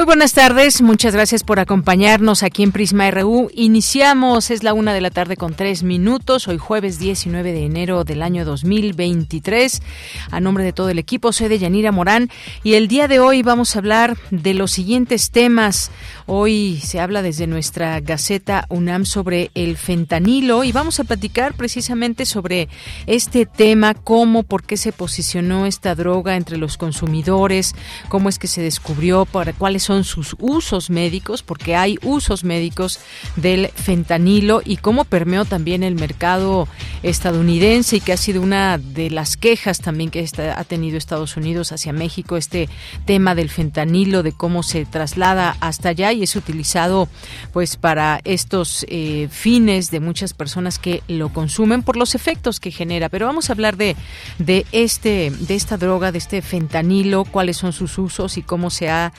Muy 0.00 0.06
buenas 0.06 0.32
tardes, 0.32 0.80
muchas 0.80 1.12
gracias 1.12 1.44
por 1.44 1.60
acompañarnos 1.60 2.42
aquí 2.42 2.62
en 2.62 2.72
Prisma 2.72 3.10
RU. 3.10 3.50
Iniciamos, 3.54 4.50
es 4.50 4.62
la 4.62 4.72
una 4.72 4.94
de 4.94 5.02
la 5.02 5.10
tarde 5.10 5.36
con 5.36 5.52
tres 5.52 5.82
minutos, 5.82 6.48
hoy 6.48 6.56
jueves 6.56 6.98
19 6.98 7.52
de 7.52 7.66
enero 7.66 8.02
del 8.04 8.22
año 8.22 8.46
2023. 8.46 9.82
A 10.30 10.40
nombre 10.40 10.64
de 10.64 10.72
todo 10.72 10.88
el 10.88 10.98
equipo, 10.98 11.34
soy 11.34 11.48
de 11.48 11.58
Yanira 11.58 11.92
Morán 11.92 12.30
y 12.64 12.74
el 12.76 12.88
día 12.88 13.08
de 13.08 13.20
hoy 13.20 13.42
vamos 13.42 13.76
a 13.76 13.80
hablar 13.80 14.16
de 14.30 14.54
los 14.54 14.70
siguientes 14.70 15.32
temas. 15.32 15.90
Hoy 16.24 16.80
se 16.82 16.98
habla 16.98 17.20
desde 17.20 17.46
nuestra 17.46 18.00
Gaceta 18.00 18.64
UNAM 18.70 19.04
sobre 19.04 19.50
el 19.54 19.76
fentanilo 19.76 20.64
y 20.64 20.72
vamos 20.72 20.98
a 20.98 21.04
platicar 21.04 21.52
precisamente 21.52 22.24
sobre 22.24 22.70
este 23.06 23.44
tema, 23.44 23.92
cómo, 23.92 24.44
por 24.44 24.62
qué 24.62 24.78
se 24.78 24.92
posicionó 24.92 25.66
esta 25.66 25.94
droga 25.94 26.36
entre 26.36 26.56
los 26.56 26.78
consumidores, 26.78 27.74
cómo 28.08 28.30
es 28.30 28.38
que 28.38 28.46
se 28.46 28.62
descubrió, 28.62 29.26
para 29.26 29.52
cuáles 29.52 29.82
son 29.82 29.89
son 29.90 30.04
sus 30.04 30.36
usos 30.38 30.88
médicos, 30.88 31.42
porque 31.42 31.74
hay 31.74 31.98
usos 32.02 32.44
médicos 32.44 33.00
del 33.34 33.70
fentanilo 33.74 34.62
y 34.64 34.76
cómo 34.76 35.02
permeó 35.04 35.44
también 35.44 35.82
el 35.82 35.96
mercado 35.96 36.68
estadounidense 37.02 37.96
y 37.96 38.00
que 38.00 38.12
ha 38.12 38.16
sido 38.16 38.40
una 38.40 38.78
de 38.78 39.10
las 39.10 39.36
quejas 39.36 39.80
también 39.80 40.10
que 40.10 40.24
ha 40.56 40.62
tenido 40.62 40.96
Estados 40.96 41.36
Unidos 41.36 41.72
hacia 41.72 41.92
México, 41.92 42.36
este 42.36 42.68
tema 43.04 43.34
del 43.34 43.50
fentanilo, 43.50 44.22
de 44.22 44.30
cómo 44.30 44.62
se 44.62 44.84
traslada 44.84 45.56
hasta 45.58 45.88
allá 45.88 46.12
y 46.12 46.22
es 46.22 46.36
utilizado 46.36 47.08
pues 47.52 47.76
para 47.76 48.20
estos 48.22 48.86
eh, 48.88 49.26
fines 49.28 49.90
de 49.90 49.98
muchas 49.98 50.34
personas 50.34 50.78
que 50.78 51.02
lo 51.08 51.32
consumen 51.32 51.82
por 51.82 51.96
los 51.96 52.14
efectos 52.14 52.60
que 52.60 52.70
genera. 52.70 53.08
Pero 53.08 53.26
vamos 53.26 53.50
a 53.50 53.54
hablar 53.54 53.76
de, 53.76 53.96
de, 54.38 54.66
este, 54.70 55.32
de 55.32 55.56
esta 55.56 55.78
droga, 55.78 56.12
de 56.12 56.18
este 56.18 56.42
fentanilo, 56.42 57.24
cuáles 57.24 57.56
son 57.56 57.72
sus 57.72 57.98
usos 57.98 58.38
y 58.38 58.42
cómo 58.42 58.70
se 58.70 58.88
ha 58.88 59.12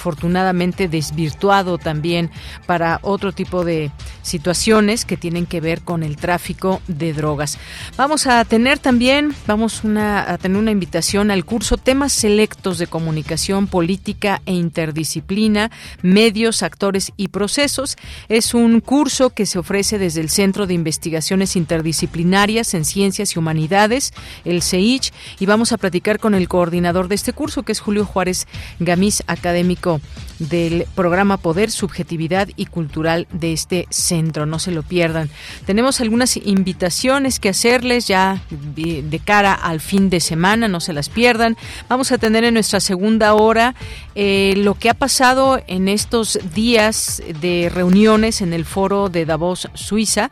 desafortunadamente 0.00 0.20
afortunadamente 0.20 0.88
desvirtuado 0.88 1.76
también 1.76 2.30
para 2.66 3.00
otro 3.02 3.32
tipo 3.32 3.64
de 3.64 3.90
situaciones 4.22 5.04
que 5.04 5.16
tienen 5.16 5.46
que 5.46 5.60
ver 5.60 5.82
con 5.82 6.02
el 6.02 6.16
tráfico 6.16 6.80
de 6.88 7.12
drogas. 7.12 7.58
Vamos 7.96 8.26
a 8.26 8.44
tener 8.44 8.78
también, 8.78 9.34
vamos 9.46 9.82
a 9.84 10.38
tener 10.40 10.58
una 10.58 10.70
invitación 10.70 11.30
al 11.30 11.44
curso 11.44 11.76
Temas 11.76 12.12
Selectos 12.12 12.78
de 12.78 12.86
Comunicación 12.86 13.66
Política 13.66 14.40
e 14.46 14.54
Interdisciplina, 14.54 15.70
Medios, 16.02 16.62
Actores 16.62 17.12
y 17.16 17.28
Procesos. 17.28 17.96
Es 18.28 18.54
un 18.54 18.80
curso 18.80 19.30
que 19.30 19.46
se 19.46 19.58
ofrece 19.58 19.98
desde 19.98 20.20
el 20.20 20.30
Centro 20.30 20.66
de 20.66 20.74
Investigaciones 20.74 21.56
Interdisciplinarias 21.56 22.74
en 22.74 22.84
Ciencias 22.84 23.34
y 23.34 23.38
Humanidades, 23.38 24.12
el 24.44 24.62
CEICH, 24.62 25.12
y 25.40 25.46
vamos 25.46 25.72
a 25.72 25.78
platicar 25.78 26.18
con 26.18 26.34
el 26.34 26.48
coordinador 26.48 27.08
de 27.08 27.14
este 27.16 27.32
curso, 27.32 27.62
que 27.62 27.72
es 27.72 27.80
Julio 27.80 28.04
Juárez 28.04 28.46
Gamis, 28.78 29.22
académico 29.26 29.89
del 30.38 30.86
programa 30.94 31.36
Poder, 31.36 31.70
Subjetividad 31.70 32.48
y 32.56 32.66
Cultural 32.66 33.26
de 33.32 33.52
este 33.52 33.86
centro. 33.90 34.46
No 34.46 34.58
se 34.58 34.70
lo 34.70 34.82
pierdan. 34.82 35.28
Tenemos 35.66 36.00
algunas 36.00 36.36
invitaciones 36.36 37.40
que 37.40 37.50
hacerles 37.50 38.06
ya 38.06 38.42
de 38.50 39.20
cara 39.24 39.54
al 39.54 39.80
fin 39.80 40.10
de 40.10 40.20
semana, 40.20 40.68
no 40.68 40.80
se 40.80 40.92
las 40.92 41.08
pierdan. 41.08 41.56
Vamos 41.88 42.12
a 42.12 42.18
tener 42.18 42.44
en 42.44 42.54
nuestra 42.54 42.80
segunda 42.80 43.34
hora 43.34 43.74
eh, 44.14 44.54
lo 44.56 44.74
que 44.74 44.90
ha 44.90 44.94
pasado 44.94 45.62
en 45.66 45.88
estos 45.88 46.38
días 46.54 47.22
de 47.40 47.70
reuniones 47.72 48.40
en 48.40 48.52
el 48.52 48.64
foro 48.64 49.08
de 49.08 49.26
Davos, 49.26 49.68
Suiza 49.74 50.30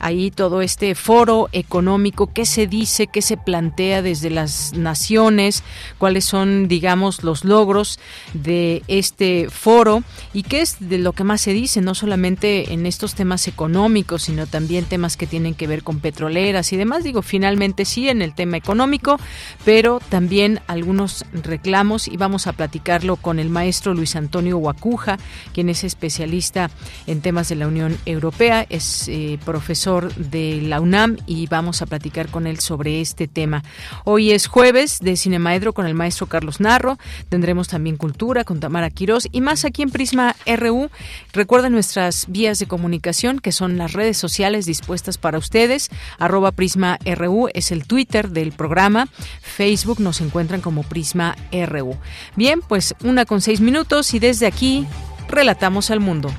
ahí 0.00 0.30
todo 0.30 0.62
este 0.62 0.94
foro 0.94 1.48
económico, 1.52 2.32
qué 2.32 2.46
se 2.46 2.66
dice, 2.66 3.06
qué 3.06 3.22
se 3.22 3.36
plantea 3.36 4.02
desde 4.02 4.30
las 4.30 4.72
naciones, 4.72 5.62
cuáles 5.98 6.24
son, 6.24 6.68
digamos, 6.68 7.22
los 7.22 7.44
logros 7.44 7.98
de 8.34 8.82
este 8.88 9.48
foro 9.50 10.02
y 10.32 10.42
qué 10.42 10.62
es 10.62 10.76
de 10.80 10.98
lo 10.98 11.12
que 11.12 11.24
más 11.24 11.40
se 11.42 11.52
dice, 11.52 11.80
no 11.80 11.94
solamente 11.94 12.72
en 12.72 12.86
estos 12.86 13.14
temas 13.14 13.46
económicos, 13.46 14.22
sino 14.22 14.46
también 14.46 14.84
temas 14.84 15.16
que 15.16 15.26
tienen 15.26 15.54
que 15.54 15.66
ver 15.66 15.82
con 15.82 16.00
petroleras 16.00 16.72
y 16.72 16.76
demás. 16.76 17.04
Digo, 17.04 17.22
finalmente 17.22 17.84
sí 17.84 18.08
en 18.08 18.22
el 18.22 18.34
tema 18.34 18.56
económico, 18.56 19.18
pero 19.64 20.00
también 20.08 20.60
algunos 20.66 21.24
reclamos 21.32 22.08
y 22.08 22.16
vamos 22.16 22.46
a 22.46 22.52
platicarlo 22.52 23.16
con 23.16 23.38
el 23.38 23.50
maestro 23.50 23.94
Luis 23.94 24.16
Antonio 24.16 24.56
Guacuja, 24.56 25.18
quien 25.52 25.68
es 25.68 25.84
especialista 25.84 26.70
en 27.06 27.20
temas 27.20 27.48
de 27.48 27.56
la 27.56 27.68
Unión 27.68 27.98
Europea, 28.06 28.66
es 28.68 29.08
eh, 29.08 29.38
profesor 29.44 29.89
de 29.98 30.62
la 30.62 30.80
UNAM 30.80 31.16
y 31.26 31.48
vamos 31.48 31.82
a 31.82 31.86
platicar 31.86 32.28
con 32.28 32.46
él 32.46 32.60
sobre 32.60 33.00
este 33.00 33.26
tema. 33.26 33.64
Hoy 34.04 34.30
es 34.30 34.46
jueves 34.46 35.00
de 35.00 35.16
Cinemaedro 35.16 35.72
con 35.72 35.84
el 35.84 35.94
maestro 35.94 36.26
Carlos 36.26 36.60
Narro. 36.60 36.96
Tendremos 37.28 37.66
también 37.66 37.96
cultura 37.96 38.44
con 38.44 38.60
Tamara 38.60 38.88
Quirós 38.90 39.26
y 39.32 39.40
más 39.40 39.64
aquí 39.64 39.82
en 39.82 39.90
Prisma 39.90 40.36
RU. 40.46 40.90
Recuerden 41.32 41.72
nuestras 41.72 42.26
vías 42.28 42.60
de 42.60 42.66
comunicación 42.66 43.40
que 43.40 43.50
son 43.50 43.78
las 43.78 43.92
redes 43.92 44.16
sociales 44.16 44.64
dispuestas 44.64 45.18
para 45.18 45.38
ustedes. 45.38 45.90
Arroba 46.18 46.52
Prisma 46.52 46.98
RU 47.04 47.48
es 47.52 47.72
el 47.72 47.84
Twitter 47.84 48.30
del 48.30 48.52
programa. 48.52 49.08
Facebook 49.42 49.98
nos 49.98 50.20
encuentran 50.20 50.60
como 50.60 50.84
Prisma 50.84 51.34
RU. 51.66 51.96
Bien, 52.36 52.60
pues 52.60 52.94
una 53.02 53.24
con 53.24 53.40
seis 53.40 53.60
minutos 53.60 54.14
y 54.14 54.20
desde 54.20 54.46
aquí 54.46 54.86
relatamos 55.28 55.90
al 55.90 55.98
mundo. 55.98 56.30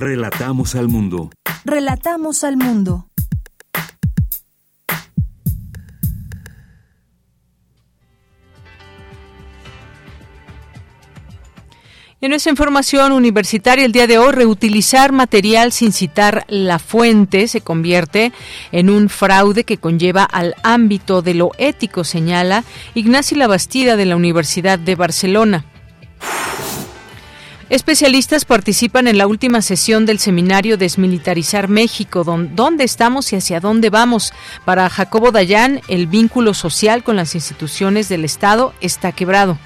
Relatamos 0.00 0.76
al 0.76 0.86
mundo. 0.86 1.30
Relatamos 1.64 2.44
al 2.44 2.56
mundo. 2.56 3.08
En 12.20 12.30
nuestra 12.30 12.50
información 12.50 13.10
universitaria 13.10 13.84
el 13.84 13.90
día 13.90 14.06
de 14.06 14.18
hoy, 14.18 14.30
reutilizar 14.30 15.10
material 15.10 15.72
sin 15.72 15.92
citar 15.92 16.44
la 16.46 16.78
fuente 16.78 17.48
se 17.48 17.60
convierte 17.60 18.32
en 18.70 18.90
un 18.90 19.08
fraude 19.08 19.64
que 19.64 19.78
conlleva 19.78 20.22
al 20.22 20.54
ámbito 20.62 21.22
de 21.22 21.34
lo 21.34 21.50
ético, 21.58 22.04
señala 22.04 22.62
Ignacio 22.94 23.36
Labastida 23.36 23.96
de 23.96 24.06
la 24.06 24.14
Universidad 24.14 24.78
de 24.78 24.94
Barcelona. 24.94 25.64
Especialistas 27.70 28.46
participan 28.46 29.08
en 29.08 29.18
la 29.18 29.26
última 29.26 29.60
sesión 29.60 30.06
del 30.06 30.18
seminario 30.18 30.78
Desmilitarizar 30.78 31.68
México, 31.68 32.24
dónde 32.24 32.84
estamos 32.84 33.30
y 33.32 33.36
hacia 33.36 33.60
dónde 33.60 33.90
vamos. 33.90 34.32
Para 34.64 34.88
Jacobo 34.88 35.32
Dayan, 35.32 35.82
el 35.88 36.06
vínculo 36.06 36.54
social 36.54 37.04
con 37.04 37.16
las 37.16 37.34
instituciones 37.34 38.08
del 38.08 38.24
Estado 38.24 38.72
está 38.80 39.12
quebrado. 39.12 39.58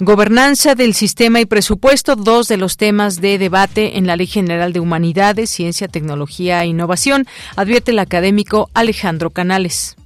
Gobernanza 0.00 0.74
del 0.74 0.92
sistema 0.92 1.40
y 1.40 1.46
presupuesto, 1.46 2.14
dos 2.14 2.48
de 2.48 2.58
los 2.58 2.76
temas 2.76 3.22
de 3.22 3.38
debate 3.38 3.96
en 3.96 4.06
la 4.06 4.16
Ley 4.16 4.26
General 4.26 4.74
de 4.74 4.80
Humanidades, 4.80 5.48
Ciencia, 5.48 5.88
Tecnología 5.88 6.62
e 6.62 6.66
Innovación, 6.66 7.26
advierte 7.56 7.92
el 7.92 7.98
académico 7.98 8.68
Alejandro 8.74 9.30
Canales. 9.30 9.96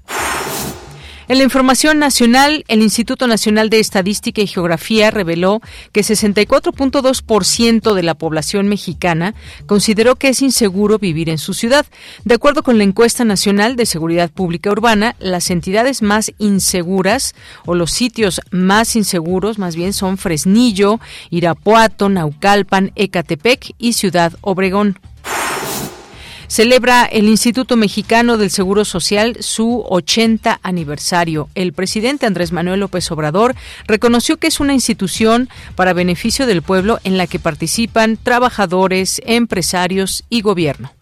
En 1.26 1.38
la 1.38 1.44
información 1.44 1.98
nacional, 1.98 2.64
el 2.68 2.82
Instituto 2.82 3.26
Nacional 3.26 3.70
de 3.70 3.80
Estadística 3.80 4.42
y 4.42 4.46
Geografía 4.46 5.10
reveló 5.10 5.62
que 5.92 6.02
64.2% 6.02 7.94
de 7.94 8.02
la 8.02 8.14
población 8.14 8.68
mexicana 8.68 9.34
consideró 9.64 10.16
que 10.16 10.28
es 10.28 10.42
inseguro 10.42 10.98
vivir 10.98 11.30
en 11.30 11.38
su 11.38 11.54
ciudad. 11.54 11.86
De 12.24 12.34
acuerdo 12.34 12.62
con 12.62 12.76
la 12.76 12.84
encuesta 12.84 13.24
nacional 13.24 13.74
de 13.76 13.86
seguridad 13.86 14.30
pública 14.30 14.70
urbana, 14.70 15.16
las 15.18 15.50
entidades 15.50 16.02
más 16.02 16.30
inseguras 16.36 17.34
o 17.64 17.74
los 17.74 17.90
sitios 17.90 18.42
más 18.50 18.94
inseguros 18.94 19.58
más 19.58 19.76
bien 19.76 19.94
son 19.94 20.18
Fresnillo, 20.18 21.00
Irapuato, 21.30 22.10
Naucalpan, 22.10 22.92
Ecatepec 22.96 23.74
y 23.78 23.94
Ciudad 23.94 24.34
Obregón. 24.42 24.98
Celebra 26.54 27.04
el 27.04 27.26
Instituto 27.26 27.76
Mexicano 27.76 28.38
del 28.38 28.48
Seguro 28.48 28.84
Social 28.84 29.38
su 29.40 29.84
80 29.88 30.60
aniversario. 30.62 31.48
El 31.56 31.72
presidente 31.72 32.26
Andrés 32.26 32.52
Manuel 32.52 32.78
López 32.78 33.10
Obrador 33.10 33.56
reconoció 33.88 34.36
que 34.36 34.46
es 34.46 34.60
una 34.60 34.72
institución 34.72 35.48
para 35.74 35.94
beneficio 35.94 36.46
del 36.46 36.62
pueblo 36.62 37.00
en 37.02 37.18
la 37.18 37.26
que 37.26 37.40
participan 37.40 38.16
trabajadores, 38.16 39.20
empresarios 39.26 40.22
y 40.30 40.42
gobierno. 40.42 40.92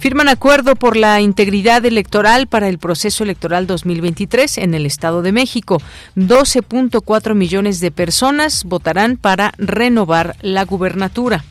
Firman 0.00 0.26
acuerdo 0.26 0.74
por 0.74 0.96
la 0.96 1.20
integridad 1.20 1.84
electoral 1.84 2.48
para 2.48 2.66
el 2.66 2.78
proceso 2.78 3.22
electoral 3.22 3.68
2023 3.68 4.58
en 4.58 4.74
el 4.74 4.86
Estado 4.86 5.22
de 5.22 5.30
México. 5.30 5.80
12.4 6.16 7.36
millones 7.36 7.78
de 7.78 7.92
personas 7.92 8.64
votarán 8.64 9.16
para 9.16 9.52
renovar 9.56 10.34
la 10.40 10.64
gubernatura. 10.64 11.44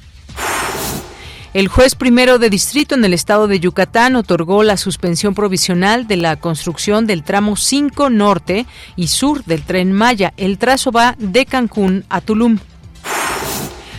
El 1.51 1.67
juez 1.67 1.95
primero 1.95 2.37
de 2.37 2.51
distrito 2.51 2.93
en 2.93 3.03
el 3.03 3.13
estado 3.13 3.47
de 3.47 3.59
Yucatán 3.59 4.15
otorgó 4.15 4.61
la 4.61 4.77
suspensión 4.77 5.33
provisional 5.33 6.05
de 6.05 6.15
la 6.15 6.35
construcción 6.35 7.07
del 7.07 7.23
tramo 7.23 7.55
5 7.55 8.11
norte 8.11 8.67
y 8.95 9.07
sur 9.07 9.43
del 9.45 9.63
tren 9.63 9.91
Maya. 9.91 10.31
El 10.37 10.59
trazo 10.59 10.91
va 10.91 11.15
de 11.17 11.47
Cancún 11.47 12.05
a 12.07 12.21
Tulum. 12.21 12.59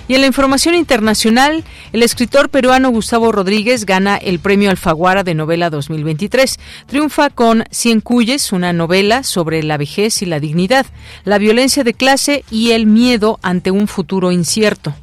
Y 0.06 0.14
en 0.14 0.20
la 0.20 0.28
información 0.28 0.76
internacional, 0.76 1.64
el 1.92 2.04
escritor 2.04 2.50
peruano 2.50 2.90
Gustavo 2.90 3.32
Rodríguez 3.32 3.84
gana 3.84 4.16
el 4.16 4.38
Premio 4.38 4.70
Alfaguara 4.70 5.24
de 5.24 5.34
Novela 5.34 5.70
2023. 5.70 6.56
Triunfa 6.86 7.30
con 7.30 7.64
Cien 7.72 8.00
Cuyes, 8.00 8.52
una 8.52 8.72
novela 8.72 9.24
sobre 9.24 9.64
la 9.64 9.76
vejez 9.76 10.22
y 10.22 10.26
la 10.26 10.38
dignidad, 10.38 10.86
la 11.24 11.38
violencia 11.38 11.82
de 11.82 11.94
clase 11.94 12.44
y 12.48 12.70
el 12.72 12.86
miedo 12.86 13.40
ante 13.42 13.72
un 13.72 13.88
futuro 13.88 14.30
incierto. 14.30 14.94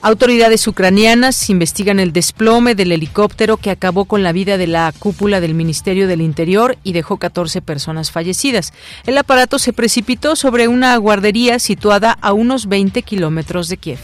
Autoridades 0.00 0.68
ucranianas 0.68 1.50
investigan 1.50 1.98
el 1.98 2.12
desplome 2.12 2.76
del 2.76 2.92
helicóptero 2.92 3.56
que 3.56 3.70
acabó 3.70 4.04
con 4.04 4.22
la 4.22 4.30
vida 4.30 4.56
de 4.56 4.68
la 4.68 4.92
cúpula 4.96 5.40
del 5.40 5.54
Ministerio 5.54 6.06
del 6.06 6.20
Interior 6.20 6.78
y 6.84 6.92
dejó 6.92 7.16
14 7.16 7.62
personas 7.62 8.12
fallecidas. 8.12 8.72
El 9.06 9.18
aparato 9.18 9.58
se 9.58 9.72
precipitó 9.72 10.36
sobre 10.36 10.68
una 10.68 10.96
guardería 10.98 11.58
situada 11.58 12.16
a 12.20 12.32
unos 12.32 12.66
20 12.68 13.02
kilómetros 13.02 13.68
de 13.68 13.76
Kiev. 13.76 13.98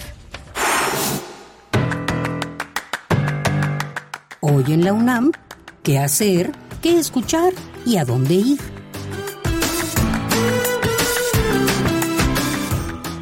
Hoy 4.40 4.64
en 4.66 4.84
la 4.84 4.92
UNAM, 4.92 5.30
¿qué 5.84 6.00
hacer? 6.00 6.50
¿Qué 6.82 6.98
escuchar? 6.98 7.52
¿Y 7.86 7.98
a 7.98 8.04
dónde 8.04 8.34
ir? 8.34 8.58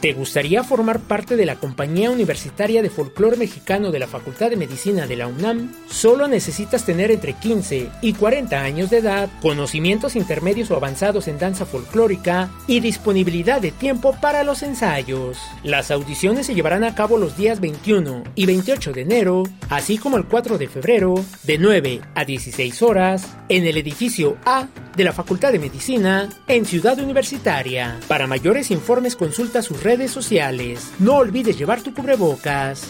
¿Te 0.01 0.13
gustaría 0.13 0.63
formar 0.63 1.01
parte 1.01 1.37
de 1.37 1.47
la 1.47 1.57
Compañía 1.57 2.11
Universitaria 2.11 2.83
de 2.83 2.91
Folclor 2.91 3.39
Mexicano 3.39 3.91
de 3.91 3.99
la 3.99 4.07
Facultad 4.07 4.51
de 4.51 4.57
Medicina 4.57 5.07
de 5.07 5.17
la 5.17 5.27
UNAM? 5.27 5.73
Solo 5.89 6.29
necesitas 6.29 6.85
tener 6.85 7.11
entre 7.11 7.33
15 7.33 7.91
y 8.03 8.13
40 8.13 8.61
años 8.61 8.91
de 8.91 8.99
edad, 8.99 9.31
conocimientos 9.41 10.15
intermedios 10.15 10.71
o 10.71 10.77
avanzados 10.77 11.29
en 11.29 11.39
danza 11.39 11.65
folclórica 11.65 12.51
y 12.67 12.81
disponibilidad 12.81 13.63
de 13.63 13.73
tiempo 13.73 14.15
para 14.21 14.45
los 14.45 14.63
ensayos. 14.63 15.39
Las 15.63 15.91
audiciones 15.91 16.47
se 16.47 16.55
llevarán 16.55 16.85
a 16.85 16.95
cabo 16.95 17.17
los 17.17 17.39
días 17.39 17.61
21 17.61 18.23
y 18.35 18.45
28 18.45 18.93
de 18.93 19.01
enero, 19.01 19.45
así 19.71 19.97
como 19.97 20.19
el 20.19 20.27
4 20.27 20.59
de 20.59 20.69
febrero, 20.69 21.15
de 21.45 21.57
9 21.57 22.01
a 22.15 22.25
16 22.27 22.83
horas, 22.83 23.27
en 23.49 23.67
el 23.67 23.79
edificio 23.79 24.37
A 24.45 24.69
de 24.97 25.05
la 25.05 25.13
Facultad 25.13 25.53
de 25.53 25.59
Medicina 25.59 26.29
en 26.49 26.65
Ciudad 26.65 26.99
Universitaria. 26.99 28.01
Para 28.09 28.27
mayores 28.27 28.71
informes 28.71 29.15
consulta 29.15 29.63
sus 29.63 29.83
redes 29.87 30.11
sociales. 30.11 30.91
No 30.99 31.15
olvides 31.15 31.57
llevar 31.57 31.81
tu 31.81 31.95
cubrebocas. 31.95 32.89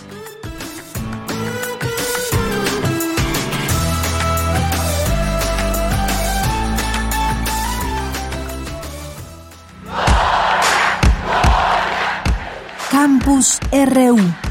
Campus 12.90 13.58
RU 13.70 14.45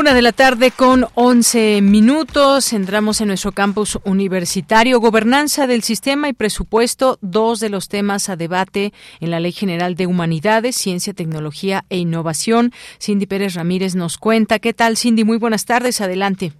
Una 0.00 0.14
de 0.14 0.22
la 0.22 0.32
tarde 0.32 0.70
con 0.70 1.04
11 1.14 1.82
minutos. 1.82 2.72
Entramos 2.72 3.20
en 3.20 3.26
nuestro 3.26 3.52
campus 3.52 3.98
universitario. 4.02 4.98
Gobernanza 4.98 5.66
del 5.66 5.82
sistema 5.82 6.30
y 6.30 6.32
presupuesto, 6.32 7.18
dos 7.20 7.60
de 7.60 7.68
los 7.68 7.90
temas 7.90 8.30
a 8.30 8.36
debate 8.36 8.92
en 9.20 9.30
la 9.30 9.40
Ley 9.40 9.52
General 9.52 9.96
de 9.96 10.06
Humanidades, 10.06 10.76
Ciencia, 10.76 11.12
Tecnología 11.12 11.82
e 11.90 11.98
Innovación. 11.98 12.70
Cindy 12.98 13.26
Pérez 13.26 13.56
Ramírez 13.56 13.94
nos 13.94 14.16
cuenta. 14.16 14.58
¿Qué 14.58 14.72
tal, 14.72 14.96
Cindy? 14.96 15.22
Muy 15.24 15.36
buenas 15.36 15.66
tardes. 15.66 16.00
Adelante. 16.00 16.52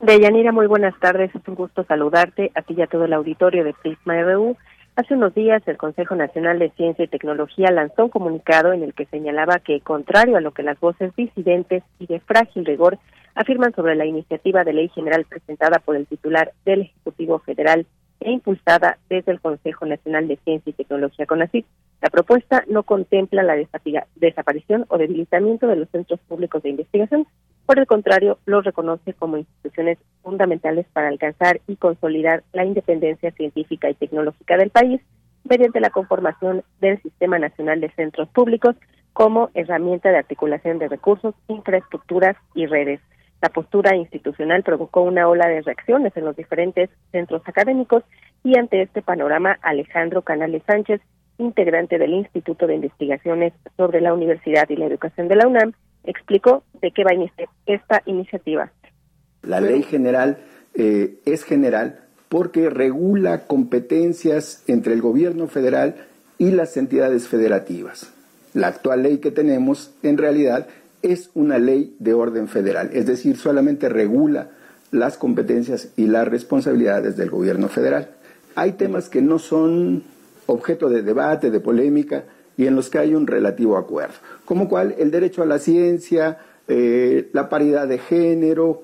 Deyanira, 0.00 0.50
muy 0.50 0.66
buenas 0.66 0.98
tardes. 0.98 1.32
Es 1.36 1.46
un 1.46 1.54
gusto 1.54 1.84
saludarte 1.84 2.50
a 2.56 2.62
ti 2.62 2.74
y 2.76 2.82
a 2.82 2.88
todo 2.88 3.04
el 3.04 3.12
auditorio 3.12 3.62
de 3.62 3.74
Prisma 3.74 4.20
RU. 4.22 4.56
Hace 4.96 5.12
unos 5.12 5.34
días 5.34 5.62
el 5.66 5.76
Consejo 5.76 6.14
Nacional 6.14 6.58
de 6.58 6.70
Ciencia 6.70 7.04
y 7.04 7.08
Tecnología 7.08 7.70
lanzó 7.70 8.04
un 8.04 8.08
comunicado 8.08 8.72
en 8.72 8.82
el 8.82 8.94
que 8.94 9.04
señalaba 9.04 9.58
que, 9.58 9.82
contrario 9.82 10.38
a 10.38 10.40
lo 10.40 10.52
que 10.52 10.62
las 10.62 10.80
voces 10.80 11.14
disidentes 11.14 11.82
y 11.98 12.06
de 12.06 12.18
frágil 12.20 12.64
rigor 12.64 12.98
afirman 13.34 13.74
sobre 13.74 13.94
la 13.94 14.06
iniciativa 14.06 14.64
de 14.64 14.72
ley 14.72 14.88
general 14.88 15.26
presentada 15.26 15.80
por 15.80 15.96
el 15.96 16.06
titular 16.06 16.52
del 16.64 16.80
Ejecutivo 16.80 17.40
Federal 17.40 17.84
e 18.20 18.30
impulsada 18.30 18.96
desde 19.10 19.32
el 19.32 19.40
Consejo 19.42 19.84
Nacional 19.84 20.28
de 20.28 20.38
Ciencia 20.38 20.70
y 20.70 20.72
Tecnología 20.72 21.26
CONACYT, 21.26 21.66
la 22.00 22.08
propuesta 22.08 22.64
no 22.66 22.82
contempla 22.82 23.42
la 23.42 23.54
desaparición 24.14 24.86
o 24.88 24.96
debilitamiento 24.96 25.66
de 25.66 25.76
los 25.76 25.90
centros 25.90 26.20
públicos 26.20 26.62
de 26.62 26.70
investigación, 26.70 27.26
por 27.66 27.78
el 27.78 27.86
contrario, 27.86 28.38
los 28.46 28.64
reconoce 28.64 29.12
como 29.12 29.36
instituciones 29.36 29.98
fundamentales 30.22 30.86
para 30.92 31.08
alcanzar 31.08 31.60
y 31.66 31.76
consolidar 31.76 32.44
la 32.52 32.64
independencia 32.64 33.32
científica 33.32 33.90
y 33.90 33.94
tecnológica 33.94 34.56
del 34.56 34.70
país 34.70 35.00
mediante 35.44 35.80
la 35.80 35.90
conformación 35.90 36.62
del 36.80 37.00
Sistema 37.02 37.38
Nacional 37.38 37.80
de 37.80 37.90
Centros 37.92 38.28
Públicos 38.28 38.76
como 39.12 39.50
herramienta 39.54 40.10
de 40.10 40.18
articulación 40.18 40.78
de 40.78 40.88
recursos, 40.88 41.34
infraestructuras 41.48 42.36
y 42.54 42.66
redes. 42.66 43.00
La 43.42 43.48
postura 43.48 43.96
institucional 43.96 44.62
provocó 44.62 45.02
una 45.02 45.28
ola 45.28 45.48
de 45.48 45.62
reacciones 45.62 46.16
en 46.16 46.24
los 46.24 46.36
diferentes 46.36 46.90
centros 47.12 47.42
académicos 47.46 48.02
y 48.44 48.58
ante 48.58 48.82
este 48.82 49.02
panorama 49.02 49.58
Alejandro 49.62 50.22
Canales 50.22 50.62
Sánchez, 50.66 51.00
integrante 51.38 51.98
del 51.98 52.14
Instituto 52.14 52.66
de 52.66 52.76
Investigaciones 52.76 53.52
sobre 53.76 54.00
la 54.00 54.14
Universidad 54.14 54.68
y 54.68 54.76
la 54.76 54.86
Educación 54.86 55.28
de 55.28 55.36
la 55.36 55.46
UNAM, 55.46 55.72
explicó 56.06 56.64
de 56.80 56.90
qué 56.90 57.04
va 57.04 57.10
esta 57.66 58.02
iniciativa. 58.06 58.72
La 59.42 59.60
ley 59.60 59.82
general 59.82 60.38
eh, 60.74 61.20
es 61.24 61.44
general 61.44 62.00
porque 62.28 62.70
regula 62.70 63.46
competencias 63.46 64.64
entre 64.66 64.92
el 64.92 65.00
gobierno 65.00 65.46
federal 65.46 65.96
y 66.38 66.50
las 66.50 66.76
entidades 66.76 67.28
federativas. 67.28 68.12
La 68.54 68.68
actual 68.68 69.02
ley 69.02 69.18
que 69.18 69.30
tenemos 69.30 69.94
en 70.02 70.18
realidad 70.18 70.66
es 71.02 71.30
una 71.34 71.58
ley 71.58 71.94
de 71.98 72.14
orden 72.14 72.48
federal, 72.48 72.90
es 72.92 73.06
decir, 73.06 73.36
solamente 73.36 73.88
regula 73.88 74.50
las 74.90 75.16
competencias 75.18 75.92
y 75.96 76.06
las 76.06 76.26
responsabilidades 76.26 77.16
del 77.16 77.30
gobierno 77.30 77.68
federal. 77.68 78.10
Hay 78.54 78.72
temas 78.72 79.08
que 79.08 79.22
no 79.22 79.38
son 79.38 80.04
objeto 80.46 80.88
de 80.88 81.02
debate, 81.02 81.50
de 81.50 81.60
polémica, 81.60 82.24
y 82.56 82.66
en 82.66 82.74
los 82.74 82.90
que 82.90 82.98
hay 82.98 83.14
un 83.14 83.26
relativo 83.26 83.76
acuerdo, 83.76 84.14
como 84.44 84.68
cual 84.68 84.94
el 84.98 85.10
derecho 85.10 85.42
a 85.42 85.46
la 85.46 85.58
ciencia, 85.58 86.38
eh, 86.68 87.28
la 87.32 87.48
paridad 87.48 87.86
de 87.86 87.98
género, 87.98 88.82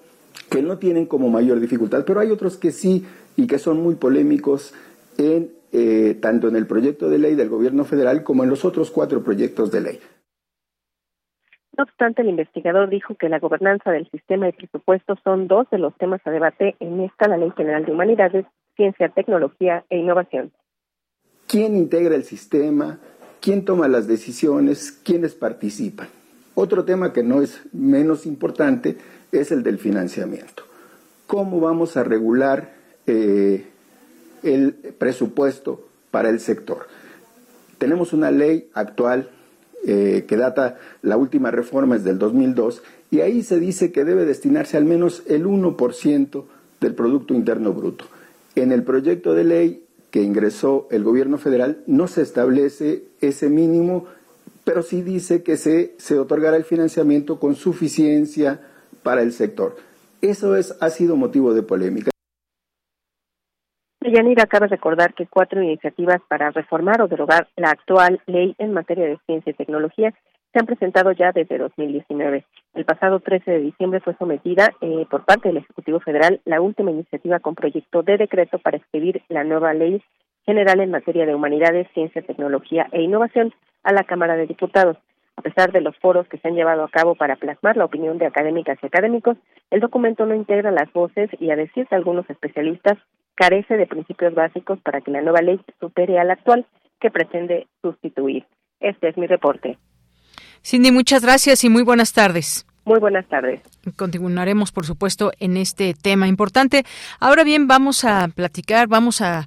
que 0.51 0.63
no 0.63 0.79
tienen 0.79 1.07
como 1.07 1.31
mayor 1.31 1.61
dificultad, 1.61 2.05
pero 2.07 2.21
hay 2.21 2.31
otros 2.31 2.57
que 2.57 2.73
sí 2.73 3.07
y 3.37 3.47
que 3.47 3.59
son 3.59 3.83
muy 3.83 3.95
polémicos 3.95 4.75
en 5.17 5.51
eh, 5.73 6.19
tanto 6.21 6.49
en 6.49 6.57
el 6.57 6.67
proyecto 6.67 7.09
de 7.09 7.19
ley 7.19 7.35
del 7.35 7.49
gobierno 7.49 7.85
federal 7.85 8.23
como 8.25 8.45
en 8.45 8.51
los 8.51 8.67
otros 8.67 8.91
cuatro 8.91 9.25
proyectos 9.25 9.73
de 9.73 9.81
ley. 9.81 10.01
No 11.79 11.85
obstante, 11.85 12.21
el 12.21 12.29
investigador 12.29 12.91
dijo 12.91 13.15
que 13.15 13.31
la 13.31 13.39
gobernanza 13.39 13.91
del 13.91 14.07
sistema 14.11 14.45
de 14.45 14.53
presupuestos 14.53 15.19
son 15.25 15.49
dos 15.49 15.67
de 15.71 15.79
los 15.79 15.97
temas 15.97 16.21
a 16.27 16.31
debate 16.31 16.77
en 16.81 17.01
esta 17.01 17.27
la 17.27 17.39
Ley 17.39 17.51
General 17.57 17.87
de 17.87 17.93
Humanidades, 17.93 18.45
Ciencia, 18.77 19.09
Tecnología 19.09 19.87
e 19.89 19.97
Innovación. 19.97 20.53
¿Quién 21.47 21.75
integra 21.75 22.15
el 22.15 22.25
sistema? 22.25 22.99
¿Quién 23.43 23.65
toma 23.65 23.89
las 23.89 24.07
decisiones? 24.07 24.93
¿Quiénes 25.03 25.35
participan? 25.35 26.07
Otro 26.55 26.85
tema 26.85 27.13
que 27.13 27.25
no 27.25 27.43
es 27.43 27.59
menos 27.73 28.25
importante 28.25 28.99
es 29.33 29.51
el 29.51 29.65
del 29.65 29.81
financiamiento. 29.81 30.63
¿Cómo 31.27 31.59
vamos 31.59 31.97
a 31.97 32.05
regular 32.05 32.73
eh, 33.09 33.67
el 34.45 34.75
presupuesto 34.97 35.85
para 36.13 36.29
el 36.29 36.39
sector? 36.39 36.87
Tenemos 37.79 38.13
una 38.13 38.31
ley 38.31 38.71
actual 38.75 39.29
eh, 39.85 40.25
que 40.29 40.37
data 40.37 40.79
la 41.03 41.17
última 41.17 41.51
reforma 41.51 41.97
es 41.97 42.05
del 42.05 42.21
2002, 42.21 42.85
y 43.11 43.23
ahí 43.23 43.43
se 43.43 43.59
dice 43.59 43.91
que 43.91 44.05
debe 44.05 44.25
destinarse 44.25 44.77
al 44.77 44.85
menos 44.85 45.25
el 45.27 45.47
1% 45.47 46.45
del 46.81 46.95
Producto 46.95 47.35
Interno 47.35 47.73
Bruto. 47.73 48.05
En 48.55 48.71
el 48.71 48.85
proyecto 48.85 49.35
de 49.35 49.43
ley 49.43 49.85
que 50.13 50.23
ingresó 50.23 50.87
el 50.91 51.03
gobierno 51.03 51.39
federal 51.39 51.83
no 51.87 52.07
se 52.07 52.23
establece 52.23 53.05
ese 53.21 53.49
mínimo, 53.49 54.05
pero 54.63 54.83
sí 54.83 55.03
dice 55.03 55.43
que 55.43 55.57
se, 55.57 55.95
se 55.99 56.19
otorgará 56.19 56.57
el 56.57 56.65
financiamiento 56.65 57.41
con 57.41 57.57
suficiencia 57.57 58.61
para 59.03 59.23
el 59.23 59.33
sector. 59.33 59.77
Eso 60.21 60.55
es, 60.55 60.77
ha 60.81 60.91
sido 60.91 61.17
motivo 61.17 61.55
de 61.55 61.63
polémica. 61.63 62.11
Yanira 64.03 64.43
acaba 64.43 64.67
de 64.67 64.77
recordar 64.77 65.15
que 65.15 65.27
cuatro 65.27 65.63
iniciativas 65.63 66.21
para 66.29 66.51
reformar 66.51 67.01
o 67.01 67.09
derogar 67.09 67.49
la 67.57 67.71
actual 67.71 68.21
ley 68.27 68.55
en 68.59 68.73
materia 68.73 69.07
de 69.07 69.19
ciencia 69.25 69.51
y 69.51 69.55
tecnología 69.55 70.13
se 70.53 70.59
han 70.59 70.67
presentado 70.67 71.13
ya 71.13 71.33
desde 71.33 71.59
2019. 71.59 72.45
El 72.75 72.85
pasado 72.85 73.21
13 73.21 73.51
de 73.51 73.61
diciembre 73.61 74.01
fue 74.01 74.15
sometida 74.17 74.71
eh, 74.81 75.07
por 75.11 75.25
parte 75.25 75.49
del 75.49 75.59
Ejecutivo 75.59 76.01
Federal 76.01 76.41
la 76.45 76.61
última 76.61 76.91
iniciativa 76.91 77.41
con 77.41 77.55
proyecto 77.55 78.03
de 78.03 78.19
decreto 78.19 78.59
para 78.59 78.77
escribir 78.77 79.23
la 79.29 79.45
nueva 79.45 79.73
ley 79.73 80.03
general 80.45 80.81
en 80.81 80.91
materia 80.91 81.25
de 81.25 81.35
humanidades, 81.35 81.89
ciencia, 81.95 82.23
tecnología 82.23 82.89
e 82.93 83.03
innovación 83.03 83.55
a 83.83 83.93
la 83.93 84.05
Cámara 84.05 84.37
de 84.37 84.47
Diputados. 84.47 84.97
A 85.37 85.43
pesar 85.43 85.73
de 85.73 85.81
los 85.81 85.97
foros 85.99 86.29
que 86.29 86.39
se 86.39 86.49
han 86.49 86.55
llevado 86.55 86.85
a 86.85 86.91
cabo 86.91 87.15
para 87.15 87.37
plasmar 87.37 87.77
la 87.77 87.87
opinión 87.87 88.19
de 88.19 88.27
académicas 88.27 88.79
y 88.83 88.87
académicos, 88.87 89.39
el 89.71 89.81
documento 89.81 90.27
no 90.27 90.35
integra 90.35 90.71
las 90.71 90.93
voces 90.93 91.31
y, 91.41 91.51
a 91.51 91.57
decir 91.57 91.89
de 91.89 91.97
algunos 91.97 92.29
especialistas, 92.29 92.99
carece 93.35 93.79
de 93.79 93.87
principios 93.87 94.35
básicos 94.35 94.79
para 94.81 95.01
que 95.01 95.11
la 95.11 95.23
nueva 95.23 95.41
ley 95.41 95.59
supere 95.81 96.19
a 96.19 96.25
la 96.25 96.35
actual 96.35 96.67
que 97.01 97.11
pretende 97.11 97.67
sustituir. 97.81 98.45
Este 98.81 99.09
es 99.09 99.17
mi 99.17 99.27
reporte. 99.27 99.79
Cindy, 100.65 100.93
muchas 100.93 101.23
gracias 101.23 101.65
y 101.65 101.69
muy 101.69 101.83
buenas 101.83 102.13
tardes. 102.13 102.67
Muy 102.85 102.99
buenas 102.99 103.27
tardes. 103.27 103.61
Continuaremos, 103.97 104.73
por 104.73 104.85
supuesto, 104.85 105.31
en 105.39 105.57
este 105.57 105.95
tema 105.95 106.27
importante. 106.27 106.83
Ahora 107.21 107.45
bien, 107.45 107.69
vamos 107.69 108.05
a 108.05 108.27
platicar, 108.35 108.89
vamos 108.89 109.21
a, 109.21 109.47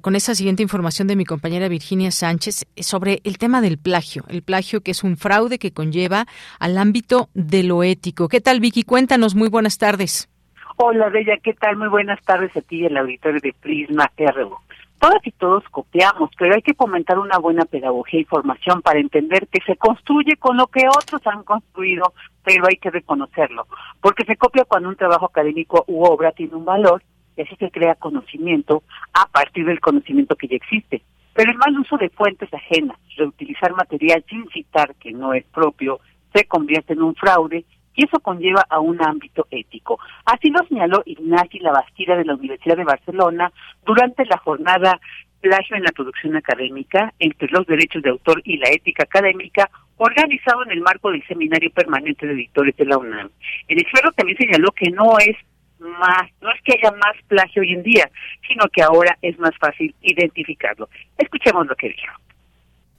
con 0.00 0.16
esa 0.16 0.34
siguiente 0.34 0.62
información 0.62 1.06
de 1.06 1.16
mi 1.16 1.26
compañera 1.26 1.68
Virginia 1.68 2.10
Sánchez 2.10 2.64
sobre 2.76 3.20
el 3.24 3.36
tema 3.36 3.60
del 3.60 3.76
plagio, 3.76 4.24
el 4.28 4.42
plagio 4.42 4.80
que 4.80 4.92
es 4.92 5.04
un 5.04 5.18
fraude 5.18 5.58
que 5.58 5.72
conlleva 5.72 6.24
al 6.60 6.78
ámbito 6.78 7.28
de 7.34 7.62
lo 7.62 7.82
ético. 7.82 8.28
¿Qué 8.28 8.40
tal, 8.40 8.60
Vicky? 8.60 8.84
Cuéntanos. 8.84 9.34
Muy 9.34 9.50
buenas 9.50 9.76
tardes. 9.76 10.30
Hola, 10.76 11.10
Bella, 11.10 11.36
¿qué 11.42 11.52
tal? 11.52 11.76
Muy 11.76 11.88
buenas 11.88 12.22
tardes 12.22 12.56
a 12.56 12.62
ti 12.62 12.80
y 12.80 12.86
al 12.86 12.96
auditorio 12.96 13.40
de 13.40 13.52
Prisma 13.60 14.10
RU. 14.16 14.56
Todas 15.02 15.26
y 15.26 15.32
todos 15.32 15.64
copiamos, 15.72 16.30
pero 16.38 16.54
hay 16.54 16.62
que 16.62 16.74
fomentar 16.74 17.18
una 17.18 17.36
buena 17.36 17.64
pedagogía 17.64 18.20
y 18.20 18.24
formación 18.24 18.82
para 18.82 19.00
entender 19.00 19.48
que 19.48 19.58
se 19.66 19.74
construye 19.74 20.36
con 20.36 20.56
lo 20.56 20.68
que 20.68 20.86
otros 20.86 21.26
han 21.26 21.42
construido, 21.42 22.12
pero 22.44 22.68
hay 22.68 22.76
que 22.76 22.88
reconocerlo, 22.88 23.66
porque 24.00 24.24
se 24.24 24.36
copia 24.36 24.64
cuando 24.64 24.90
un 24.90 24.94
trabajo 24.94 25.26
académico 25.26 25.84
u 25.88 26.04
obra 26.04 26.30
tiene 26.30 26.54
un 26.54 26.64
valor 26.64 27.02
y 27.36 27.42
así 27.42 27.56
se 27.56 27.72
crea 27.72 27.96
conocimiento 27.96 28.84
a 29.12 29.26
partir 29.26 29.66
del 29.66 29.80
conocimiento 29.80 30.36
que 30.36 30.46
ya 30.46 30.54
existe. 30.54 31.02
Pero 31.34 31.50
el 31.50 31.58
mal 31.58 31.76
uso 31.80 31.96
de 31.96 32.08
fuentes 32.08 32.54
ajenas, 32.54 32.96
reutilizar 33.16 33.74
material 33.74 34.24
sin 34.28 34.48
citar 34.50 34.94
que 34.94 35.10
no 35.10 35.34
es 35.34 35.44
propio, 35.46 35.98
se 36.32 36.44
convierte 36.44 36.92
en 36.92 37.02
un 37.02 37.16
fraude 37.16 37.64
y 37.94 38.04
eso 38.04 38.20
conlleva 38.20 38.64
a 38.68 38.80
un 38.80 39.02
ámbito 39.02 39.46
ético. 39.50 39.98
Así 40.24 40.50
lo 40.50 40.64
señaló 40.66 41.02
Ignasi 41.04 41.58
Labastida 41.58 42.16
de 42.16 42.24
la 42.24 42.34
Universidad 42.34 42.76
de 42.76 42.84
Barcelona 42.84 43.52
durante 43.84 44.24
la 44.26 44.38
jornada 44.38 45.00
Plagio 45.40 45.76
en 45.76 45.82
la 45.82 45.90
Producción 45.90 46.36
Académica 46.36 47.12
entre 47.18 47.48
los 47.48 47.66
derechos 47.66 48.02
de 48.02 48.10
autor 48.10 48.40
y 48.44 48.58
la 48.58 48.70
ética 48.70 49.02
académica, 49.02 49.68
organizado 49.96 50.62
en 50.64 50.70
el 50.70 50.80
marco 50.80 51.10
del 51.10 51.26
Seminario 51.26 51.70
Permanente 51.72 52.26
de 52.26 52.34
Editores 52.34 52.76
de 52.76 52.86
la 52.86 52.96
UNAM. 52.96 53.28
El 53.66 53.80
experto 53.80 54.12
también 54.12 54.38
señaló 54.38 54.70
que 54.70 54.90
no 54.90 55.18
es 55.18 55.36
más, 55.80 56.30
no 56.40 56.50
es 56.52 56.62
que 56.62 56.78
haya 56.78 56.92
más 56.92 57.16
plagio 57.26 57.62
hoy 57.62 57.72
en 57.72 57.82
día, 57.82 58.08
sino 58.46 58.66
que 58.68 58.82
ahora 58.82 59.18
es 59.20 59.36
más 59.40 59.50
fácil 59.58 59.92
identificarlo. 60.02 60.88
Escuchemos 61.18 61.66
lo 61.66 61.74
que 61.74 61.88
dijo. 61.88 62.14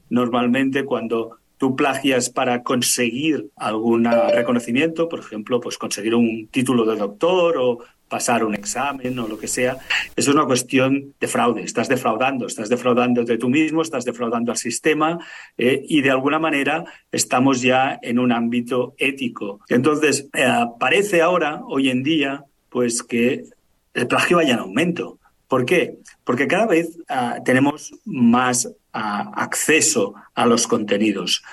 Normalmente 0.09 0.83
cuando 0.83 1.37
tú 1.63 1.77
plagias 1.77 2.29
para 2.29 2.61
conseguir 2.61 3.47
algún 3.55 4.03
reconocimiento, 4.03 5.07
por 5.07 5.21
ejemplo, 5.21 5.61
pues 5.61 5.77
conseguir 5.77 6.13
un 6.13 6.49
título 6.51 6.83
de 6.83 6.97
doctor 6.97 7.55
o 7.57 7.79
pasar 8.09 8.43
un 8.43 8.53
examen 8.53 9.17
o 9.17 9.29
lo 9.29 9.37
que 9.37 9.47
sea, 9.47 9.77
eso 10.13 10.31
es 10.31 10.35
una 10.35 10.45
cuestión 10.45 11.13
de 11.21 11.27
fraude. 11.29 11.63
Estás 11.63 11.87
defraudando, 11.87 12.47
estás 12.47 12.67
defraudando 12.67 13.23
de 13.23 13.37
tú 13.37 13.47
mismo, 13.47 13.81
estás 13.81 14.03
defraudando 14.03 14.51
al 14.51 14.57
sistema 14.57 15.17
eh, 15.57 15.81
y 15.87 16.01
de 16.01 16.11
alguna 16.11 16.37
manera 16.37 16.83
estamos 17.09 17.61
ya 17.61 17.97
en 18.01 18.19
un 18.19 18.33
ámbito 18.33 18.93
ético. 18.97 19.61
Entonces, 19.69 20.27
eh, 20.33 20.65
parece 20.77 21.21
ahora, 21.21 21.61
hoy 21.65 21.89
en 21.89 22.03
día, 22.03 22.43
pues 22.67 23.03
que 23.03 23.45
el 23.93 24.07
plagio 24.07 24.35
vaya 24.35 24.55
en 24.55 24.59
aumento. 24.59 25.17
¿Por 25.47 25.63
qué? 25.63 25.99
Porque 26.25 26.45
cada 26.45 26.65
vez 26.65 26.97
ah, 27.07 27.37
tenemos 27.45 27.93
más 28.03 28.67
ah, 28.93 29.31
acceso 29.35 30.13
a 30.33 30.45
los 30.45 30.67
contenidos. 30.67 31.43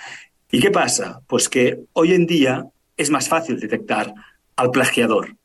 ¿Y 0.51 0.61
qué 0.61 0.71
pasa? 0.71 1.21
Pues 1.27 1.49
que 1.49 1.81
hoy 1.93 2.13
en 2.13 2.27
día 2.27 2.67
es 2.97 3.11
más 3.11 3.29
fácil 3.29 3.59
detectar 3.59 4.15
al 4.57 4.71
plagiador, 4.71 5.37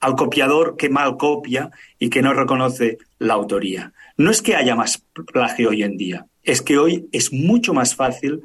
al 0.00 0.16
copiador 0.16 0.76
que 0.76 0.88
mal 0.88 1.16
copia 1.16 1.70
y 1.98 2.10
que 2.10 2.22
no 2.22 2.34
reconoce 2.34 2.98
la 3.18 3.34
autoría. 3.34 3.92
No 4.16 4.30
es 4.30 4.42
que 4.42 4.56
haya 4.56 4.74
más 4.74 5.04
plagio 5.32 5.70
hoy 5.70 5.82
en 5.82 5.96
día, 5.96 6.26
es 6.42 6.62
que 6.62 6.78
hoy 6.78 7.08
es 7.12 7.32
mucho 7.32 7.74
más 7.74 7.94
fácil 7.94 8.42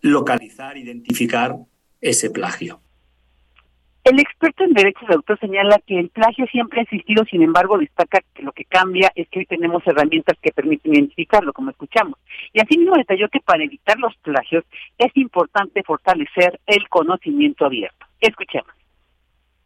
localizar, 0.00 0.76
identificar 0.76 1.56
ese 2.00 2.30
plagio. 2.30 2.80
El 4.06 4.20
experto 4.20 4.62
en 4.62 4.72
derechos 4.72 5.08
de 5.08 5.16
autor 5.16 5.36
señala 5.40 5.80
que 5.84 5.98
el 5.98 6.10
plagio 6.10 6.46
siempre 6.46 6.78
ha 6.78 6.84
existido, 6.84 7.24
sin 7.24 7.42
embargo, 7.42 7.76
destaca 7.76 8.20
que 8.32 8.44
lo 8.44 8.52
que 8.52 8.64
cambia 8.64 9.10
es 9.16 9.28
que 9.28 9.40
hoy 9.40 9.46
tenemos 9.46 9.82
herramientas 9.84 10.38
que 10.40 10.52
permiten 10.52 10.94
identificarlo, 10.94 11.52
como 11.52 11.70
escuchamos. 11.70 12.16
Y 12.52 12.60
así 12.60 12.78
mismo 12.78 12.94
detalló 12.94 13.28
que 13.28 13.40
para 13.40 13.64
evitar 13.64 13.98
los 13.98 14.14
plagios 14.18 14.62
es 14.96 15.10
importante 15.16 15.82
fortalecer 15.82 16.60
el 16.68 16.88
conocimiento 16.88 17.66
abierto. 17.66 18.06
Escuchemos 18.20 18.70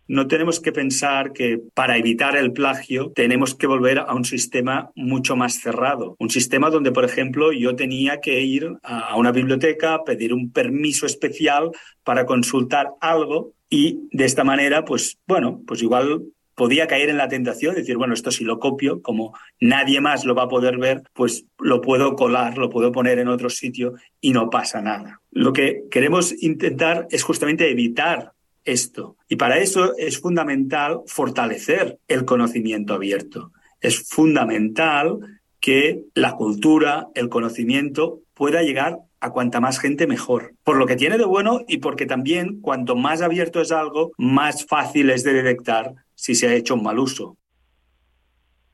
no 0.09 0.27
tenemos 0.27 0.59
que 0.59 0.73
pensar 0.73 1.33
que 1.33 1.61
para 1.73 1.97
evitar 1.97 2.37
el 2.37 2.53
plagio 2.53 3.13
tenemos 3.15 3.55
que 3.55 3.69
volver 3.69 4.01
a 4.01 4.13
un 4.13 4.25
sistema 4.25 4.91
mucho 4.97 5.37
más 5.37 5.61
cerrado. 5.61 6.17
Un 6.19 6.31
sistema 6.31 6.69
donde, 6.69 6.91
por 6.91 7.05
ejemplo, 7.05 7.53
yo 7.53 7.77
tenía 7.77 8.21
que 8.21 8.41
ir 8.41 8.73
a 8.83 9.17
una 9.17 9.31
biblioteca, 9.31 10.03
pedir 10.05 10.35
un 10.35 10.51
permiso 10.51 11.07
especial 11.07 11.71
para 12.03 12.27
consultar 12.27 12.89
algo 13.01 13.53
y 13.71 14.09
de 14.11 14.25
esta 14.25 14.43
manera, 14.45 14.85
pues 14.85 15.19
bueno, 15.27 15.63
pues 15.67 15.81
igual 15.83 16.25
podía 16.57 16.87
caer 16.87 17.09
en 17.09 17.17
la 17.17 17.29
tentación 17.29 17.75
de 17.75 17.81
decir, 17.81 17.97
bueno, 17.97 18.13
esto 18.13 18.31
si 18.31 18.45
lo 18.45 18.59
copio, 18.59 19.01
como 19.01 19.33
nadie 19.61 20.01
más 20.01 20.27
lo 20.27 20.35
va 20.35 20.43
a 20.43 20.49
poder 20.49 20.77
ver, 20.77 21.03
pues 21.15 21.47
lo 21.59 21.81
puedo 21.81 22.15
colar, 22.17 22.59
lo 22.59 22.69
puedo 22.69 22.93
poner 22.93 23.19
en 23.19 23.29
otro 23.29 23.49
sitio 23.49 23.95
y 24.21 24.33
no 24.33 24.51
pasa 24.51 24.83
nada. 24.83 25.23
Lo 25.31 25.55
que 25.55 25.85
queremos 25.91 26.35
intentar 26.43 27.07
es 27.11 27.23
justamente 27.23 27.71
evitar 27.71 28.33
esto. 28.65 29.17
Y 29.29 29.37
para 29.37 29.59
eso 29.59 29.97
es 29.97 30.21
fundamental 30.21 31.01
fortalecer 31.07 31.99
el 32.09 32.25
conocimiento 32.25 32.93
abierto. 32.93 33.53
Es 33.81 34.07
fundamental 34.09 35.19
que 35.61 36.03
la 36.15 36.33
cultura, 36.33 37.09
el 37.15 37.29
conocimiento 37.29 38.21
pueda 38.35 38.63
llegar 38.63 38.99
a 39.21 39.31
cuanta 39.31 39.61
más 39.61 39.79
gente 39.79 40.07
mejor. 40.07 40.55
Por 40.65 40.77
lo 40.77 40.87
que 40.87 40.97
tiene 40.97 41.19
de 41.19 41.25
bueno 41.25 41.61
y 41.69 41.79
porque 41.79 42.07
también 42.07 42.61
cuanto 42.61 42.97
más 42.97 43.23
abierto 43.23 43.61
es 43.61 43.73
algo, 43.73 44.13
más 44.17 44.67
fácil 44.67 45.11
es 45.11 45.25
de 45.25 45.35
detectar 45.35 45.95
si 46.15 46.35
se 46.35 46.49
ha 46.49 46.55
hecho 46.55 46.75
un 46.75 46.83
mal 46.83 46.99
uso. 46.99 47.37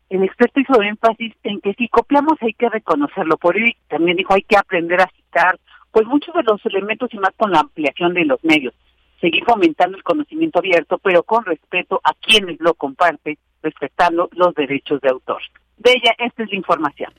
El 0.08 0.22
experto 0.22 0.60
hizo 0.60 0.80
énfasis 0.82 1.34
en 1.42 1.60
que 1.60 1.74
si 1.74 1.88
copiamos 1.88 2.34
hay 2.40 2.54
que 2.54 2.68
reconocerlo. 2.68 3.36
Por 3.38 3.56
ello 3.56 3.72
también 3.88 4.16
dijo 4.16 4.34
hay 4.34 4.42
que 4.42 4.56
aprender 4.56 5.00
a 5.00 5.10
citar, 5.16 5.58
pues 5.90 6.06
muchos 6.06 6.34
de 6.34 6.44
los 6.44 6.64
elementos 6.64 7.12
y 7.12 7.18
más 7.18 7.32
con 7.36 7.50
la 7.50 7.60
ampliación 7.60 8.14
de 8.14 8.24
los 8.24 8.42
medios. 8.44 8.74
Seguir 9.20 9.44
fomentando 9.44 9.96
el 9.96 10.04
conocimiento 10.04 10.60
abierto, 10.60 10.98
pero 10.98 11.22
con 11.24 11.44
respeto 11.44 12.00
a 12.04 12.12
quienes 12.14 12.60
lo 12.60 12.74
comparten, 12.74 13.36
respetando 13.62 14.28
los 14.32 14.54
derechos 14.54 15.00
de 15.00 15.08
autor. 15.08 15.42
De 15.78 15.92
ella, 15.92 16.14
esta 16.18 16.44
es 16.44 16.50
la 16.50 16.56
información. 16.56 17.12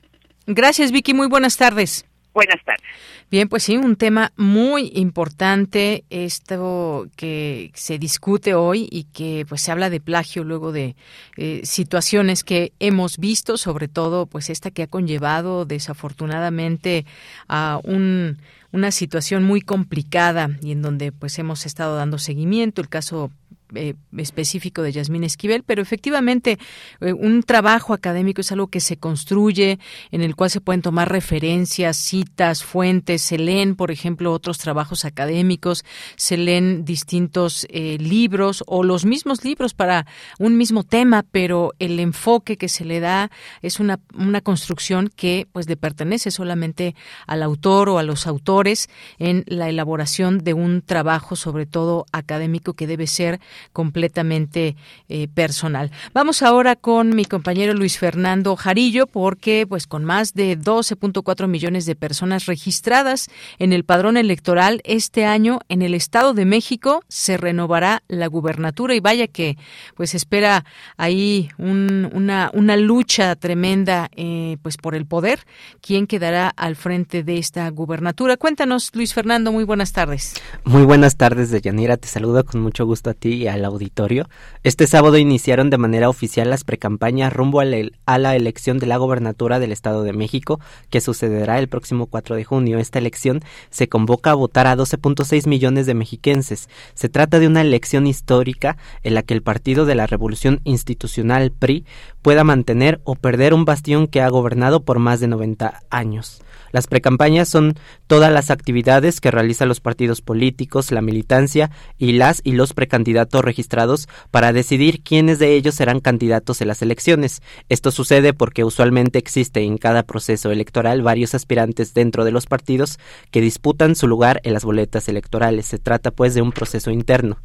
Gracias, 0.46 0.92
Vicky. 0.92 1.12
Muy 1.12 1.28
buenas 1.28 1.58
tardes. 1.58 2.07
Buenas 2.38 2.64
tardes. 2.64 2.84
Bien, 3.32 3.48
pues 3.48 3.64
sí, 3.64 3.76
un 3.76 3.96
tema 3.96 4.30
muy 4.36 4.92
importante 4.94 6.04
esto 6.08 7.08
que 7.16 7.72
se 7.74 7.98
discute 7.98 8.54
hoy 8.54 8.88
y 8.92 9.08
que 9.12 9.44
pues 9.48 9.60
se 9.60 9.72
habla 9.72 9.90
de 9.90 9.98
plagio 9.98 10.44
luego 10.44 10.70
de 10.70 10.94
eh, 11.36 11.62
situaciones 11.64 12.44
que 12.44 12.70
hemos 12.78 13.18
visto, 13.18 13.56
sobre 13.56 13.88
todo 13.88 14.26
pues 14.26 14.50
esta 14.50 14.70
que 14.70 14.84
ha 14.84 14.86
conllevado 14.86 15.64
desafortunadamente 15.64 17.06
a 17.48 17.80
un 17.82 18.38
una 18.70 18.92
situación 18.92 19.42
muy 19.42 19.60
complicada 19.60 20.50
y 20.62 20.70
en 20.70 20.82
donde 20.82 21.10
pues 21.10 21.40
hemos 21.40 21.66
estado 21.66 21.96
dando 21.96 22.18
seguimiento 22.18 22.82
el 22.82 22.88
caso 22.88 23.32
eh, 23.74 23.94
específico 24.16 24.82
de 24.82 24.92
Yasmín 24.92 25.24
Esquivel, 25.24 25.62
pero 25.62 25.82
efectivamente 25.82 26.58
eh, 27.00 27.12
un 27.12 27.42
trabajo 27.42 27.92
académico 27.92 28.40
es 28.40 28.52
algo 28.52 28.68
que 28.68 28.80
se 28.80 28.96
construye, 28.96 29.78
en 30.10 30.22
el 30.22 30.36
cual 30.36 30.50
se 30.50 30.60
pueden 30.60 30.82
tomar 30.82 31.10
referencias, 31.10 31.96
citas, 31.96 32.64
fuentes, 32.64 33.22
se 33.22 33.38
leen, 33.38 33.76
por 33.76 33.90
ejemplo, 33.90 34.32
otros 34.32 34.58
trabajos 34.58 35.04
académicos, 35.04 35.84
se 36.16 36.36
leen 36.36 36.84
distintos 36.84 37.66
eh, 37.70 37.98
libros 37.98 38.64
o 38.66 38.82
los 38.82 39.04
mismos 39.04 39.44
libros 39.44 39.74
para 39.74 40.06
un 40.38 40.56
mismo 40.56 40.84
tema, 40.84 41.24
pero 41.30 41.72
el 41.78 42.00
enfoque 42.00 42.56
que 42.56 42.68
se 42.68 42.84
le 42.84 43.00
da 43.00 43.30
es 43.62 43.80
una, 43.80 44.00
una 44.14 44.40
construcción 44.40 45.10
que 45.14 45.46
pues 45.52 45.68
le 45.68 45.76
pertenece 45.76 46.30
solamente 46.30 46.94
al 47.26 47.42
autor 47.42 47.88
o 47.88 47.98
a 47.98 48.02
los 48.02 48.26
autores 48.26 48.88
en 49.18 49.44
la 49.46 49.68
elaboración 49.68 50.38
de 50.38 50.54
un 50.54 50.82
trabajo, 50.82 51.36
sobre 51.36 51.66
todo 51.66 52.06
académico, 52.12 52.74
que 52.74 52.86
debe 52.86 53.06
ser 53.06 53.40
completamente 53.72 54.76
eh, 55.08 55.28
personal. 55.28 55.90
Vamos 56.12 56.42
ahora 56.42 56.76
con 56.76 57.14
mi 57.14 57.24
compañero 57.24 57.74
Luis 57.74 57.98
Fernando 57.98 58.56
Jarillo, 58.56 59.06
porque 59.06 59.66
pues 59.68 59.86
con 59.86 60.04
más 60.04 60.34
de 60.34 60.58
12.4 60.58 61.46
millones 61.46 61.86
de 61.86 61.94
personas 61.94 62.46
registradas 62.46 63.28
en 63.58 63.72
el 63.72 63.84
padrón 63.84 64.16
electoral 64.16 64.80
este 64.84 65.24
año 65.24 65.60
en 65.68 65.82
el 65.82 65.94
Estado 65.94 66.34
de 66.34 66.44
México 66.44 67.02
se 67.08 67.36
renovará 67.36 68.02
la 68.08 68.26
gubernatura 68.26 68.94
y 68.94 69.00
vaya 69.00 69.26
que 69.26 69.56
pues 69.94 70.14
espera 70.14 70.64
ahí 70.96 71.50
una, 71.58 72.76
lucha 72.76 73.34
tremenda 73.36 74.08
eh, 74.16 74.56
pues 74.62 74.76
por 74.76 74.94
el 74.94 75.06
poder. 75.06 75.40
¿Quién 75.80 76.06
quedará 76.06 76.48
al 76.48 76.76
frente 76.76 77.22
de 77.22 77.38
esta 77.38 77.68
gubernatura? 77.70 78.36
Cuéntanos, 78.36 78.90
Luis 78.94 79.14
Fernando, 79.14 79.52
muy 79.52 79.64
buenas 79.64 79.92
tardes. 79.92 80.34
Muy 80.64 80.84
buenas 80.84 81.16
tardes, 81.16 81.50
Deyanira. 81.50 81.96
Te 81.96 82.08
saludo 82.08 82.44
con 82.44 82.60
mucho 82.60 82.86
gusto 82.86 83.10
a 83.10 83.14
ti 83.14 83.34
y 83.34 83.47
al 83.48 83.64
auditorio. 83.64 84.28
Este 84.62 84.86
sábado 84.86 85.18
iniciaron 85.18 85.70
de 85.70 85.78
manera 85.78 86.08
oficial 86.08 86.50
las 86.50 86.64
precampañas 86.64 87.32
rumbo 87.32 87.60
a 87.60 87.64
la, 87.64 88.36
elección 88.36 88.78
de 88.78 88.86
la 88.86 88.96
gobernatura 88.96 89.58
del 89.58 89.72
Estado 89.72 90.02
de 90.02 90.12
México, 90.12 90.60
que 90.90 91.00
sucederá 91.00 91.58
el 91.58 91.68
próximo 91.68 92.06
4 92.06 92.36
de 92.36 92.44
junio. 92.44 92.78
Esta 92.78 92.98
elección 92.98 93.40
se 93.70 93.88
convoca 93.88 94.30
a 94.30 94.34
votar 94.34 94.66
a 94.66 94.76
12.6 94.76 95.46
millones 95.46 95.86
de 95.86 95.94
mexiquenses. 95.94 96.68
Se 96.94 97.08
trata 97.08 97.38
de 97.38 97.46
una 97.46 97.60
elección 97.60 98.06
histórica 98.06 98.76
en 99.02 99.14
la 99.14 99.22
que 99.22 99.34
el 99.34 99.42
Partido 99.42 99.86
de 99.86 99.94
la 99.94 100.06
Revolución 100.06 100.60
Institucional 100.64 101.52
PRI 101.52 101.84
pueda 102.22 102.44
mantener 102.44 103.00
o 103.04 103.14
perder 103.14 103.54
un 103.54 103.64
bastión 103.64 104.06
que 104.06 104.20
ha 104.20 104.28
gobernado 104.28 104.84
por 104.84 104.98
más 104.98 105.20
de 105.20 105.28
90 105.28 105.82
años. 105.90 106.42
Las 106.70 106.86
precampañas 106.86 107.48
son 107.48 107.74
todas 108.06 108.32
las 108.32 108.50
actividades 108.50 109.20
que 109.20 109.30
realizan 109.30 109.68
los 109.68 109.80
partidos 109.80 110.20
políticos, 110.20 110.92
la 110.92 111.00
militancia 111.00 111.70
y 111.96 112.12
las 112.12 112.40
y 112.44 112.52
los 112.52 112.74
precandidatos 112.74 113.37
registrados 113.42 114.08
para 114.30 114.52
decidir 114.52 115.02
quiénes 115.02 115.38
de 115.38 115.54
ellos 115.54 115.74
serán 115.74 116.00
candidatos 116.00 116.60
en 116.60 116.68
las 116.68 116.82
elecciones. 116.82 117.42
Esto 117.68 117.90
sucede 117.90 118.32
porque 118.32 118.64
usualmente 118.64 119.18
existe 119.18 119.62
en 119.62 119.78
cada 119.78 120.02
proceso 120.02 120.50
electoral 120.50 121.02
varios 121.02 121.34
aspirantes 121.34 121.94
dentro 121.94 122.24
de 122.24 122.32
los 122.32 122.46
partidos 122.46 122.98
que 123.30 123.40
disputan 123.40 123.94
su 123.94 124.08
lugar 124.08 124.40
en 124.44 124.52
las 124.52 124.64
boletas 124.64 125.08
electorales. 125.08 125.66
Se 125.66 125.78
trata 125.78 126.10
pues 126.10 126.34
de 126.34 126.42
un 126.42 126.52
proceso 126.52 126.90
interno. 126.90 127.38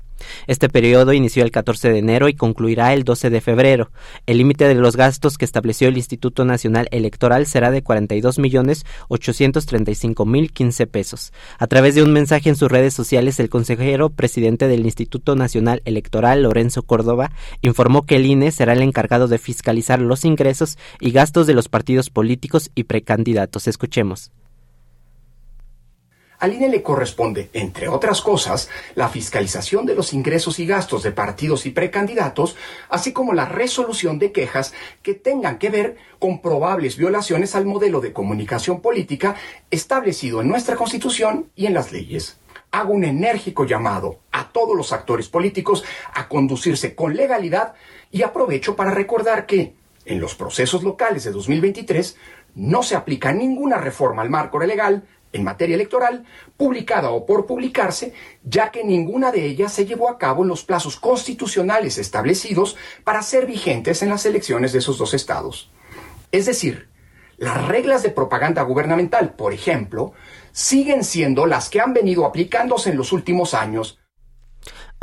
Este 0.48 0.70
periodo 0.70 1.14
inició 1.14 1.44
el 1.44 1.52
14 1.52 1.92
de 1.92 2.00
enero 2.00 2.30
y 2.30 2.34
concluirá 2.34 2.94
el 2.94 3.04
12 3.04 3.30
de 3.30 3.42
febrero. 3.42 3.92
El 4.26 4.38
límite 4.38 4.68
de 4.68 4.76
los 4.76 4.96
gastos 4.96 5.38
que 5.38 5.46
estableció 5.46 5.88
el 5.88 5.98
Instituto 5.98 6.46
Nacional 6.46 6.88
Electoral 6.92 7.46
será 7.46 7.72
de 7.72 7.84
42 7.84 8.40
millones 8.40 8.86
835 9.10 10.26
mil 10.26 10.52
15 10.52 10.88
pesos. 10.88 11.34
A 11.58 11.68
través 11.68 11.96
de 11.96 12.04
un 12.04 12.14
mensaje 12.14 12.50
en 12.50 12.56
sus 12.56 12.72
redes 12.72 12.94
sociales, 12.94 13.40
el 13.40 13.50
consejero 13.50 14.10
presidente 14.10 14.68
del 14.68 14.86
Instituto 14.86 15.36
Nacional 15.36 15.82
Electoral, 15.86 16.44
Lorenzo 16.44 16.84
Córdoba, 16.84 17.32
informó 17.62 18.04
que 18.04 18.16
el 18.18 18.26
INE 18.26 18.52
será 18.52 18.74
el 18.74 18.82
encargado 18.82 19.28
de 19.28 19.38
fiscalizar 19.38 20.00
los 20.00 20.26
ingresos 20.26 20.78
y 21.00 21.12
gastos 21.12 21.48
de 21.48 21.54
los 21.54 21.70
partidos 21.70 22.10
políticos 22.10 22.72
y 22.76 22.84
precandidatos. 22.84 23.68
Escuchemos. 23.68 24.32
Al 26.44 26.54
INE 26.54 26.68
le 26.68 26.84
corresponde, 26.84 27.50
entre 27.54 27.88
otras 27.88 28.20
cosas, 28.20 28.68
la 28.96 29.08
fiscalización 29.08 29.86
de 29.86 29.96
los 29.96 30.12
ingresos 30.12 30.60
y 30.60 30.66
gastos 30.66 31.02
de 31.02 31.14
partidos 31.14 31.66
y 31.66 31.70
precandidatos, 31.70 32.58
así 32.90 33.14
como 33.14 33.32
la 33.32 33.46
resolución 33.46 34.20
de 34.20 34.34
quejas 34.34 34.74
que 35.02 35.14
tengan 35.14 35.58
que 35.58 35.70
ver 35.70 35.96
con 36.20 36.42
probables 36.42 36.98
violaciones 36.98 37.56
al 37.56 37.66
modelo 37.66 38.02
de 38.02 38.12
comunicación 38.12 38.82
política 38.82 39.36
establecido 39.72 40.42
en 40.42 40.50
nuestra 40.50 40.76
Constitución 40.76 41.50
y 41.56 41.68
en 41.68 41.76
las 41.76 41.94
leyes. 41.94 42.36
Hago 42.72 42.92
un 42.92 43.06
enérgico 43.06 43.64
llamado 43.66 44.20
a 44.34 44.50
todos 44.50 44.76
los 44.76 44.92
actores 44.92 45.30
políticos 45.30 45.86
a 46.14 46.28
conducirse 46.28 46.94
con 46.94 47.16
legalidad 47.16 47.74
y 48.12 48.24
aprovecho 48.24 48.76
para 48.76 48.92
recordar 48.92 49.46
que, 49.46 49.76
en 50.06 50.20
los 50.20 50.36
procesos 50.36 50.84
locales 50.84 51.24
de 51.24 51.32
2023, 51.32 52.18
no 52.56 52.84
se 52.84 52.96
aplica 52.98 53.32
ninguna 53.32 53.78
reforma 53.78 54.22
al 54.22 54.30
marco 54.30 54.60
legal 54.60 55.04
en 55.34 55.44
materia 55.44 55.76
electoral, 55.76 56.26
publicada 56.56 57.10
o 57.10 57.26
por 57.26 57.46
publicarse, 57.46 58.14
ya 58.44 58.72
que 58.72 58.84
ninguna 58.84 59.32
de 59.32 59.46
ellas 59.46 59.74
se 59.74 59.86
llevó 59.86 60.10
a 60.10 60.18
cabo 60.18 60.44
en 60.44 60.50
los 60.50 60.64
plazos 60.64 60.96
constitucionales 60.98 61.98
establecidos 61.98 62.78
para 63.04 63.22
ser 63.22 63.46
vigentes 63.46 64.02
en 64.02 64.10
las 64.10 64.26
elecciones 64.26 64.72
de 64.72 64.80
esos 64.80 64.98
dos 64.98 65.14
estados. 65.14 65.70
Es 66.32 66.46
decir, 66.46 66.88
las 67.38 67.68
reglas 67.68 68.04
de 68.04 68.10
propaganda 68.10 68.62
gubernamental, 68.62 69.34
por 69.34 69.54
ejemplo, 69.54 70.14
siguen 70.52 71.04
siendo 71.04 71.46
las 71.46 71.70
que 71.70 71.82
han 71.82 71.94
venido 71.94 72.26
aplicándose 72.26 72.92
en 72.92 72.98
los 72.98 73.12
últimos 73.12 73.54
años 73.54 74.00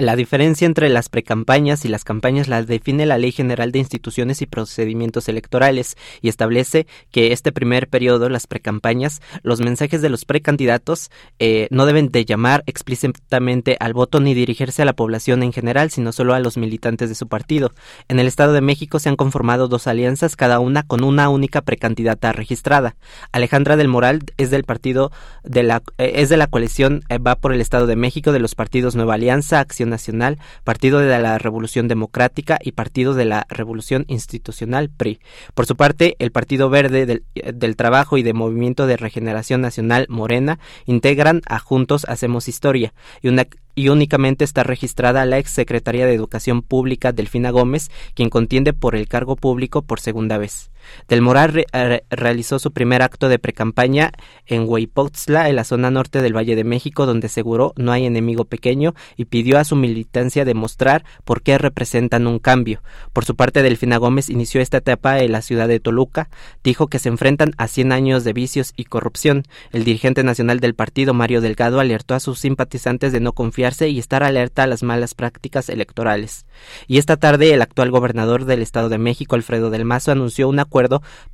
la 0.01 0.17
diferencia 0.17 0.67
entre 0.67 0.89
las 0.89 1.09
precampañas 1.09 1.85
y 1.85 1.89
las 1.89 2.05
campañas 2.05 2.49
la 2.49 2.63
define 2.63 3.07
la 3.07 3.19
Ley 3.19 3.33
General 3.33 3.73
de 3.73 3.79
Instituciones 3.79 4.43
y 4.43 4.47
Procedimientos 4.47 5.29
Electorales 5.29 5.97
y 6.23 6.29
establece 6.29 6.87
que 7.11 7.33
este 7.33 7.53
primer 7.53 7.89
periodo, 7.89 8.29
las 8.29 8.47
precampañas, 8.47 9.21
los 9.43 9.61
mensajes 9.61 10.03
de 10.03 10.09
los 10.09 10.25
precandidatos 10.25 11.11
eh, 11.39 11.69
no 11.71 11.87
deben 11.87 12.11
de 12.11 12.25
llamar 12.25 12.63
explícitamente 12.67 13.77
al 13.81 13.93
voto 13.93 14.21
ni 14.21 14.35
dirigirse 14.35 14.83
a 14.83 14.85
la 14.85 14.95
población 14.95 15.43
en 15.43 15.53
general, 15.53 15.91
sino 15.91 16.13
solo 16.13 16.35
a 16.35 16.41
los 16.41 16.57
militantes 16.57 17.09
de 17.09 17.15
su 17.15 17.29
partido. 17.29 17.73
En 18.09 18.19
el 18.19 18.27
Estado 18.27 18.53
de 18.53 18.61
México 18.61 18.99
se 18.99 19.09
han 19.09 19.17
conformado 19.17 19.69
dos 19.69 19.87
alianzas, 19.87 20.37
cada 20.37 20.61
una 20.61 20.83
con 20.83 21.05
una 21.05 21.29
única 21.29 21.63
precandidata 21.63 22.33
registrada. 22.33 22.97
Alejandra 23.33 23.77
del 23.77 23.89
Moral 23.89 24.21
es 24.37 24.51
del 24.51 24.65
partido 24.65 25.13
de 25.45 25.63
la 25.63 25.83
eh, 25.99 26.13
es 26.17 26.29
de 26.29 26.37
la 26.37 26.47
coalición 26.47 27.03
eh, 27.09 27.19
va 27.19 27.37
por 27.37 27.53
el 27.53 27.61
Estado 27.61 27.87
de 27.87 27.97
México 27.97 28.33
de 28.33 28.39
los 28.39 28.55
partidos 28.55 28.97
Nueva 28.97 29.15
Alianza, 29.15 29.61
Acción 29.61 29.90
Nacional, 29.91 30.39
Partido 30.65 31.01
de 31.01 31.19
la 31.19 31.37
Revolución 31.37 31.89
Democrática 31.89 32.59
y 32.63 32.73
Partido 32.73 33.15
de 33.15 33.27
la 33.27 33.47
Revolución 33.51 34.05
Institucional 34.09 34.89
PRI. 34.89 35.21
Por 35.55 35.67
su 35.67 35.77
parte, 35.77 36.17
el 36.19 36.31
Partido 36.31 36.71
Verde 36.71 37.05
del, 37.05 37.25
del 37.35 37.77
Trabajo 37.77 38.17
y 38.17 38.23
de 38.23 38.33
Movimiento 38.33 38.87
de 38.87 38.97
Regeneración 38.97 39.61
Nacional 39.61 40.07
Morena 40.09 40.59
integran 40.87 41.43
a 41.47 41.59
Juntos 41.59 42.07
Hacemos 42.09 42.49
Historia 42.49 42.95
y 43.21 43.29
una 43.29 43.47
y 43.75 43.89
únicamente 43.89 44.45
está 44.45 44.63
registrada 44.63 45.25
la 45.25 45.39
ex 45.39 45.51
secretaria 45.51 46.05
de 46.05 46.15
Educación 46.15 46.63
Pública 46.63 47.13
Delfina 47.13 47.51
Gómez, 47.51 47.91
quien 48.15 48.29
contiende 48.29 48.73
por 48.73 48.95
el 48.95 49.09
cargo 49.09 49.37
público 49.37 49.83
por 49.83 50.01
segunda 50.01 50.39
vez. 50.39 50.70
Del 51.09 51.23
Moral 51.23 51.65
realizó 52.11 52.59
su 52.59 52.73
primer 52.73 53.03
acto 53.03 53.29
de 53.29 53.39
precampaña 53.39 54.13
en 54.47 54.69
Huaypotzla, 54.69 55.49
en 55.49 55.57
la 55.57 55.65
zona 55.65 55.91
norte 55.91 56.23
del 56.23 56.37
Valle 56.37 56.57
de 56.57 56.65
México, 56.65 57.07
donde 57.07 57.27
aseguró 57.27 57.73
no 57.77 57.93
hay 57.93 58.07
enemigo 58.07 58.45
pequeño 58.45 58.95
y 59.17 59.27
pidió 59.27 59.59
a 59.59 59.65
su 59.65 59.77
militancia 59.77 60.45
demostrar 60.45 61.05
por 61.25 61.43
qué 61.43 61.59
representan 61.59 62.27
un 62.27 62.39
cambio. 62.39 62.83
Por 63.13 63.25
su 63.25 63.37
parte, 63.37 63.63
Delfina 63.63 63.97
Gómez 63.97 64.29
inició 64.29 64.61
esta 64.61 64.79
etapa 64.79 65.21
en 65.21 65.33
la 65.33 65.43
ciudad 65.43 65.69
de 65.69 65.81
Toluca. 65.81 66.29
Dijo 66.65 66.89
que 66.89 66.99
se 66.99 67.09
enfrentan 67.09 67.53
a 67.57 67.69
100 67.69 67.93
años 67.93 68.25
de 68.25 68.33
vicios 68.33 68.73
y 68.77 68.85
corrupción. 68.85 69.45
El 69.73 69.85
dirigente 69.85 70.25
nacional 70.25 70.61
del 70.61 70.75
partido, 70.75 71.15
Mario 71.15 71.41
Delgado, 71.41 71.81
alertó 71.81 72.15
a 72.15 72.21
sus 72.21 72.39
simpatizantes 72.39 73.13
de 73.13 73.21
no 73.21 73.33
confiarse 73.33 73.89
y 73.89 73.99
estar 73.99 74.23
alerta 74.23 74.63
a 74.63 74.67
las 74.67 74.83
malas 74.83 75.15
prácticas 75.15 75.69
electorales. 75.69 76.47
Y 76.87 76.99
esta 76.99 77.17
tarde, 77.17 77.55
el 77.55 77.63
actual 77.63 77.91
gobernador 77.91 78.45
del 78.45 78.63
Estado 78.63 78.89
de 78.89 78.99
México, 78.99 79.37
Alfredo 79.37 79.71
del 79.71 79.85
Mazo, 79.85 80.13
anunció 80.13 80.49
una 80.49 80.63
acuerdo 80.63 80.80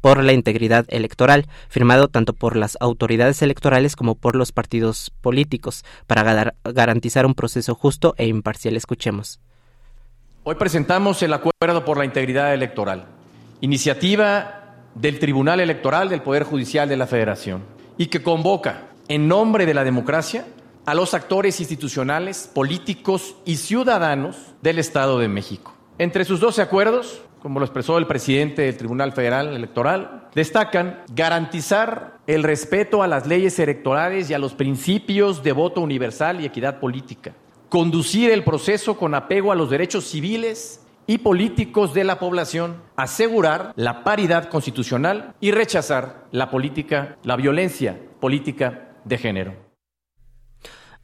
por 0.00 0.22
la 0.22 0.32
integridad 0.32 0.84
electoral, 0.88 1.46
firmado 1.68 2.08
tanto 2.08 2.32
por 2.32 2.56
las 2.56 2.76
autoridades 2.80 3.42
electorales 3.42 3.96
como 3.96 4.14
por 4.14 4.36
los 4.36 4.52
partidos 4.52 5.12
políticos, 5.20 5.84
para 6.06 6.54
garantizar 6.64 7.26
un 7.26 7.34
proceso 7.34 7.74
justo 7.74 8.14
e 8.18 8.26
imparcial. 8.26 8.76
Escuchemos. 8.76 9.40
Hoy 10.44 10.54
presentamos 10.54 11.22
el 11.22 11.32
acuerdo 11.32 11.84
por 11.84 11.98
la 11.98 12.04
integridad 12.04 12.54
electoral, 12.54 13.06
iniciativa 13.60 14.74
del 14.94 15.18
Tribunal 15.18 15.60
Electoral 15.60 16.08
del 16.08 16.22
Poder 16.22 16.44
Judicial 16.44 16.88
de 16.88 16.96
la 16.96 17.06
Federación, 17.06 17.64
y 17.98 18.06
que 18.06 18.22
convoca, 18.22 18.88
en 19.08 19.28
nombre 19.28 19.66
de 19.66 19.74
la 19.74 19.84
democracia, 19.84 20.46
a 20.86 20.94
los 20.94 21.14
actores 21.14 21.58
institucionales, 21.58 22.48
políticos 22.52 23.34
y 23.44 23.56
ciudadanos 23.56 24.36
del 24.62 24.78
Estado 24.78 25.18
de 25.18 25.26
México. 25.28 25.74
Entre 25.98 26.24
sus 26.24 26.38
12 26.38 26.62
acuerdos 26.62 27.22
como 27.46 27.60
lo 27.60 27.64
expresó 27.64 27.96
el 27.96 28.08
presidente 28.08 28.62
del 28.62 28.76
Tribunal 28.76 29.12
Federal 29.12 29.54
Electoral, 29.54 30.26
destacan 30.34 31.04
garantizar 31.14 32.18
el 32.26 32.42
respeto 32.42 33.04
a 33.04 33.06
las 33.06 33.28
leyes 33.28 33.56
electorales 33.60 34.28
y 34.28 34.34
a 34.34 34.40
los 34.40 34.54
principios 34.54 35.44
de 35.44 35.52
voto 35.52 35.80
universal 35.80 36.40
y 36.40 36.46
equidad 36.46 36.80
política, 36.80 37.36
conducir 37.68 38.32
el 38.32 38.42
proceso 38.42 38.96
con 38.96 39.14
apego 39.14 39.52
a 39.52 39.54
los 39.54 39.70
derechos 39.70 40.06
civiles 40.06 40.84
y 41.06 41.18
políticos 41.18 41.94
de 41.94 42.02
la 42.02 42.18
población, 42.18 42.82
asegurar 42.96 43.72
la 43.76 44.02
paridad 44.02 44.48
constitucional 44.48 45.36
y 45.38 45.52
rechazar 45.52 46.24
la 46.32 46.50
política, 46.50 47.16
la 47.22 47.36
violencia 47.36 47.96
política 48.18 48.88
de 49.04 49.18
género. 49.18 49.65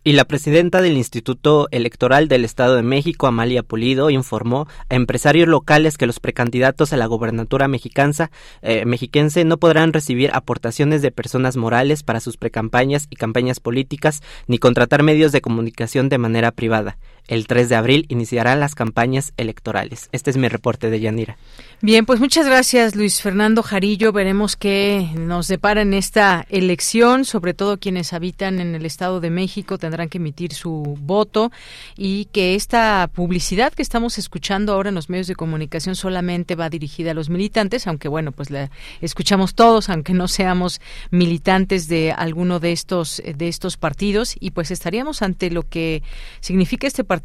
Y 0.04 0.14
la 0.14 0.24
presidenta 0.24 0.82
del 0.82 0.96
Instituto 0.96 1.68
Electoral 1.70 2.26
del 2.26 2.44
Estado 2.44 2.74
de 2.74 2.82
México, 2.82 3.28
Amalia 3.28 3.62
Pulido, 3.62 4.10
informó 4.10 4.66
a 4.88 4.96
empresarios 4.96 5.46
locales 5.46 5.96
que 5.96 6.08
los 6.08 6.18
precandidatos 6.18 6.92
a 6.92 6.96
la 6.96 7.06
gobernatura 7.06 7.68
mexicanza, 7.68 8.32
eh, 8.62 8.84
mexiquense 8.84 9.44
no 9.44 9.58
podrán 9.58 9.92
recibir 9.92 10.30
aportaciones 10.34 11.02
de 11.02 11.12
personas 11.12 11.56
morales 11.56 12.02
para 12.02 12.18
sus 12.18 12.36
precampañas 12.36 13.06
y 13.10 13.16
campañas 13.16 13.60
políticas 13.60 14.22
ni 14.48 14.58
contratar 14.58 15.04
medios 15.04 15.30
de 15.30 15.40
comunicación 15.40 16.08
de 16.08 16.18
manera 16.18 16.50
privada. 16.50 16.98
El 17.32 17.46
3 17.46 17.70
de 17.70 17.76
abril 17.76 18.04
iniciarán 18.10 18.60
las 18.60 18.74
campañas 18.74 19.32
electorales. 19.38 20.10
Este 20.12 20.28
es 20.28 20.36
mi 20.36 20.48
reporte 20.48 20.90
de 20.90 21.00
Yanira. 21.00 21.38
Bien, 21.80 22.04
pues 22.04 22.20
muchas 22.20 22.44
gracias 22.44 22.94
Luis 22.94 23.22
Fernando 23.22 23.62
Jarillo. 23.62 24.12
Veremos 24.12 24.54
qué 24.54 25.08
nos 25.16 25.48
depara 25.48 25.80
en 25.80 25.94
esta 25.94 26.44
elección, 26.50 27.24
sobre 27.24 27.54
todo 27.54 27.78
quienes 27.78 28.12
habitan 28.12 28.60
en 28.60 28.74
el 28.74 28.84
Estado 28.84 29.18
de 29.18 29.30
México 29.30 29.78
tendrán 29.78 30.10
que 30.10 30.18
emitir 30.18 30.52
su 30.52 30.98
voto 31.00 31.50
y 31.96 32.26
que 32.26 32.54
esta 32.54 33.08
publicidad 33.10 33.72
que 33.72 33.80
estamos 33.80 34.18
escuchando 34.18 34.74
ahora 34.74 34.90
en 34.90 34.94
los 34.94 35.08
medios 35.08 35.26
de 35.26 35.34
comunicación 35.34 35.96
solamente 35.96 36.54
va 36.54 36.68
dirigida 36.68 37.12
a 37.12 37.14
los 37.14 37.30
militantes, 37.30 37.86
aunque 37.86 38.08
bueno, 38.08 38.32
pues 38.32 38.50
la 38.50 38.70
escuchamos 39.00 39.54
todos, 39.54 39.88
aunque 39.88 40.12
no 40.12 40.28
seamos 40.28 40.82
militantes 41.10 41.88
de 41.88 42.12
alguno 42.12 42.60
de 42.60 42.72
estos 42.72 43.22
de 43.24 43.48
estos 43.48 43.78
partidos 43.78 44.36
y 44.38 44.50
pues 44.50 44.70
estaríamos 44.70 45.22
ante 45.22 45.50
lo 45.50 45.62
que 45.62 46.02
significa 46.40 46.86
este 46.86 47.04
Partido 47.04 47.21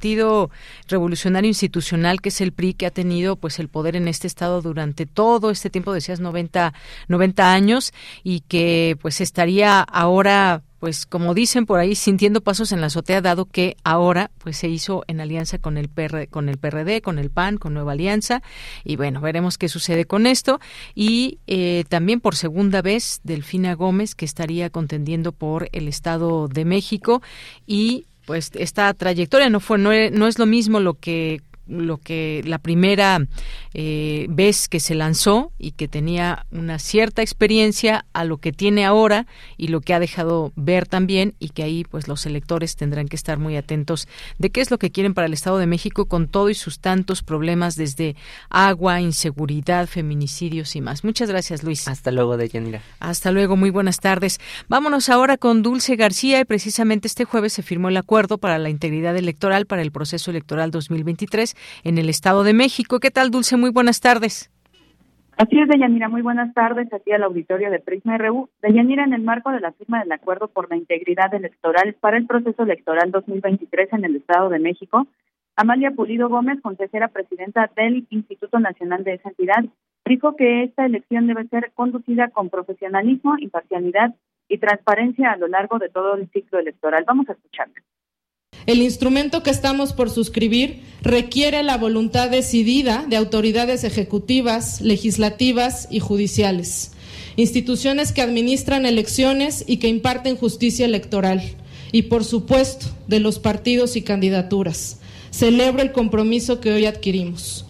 Revolucionario 0.87 1.47
Institucional, 1.47 2.21
que 2.21 2.29
es 2.29 2.41
el 2.41 2.51
PRI, 2.51 2.73
que 2.73 2.85
ha 2.85 2.91
tenido 2.91 3.35
pues 3.35 3.59
el 3.59 3.69
poder 3.69 3.95
en 3.95 4.07
este 4.07 4.27
estado 4.27 4.61
durante 4.61 5.05
todo 5.05 5.49
este 5.51 5.69
tiempo, 5.69 5.93
decías 5.93 6.19
90, 6.19 6.73
90 7.07 7.53
años, 7.53 7.93
y 8.23 8.41
que 8.41 8.97
pues 9.01 9.21
estaría 9.21 9.81
ahora 9.81 10.63
pues 10.79 11.05
como 11.05 11.33
dicen 11.33 11.65
por 11.65 11.79
ahí 11.79 11.95
sintiendo 11.95 12.41
pasos 12.41 12.71
en 12.71 12.81
la 12.81 12.87
azotea 12.87 13.21
dado 13.21 13.45
que 13.45 13.77
ahora 13.83 14.31
pues 14.37 14.57
se 14.57 14.67
hizo 14.67 15.03
en 15.07 15.19
alianza 15.19 15.57
con 15.57 15.77
el 15.77 15.89
PR, 15.89 16.27
con 16.29 16.49
el 16.49 16.57
PRD 16.57 17.01
con 17.01 17.19
el 17.19 17.29
PAN 17.29 17.57
con 17.57 17.73
Nueva 17.73 17.93
Alianza. 17.93 18.41
Y 18.83 18.95
bueno 18.95 19.21
veremos 19.21 19.57
qué 19.57 19.69
sucede 19.69 20.05
con 20.05 20.27
esto. 20.27 20.59
Y 20.93 21.39
eh, 21.47 21.83
también 21.89 22.19
por 22.19 22.35
segunda 22.35 22.81
vez 22.81 23.21
Delfina 23.23 23.73
Gómez 23.73 24.13
que 24.15 24.25
estaría 24.25 24.69
contendiendo 24.69 25.31
por 25.31 25.69
el 25.71 25.87
Estado 25.87 26.47
de 26.47 26.65
México. 26.65 27.21
Y 27.65 28.05
pues 28.27 28.51
esta 28.55 28.93
trayectoria 28.93 29.49
no 29.49 29.61
fue 29.61 29.77
no, 29.77 29.91
no 30.11 30.27
es 30.27 30.37
lo 30.37 30.45
mismo 30.45 30.81
lo 30.81 30.95
que 30.95 31.41
lo 31.67 31.97
que 31.97 32.41
la 32.45 32.59
primera 32.59 33.19
eh, 33.73 34.25
vez 34.29 34.67
que 34.67 34.79
se 34.79 34.95
lanzó 34.95 35.51
y 35.57 35.71
que 35.71 35.87
tenía 35.87 36.45
una 36.51 36.79
cierta 36.79 37.21
experiencia 37.21 38.05
a 38.13 38.23
lo 38.23 38.37
que 38.37 38.51
tiene 38.51 38.85
ahora 38.85 39.27
y 39.57 39.67
lo 39.67 39.81
que 39.81 39.93
ha 39.93 39.99
dejado 39.99 40.51
ver 40.55 40.87
también 40.87 41.35
y 41.39 41.49
que 41.49 41.63
ahí 41.63 41.83
pues 41.83 42.07
los 42.07 42.25
electores 42.25 42.75
tendrán 42.75 43.07
que 43.07 43.15
estar 43.15 43.37
muy 43.37 43.55
atentos 43.55 44.07
de 44.37 44.49
qué 44.49 44.61
es 44.61 44.71
lo 44.71 44.79
que 44.79 44.91
quieren 44.91 45.13
para 45.13 45.27
el 45.27 45.33
Estado 45.33 45.57
de 45.57 45.67
México 45.67 46.05
con 46.05 46.27
todo 46.27 46.49
y 46.49 46.55
sus 46.55 46.79
tantos 46.79 47.23
problemas 47.23 47.75
desde 47.75 48.15
agua, 48.49 49.01
inseguridad, 49.01 49.87
feminicidios 49.87 50.75
y 50.75 50.81
más. 50.81 51.03
Muchas 51.03 51.29
gracias 51.29 51.63
Luis. 51.63 51.87
Hasta 51.87 52.11
luego, 52.11 52.37
Deyanira. 52.37 52.81
Hasta 52.99 53.31
luego, 53.31 53.55
muy 53.57 53.69
buenas 53.69 53.99
tardes. 53.99 54.39
Vámonos 54.67 55.09
ahora 55.09 55.37
con 55.37 55.63
Dulce 55.63 55.95
García 55.95 56.39
y 56.39 56.45
precisamente 56.45 57.07
este 57.07 57.25
jueves 57.25 57.53
se 57.53 57.63
firmó 57.63 57.89
el 57.89 57.97
acuerdo 57.97 58.37
para 58.37 58.57
la 58.57 58.69
integridad 58.69 59.15
electoral 59.15 59.65
para 59.65 59.81
el 59.81 59.91
proceso 59.91 60.31
electoral 60.31 60.71
2023 60.71 61.55
en 61.83 61.97
el 61.97 62.09
Estado 62.09 62.43
de 62.43 62.53
México. 62.53 62.99
¿Qué 62.99 63.11
tal, 63.11 63.31
Dulce? 63.31 63.57
Muy 63.57 63.71
buenas 63.71 64.01
tardes. 64.01 64.51
Así 65.37 65.59
es, 65.59 65.67
Deyanira, 65.67 66.09
muy 66.09 66.23
buenas 66.23 66.51
tardes 66.55 66.91
aquí 66.91 67.11
al 67.11 67.21
auditorio 67.21 67.69
de 67.69 67.79
Prisma 67.79 68.17
RU. 68.17 68.49
Deyanira, 68.63 69.03
en 69.03 69.13
el 69.13 69.21
marco 69.21 69.51
de 69.51 69.59
la 69.59 69.71
firma 69.71 69.99
del 69.99 70.11
acuerdo 70.11 70.47
por 70.47 70.67
la 70.67 70.77
integridad 70.77 71.31
electoral 71.31 71.95
para 71.99 72.17
el 72.17 72.25
proceso 72.25 72.63
electoral 72.63 73.11
2023 73.11 73.93
en 73.93 74.05
el 74.05 74.15
Estado 74.15 74.49
de 74.49 74.57
México, 74.57 75.05
Amalia 75.55 75.91
Pulido 75.91 76.27
Gómez, 76.29 76.59
consejera 76.61 77.09
presidenta 77.09 77.69
del 77.75 78.07
Instituto 78.09 78.59
Nacional 78.59 79.03
de 79.03 79.13
esa 79.13 79.29
entidad, 79.29 79.63
dijo 80.05 80.35
que 80.35 80.63
esta 80.63 80.85
elección 80.85 81.27
debe 81.27 81.47
ser 81.49 81.71
conducida 81.75 82.29
con 82.29 82.49
profesionalismo, 82.49 83.37
imparcialidad 83.37 84.15
y 84.47 84.57
transparencia 84.57 85.31
a 85.31 85.37
lo 85.37 85.47
largo 85.47 85.77
de 85.77 85.89
todo 85.89 86.15
el 86.15 86.29
ciclo 86.31 86.57
electoral. 86.59 87.03
Vamos 87.05 87.29
a 87.29 87.33
escucharla. 87.33 87.75
El 88.67 88.81
instrumento 88.81 89.43
que 89.43 89.49
estamos 89.49 89.93
por 89.93 90.09
suscribir 90.09 90.81
requiere 91.01 91.63
la 91.63 91.77
voluntad 91.77 92.29
decidida 92.29 93.05
de 93.07 93.15
autoridades 93.15 93.85
ejecutivas, 93.85 94.81
legislativas 94.81 95.87
y 95.89 96.01
judiciales, 96.01 96.91
instituciones 97.37 98.11
que 98.11 98.21
administran 98.21 98.85
elecciones 98.85 99.63
y 99.67 99.77
que 99.77 99.87
imparten 99.87 100.35
justicia 100.35 100.85
electoral, 100.85 101.41
y 101.93 102.03
por 102.03 102.25
supuesto 102.25 102.87
de 103.07 103.21
los 103.21 103.39
partidos 103.39 103.95
y 103.95 104.01
candidaturas. 104.01 104.97
Celebro 105.31 105.81
el 105.81 105.93
compromiso 105.93 106.59
que 106.59 106.73
hoy 106.73 106.87
adquirimos. 106.87 107.65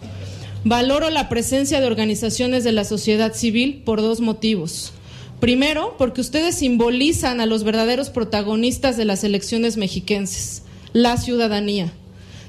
Valoro 0.64 1.10
la 1.10 1.28
presencia 1.28 1.80
de 1.80 1.86
organizaciones 1.86 2.64
de 2.64 2.72
la 2.72 2.82
sociedad 2.82 3.34
civil 3.34 3.82
por 3.84 4.00
dos 4.00 4.20
motivos. 4.20 4.92
Primero, 5.38 5.94
porque 5.96 6.20
ustedes 6.20 6.56
simbolizan 6.56 7.40
a 7.40 7.46
los 7.46 7.62
verdaderos 7.62 8.10
protagonistas 8.10 8.96
de 8.96 9.04
las 9.04 9.22
elecciones 9.22 9.76
mexiquenses 9.76 10.62
la 10.98 11.16
ciudadanía. 11.16 11.92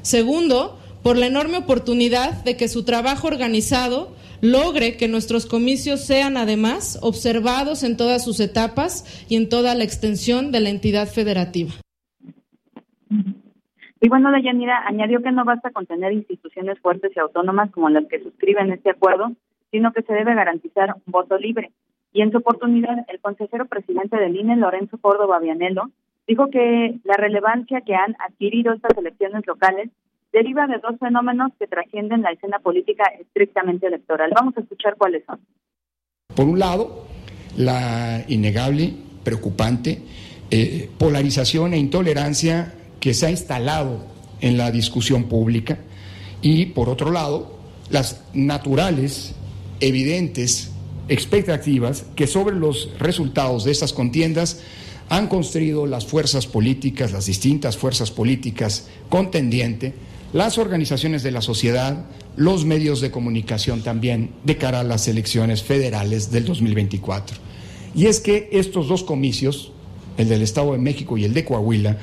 Segundo, 0.01 0.79
por 1.03 1.17
la 1.17 1.27
enorme 1.27 1.57
oportunidad 1.57 2.43
de 2.43 2.57
que 2.57 2.67
su 2.67 2.83
trabajo 2.83 3.27
organizado 3.27 4.15
logre 4.41 4.97
que 4.97 5.07
nuestros 5.07 5.45
comicios 5.45 6.03
sean 6.03 6.35
además 6.35 6.97
observados 7.03 7.83
en 7.83 7.95
todas 7.95 8.23
sus 8.23 8.39
etapas 8.39 9.23
y 9.29 9.35
en 9.35 9.49
toda 9.49 9.75
la 9.75 9.83
extensión 9.83 10.51
de 10.51 10.62
la 10.62 10.69
entidad 10.69 11.07
federativa. 11.07 11.71
Y 14.01 14.07
bueno, 14.07 14.31
Deyanira 14.31 14.81
añadió 14.88 15.21
que 15.21 15.31
no 15.31 15.45
basta 15.45 15.69
con 15.69 15.85
tener 15.85 16.13
instituciones 16.13 16.79
fuertes 16.79 17.12
y 17.15 17.19
autónomas 17.19 17.69
como 17.69 17.89
las 17.89 18.07
que 18.07 18.23
suscriben 18.23 18.71
este 18.71 18.89
acuerdo, 18.89 19.33
sino 19.71 19.93
que 19.93 20.01
se 20.01 20.13
debe 20.13 20.33
garantizar 20.33 20.95
un 20.95 21.12
voto 21.12 21.38
libre. 21.38 21.71
Y 22.13 22.23
en 22.23 22.31
su 22.31 22.38
oportunidad, 22.38 23.05
el 23.09 23.19
consejero 23.19 23.67
presidente 23.67 24.17
del 24.17 24.35
INE, 24.35 24.55
Lorenzo 24.55 24.97
Córdoba 24.97 25.38
Vianelo, 25.39 25.91
dijo 26.29 26.49
que 26.51 26.99
la 27.05 27.15
relevancia 27.15 27.81
que 27.81 27.95
han 27.95 28.15
adquirido 28.19 28.73
estas 28.73 28.95
elecciones 28.95 29.45
locales 29.47 29.89
deriva 30.31 30.67
de 30.67 30.77
dos 30.77 30.99
fenómenos 30.99 31.51
que 31.57 31.65
trascienden 31.65 32.21
la 32.21 32.31
escena 32.31 32.59
política 32.59 33.03
estrictamente 33.19 33.87
electoral. 33.87 34.31
Vamos 34.35 34.55
a 34.55 34.61
escuchar 34.61 34.95
cuáles 34.95 35.25
son. 35.25 35.39
Por 36.35 36.45
un 36.45 36.59
lado, 36.59 37.07
la 37.57 38.23
innegable, 38.27 38.93
preocupante 39.23 40.03
eh, 40.51 40.89
polarización 40.99 41.73
e 41.73 41.79
intolerancia 41.79 42.75
que 42.99 43.15
se 43.15 43.25
ha 43.25 43.31
instalado 43.31 44.05
en 44.39 44.55
la 44.55 44.69
discusión 44.69 45.23
pública 45.23 45.79
y, 46.43 46.67
por 46.67 46.89
otro 46.89 47.11
lado, 47.11 47.57
las 47.89 48.23
naturales, 48.35 49.35
evidentes 49.79 50.75
expectativas 51.07 52.03
que 52.15 52.27
sobre 52.27 52.55
los 52.55 52.91
resultados 52.99 53.63
de 53.63 53.71
estas 53.71 53.93
contiendas 53.93 54.63
han 55.10 55.28
construido 55.28 55.88
las 55.88 56.06
fuerzas 56.06 56.45
políticas, 56.45 57.12
las 57.12 57.26
distintas 57.26 57.78
fuerzas 57.78 58.12
políticas 58.12 58.88
contendientes, 59.10 59.93
las 60.34 60.60
organizaciones 60.60 61.24
de 61.24 61.32
la 61.32 61.41
sociedad, 61.41 62.06
los 62.36 62.63
medios 62.63 63.02
de 63.02 63.10
comunicación 63.10 63.82
también 63.82 64.32
de 64.43 64.58
cara 64.58 64.82
a 64.82 64.84
las 64.84 65.08
elecciones 65.08 65.63
federales 65.63 66.32
del 66.32 66.45
2024. 66.45 67.38
Y 67.95 68.06
es 68.06 68.19
que 68.19 68.50
estos 68.52 68.88
dos 68.88 69.04
comicios, 69.04 69.72
el 70.17 70.30
del 70.30 70.43
Estado 70.43 70.74
de 70.74 70.78
México 70.78 71.17
y 71.17 71.26
el 71.26 71.34
de 71.34 71.43
Coahuila, 71.43 71.98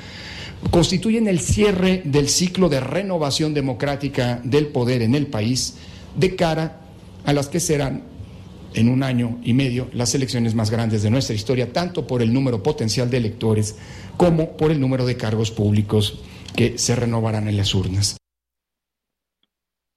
constituyen 0.72 1.28
el 1.28 1.38
cierre 1.38 2.02
del 2.04 2.28
ciclo 2.28 2.68
de 2.68 2.80
renovación 2.80 3.54
democrática 3.54 4.40
del 4.42 4.66
poder 4.66 5.02
en 5.02 5.14
el 5.14 5.28
país 5.28 5.74
de 6.16 6.34
cara 6.34 6.80
a 7.24 7.32
las 7.32 7.48
que 7.48 7.60
serán 7.60 8.15
en 8.76 8.88
un 8.90 9.02
año 9.02 9.38
y 9.42 9.54
medio 9.54 9.88
las 9.92 10.14
elecciones 10.14 10.54
más 10.54 10.70
grandes 10.70 11.02
de 11.02 11.10
nuestra 11.10 11.34
historia, 11.34 11.72
tanto 11.72 12.06
por 12.06 12.22
el 12.22 12.32
número 12.32 12.62
potencial 12.62 13.10
de 13.10 13.16
electores 13.16 13.76
como 14.16 14.56
por 14.56 14.70
el 14.70 14.80
número 14.80 15.06
de 15.06 15.16
cargos 15.16 15.50
públicos 15.50 16.22
que 16.54 16.78
se 16.78 16.94
renovarán 16.94 17.48
en 17.48 17.56
las 17.56 17.74
urnas. 17.74 18.16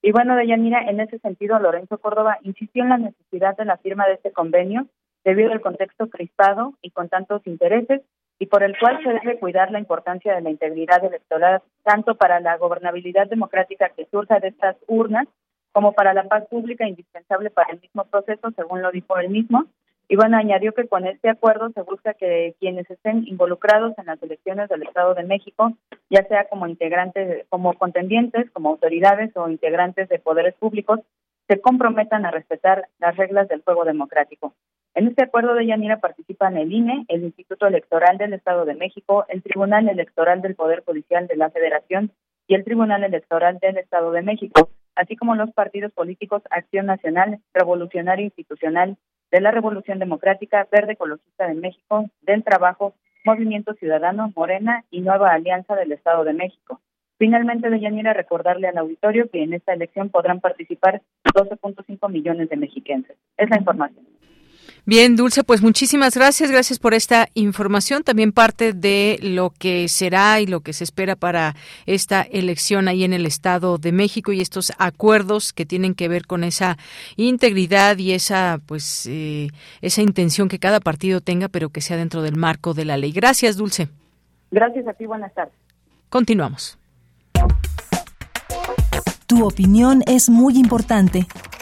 Y 0.02 0.12
bueno, 0.12 0.36
Deyanira, 0.36 0.90
en 0.90 1.02
ese 1.02 1.20
sentido, 1.20 1.60
Lorenzo 1.60 1.98
Córdoba 1.98 2.38
insistió 2.44 2.84
en 2.84 2.90
la 2.90 2.98
necesidad 2.98 3.58
de 3.58 3.66
la 3.66 3.78
firma 3.78 4.08
de 4.08 4.14
este 4.14 4.32
convenio 4.32 4.88
debido 5.26 5.52
al 5.52 5.60
contexto 5.60 6.10
crispado 6.10 6.74
y 6.82 6.92
con 6.92 7.10
tantos 7.10 7.46
intereses 7.46 8.02
y 8.40 8.46
por 8.46 8.64
el 8.64 8.78
cual 8.80 9.04
se 9.04 9.10
debe 9.10 9.38
cuidar 9.38 9.70
la 9.72 9.80
importancia 9.80 10.34
de 10.34 10.42
la 10.42 10.50
integridad 10.50 11.04
electoral 11.04 11.62
tanto 11.84 12.16
para 12.16 12.40
la 12.40 12.56
gobernabilidad 12.56 13.28
democrática 13.28 13.90
que 13.90 14.06
surja 14.06 14.40
de 14.40 14.48
estas 14.48 14.78
urnas 14.88 15.28
como 15.72 15.94
para 15.94 16.14
la 16.14 16.24
paz 16.24 16.48
pública 16.48 16.88
indispensable 16.88 17.50
para 17.50 17.74
el 17.74 17.82
mismo 17.82 18.06
proceso, 18.06 18.52
según 18.56 18.82
lo 18.82 18.92
dijo 18.92 19.18
él 19.18 19.30
mismo. 19.30 19.66
Y 20.12 20.16
bueno, 20.16 20.38
añadió 20.38 20.74
que 20.74 20.88
con 20.88 21.06
este 21.06 21.30
acuerdo 21.30 21.70
se 21.70 21.84
busca 21.84 22.16
que 22.16 22.56
quienes 22.60 22.90
estén 22.90 23.28
involucrados 23.28 23.94
en 24.00 24.08
las 24.08 24.22
elecciones 24.24 24.68
del 24.68 24.82
Estado 24.82 25.14
de 25.14 25.24
México, 25.24 25.74
ya 26.10 26.24
sea 26.24 26.46
como 26.46 26.66
integrantes, 26.66 27.46
como 27.50 27.76
contendientes, 27.76 28.50
como 28.52 28.70
autoridades 28.70 29.32
o 29.38 29.50
integrantes 29.50 30.10
de 30.10 30.18
poderes 30.18 30.56
públicos, 30.56 31.00
se 31.48 31.62
comprometan 31.62 32.26
a 32.26 32.32
respetar 32.32 32.88
las 33.00 33.18
reglas 33.18 33.48
del 33.50 33.62
juego 33.62 33.86
democrático. 33.86 34.54
En 34.96 35.08
este 35.08 35.24
acuerdo 35.24 35.54
de 35.54 35.68
Yanira 35.68 36.00
participan 36.00 36.58
el 36.58 36.74
INE, 36.74 37.06
el 37.08 37.24
Instituto 37.24 37.68
Electoral 37.68 38.18
del 38.18 38.34
Estado 38.34 38.66
de 38.66 38.74
México, 38.74 39.26
el 39.30 39.44
Tribunal 39.44 39.88
Electoral 39.90 40.42
del 40.42 40.56
Poder 40.56 40.84
Judicial 40.84 41.28
de 41.28 41.36
la 41.36 41.52
Federación 41.52 42.12
y 42.48 42.56
el 42.56 42.64
Tribunal 42.64 43.04
Electoral 43.04 43.60
del 43.60 43.78
Estado 43.78 44.12
de 44.12 44.24
México, 44.24 44.70
así 45.00 45.16
como 45.16 45.36
los 45.36 45.52
partidos 45.52 45.94
políticos 45.94 46.44
Acción 46.50 46.86
Nacional, 46.86 47.40
Revolucionario 47.54 48.26
Institucional, 48.26 48.98
de 49.32 49.42
la 49.42 49.52
Revolución 49.52 49.98
Democrática, 49.98 50.68
Verde 50.70 50.94
Ecologista 50.94 51.48
de 51.48 51.54
México, 51.54 52.10
del 52.22 52.44
Trabajo, 52.44 52.94
Movimiento 53.24 53.74
Ciudadano, 53.76 54.34
Morena 54.36 54.84
y 54.92 55.02
Nueva 55.02 55.32
Alianza 55.32 55.76
del 55.76 55.94
Estado 55.94 56.26
de 56.26 56.34
México. 56.34 56.82
Finalmente, 57.18 57.70
Deyanira, 57.70 58.14
recordarle 58.14 58.68
al 58.68 58.78
auditorio 58.78 59.30
que 59.30 59.44
en 59.44 59.54
esta 59.54 59.74
elección 59.74 60.10
podrán 60.10 60.42
participar 60.42 61.02
12.5 61.34 62.10
millones 62.10 62.50
de 62.50 62.58
mexiquenses. 62.58 63.16
Es 63.38 63.50
la 63.50 63.58
información. 63.58 64.06
Bien, 64.90 65.16
Dulce, 65.16 65.44
pues 65.44 65.62
muchísimas 65.62 66.16
gracias. 66.16 66.50
Gracias 66.50 66.80
por 66.80 66.96
esta 66.96 67.28
información. 67.36 68.02
También 68.02 68.32
parte 68.32 68.74
de 68.74 69.20
lo 69.22 69.52
que 69.52 69.88
será 69.88 70.40
y 70.40 70.48
lo 70.48 70.62
que 70.62 70.74
se 70.74 70.84
espera 70.84 71.16
para 71.16 71.56
esta 71.86 72.24
elección 72.24 72.88
ahí 72.88 73.04
en 73.04 73.14
el 73.14 73.28
Estado 73.28 73.78
de 73.78 73.92
México 73.92 74.32
y 74.32 74.42
estos 74.42 74.74
acuerdos 74.80 75.54
que 75.54 75.68
tienen 75.68 75.94
que 75.94 76.08
ver 76.08 76.26
con 76.26 76.44
esa 76.44 76.80
integridad 77.18 78.00
y 78.00 78.14
esa, 78.14 78.62
pues, 78.66 79.06
eh, 79.06 79.50
esa 79.82 80.02
intención 80.02 80.50
que 80.50 80.58
cada 80.58 80.80
partido 80.80 81.22
tenga, 81.22 81.50
pero 81.50 81.70
que 81.70 81.82
sea 81.82 81.96
dentro 81.96 82.24
del 82.24 82.36
marco 82.36 82.74
de 82.74 82.86
la 82.86 82.98
ley. 82.98 83.12
Gracias, 83.12 83.58
Dulce. 83.58 83.90
Gracias 84.50 84.88
a 84.88 84.94
ti. 84.94 85.06
Buenas 85.06 85.32
tardes. 85.36 85.54
Continuamos. 86.10 86.80
Tu 89.28 89.46
opinión 89.46 90.02
es 90.08 90.32
muy 90.32 90.58
importante. 90.58 91.28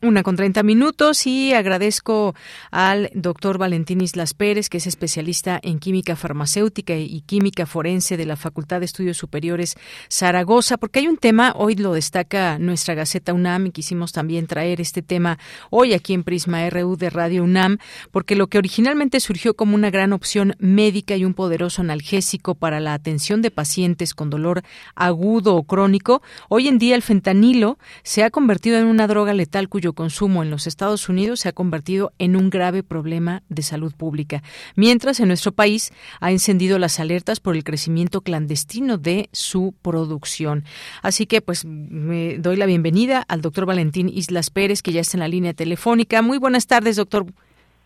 Una 0.00 0.22
con 0.22 0.36
treinta 0.36 0.62
minutos 0.62 1.26
y 1.26 1.54
agradezco 1.54 2.36
al 2.70 3.10
doctor 3.14 3.58
Valentín 3.58 4.00
Islas 4.00 4.32
Pérez, 4.32 4.68
que 4.68 4.76
es 4.76 4.86
especialista 4.86 5.58
en 5.60 5.80
química 5.80 6.14
farmacéutica 6.14 6.94
y 6.94 7.20
química 7.22 7.66
forense 7.66 8.16
de 8.16 8.24
la 8.24 8.36
Facultad 8.36 8.78
de 8.78 8.86
Estudios 8.86 9.16
Superiores 9.16 9.74
Zaragoza, 10.08 10.76
porque 10.76 11.00
hay 11.00 11.08
un 11.08 11.16
tema, 11.16 11.52
hoy 11.56 11.74
lo 11.74 11.94
destaca 11.94 12.60
nuestra 12.60 12.94
Gaceta 12.94 13.34
UNAM 13.34 13.66
y 13.66 13.70
quisimos 13.72 14.12
también 14.12 14.46
traer 14.46 14.80
este 14.80 15.02
tema 15.02 15.40
hoy 15.68 15.94
aquí 15.94 16.14
en 16.14 16.22
Prisma 16.22 16.70
RU 16.70 16.96
de 16.96 17.10
Radio 17.10 17.42
UNAM, 17.42 17.78
porque 18.12 18.36
lo 18.36 18.46
que 18.46 18.58
originalmente 18.58 19.18
surgió 19.18 19.54
como 19.54 19.74
una 19.74 19.90
gran 19.90 20.12
opción 20.12 20.54
médica 20.60 21.16
y 21.16 21.24
un 21.24 21.34
poderoso 21.34 21.82
analgésico 21.82 22.54
para 22.54 22.78
la 22.78 22.94
atención 22.94 23.42
de 23.42 23.50
pacientes 23.50 24.14
con 24.14 24.30
dolor 24.30 24.62
agudo 24.94 25.56
o 25.56 25.64
crónico, 25.64 26.22
hoy 26.48 26.68
en 26.68 26.78
día 26.78 26.94
el 26.94 27.02
fentanilo 27.02 27.78
se 28.04 28.22
ha 28.22 28.30
convertido 28.30 28.78
en 28.78 28.86
una 28.86 29.08
droga 29.08 29.34
letal 29.34 29.68
cuyo 29.68 29.87
consumo 29.92 30.42
en 30.42 30.50
los 30.50 30.66
Estados 30.66 31.08
Unidos 31.08 31.40
se 31.40 31.48
ha 31.48 31.52
convertido 31.52 32.12
en 32.18 32.36
un 32.36 32.50
grave 32.50 32.82
problema 32.82 33.42
de 33.48 33.62
salud 33.62 33.92
pública, 33.96 34.42
mientras 34.76 35.20
en 35.20 35.28
nuestro 35.28 35.52
país 35.52 35.92
ha 36.20 36.30
encendido 36.30 36.78
las 36.78 37.00
alertas 37.00 37.40
por 37.40 37.56
el 37.56 37.64
crecimiento 37.64 38.20
clandestino 38.20 38.98
de 38.98 39.28
su 39.32 39.74
producción. 39.82 40.64
Así 41.02 41.26
que 41.26 41.40
pues 41.40 41.64
me 41.64 42.38
doy 42.38 42.56
la 42.56 42.66
bienvenida 42.66 43.24
al 43.28 43.40
doctor 43.40 43.66
Valentín 43.66 44.08
Islas 44.08 44.50
Pérez, 44.50 44.82
que 44.82 44.92
ya 44.92 45.00
está 45.00 45.16
en 45.16 45.20
la 45.20 45.28
línea 45.28 45.54
telefónica. 45.54 46.22
Muy 46.22 46.38
buenas 46.38 46.66
tardes, 46.66 46.96
doctor. 46.96 47.26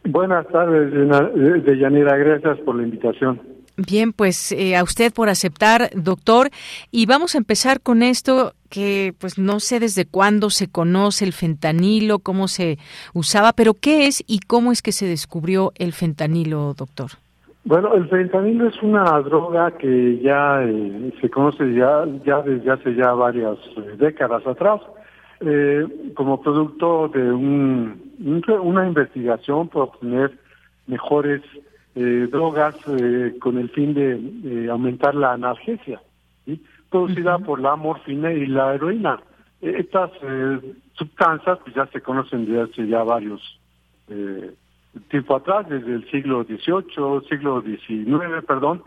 Buenas 0.04 0.46
tardes, 0.48 0.92
Deyanira. 1.64 2.16
Gracias 2.16 2.58
por 2.60 2.76
la 2.76 2.82
invitación. 2.82 3.40
Bien, 3.76 4.12
pues 4.12 4.52
eh, 4.52 4.76
a 4.76 4.82
usted 4.82 5.12
por 5.12 5.28
aceptar, 5.28 5.90
doctor. 5.94 6.50
Y 6.90 7.06
vamos 7.06 7.34
a 7.34 7.38
empezar 7.38 7.80
con 7.80 8.02
esto 8.02 8.54
que 8.72 9.12
pues 9.20 9.38
no 9.38 9.60
sé 9.60 9.80
desde 9.80 10.06
cuándo 10.06 10.48
se 10.48 10.66
conoce 10.66 11.26
el 11.26 11.34
fentanilo, 11.34 12.20
cómo 12.20 12.48
se 12.48 12.78
usaba, 13.12 13.52
pero 13.52 13.74
¿qué 13.74 14.06
es 14.06 14.24
y 14.26 14.40
cómo 14.40 14.72
es 14.72 14.80
que 14.80 14.92
se 14.92 15.04
descubrió 15.06 15.72
el 15.76 15.92
fentanilo, 15.92 16.72
doctor? 16.72 17.10
Bueno, 17.64 17.94
el 17.94 18.08
fentanilo 18.08 18.66
es 18.68 18.82
una 18.82 19.04
droga 19.20 19.72
que 19.72 20.18
ya 20.20 20.62
eh, 20.64 21.12
se 21.20 21.28
conoce 21.28 21.74
ya, 21.74 22.06
ya 22.24 22.40
desde 22.40 22.70
hace 22.70 22.94
ya 22.94 23.12
varias 23.12 23.58
eh, 23.76 23.96
décadas 23.98 24.46
atrás, 24.46 24.80
como 26.14 26.40
producto 26.40 27.08
de 27.08 27.32
un, 27.32 28.00
una 28.62 28.86
investigación 28.86 29.66
por 29.66 29.82
obtener 29.82 30.38
mejores 30.86 31.42
eh, 31.94 32.28
drogas 32.30 32.76
eh, 32.86 33.34
con 33.40 33.58
el 33.58 33.68
fin 33.70 33.92
de 33.92 34.70
aumentar 34.70 35.14
la 35.16 35.32
analgesia, 35.32 36.00
producida 36.92 37.38
por 37.38 37.60
la 37.60 37.74
morfina 37.74 38.32
y 38.32 38.46
la 38.46 38.74
heroína. 38.74 39.20
E, 39.60 39.80
estas 39.80 40.10
eh, 40.22 40.60
sustancias 40.94 41.58
pues, 41.64 41.74
ya 41.74 41.86
se 41.86 42.00
conocen 42.00 42.46
desde 42.46 42.62
hace 42.62 42.86
ya 42.86 43.02
varios 43.02 43.58
tiempo 45.08 45.36
atrás, 45.36 45.66
desde 45.70 45.94
el 45.94 46.10
siglo 46.10 46.44
XVIII, 46.44 47.26
siglo 47.30 47.62
XIX, 47.62 48.44
perdón, 48.46 48.82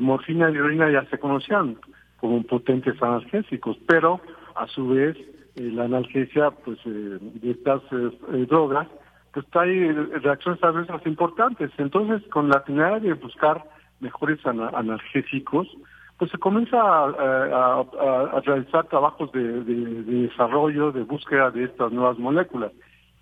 morfina 0.00 0.48
y 0.48 0.54
heroína 0.54 0.92
ya 0.92 1.04
se 1.10 1.18
conocían 1.18 1.76
como 2.20 2.40
potentes 2.44 3.02
analgésicos, 3.02 3.76
pero 3.88 4.20
a 4.54 4.68
su 4.68 4.86
vez 4.86 5.16
la 5.56 5.86
analgesia 5.86 6.52
pues 6.52 6.78
de 6.84 7.50
estas 7.50 7.82
drogas 8.48 8.86
pues 9.32 9.46
hay 9.52 9.92
reacciones 9.92 10.62
adversas 10.62 11.06
importantes. 11.06 11.70
Entonces, 11.78 12.26
con 12.30 12.48
la 12.48 12.60
finalidad 12.60 13.00
de 13.00 13.14
buscar 13.14 13.64
mejores 14.00 14.44
analgésicos, 14.44 15.68
pues 16.20 16.30
se 16.30 16.36
comienza 16.36 16.76
a, 16.78 17.82
realizar 18.44 18.86
trabajos 18.88 19.32
de, 19.32 19.64
desarrollo, 19.64 20.92
de 20.92 21.02
búsqueda 21.02 21.50
de 21.50 21.64
estas 21.64 21.90
nuevas 21.92 22.18
moléculas. 22.18 22.72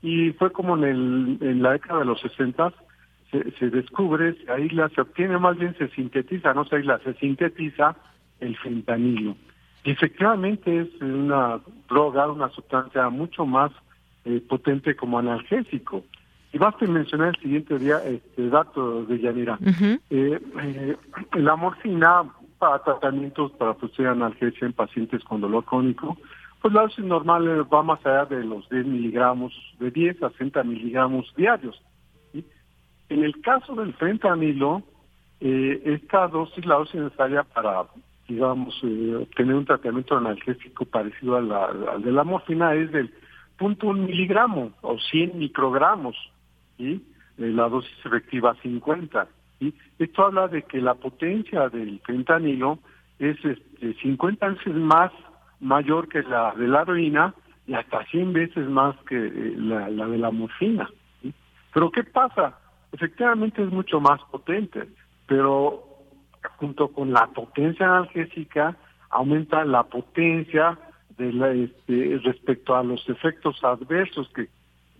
Y 0.02 0.32
fue 0.32 0.50
como 0.50 0.76
en, 0.76 0.82
el, 0.82 1.38
en 1.40 1.62
la 1.62 1.74
década 1.74 2.00
de 2.00 2.06
los 2.06 2.20
60 2.20 2.72
se, 3.30 3.52
se 3.52 3.70
descubre, 3.70 4.34
se 4.44 4.50
aísla, 4.50 4.88
se 4.88 5.02
obtiene, 5.02 5.38
más 5.38 5.56
bien 5.56 5.76
se 5.78 5.86
sintetiza, 5.90 6.52
no 6.54 6.64
se 6.64 6.74
aísla, 6.74 6.98
se 7.04 7.14
sintetiza 7.14 7.94
el 8.40 8.56
fentanilo. 8.56 9.36
efectivamente 9.84 10.80
es 10.80 11.00
una 11.00 11.60
droga, 11.88 12.26
una 12.26 12.48
sustancia 12.48 13.08
mucho 13.10 13.46
más 13.46 13.70
eh, 14.24 14.42
potente 14.48 14.96
como 14.96 15.20
analgésico. 15.20 16.02
Y 16.52 16.58
basta 16.58 16.84
mencionar 16.86 17.28
el 17.28 17.42
siguiente 17.42 17.78
día 17.78 17.98
este 18.04 18.48
dato 18.48 19.04
de 19.04 19.20
Yanira. 19.20 19.56
Eh, 20.10 20.40
eh, 20.62 20.96
la 21.34 21.54
morfina 21.54 22.24
para 22.58 22.82
tratamientos 22.82 23.52
para 23.52 23.74
producir 23.74 24.06
analgesia 24.06 24.66
en 24.66 24.72
pacientes 24.72 25.22
con 25.24 25.40
dolor 25.40 25.64
crónico, 25.64 26.16
pues 26.60 26.74
la 26.74 26.82
dosis 26.82 27.04
normal 27.04 27.72
va 27.72 27.82
más 27.82 28.04
allá 28.04 28.24
de 28.24 28.44
los 28.44 28.68
10 28.68 28.86
miligramos, 28.86 29.52
de 29.78 29.90
10 29.90 30.22
a 30.24 30.30
60 30.30 30.64
miligramos 30.64 31.32
diarios. 31.36 31.80
En 33.10 33.24
el 33.24 33.40
caso 33.40 33.74
del 33.74 33.94
fentanilo, 33.94 34.82
eh, 35.40 35.80
esta 35.84 36.28
dosis, 36.28 36.66
la 36.66 36.74
dosis 36.74 37.00
necesaria 37.00 37.42
para, 37.44 37.86
digamos, 38.28 38.78
eh, 38.82 39.14
obtener 39.22 39.54
un 39.54 39.64
tratamiento 39.64 40.16
analgésico 40.16 40.84
parecido 40.84 41.36
a 41.36 41.66
al 41.94 42.02
de 42.02 42.12
la 42.12 42.24
morfina 42.24 42.74
es 42.74 42.90
del 42.92 43.14
punto 43.56 43.88
un 43.88 44.04
miligramo 44.04 44.72
o 44.82 44.98
100 44.98 45.38
microgramos, 45.38 46.16
y 46.76 47.00
la 47.38 47.68
dosis 47.68 47.96
efectiva 48.04 48.54
50. 48.62 49.28
Y 49.60 49.74
Esto 49.98 50.26
habla 50.26 50.48
de 50.48 50.62
que 50.62 50.80
la 50.80 50.94
potencia 50.94 51.68
del 51.68 52.00
fentanilo 52.00 52.78
es 53.18 53.36
este, 53.44 53.94
50 54.02 54.48
veces 54.48 54.74
más 54.74 55.12
mayor 55.60 56.08
que 56.08 56.22
la 56.22 56.54
de 56.54 56.68
la 56.68 56.82
heroína 56.82 57.34
y 57.66 57.74
hasta 57.74 58.04
100 58.06 58.32
veces 58.32 58.68
más 58.68 58.96
que 59.08 59.16
eh, 59.16 59.54
la, 59.56 59.88
la 59.90 60.06
de 60.06 60.18
la 60.18 60.30
morfina. 60.30 60.88
Pero 61.72 61.90
¿qué 61.90 62.04
pasa? 62.04 62.56
efectivamente 62.92 63.62
es 63.62 63.70
mucho 63.70 64.00
más 64.00 64.20
potente, 64.30 64.88
pero 65.26 65.84
junto 66.56 66.88
con 66.88 67.12
la 67.12 67.26
potencia 67.26 67.86
analgésica 67.86 68.76
aumenta 69.10 69.64
la 69.64 69.84
potencia 69.84 70.78
de 71.16 71.32
la, 71.32 71.50
este, 71.50 72.20
respecto 72.22 72.76
a 72.76 72.82
los 72.82 73.06
efectos 73.08 73.62
adversos 73.64 74.28
que 74.34 74.48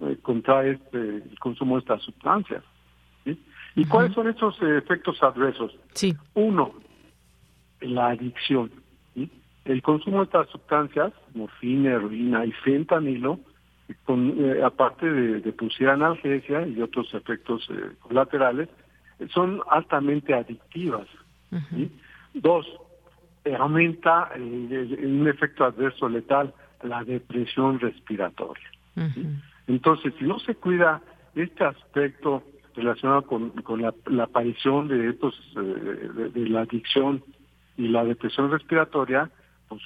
eh, 0.01 0.19
contrae 0.23 0.73
este, 0.73 0.99
el 0.99 1.39
consumo 1.39 1.77
de 1.77 1.81
estas 1.81 2.03
sustancias. 2.03 2.63
¿Y 3.79 3.85
cuáles 3.85 4.13
son 4.13 4.29
esos 4.29 4.61
efectos 4.61 5.23
adversos? 5.23 5.77
Sí. 5.95 6.15
Uno, 6.35 6.75
la 7.81 8.09
adicción. 8.09 8.71
El 9.65 9.83
consumo 9.83 10.19
de 10.19 10.25
estas 10.25 10.49
sustancias, 10.49 11.13
morfina, 11.35 11.91
heroína 11.91 12.45
y 12.45 12.53
fentanilo, 12.53 13.39
con, 14.05 14.35
eh, 14.39 14.63
aparte 14.63 15.11
de, 15.11 15.41
de 15.41 15.53
producir 15.53 15.89
analgesia 15.89 16.67
y 16.67 16.81
otros 16.83 17.13
efectos 17.15 17.69
eh, 17.71 17.93
colaterales, 18.01 18.69
son 19.33 19.61
altamente 19.71 20.35
adictivas. 20.35 21.07
Dos, 22.35 22.67
eh, 23.45 23.55
aumenta 23.59 24.31
un 24.37 25.27
efecto 25.29 25.65
adverso 25.65 26.09
letal, 26.09 26.53
la 26.83 27.03
depresión 27.05 27.81
respiratoria. 27.81 28.69
Entonces, 29.67 30.13
si 30.19 30.25
no 30.25 30.39
se 30.41 30.55
cuida 30.55 31.01
este 31.35 31.65
aspecto 31.65 32.43
relacionado 32.79 33.23
con, 33.23 33.51
con 33.63 33.83
la, 33.83 33.93
aparición 34.23 34.89
de 34.89 35.11
estos, 35.11 35.35
de 35.55 36.49
la 36.49 36.61
adicción 36.61 37.23
y 37.77 37.89
la 37.89 38.05
depresión 38.05 38.51
respiratoria, 38.51 39.31
pues 39.69 39.83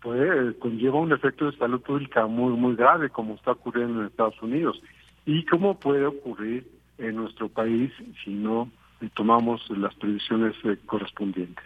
puede, 0.00 0.56
conlleva 0.58 1.00
un 1.00 1.12
efecto 1.12 1.50
de 1.50 1.56
salud 1.56 1.80
pública 1.80 2.26
muy, 2.26 2.52
muy 2.52 2.76
grave, 2.76 3.10
como 3.10 3.34
está 3.34 3.52
ocurriendo 3.52 4.00
en 4.00 4.06
Estados 4.06 4.40
Unidos. 4.42 4.80
¿Y 5.24 5.44
cómo 5.46 5.78
puede 5.78 6.06
ocurrir 6.06 6.66
en 6.98 7.16
nuestro 7.16 7.48
país 7.48 7.92
si 8.24 8.30
no 8.30 8.70
tomamos 9.14 9.68
las 9.70 9.94
previsiones 9.94 10.54
eh, 10.64 10.78
correspondientes? 10.86 11.64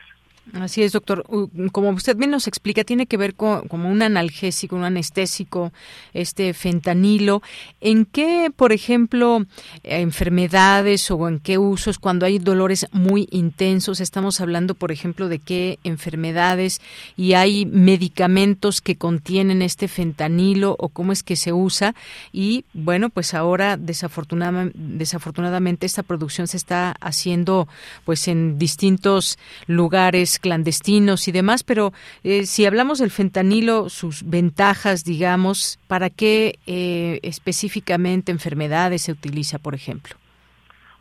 Así 0.54 0.82
es, 0.82 0.92
doctor. 0.92 1.24
Como 1.70 1.90
usted 1.90 2.16
bien 2.16 2.32
nos 2.32 2.48
explica, 2.48 2.82
tiene 2.82 3.06
que 3.06 3.16
ver 3.16 3.34
con 3.34 3.68
como 3.68 3.88
un 3.88 4.02
analgésico, 4.02 4.74
un 4.74 4.84
anestésico, 4.84 5.72
este 6.12 6.54
fentanilo. 6.54 7.42
¿En 7.80 8.04
qué, 8.04 8.50
por 8.54 8.72
ejemplo, 8.72 9.46
enfermedades 9.84 11.10
o 11.10 11.28
en 11.28 11.38
qué 11.38 11.58
usos 11.58 11.98
cuando 11.98 12.26
hay 12.26 12.38
dolores 12.38 12.88
muy 12.90 13.28
intensos? 13.30 14.00
Estamos 14.00 14.40
hablando, 14.40 14.74
por 14.74 14.90
ejemplo, 14.90 15.28
de 15.28 15.38
qué 15.38 15.78
enfermedades 15.84 16.80
y 17.16 17.34
hay 17.34 17.64
medicamentos 17.66 18.80
que 18.80 18.96
contienen 18.96 19.62
este 19.62 19.86
fentanilo 19.86 20.74
o 20.78 20.88
cómo 20.88 21.12
es 21.12 21.22
que 21.22 21.36
se 21.36 21.52
usa. 21.52 21.94
Y 22.32 22.64
bueno, 22.72 23.10
pues 23.10 23.34
ahora 23.34 23.76
desafortunadamente, 23.76 24.76
desafortunadamente 24.76 25.86
esta 25.86 26.02
producción 26.02 26.48
se 26.48 26.56
está 26.56 26.96
haciendo 27.00 27.68
pues 28.04 28.26
en 28.26 28.58
distintos 28.58 29.38
lugares 29.66 30.29
clandestinos 30.38 31.28
y 31.28 31.32
demás, 31.32 31.62
pero 31.62 31.92
eh, 32.22 32.44
si 32.46 32.66
hablamos 32.66 32.98
del 32.98 33.10
fentanilo, 33.10 33.88
sus 33.88 34.28
ventajas, 34.28 35.04
digamos, 35.04 35.78
¿para 35.88 36.10
qué 36.10 36.58
eh, 36.66 37.20
específicamente 37.22 38.32
enfermedades 38.32 39.02
se 39.02 39.12
utiliza, 39.12 39.58
por 39.58 39.74
ejemplo? 39.74 40.14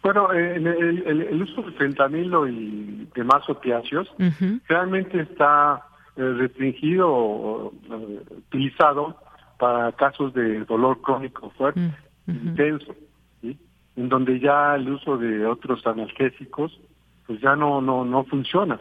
Bueno, 0.02 0.32
eh, 0.34 0.56
el, 0.56 1.42
uso 1.42 1.62
del 1.62 1.74
fentanilo 1.74 2.48
y 2.48 3.08
demás 3.14 3.48
opiáceos 3.50 4.10
realmente 4.68 5.22
está 5.22 5.86
restringido 6.16 7.10
o 7.10 7.74
utilizado 8.48 9.18
para 9.58 9.92
casos 9.92 10.34
de 10.34 10.64
dolor 10.66 11.02
crónico 11.02 11.50
fuerte, 11.52 11.94
intenso, 12.28 12.96
en 13.44 14.10
donde 14.10 14.40
ya 14.40 14.76
el 14.76 14.90
uso 14.90 15.18
de 15.18 15.46
otros 15.46 15.86
analgésicos 15.86 16.80
pues 17.30 17.42
ya 17.42 17.56
no 17.56 17.80
no 17.80 18.04
no 18.04 18.24
funciona. 18.24 18.80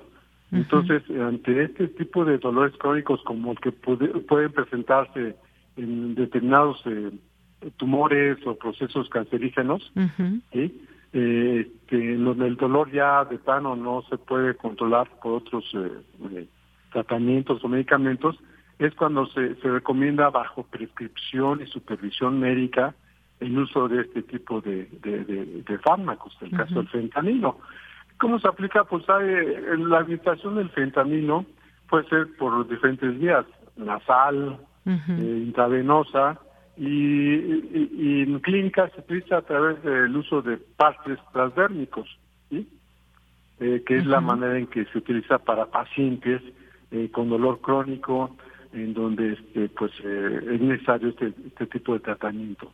Entonces, 0.51 1.03
ante 1.11 1.65
este 1.65 1.89
tipo 1.89 2.25
de 2.25 2.39
dolores 2.39 2.77
crónicos 2.79 3.23
como 3.25 3.53
el 3.53 3.61
que 3.61 3.73
pueden 3.73 4.53
presentarse 4.53 5.37
en 5.77 6.15
determinados 6.15 6.81
eh, 6.87 7.11
tumores 7.77 8.39
o 8.47 8.57
procesos 8.57 9.09
cancerígenos, 9.11 9.93
eh, 10.53 10.73
este, 11.13 12.15
en 12.15 12.25
donde 12.25 12.47
el 12.47 12.57
dolor 12.57 12.91
ya 12.91 13.25
de 13.25 13.39
plano 13.39 13.77
no 13.77 14.03
se 14.09 14.17
puede 14.17 14.55
controlar 14.55 15.09
por 15.23 15.35
otros 15.35 15.65
eh, 15.75 16.47
tratamientos 16.93 17.63
o 17.63 17.69
medicamentos, 17.69 18.39
es 18.79 18.95
cuando 18.95 19.27
se, 19.27 19.55
se 19.57 19.69
recomienda 19.69 20.31
bajo 20.31 20.63
prescripción 20.63 21.61
y 21.63 21.67
supervisión 21.67 22.39
médica 22.39 22.95
el 23.41 23.59
uso 23.59 23.89
de 23.89 24.03
este 24.03 24.23
tipo 24.23 24.61
de, 24.61 24.89
de, 25.03 25.79
fármacos, 25.79 26.37
el 26.41 26.51
caso 26.51 26.75
del 26.75 26.89
fentanilo. 26.89 27.59
¿Cómo 28.19 28.39
se 28.41 28.49
aplica? 28.49 28.85
Pues 28.85 29.09
hay, 29.09 29.27
la 29.79 29.99
administración 29.99 30.57
del 30.57 30.71
fentanilo 30.71 31.45
puede 31.89 32.09
ser 32.09 32.29
por 32.37 32.69
diferentes 32.69 33.19
vías, 33.19 33.47
nasal, 33.77 34.59
eh, 34.87 35.43
intravenosa, 35.47 36.39
y, 36.77 38.23
en 38.23 38.39
clínica 38.41 38.89
se 38.91 39.01
utiliza 39.01 39.39
a 39.39 39.43
través 39.43 39.83
del 39.83 40.17
uso 40.17 40.43
de 40.43 40.59
partes 40.59 41.19
transdérmicos, 41.33 42.09
¿sí? 42.51 42.69
Eh, 43.61 43.83
que 43.85 43.97
es 43.97 44.07
la 44.07 44.21
manera 44.21 44.57
en 44.57 44.69
que 44.69 44.85
se 44.85 44.99
utiliza 44.99 45.39
para 45.39 45.67
pacientes 45.67 46.41
eh, 46.93 47.11
con 47.11 47.29
dolor 47.29 47.61
crónico, 47.61 48.37
en 48.73 48.95
donde 48.95 49.33
este, 49.33 49.69
pues 49.71 49.93
es 50.01 50.61
necesario 50.61 51.09
este, 51.09 51.33
este 51.47 51.67
tipo 51.67 51.95
de 51.95 52.01
tratamiento. 52.01 52.71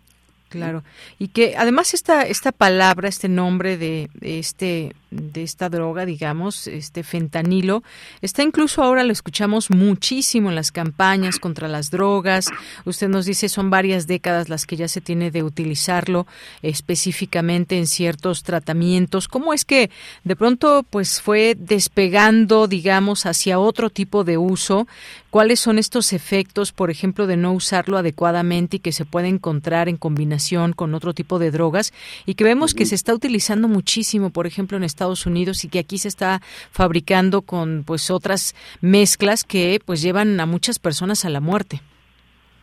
Claro, 0.58 0.84
y 1.18 1.28
que 1.28 1.56
además 1.56 1.94
esta 1.94 2.22
esta 2.22 2.52
palabra, 2.52 3.08
este 3.08 3.28
nombre 3.28 3.76
de, 3.76 4.08
este 4.20 4.94
de 5.10 5.42
esta 5.42 5.68
droga, 5.68 6.06
digamos, 6.06 6.66
este 6.66 7.02
fentanilo, 7.02 7.82
está 8.20 8.42
incluso 8.42 8.82
ahora 8.82 9.04
lo 9.04 9.12
escuchamos 9.12 9.70
muchísimo 9.70 10.48
en 10.48 10.56
las 10.56 10.72
campañas 10.72 11.38
contra 11.38 11.68
las 11.68 11.90
drogas. 11.90 12.46
Usted 12.84 13.08
nos 13.08 13.26
dice 13.26 13.48
son 13.48 13.70
varias 13.70 14.06
décadas 14.06 14.48
las 14.48 14.66
que 14.66 14.76
ya 14.76 14.88
se 14.88 15.00
tiene 15.00 15.30
de 15.30 15.42
utilizarlo 15.42 16.26
específicamente 16.62 17.78
en 17.78 17.86
ciertos 17.86 18.42
tratamientos. 18.42 19.28
¿Cómo 19.28 19.52
es 19.52 19.64
que 19.64 19.90
de 20.24 20.36
pronto 20.36 20.84
pues 20.88 21.20
fue 21.20 21.56
despegando, 21.58 22.66
digamos, 22.66 23.26
hacia 23.26 23.58
otro 23.58 23.90
tipo 23.90 24.24
de 24.24 24.38
uso? 24.38 24.86
¿Cuáles 25.34 25.58
son 25.58 25.78
estos 25.78 26.12
efectos, 26.12 26.70
por 26.70 26.90
ejemplo, 26.90 27.26
de 27.26 27.36
no 27.36 27.52
usarlo 27.54 27.96
adecuadamente 27.96 28.76
y 28.76 28.78
que 28.78 28.92
se 28.92 29.04
puede 29.04 29.26
encontrar 29.26 29.88
en 29.88 29.96
combinación 29.96 30.72
con 30.74 30.94
otro 30.94 31.12
tipo 31.12 31.40
de 31.40 31.50
drogas 31.50 31.92
y 32.24 32.36
que 32.36 32.44
vemos 32.44 32.72
que 32.72 32.86
se 32.86 32.94
está 32.94 33.12
utilizando 33.12 33.66
muchísimo, 33.66 34.30
por 34.30 34.46
ejemplo, 34.46 34.76
en 34.76 34.84
Estados 34.84 35.26
Unidos 35.26 35.64
y 35.64 35.68
que 35.68 35.80
aquí 35.80 35.98
se 35.98 36.06
está 36.06 36.40
fabricando 36.70 37.42
con 37.42 37.82
pues 37.84 38.12
otras 38.12 38.54
mezclas 38.80 39.42
que 39.42 39.80
pues 39.84 40.02
llevan 40.02 40.38
a 40.38 40.46
muchas 40.46 40.78
personas 40.78 41.24
a 41.24 41.30
la 41.30 41.40
muerte. 41.40 41.80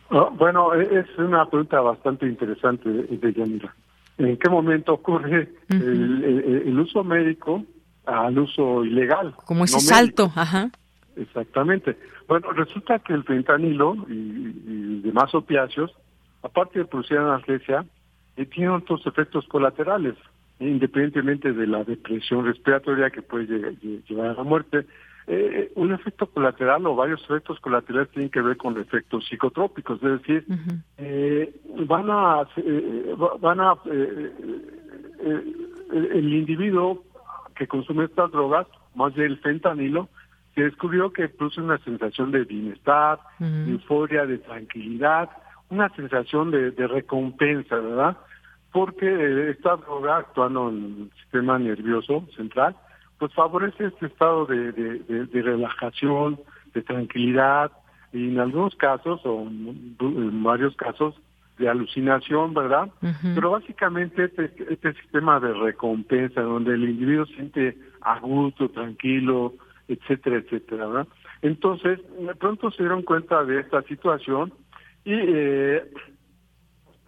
Ah, 0.08 0.30
bueno, 0.32 0.72
e-, 0.72 1.00
es 1.00 1.18
una 1.18 1.44
pregunta 1.50 1.78
bastante 1.82 2.26
interesante 2.26 2.88
de 2.88 3.32
Yanira. 3.34 3.74
¿En 4.16 4.38
qué 4.38 4.48
momento 4.48 4.94
ocurre 4.94 5.52
el, 5.68 6.80
uso 6.80 7.04
médico 7.04 7.66
al 8.06 8.38
uso 8.38 8.82
ilegal? 8.82 9.34
Como 9.44 9.64
ese 9.64 9.78
salto, 9.80 10.32
ajá. 10.34 10.70
Exactamente. 11.16 11.98
Bueno, 12.28 12.52
resulta 12.52 12.98
que 13.00 13.12
el 13.12 13.24
fentanilo 13.24 13.94
y, 14.08 14.12
y 14.12 15.00
demás 15.02 15.34
opiáceos 15.34 15.94
aparte 16.42 16.80
de 16.80 16.84
producir 16.84 17.18
analgesia, 17.18 17.84
eh, 18.36 18.46
tiene 18.46 18.70
otros 18.70 19.06
efectos 19.06 19.46
colaterales, 19.46 20.14
independientemente 20.58 21.52
de 21.52 21.66
la 21.66 21.84
depresión 21.84 22.44
respiratoria 22.44 23.10
que 23.10 23.22
puede 23.22 23.76
llegar, 24.08 24.26
a 24.26 24.34
la 24.34 24.42
muerte, 24.42 24.86
eh, 25.28 25.70
un 25.76 25.92
efecto 25.92 26.26
colateral 26.26 26.84
o 26.86 26.96
varios 26.96 27.22
efectos 27.22 27.60
colaterales 27.60 28.10
tienen 28.10 28.30
que 28.30 28.40
ver 28.40 28.56
con 28.56 28.78
efectos 28.78 29.24
psicotrópicos, 29.28 30.02
es 30.02 30.20
decir, 30.20 30.44
eh, 30.98 31.54
van 31.86 32.10
a, 32.10 32.42
eh, 32.56 33.14
van 33.40 33.60
a 33.60 33.74
el 35.92 36.34
individuo 36.34 37.04
que 37.54 37.68
consume 37.68 38.04
estas 38.04 38.32
drogas, 38.32 38.66
más 38.96 39.14
del 39.14 39.38
fentanilo, 39.38 40.08
se 40.54 40.62
descubrió 40.62 41.12
que 41.12 41.28
produce 41.28 41.60
una 41.60 41.78
sensación 41.78 42.30
de 42.30 42.44
bienestar, 42.44 43.18
de 43.38 43.72
euforia, 43.72 44.26
de 44.26 44.38
tranquilidad, 44.38 45.30
una 45.70 45.88
sensación 45.90 46.50
de, 46.50 46.70
recompensa, 46.86 47.76
¿verdad? 47.76 48.16
Porque 48.70 49.50
esta 49.50 49.76
droga 49.76 50.18
actuando 50.18 50.68
en 50.68 50.76
el 50.76 51.20
sistema 51.22 51.58
nervioso 51.58 52.26
central, 52.36 52.76
pues 53.18 53.32
favorece 53.34 53.86
este 53.86 54.06
estado 54.06 54.46
de, 54.46 54.72
de, 54.72 55.42
relajación, 55.42 56.38
de 56.74 56.82
tranquilidad, 56.82 57.72
y 58.12 58.28
en 58.28 58.40
algunos 58.40 58.74
casos, 58.76 59.20
o 59.24 59.46
en 59.48 60.42
varios 60.42 60.76
casos, 60.76 61.14
de 61.58 61.68
alucinación, 61.68 62.54
¿verdad? 62.54 62.88
Pero 63.34 63.50
básicamente 63.50 64.24
este, 64.24 64.52
este 64.70 64.94
sistema 64.94 65.38
de 65.38 65.52
recompensa, 65.52 66.40
donde 66.40 66.74
el 66.74 66.88
individuo 66.88 67.26
siente 67.26 67.76
a 68.00 68.18
gusto, 68.18 68.68
tranquilo, 68.70 69.54
etcétera, 69.88 70.36
etcétera, 70.36 70.86
¿verdad? 70.86 71.08
Entonces, 71.42 72.00
de 72.18 72.34
pronto 72.34 72.70
se 72.70 72.82
dieron 72.82 73.02
cuenta 73.02 73.44
de 73.44 73.60
esta 73.60 73.82
situación 73.82 74.52
y 75.04 75.12
eh, 75.14 75.84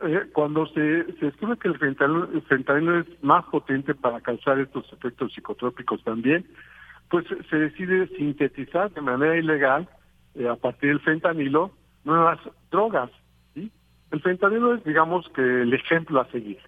eh, 0.03 0.27
cuando 0.33 0.67
se, 0.67 1.05
se 1.15 1.27
descubre 1.27 1.57
que 1.57 1.69
el 1.69 1.79
fentanilo, 1.79 2.99
es 2.99 3.23
más 3.23 3.45
potente 3.47 3.95
para 3.95 4.21
causar 4.21 4.59
estos 4.59 4.93
efectos 4.93 5.33
psicotrópicos 5.33 6.03
también, 6.03 6.45
pues 7.09 7.25
se 7.49 7.57
decide 7.57 8.09
sintetizar 8.17 8.93
de 8.93 9.01
manera 9.01 9.37
ilegal, 9.37 9.89
eh, 10.35 10.49
a 10.49 10.57
partir 10.57 10.91
del 10.91 11.01
fentanilo, 11.01 11.71
nuevas 12.05 12.41
drogas. 12.71 13.11
¿sí? 13.55 13.71
El 14.11 14.21
fentanilo 14.21 14.75
es, 14.75 14.85
digamos, 14.85 15.29
que 15.31 15.63
el 15.63 15.73
ejemplo 15.73 16.21
a 16.21 16.31
seguir. 16.31 16.59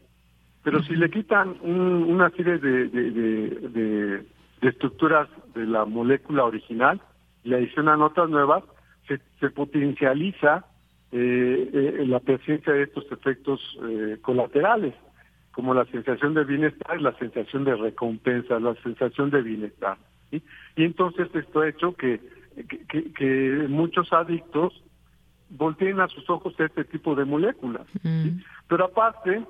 Pero 0.63 0.83
si 0.83 0.97
le 0.97 1.11
quitan 1.11 1.57
una 1.63 2.29
serie 2.31 2.59
de, 2.59 2.89
de, 2.89 4.27
estructuras 4.63 5.29
de 5.55 5.67
la 5.67 5.85
molécula 5.85 6.45
original 6.45 7.01
y 7.45 7.51
le 7.51 7.57
adicionan 7.57 8.03
otras 8.03 8.29
nuevas, 8.29 8.65
se, 9.07 9.21
se 9.41 9.51
potencializa 9.51 10.65
eh, 11.13 11.71
eh, 11.73 12.05
la 12.07 12.21
presencia 12.21 12.73
de 12.73 12.83
estos 12.83 13.11
efectos 13.13 13.61
eh, 13.85 14.19
colaterales, 14.21 14.95
como 15.53 15.73
la 15.73 15.85
sensación 15.87 16.35
de 16.35 16.45
bienestar 16.45 16.99
y 16.99 17.03
la 17.03 17.17
sensación 17.17 17.65
de 17.65 17.77
recompensa, 17.77 18.59
la 18.59 18.75
sensación 18.83 19.31
de 19.31 19.43
bienestar. 19.43 19.97
Y 20.31 20.43
entonces 20.77 21.29
esto 21.33 21.61
ha 21.61 21.69
hecho 21.69 21.95
que, 21.95 22.21
que, 22.89 23.67
muchos 23.69 24.13
adictos 24.13 24.83
volteen 25.49 26.01
a 26.01 26.09
sus 26.09 26.29
ojos 26.29 26.55
este 26.59 26.85
tipo 26.85 27.15
de 27.15 27.25
moléculas. 27.25 27.87
Mm. 28.03 28.41
Pero 28.69 28.87
aparte, 28.87 29.43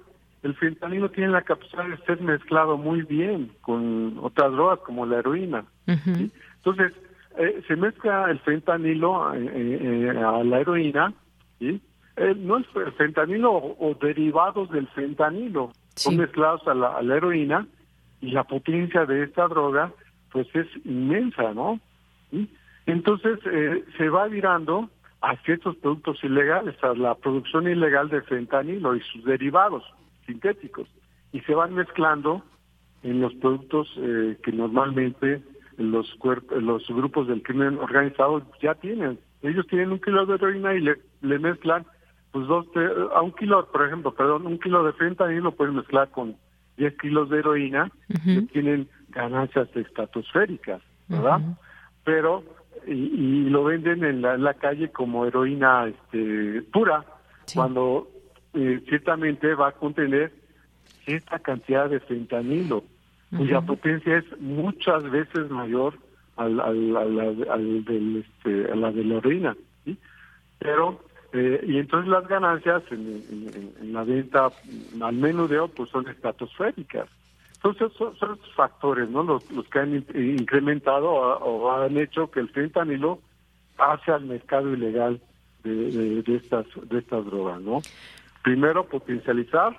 el 0.43 0.55
fentanilo 0.55 1.11
tiene 1.11 1.33
la 1.33 1.43
capacidad 1.43 1.89
de 1.89 1.97
ser 2.05 2.21
mezclado 2.21 2.77
muy 2.77 3.03
bien 3.03 3.53
con 3.63 4.19
otras 4.23 4.53
drogas 4.53 4.79
como 4.81 5.07
la 5.07 5.19
heroína. 5.19 5.65
Entonces, 5.87 6.93
eh, 7.39 7.63
se 7.67 7.77
mezcla 7.77 8.31
el 8.31 8.39
fentanilo 8.41 9.25
a 9.25 9.35
la 9.37 10.61
heroína 10.61 11.13
¿sí? 11.59 11.81
Eh, 12.17 12.35
no 12.35 12.59
es 12.59 12.67
el 12.75 12.93
fentanilo 12.93 13.53
o, 13.53 13.97
derivados 14.01 14.71
del 14.71 14.89
fentanilo, 14.89 15.73
son 15.95 16.17
mezclados 16.17 16.67
a 16.67 16.75
la, 16.75 17.15
heroína 17.15 17.67
y 18.23 18.31
la 18.31 18.45
potencia 18.45 19.05
de 19.05 19.25
esta 19.25 19.49
droga 19.49 19.93
pues 20.33 20.47
es 20.55 20.67
inmensa, 20.87 21.53
¿no? 21.53 21.79
Entonces 22.87 23.39
eh, 23.45 23.85
se 23.99 24.09
va 24.09 24.29
virando 24.29 24.89
hacia 25.21 25.55
estos 25.55 25.77
productos 25.77 26.23
ilegales, 26.25 26.75
a 26.83 26.95
la 26.95 27.15
producción 27.15 27.69
ilegal 27.69 28.09
de 28.09 28.23
fentanilo 28.23 28.97
y 28.97 29.01
sus 29.01 29.25
derivados 29.25 29.85
sintéticos, 30.27 30.89
y 31.33 31.41
se 31.41 31.55
van 31.55 31.75
mezclando 31.75 32.43
en 33.03 33.21
los 33.21 33.35
productos 33.35 33.89
eh, 33.99 34.37
que 34.43 34.53
normalmente 34.53 35.43
los, 35.77 36.17
los 36.51 36.87
grupos 36.89 37.29
del 37.29 37.43
crimen 37.43 37.79
organizado 37.79 38.43
ya 38.61 38.75
tienen. 38.75 39.19
Ellos 39.43 39.67
tienen 39.69 39.93
un 39.93 40.01
kilo 40.01 40.27
de 40.27 40.35
heroína 40.35 40.75
y 40.75 40.81
le 40.81 40.97
le 41.27 41.39
mezclan 41.39 41.85
pues 42.33 42.47
dos, 42.49 42.67
a 43.15 43.23
un 43.23 43.33
kilo, 43.33 43.67
por 43.73 43.87
ejemplo, 43.87 44.15
perdón, 44.15 44.47
un 44.47 44.59
kilo 44.59 44.85
de 44.85 44.93
fentanilo 44.93 45.45
lo 45.45 45.53
pueden 45.53 45.77
mezclar 45.77 46.11
con 46.11 46.37
10 46.77 46.99
kilos 46.99 47.31
de 47.31 47.39
heroína, 47.39 47.91
que 48.09 48.43
tienen 48.53 48.89
ganancias 49.09 49.75
estratosféricas, 49.75 50.83
¿verdad? 51.09 51.41
Pero, 52.05 52.45
y, 52.87 53.49
lo 53.49 53.65
venden 53.65 54.05
en 54.05 54.21
la, 54.21 54.55
calle 54.55 54.91
como 54.91 55.25
heroína 55.25 55.87
este, 55.87 56.61
pura, 56.73 57.07
cuando 57.55 58.09
eh, 58.57 58.83
ciertamente 58.89 59.55
va 59.55 59.69
a 59.69 59.73
contener 59.73 60.33
esta 61.07 61.39
cantidad 61.39 61.89
de 61.89 62.01
fentanilo, 62.01 62.85
cuya 63.37 63.61
potencia 63.61 64.19
es 64.19 64.41
muchas 64.41 65.09
veces 65.11 65.51
mayor 65.51 65.95
al, 66.37 66.61
al, 66.61 66.97
al, 66.97 67.85
del, 67.85 68.25
este, 68.25 68.73
a 68.73 68.77
la 68.77 68.91
de 68.93 69.05
la 69.05 69.17
heroína, 69.17 69.57
¿sí? 69.85 69.97
Pero 70.59 71.01
eh, 71.33 71.61
y 71.67 71.79
entonces 71.79 72.09
las 72.09 72.27
ganancias 72.29 72.83
en, 72.91 73.93
la 73.93 74.05
venta 74.05 74.51
al 75.01 75.15
menudeo 75.17 75.69
pues 75.69 75.91
son 75.91 76.09
estratosféricas. 76.09 77.09
Entonces 77.57 77.93
son, 77.99 78.17
son 78.17 78.35
estos 78.35 78.55
factores 78.55 79.09
¿no? 79.11 79.23
los, 79.23 79.43
que 79.71 79.79
han 79.79 79.95
incrementado 80.15 81.11
o, 81.11 81.71
han 81.73 81.97
hecho 81.99 82.31
que 82.31 82.41
el 82.41 82.49
fentanilo 82.51 83.19
pase 83.77 84.13
al 84.13 84.25
mercado 84.25 84.73
ilegal 84.73 85.21
de, 85.65 86.23
de, 86.23 86.37
estas 86.37 86.67
de 86.89 86.99
estas 86.99 87.25
drogas. 87.27 87.61
¿no? 87.61 87.83
Primero, 88.47 88.85
potencializar 88.85 89.77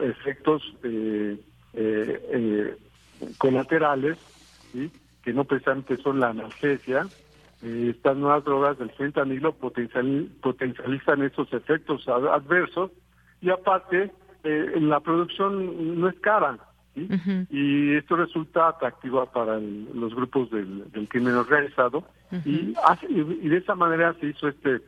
efectos 0.00 0.62
eh, 0.82 1.38
eh, 1.74 2.74
colaterales, 3.36 4.16
que 5.22 5.34
no 5.34 5.44
precisamente 5.44 5.98
son 5.98 6.18
la 6.18 6.30
analgesia, 6.30 7.06
eh, 7.62 7.92
estas 7.94 8.16
nuevas 8.16 8.44
drogas 8.44 8.78
del 8.78 8.88
fentanilo 8.92 9.52
potencial, 9.52 10.26
potencializan 10.40 11.22
esos 11.22 11.52
efectos 11.52 12.08
adversos. 12.08 12.92
Y 13.42 13.50
aparte 13.50 14.10
eh, 14.42 14.72
la 14.80 15.00
producción 15.00 16.00
no 16.00 16.08
es 16.08 16.18
cara 16.20 16.58
y 17.50 17.94
esto 17.94 18.16
resulta 18.16 18.68
atractivo 18.68 19.26
para 19.26 19.58
los 19.58 20.14
grupos 20.14 20.50
del, 20.50 20.86
crimen 21.10 21.34
organizado. 21.34 22.04
Y, 22.46 22.74
y 23.10 23.48
de 23.50 23.56
esa 23.58 23.74
manera 23.74 24.14
se 24.18 24.28
hizo 24.28 24.48
este 24.48 24.80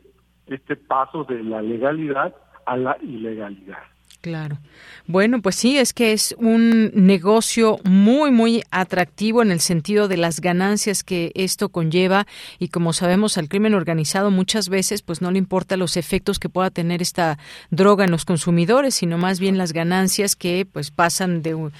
este 0.47 0.75
paso 0.75 1.23
de 1.23 1.43
la 1.43 1.61
legalidad 1.61 2.35
a 2.65 2.77
la 2.77 2.97
ilegalidad. 3.01 3.83
Claro. 4.21 4.59
Bueno, 5.07 5.41
pues 5.41 5.55
sí, 5.55 5.79
es 5.79 5.93
que 5.93 6.13
es 6.13 6.35
un 6.37 6.91
negocio 6.93 7.79
muy, 7.83 8.29
muy 8.29 8.63
atractivo 8.69 9.41
en 9.41 9.49
el 9.49 9.59
sentido 9.59 10.07
de 10.07 10.15
las 10.15 10.41
ganancias 10.41 11.03
que 11.03 11.31
esto 11.33 11.69
conlleva 11.69 12.27
y 12.59 12.67
como 12.67 12.93
sabemos 12.93 13.39
al 13.39 13.49
crimen 13.49 13.73
organizado 13.73 14.29
muchas 14.29 14.69
veces 14.69 15.01
pues 15.01 15.19
no 15.21 15.31
le 15.31 15.39
importa 15.39 15.75
los 15.75 15.97
efectos 15.97 16.37
que 16.37 16.49
pueda 16.49 16.69
tener 16.69 17.01
esta 17.01 17.39
droga 17.71 18.05
en 18.05 18.11
los 18.11 18.23
consumidores, 18.23 18.93
sino 18.93 19.17
más 19.17 19.39
bien 19.39 19.57
las 19.57 19.73
ganancias 19.73 20.35
que 20.35 20.67
pues 20.71 20.91
pasan 20.91 21.41
de 21.41 21.55
un, 21.55 21.71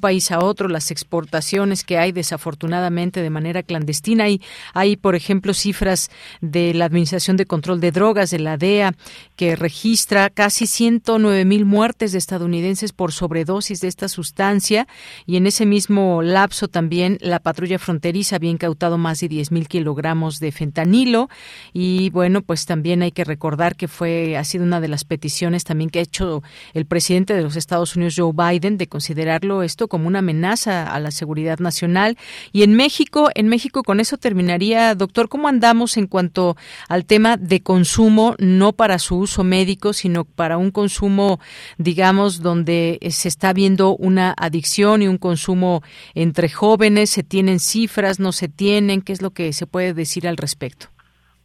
país 0.00 0.30
a 0.30 0.38
otro, 0.38 0.68
las 0.68 0.90
exportaciones 0.90 1.84
que 1.84 1.98
hay 1.98 2.12
desafortunadamente 2.12 3.20
de 3.20 3.28
manera 3.28 3.62
clandestina. 3.62 4.30
Y 4.30 4.40
hay, 4.72 4.96
por 4.96 5.14
ejemplo, 5.14 5.52
cifras 5.52 6.10
de 6.40 6.72
la 6.72 6.86
Administración 6.86 7.36
de 7.36 7.44
Control 7.44 7.80
de 7.80 7.92
Drogas, 7.92 8.30
de 8.30 8.38
la 8.38 8.56
DEA, 8.56 8.94
que 9.36 9.56
registra 9.56 10.30
casi 10.30 10.66
109 10.66 11.44
mil 11.44 11.66
muertes 11.66 11.89
de 11.98 12.18
estadounidenses 12.18 12.92
por 12.92 13.12
sobredosis 13.12 13.80
de 13.80 13.88
esta 13.88 14.08
sustancia 14.08 14.86
y 15.26 15.36
en 15.36 15.46
ese 15.46 15.66
mismo 15.66 16.22
lapso 16.22 16.68
también 16.68 17.18
la 17.20 17.40
patrulla 17.40 17.78
fronteriza 17.78 18.36
había 18.36 18.50
incautado 18.50 18.96
más 18.96 19.20
de 19.20 19.28
10.000 19.28 19.66
kilogramos 19.66 20.38
de 20.38 20.52
fentanilo. 20.52 21.28
Y 21.72 22.10
bueno, 22.10 22.42
pues 22.42 22.66
también 22.66 23.02
hay 23.02 23.12
que 23.12 23.24
recordar 23.24 23.76
que 23.76 23.88
fue, 23.88 24.36
ha 24.36 24.44
sido 24.44 24.64
una 24.64 24.80
de 24.80 24.88
las 24.88 25.04
peticiones 25.04 25.64
también 25.64 25.90
que 25.90 25.98
ha 25.98 26.02
hecho 26.02 26.42
el 26.74 26.86
presidente 26.86 27.34
de 27.34 27.42
los 27.42 27.56
Estados 27.56 27.96
Unidos, 27.96 28.14
Joe 28.16 28.32
Biden, 28.32 28.78
de 28.78 28.86
considerarlo 28.86 29.62
esto 29.62 29.88
como 29.88 30.06
una 30.06 30.20
amenaza 30.20 30.84
a 30.84 31.00
la 31.00 31.10
seguridad 31.10 31.58
nacional. 31.58 32.16
Y 32.52 32.62
en 32.62 32.74
México, 32.74 33.30
en 33.34 33.48
México 33.48 33.82
con 33.82 34.00
eso 34.00 34.16
terminaría, 34.16 34.94
doctor, 34.94 35.28
¿cómo 35.28 35.48
andamos 35.48 35.96
en 35.96 36.06
cuanto 36.06 36.56
al 36.88 37.04
tema 37.04 37.36
de 37.36 37.60
consumo, 37.60 38.36
no 38.38 38.72
para 38.72 38.98
su 38.98 39.16
uso 39.16 39.44
médico, 39.44 39.92
sino 39.92 40.24
para 40.24 40.56
un 40.56 40.70
consumo 40.70 41.40
digamos, 41.80 42.42
donde 42.42 42.98
eh, 43.00 43.10
se 43.10 43.28
está 43.28 43.54
viendo 43.54 43.96
una 43.96 44.34
adicción 44.36 45.00
y 45.00 45.08
un 45.08 45.16
consumo 45.16 45.82
entre 46.14 46.50
jóvenes? 46.50 47.08
¿Se 47.08 47.22
tienen 47.22 47.58
cifras? 47.58 48.20
¿No 48.20 48.32
se 48.32 48.48
tienen? 48.48 49.00
¿Qué 49.00 49.12
es 49.12 49.22
lo 49.22 49.30
que 49.30 49.52
se 49.54 49.66
puede 49.66 49.94
decir 49.94 50.28
al 50.28 50.36
respecto? 50.36 50.86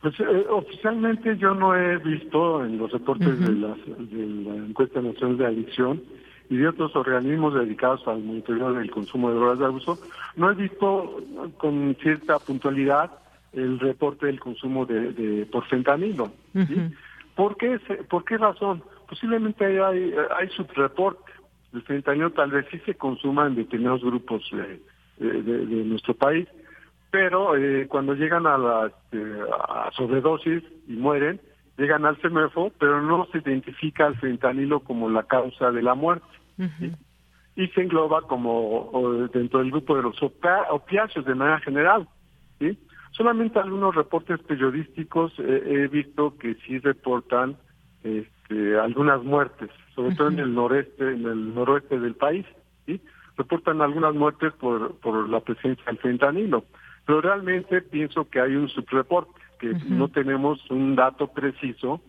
Pues 0.02 0.20
eh, 0.20 0.46
oficialmente 0.52 1.38
yo 1.38 1.56
no 1.56 1.74
he 1.74 1.98
visto 2.00 2.66
en 2.66 2.78
los 2.78 2.92
reportes 2.92 3.40
de, 3.40 3.50
la 3.54 3.76
encuesta 4.56 5.02
nacional 5.02 5.38
de 5.38 5.46
adicción 5.46 6.04
y 6.50 6.58
de 6.58 6.68
otros 6.68 6.94
organismos 6.96 7.54
dedicados 7.54 8.06
al 8.06 8.22
monitoreo 8.22 8.74
del 8.74 8.92
consumo 8.92 9.30
de 9.30 9.36
drogas 9.36 9.60
de 9.60 9.66
abuso, 9.66 9.98
no 10.36 10.52
he 10.52 10.54
visto 10.54 11.24
con 11.58 11.96
cierta 12.02 12.38
puntualidad 12.40 13.10
el 13.54 13.80
reporte 13.80 14.28
del 14.28 14.40
consumo 14.40 14.86
de, 14.86 15.14
de 15.14 15.46
por 15.46 15.66
fentanilo. 15.66 16.30
¿Por, 17.36 17.58
qué, 17.58 17.80
¿Por 18.10 18.26
qué 18.26 18.38
razón? 18.38 18.84
Posiblemente 19.08 19.66
hay, 19.66 20.14
hay 20.38 20.50
subreporte. 20.50 21.32
El 21.74 21.84
fentanilo 21.84 22.32
tal 22.32 22.52
vez 22.52 22.66
sí 22.72 22.80
se 22.86 22.96
consuma 22.96 23.48
en 23.48 23.56
determinados 23.56 24.02
grupos 24.02 24.44
de, 24.52 24.82
de, 25.42 25.84
nuestro 25.86 26.14
país, 26.14 26.48
pero 27.12 27.56
eh, 27.58 27.88
cuando 27.88 28.14
llegan 28.14 28.48
a 28.48 28.58
la 28.58 28.88
este, 28.88 29.22
a 29.52 29.92
sobredosis 29.96 30.64
y 30.88 30.94
mueren, 30.94 31.42
llegan 31.78 32.06
al 32.06 32.18
CEMEFO, 32.18 32.72
pero 32.80 33.02
no 33.02 33.28
se 33.32 33.40
identifica 33.40 34.06
al 34.06 34.18
fentanilo 34.18 34.80
como 34.82 35.10
la 35.10 35.24
causa 35.24 35.72
de 35.72 35.82
la 35.82 35.96
muerte. 35.96 36.28
Y 37.58 37.68
se 37.68 37.82
engloba 37.82 38.22
como 38.24 39.28
dentro 39.34 39.60
del 39.60 39.72
grupo 39.72 39.96
de 39.96 40.04
los 40.04 40.16
opiáceos 40.22 41.26
de 41.26 41.36
manera 41.36 41.60
general. 41.60 42.08
¿sí? 42.60 42.78
Solamente 43.12 43.60
algunos 43.60 43.96
reportes 43.96 44.40
periodísticos 44.42 45.34
he 45.40 45.88
visto 45.88 46.38
que 46.38 46.56
sí 46.66 46.80
reportan 46.80 47.58
este, 48.46 48.80
algunas 48.80 49.24
muertes, 49.24 49.70
sobre 49.96 50.16
todo 50.16 50.28
en 50.30 50.40
el 50.40 50.54
noreste, 50.54 51.14
en 51.14 51.26
el 51.26 51.56
noroeste 51.56 52.00
del 52.00 52.16
país, 52.16 52.46
¿sí? 52.86 53.02
reportan 53.38 53.82
algunas 53.82 54.14
muertes 54.14 54.54
por, 54.54 54.96
por 54.98 55.28
la 55.30 55.40
presencia 55.40 55.84
del 55.86 55.98
fentanilo. 55.98 56.64
Pero 57.06 57.22
realmente 57.22 57.82
pienso 57.82 58.30
que 58.30 58.40
hay 58.40 58.56
un 58.56 58.70
subreporte, 58.70 59.40
que 59.60 59.74
no 59.90 60.10
tenemos 60.10 60.60
un 60.70 60.96
dato 60.96 61.28
preciso 61.28 62.02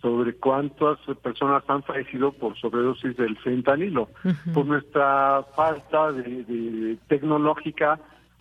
sobre 0.00 0.34
cuántas 0.34 0.98
personas 1.22 1.62
han 1.68 1.82
fallecido 1.82 2.32
por 2.32 2.56
sobredosis 2.58 3.16
del 3.16 3.36
fentanilo, 3.38 4.08
por 4.52 4.66
nuestra 4.66 5.44
falta 5.56 6.12
de 6.12 6.98
tecnológica 7.08 7.98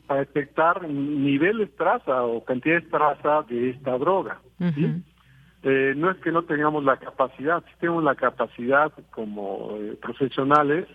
para 0.07 0.21
detectar 0.21 0.87
niveles 0.87 1.73
traza 1.77 2.23
o 2.23 2.43
cantidades 2.43 2.89
traza 2.89 3.43
de 3.43 3.69
esta 3.71 3.97
droga. 3.97 4.39
Eh, 5.63 5.93
no 5.95 6.11
es 6.11 6.17
que 6.17 6.31
no 6.31 6.43
tengamos 6.43 6.83
la 6.83 6.97
capacidad, 6.97 7.63
sí 7.65 7.71
tenemos 7.79 8.03
la 8.03 8.15
capacidad 8.15 8.91
como 9.11 9.77
eh, 9.77 9.97
profesionales, 10.01 10.87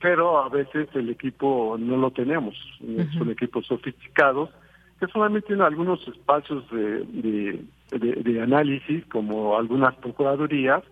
pero 0.00 0.42
a 0.42 0.48
veces 0.50 0.88
el 0.94 1.08
equipo 1.08 1.76
no 1.78 1.96
lo 1.96 2.10
tenemos. 2.10 2.54
Son 3.16 3.30
equipos 3.30 3.66
sofisticados 3.66 4.50
que 5.00 5.06
solamente 5.06 5.46
tienen 5.46 5.64
algunos 5.64 6.06
espacios 6.06 6.64
de, 6.70 7.64
de, 7.90 8.42
análisis, 8.42 9.04
como 9.06 9.56
algunas 9.56 9.94
procuradurías, 9.96 10.82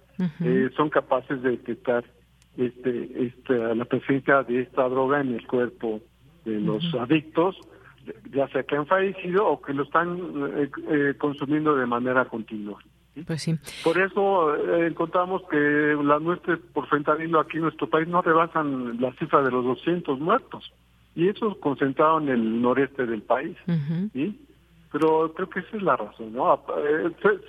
eh, 0.41 0.71
son 0.77 0.89
capaces 0.91 1.43
de 1.43 1.51
detectar 1.51 2.05
este, 2.57 3.27
este, 3.27 3.75
la 3.75 3.85
presencia 3.85 4.43
de 4.43 4.61
esta 4.63 4.89
droga 4.89 5.21
en 5.21 5.35
el 5.35 5.47
cuerpo 5.47 6.01
de 6.45 6.61
los 6.61 6.83
adictos, 6.95 7.57
ya 8.31 8.49
sea 8.49 8.63
que 8.65 8.77
han 8.77 8.87
fallecido 8.87 9.47
o 9.47 9.63
que 9.63 9.73
lo 9.73 9.85
están 9.85 10.19
eh, 10.57 10.71
eh, 10.89 11.15
consumiendo 11.19 11.75
de 11.75 11.87
manera 11.87 12.25
continua. 12.25 12.79
Pues 13.27 13.43
sí. 13.43 13.55
Por 13.85 13.99
eso 13.99 14.55
eh, 14.55 14.87
encontramos 14.87 15.43
que 15.51 15.97
las 16.03 16.21
muertes 16.21 16.59
por 16.73 16.89
fentanilo 16.89 17.41
aquí 17.41 17.59
en 17.59 17.65
nuestro 17.65 17.89
país 17.89 18.09
no 18.09 18.23
rebasan 18.23 19.01
la 19.01 19.13
cifra 19.15 19.43
de 19.43 19.51
los 19.51 19.65
200 19.65 20.19
muertos. 20.19 20.73
Y 21.15 21.29
eso 21.29 21.59
concentrado 21.61 22.21
en 22.21 22.31
el 22.31 22.63
noreste 22.63 23.05
del 23.05 23.23
país. 23.23 23.57
Pero 24.93 25.33
creo 25.35 25.49
que 25.51 25.61
esa 25.61 25.77
es 25.77 25.83
la 25.83 25.97
razón, 25.97 26.33
¿no? 26.33 26.63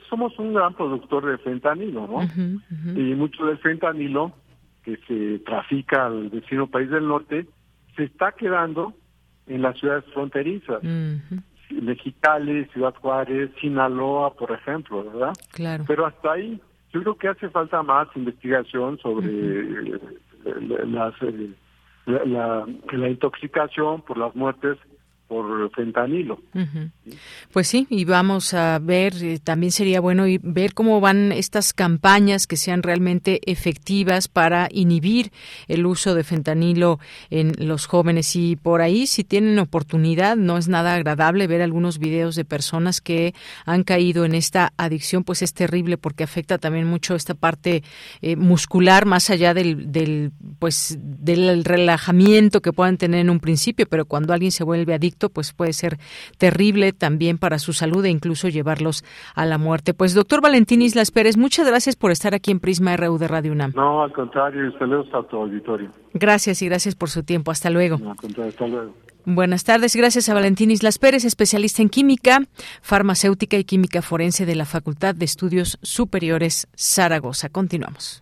somos 0.10 0.38
un 0.40 0.54
gran 0.54 0.74
productor 0.74 1.26
de 1.26 1.38
fentanilo, 1.38 2.08
¿no? 2.08 2.22
Y 3.00 3.16
mucho 3.16 3.46
del 3.46 3.58
fentanilo 3.58 4.34
que 4.84 4.98
se 5.08 5.40
trafica 5.46 6.08
al 6.08 6.30
vecino 6.30 6.68
país 6.68 6.90
del 6.90 7.08
norte 7.08 7.48
se 7.96 8.04
está 8.04 8.34
quedando 8.34 8.94
en 9.48 9.62
las 9.62 9.78
ciudades 9.80 10.06
fronterizas. 10.14 10.82
Mexicali, 11.82 12.66
Ciudad 12.66 12.94
Juárez, 12.96 13.52
Sinaloa, 13.60 14.34
por 14.34 14.52
ejemplo, 14.52 15.04
¿verdad? 15.04 15.34
Claro. 15.52 15.84
Pero 15.88 16.06
hasta 16.06 16.34
ahí 16.34 16.62
yo 16.94 17.02
creo 17.02 17.18
que 17.18 17.28
hace 17.28 17.50
falta 17.50 17.82
más 17.82 18.08
investigación 18.16 19.00
sobre 19.00 19.28
eh, 19.28 20.00
las, 20.86 21.14
eh, 21.22 21.50
la, 22.06 22.66
la, 22.92 23.10
intoxicación 23.10 24.02
por 24.02 24.18
las 24.18 24.36
muertes 24.36 24.78
por 25.34 25.72
fentanilo. 25.72 26.40
Pues 27.52 27.68
sí, 27.68 27.88
y 27.90 28.06
vamos 28.06 28.54
a 28.54 28.78
ver, 28.78 29.14
eh, 29.24 29.40
también 29.44 29.72
sería 29.72 30.00
bueno 30.00 30.26
ver 30.44 30.76
cómo 30.76 31.02
van 31.02 31.32
estas 31.32 31.74
campañas 31.74 32.46
que 32.46 32.56
sean 32.56 32.84
realmente 32.84 33.40
efectivas 33.52 34.28
para 34.28 34.70
inhibir 34.72 35.32
el 35.68 35.88
uso 35.88 36.14
de 36.14 36.24
fentanilo 36.24 37.00
en 37.32 37.54
los 37.58 37.88
jóvenes. 37.88 38.36
Y 38.36 38.58
por 38.58 38.82
ahí, 38.82 39.08
si 39.08 39.24
tienen 39.24 39.58
oportunidad, 39.58 40.36
no 40.38 40.60
es 40.60 40.68
nada 40.68 40.94
agradable 40.94 41.48
ver 41.48 41.64
algunos 41.64 41.98
videos 41.98 42.36
de 42.36 42.46
personas 42.46 43.02
que 43.02 43.34
han 43.66 43.84
caído 43.84 44.26
en 44.26 44.36
esta 44.36 44.72
adicción, 44.78 45.24
pues 45.24 45.42
es 45.42 45.56
terrible 45.56 45.98
porque 45.98 46.24
afecta 46.24 46.60
también 46.60 46.86
mucho 46.86 47.16
esta 47.16 47.34
parte 47.34 47.82
eh, 48.22 48.36
muscular, 48.36 49.08
más 49.08 49.32
allá 49.32 49.56
del, 49.56 49.92
del, 49.92 50.32
pues, 50.60 51.00
del 51.02 51.66
relajamiento 51.66 52.62
que 52.62 52.72
puedan 52.72 52.98
tener 52.98 53.22
en 53.22 53.32
un 53.32 53.40
principio, 53.40 53.88
pero 53.90 54.06
cuando 54.06 54.32
alguien 54.32 54.52
se 54.52 54.64
vuelve 54.64 54.94
adicto, 54.94 55.23
pues 55.30 55.54
puede 55.54 55.74
ser 55.74 55.98
terrible 56.38 56.94
también 56.94 57.38
para 57.38 57.60
su 57.60 57.74
salud 57.74 58.04
e 58.06 58.10
incluso 58.10 58.50
llevarlos 58.50 59.04
a 59.36 59.46
la 59.46 59.58
muerte. 59.58 59.94
Pues 59.94 60.14
doctor 60.14 60.42
Valentín 60.42 60.82
Islas 60.82 61.12
Pérez, 61.12 61.38
muchas 61.38 61.68
gracias 61.68 61.96
por 61.96 62.12
estar 62.12 62.34
aquí 62.34 62.52
en 62.52 62.60
Prisma 62.60 62.96
RU 62.98 63.18
de 63.18 63.28
Radio 63.28 63.52
UNAM. 63.52 63.74
No, 63.76 64.04
al 64.04 64.14
contrario, 64.14 64.72
saludos 64.78 65.08
a 65.14 65.24
tu 65.28 65.38
auditorio. 65.38 65.90
Gracias 66.14 66.62
y 66.62 66.68
gracias 66.68 66.96
por 66.96 67.10
su 67.10 67.24
tiempo. 67.24 67.52
Hasta 67.52 67.70
luego. 67.70 67.98
No, 67.98 68.12
al 68.12 68.18
contrario, 68.18 68.50
hasta 68.50 68.68
luego. 68.68 68.94
Buenas 69.26 69.64
tardes, 69.64 69.96
gracias 69.96 70.28
a 70.28 70.34
Valentín 70.34 70.70
Islas 70.70 71.00
Pérez, 71.00 71.24
especialista 71.24 71.82
en 71.82 71.88
química, 71.88 72.42
farmacéutica 72.82 73.58
y 73.58 73.64
química 73.64 74.02
forense 74.02 74.46
de 74.46 74.56
la 74.56 74.66
Facultad 74.66 75.16
de 75.16 75.24
Estudios 75.24 75.80
Superiores 75.82 76.68
Zaragoza. 76.76 77.48
Continuamos. 77.48 78.22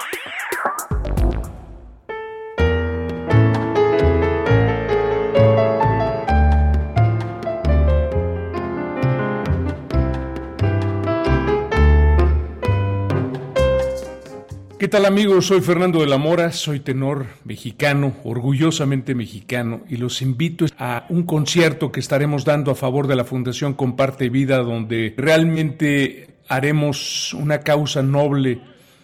¿Qué 14.81 14.87
tal 14.87 15.05
amigos? 15.05 15.45
Soy 15.45 15.61
Fernando 15.61 15.99
de 15.99 16.07
la 16.07 16.17
Mora, 16.17 16.51
soy 16.51 16.79
tenor 16.79 17.27
mexicano, 17.43 18.15
orgullosamente 18.23 19.13
mexicano, 19.13 19.83
y 19.87 19.97
los 19.97 20.23
invito 20.23 20.65
a 20.79 21.05
un 21.09 21.21
concierto 21.21 21.91
que 21.91 21.99
estaremos 21.99 22.45
dando 22.45 22.71
a 22.71 22.75
favor 22.75 23.05
de 23.05 23.15
la 23.15 23.23
Fundación 23.23 23.75
Comparte 23.75 24.29
Vida, 24.29 24.57
donde 24.63 25.13
realmente 25.15 26.29
haremos 26.47 27.31
una 27.35 27.59
causa 27.59 28.01
noble, 28.01 28.59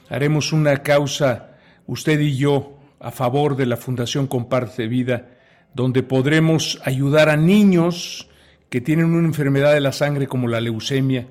haremos 0.10 0.52
una 0.52 0.82
causa, 0.82 1.52
usted 1.86 2.22
y 2.22 2.36
yo, 2.36 2.80
a 3.00 3.12
favor 3.12 3.56
de 3.56 3.68
la 3.68 3.78
Fundación 3.78 4.26
Comparte 4.26 4.88
Vida, 4.88 5.28
donde 5.76 6.02
podremos 6.02 6.82
ayudar 6.86 7.30
a 7.30 7.38
niños 7.38 8.28
que 8.70 8.82
tienen 8.82 9.14
una 9.14 9.28
enfermedad 9.28 9.74
de 9.74 9.82
la 9.82 9.92
sangre 9.92 10.26
como 10.26 10.48
la 10.48 10.60
leucemia, 10.60 11.28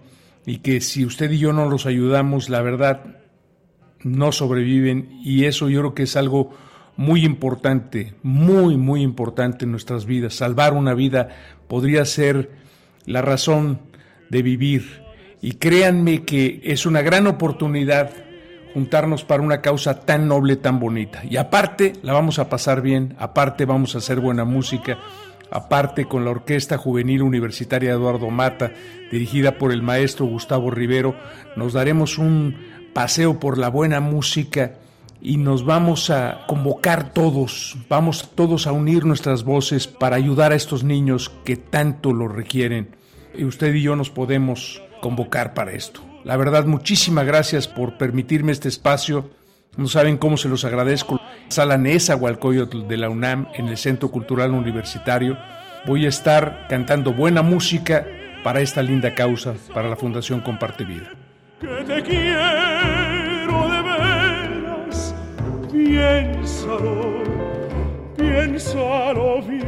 y 0.46 0.58
que 0.58 0.80
si 0.80 1.04
usted 1.04 1.32
y 1.32 1.38
yo 1.38 1.52
no 1.52 1.68
los 1.68 1.84
ayudamos, 1.84 2.48
la 2.48 2.62
verdad, 2.62 3.25
no 4.06 4.30
sobreviven 4.30 5.20
y 5.24 5.44
eso 5.44 5.68
yo 5.68 5.80
creo 5.80 5.94
que 5.94 6.04
es 6.04 6.16
algo 6.16 6.50
muy 6.96 7.24
importante, 7.24 8.14
muy, 8.22 8.76
muy 8.76 9.02
importante 9.02 9.64
en 9.64 9.72
nuestras 9.72 10.06
vidas. 10.06 10.34
Salvar 10.34 10.74
una 10.74 10.94
vida 10.94 11.28
podría 11.66 12.04
ser 12.04 12.50
la 13.04 13.20
razón 13.20 13.80
de 14.30 14.42
vivir. 14.42 15.02
Y 15.42 15.54
créanme 15.54 16.24
que 16.24 16.60
es 16.62 16.86
una 16.86 17.02
gran 17.02 17.26
oportunidad 17.26 18.10
juntarnos 18.74 19.24
para 19.24 19.42
una 19.42 19.60
causa 19.60 20.00
tan 20.00 20.28
noble, 20.28 20.56
tan 20.56 20.78
bonita. 20.78 21.22
Y 21.28 21.36
aparte 21.36 21.94
la 22.02 22.12
vamos 22.12 22.38
a 22.38 22.48
pasar 22.48 22.82
bien, 22.82 23.16
aparte 23.18 23.64
vamos 23.64 23.94
a 23.94 23.98
hacer 23.98 24.20
buena 24.20 24.44
música, 24.44 24.98
aparte 25.50 26.06
con 26.06 26.24
la 26.24 26.30
Orquesta 26.30 26.78
Juvenil 26.78 27.22
Universitaria 27.22 27.90
Eduardo 27.90 28.30
Mata, 28.30 28.72
dirigida 29.10 29.58
por 29.58 29.72
el 29.72 29.82
maestro 29.82 30.26
Gustavo 30.26 30.70
Rivero, 30.70 31.16
nos 31.56 31.72
daremos 31.72 32.18
un 32.18 32.75
paseo 32.96 33.38
por 33.38 33.58
la 33.58 33.68
buena 33.68 34.00
música 34.00 34.72
y 35.20 35.36
nos 35.36 35.66
vamos 35.66 36.08
a 36.08 36.46
convocar 36.46 37.12
todos, 37.12 37.76
vamos 37.90 38.30
todos 38.34 38.66
a 38.66 38.72
unir 38.72 39.04
nuestras 39.04 39.44
voces 39.44 39.86
para 39.86 40.16
ayudar 40.16 40.52
a 40.52 40.54
estos 40.54 40.82
niños 40.82 41.30
que 41.44 41.58
tanto 41.58 42.14
lo 42.14 42.26
requieren. 42.26 42.96
Y 43.36 43.44
usted 43.44 43.74
y 43.74 43.82
yo 43.82 43.96
nos 43.96 44.08
podemos 44.08 44.82
convocar 45.02 45.52
para 45.52 45.72
esto. 45.72 46.00
La 46.24 46.38
verdad, 46.38 46.64
muchísimas 46.64 47.26
gracias 47.26 47.68
por 47.68 47.98
permitirme 47.98 48.52
este 48.52 48.68
espacio 48.68 49.28
No 49.76 49.88
saben 49.88 50.16
cómo 50.16 50.38
se 50.38 50.48
los 50.48 50.64
agradezco. 50.64 51.20
Sala 51.48 51.76
Nezahualcóyotl 51.76 52.88
de 52.88 52.96
la 52.96 53.10
UNAM 53.10 53.48
en 53.52 53.68
el 53.68 53.76
Centro 53.76 54.10
Cultural 54.10 54.52
Universitario. 54.52 55.36
Voy 55.84 56.06
a 56.06 56.08
estar 56.08 56.66
cantando 56.70 57.12
buena 57.12 57.42
música 57.42 58.06
para 58.42 58.62
esta 58.62 58.82
linda 58.82 59.14
causa, 59.14 59.52
para 59.74 59.90
la 59.90 59.96
Fundación 59.96 60.40
Comparte 60.40 60.86
Vida. 60.86 61.25
Que 61.58 61.84
te 61.86 62.02
quiero 62.02 63.68
de 63.70 63.80
veras, 63.82 65.14
piénsalo, 65.72 67.22
piénsalo 68.14 69.40
bien. 69.42 69.64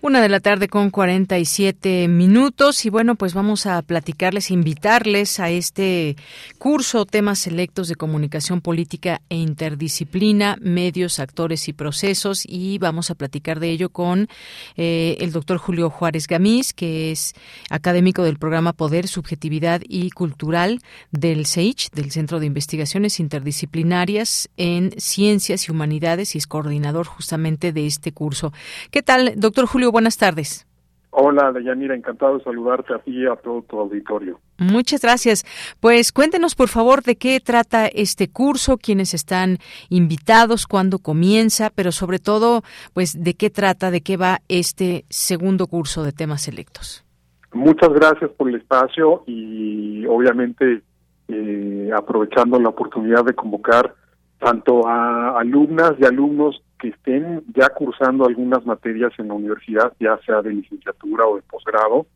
Una 0.05 0.21
de 0.21 0.29
la 0.29 0.41
tarde 0.41 0.69
con 0.69 0.91
47 0.91 2.09
minutos 2.09 2.85
y 2.85 2.91
bueno, 2.91 3.15
pues 3.15 3.33
vamos 3.33 3.65
a 3.65 3.81
platicarles, 3.81 4.51
invitarles 4.51 5.41
a 5.41 5.49
este 5.49 6.17
curso 6.59 7.07
Temas 7.07 7.39
Selectos 7.39 7.89
de 7.89 7.95
Comunicación 7.95 8.61
Política 8.61 9.23
e 9.31 9.37
Interdisciplina, 9.37 10.59
Medios, 10.61 11.21
Actores 11.21 11.69
y 11.69 11.73
Procesos 11.73 12.43
y 12.47 12.77
vamos 12.77 13.11
a 13.11 13.15
platicar 13.15 13.61
de 13.61 13.71
ello 13.71 13.89
con 13.89 14.29
eh, 14.77 15.17
el 15.21 15.33
doctor 15.33 15.57
Julio 15.57 15.89
Juárez 15.89 16.27
Gamís, 16.27 16.75
que 16.75 17.11
es 17.11 17.33
académico 17.71 18.25
del 18.25 18.37
programa 18.37 18.75
Poder, 18.75 19.09
Subjetividad 19.09 19.81
y 19.89 20.11
Cultural 20.11 20.83
del 21.13 21.47
CEICH, 21.47 21.93
del 21.93 22.11
Centro 22.11 22.41
de 22.41 22.47
Investigaciones 22.47 23.21
Interdisciplinarias 23.21 24.51
en 24.59 24.93
Ciencias 24.99 25.67
y 25.67 25.71
Humanidades 25.71 26.35
y 26.35 26.39
es 26.39 26.47
coordinador 26.47 27.07
justamente 27.07 27.73
de 27.73 27.87
este 27.87 28.13
curso. 28.13 28.53
¿Qué 28.91 29.03
tal, 29.03 29.33
doctor 29.39 29.65
Julio? 29.65 29.94
Buenas 29.95 30.19
tardes. 30.19 30.67
Hola, 31.11 31.53
Deyanira, 31.53 31.95
encantado 31.95 32.39
de 32.39 32.43
saludarte 32.43 32.93
a 32.93 32.99
ti 32.99 33.13
y 33.13 33.27
a 33.27 33.37
todo 33.37 33.63
tu 33.63 33.79
auditorio. 33.79 34.41
Muchas 34.59 35.01
gracias. 35.01 35.45
Pues 35.79 36.11
cuéntenos, 36.11 36.57
por 36.57 36.69
favor, 36.69 37.05
de 37.05 37.15
qué 37.15 37.39
trata 37.39 37.87
este 37.87 38.27
curso, 38.29 38.77
quiénes 38.77 39.15
están 39.15 39.59
invitados, 39.91 40.67
cuándo 40.67 40.99
comienza, 40.99 41.71
pero 41.71 41.93
sobre 41.93 42.19
todo, 42.19 42.63
pues, 42.93 43.23
de 43.23 43.35
qué 43.35 43.49
trata, 43.51 43.93
de 43.93 44.01
qué 44.01 44.17
va 44.17 44.41
este 44.49 45.05
segundo 45.09 45.69
curso 45.69 46.03
de 46.03 46.11
temas 46.11 46.43
selectos. 46.43 47.05
Muchas 47.53 47.91
gracias 47.91 48.33
por 48.33 48.49
el 48.49 48.57
espacio 48.57 49.23
y, 49.29 50.05
obviamente, 50.07 50.83
eh, 51.29 51.91
aprovechando 51.97 52.59
la 52.59 52.71
oportunidad 52.71 53.25
de 53.25 53.35
convocar 53.35 53.95
tanto 54.41 54.89
a 54.89 55.39
alumnas 55.39 55.93
y 56.01 56.05
alumnos 56.05 56.61
que 56.85 56.91
estén 56.91 57.43
ya 57.57 57.71
cursando 57.71 58.27
algunas 58.27 58.67
materias 58.67 59.11
en 59.17 59.29
la 59.29 59.35
universidad, 59.35 59.95
ya 59.99 60.19
sea 60.27 60.43
de 60.43 60.53
licenciatura 60.53 61.27
o 61.27 61.37
de 61.37 61.43
posgrado, 61.43 62.07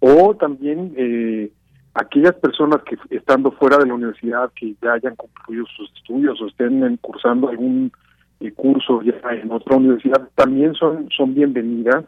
o 0.00 0.36
también 0.36 0.92
eh, 0.98 1.50
aquellas 1.94 2.34
personas 2.34 2.82
que 2.82 2.98
estando 3.08 3.52
fuera 3.52 3.78
de 3.78 3.86
la 3.86 3.94
universidad, 3.94 4.52
que 4.54 4.74
ya 4.82 4.92
hayan 4.92 5.16
concluido 5.16 5.64
sus 5.74 5.90
estudios 5.94 6.38
o 6.42 6.46
estén 6.46 6.98
cursando 6.98 7.48
algún 7.48 7.90
eh, 8.40 8.52
curso 8.52 9.00
ya 9.00 9.14
en 9.32 9.50
otra 9.50 9.76
universidad, 9.76 10.28
también 10.34 10.74
son, 10.74 11.08
son 11.16 11.34
bienvenidas 11.34 12.04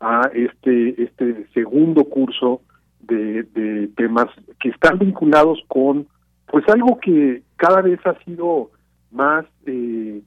a 0.00 0.22
este, 0.32 1.02
este 1.02 1.48
segundo 1.52 2.04
curso 2.04 2.62
de, 3.00 3.42
de 3.42 3.88
temas 3.88 4.28
que 4.58 4.70
están 4.70 4.98
vinculados 4.98 5.62
con 5.68 6.06
pues 6.46 6.66
algo 6.70 6.98
que 6.98 7.42
cada 7.56 7.82
vez 7.82 8.00
ha 8.06 8.18
sido 8.24 8.70
más 9.10 9.44
eh, 9.66 10.22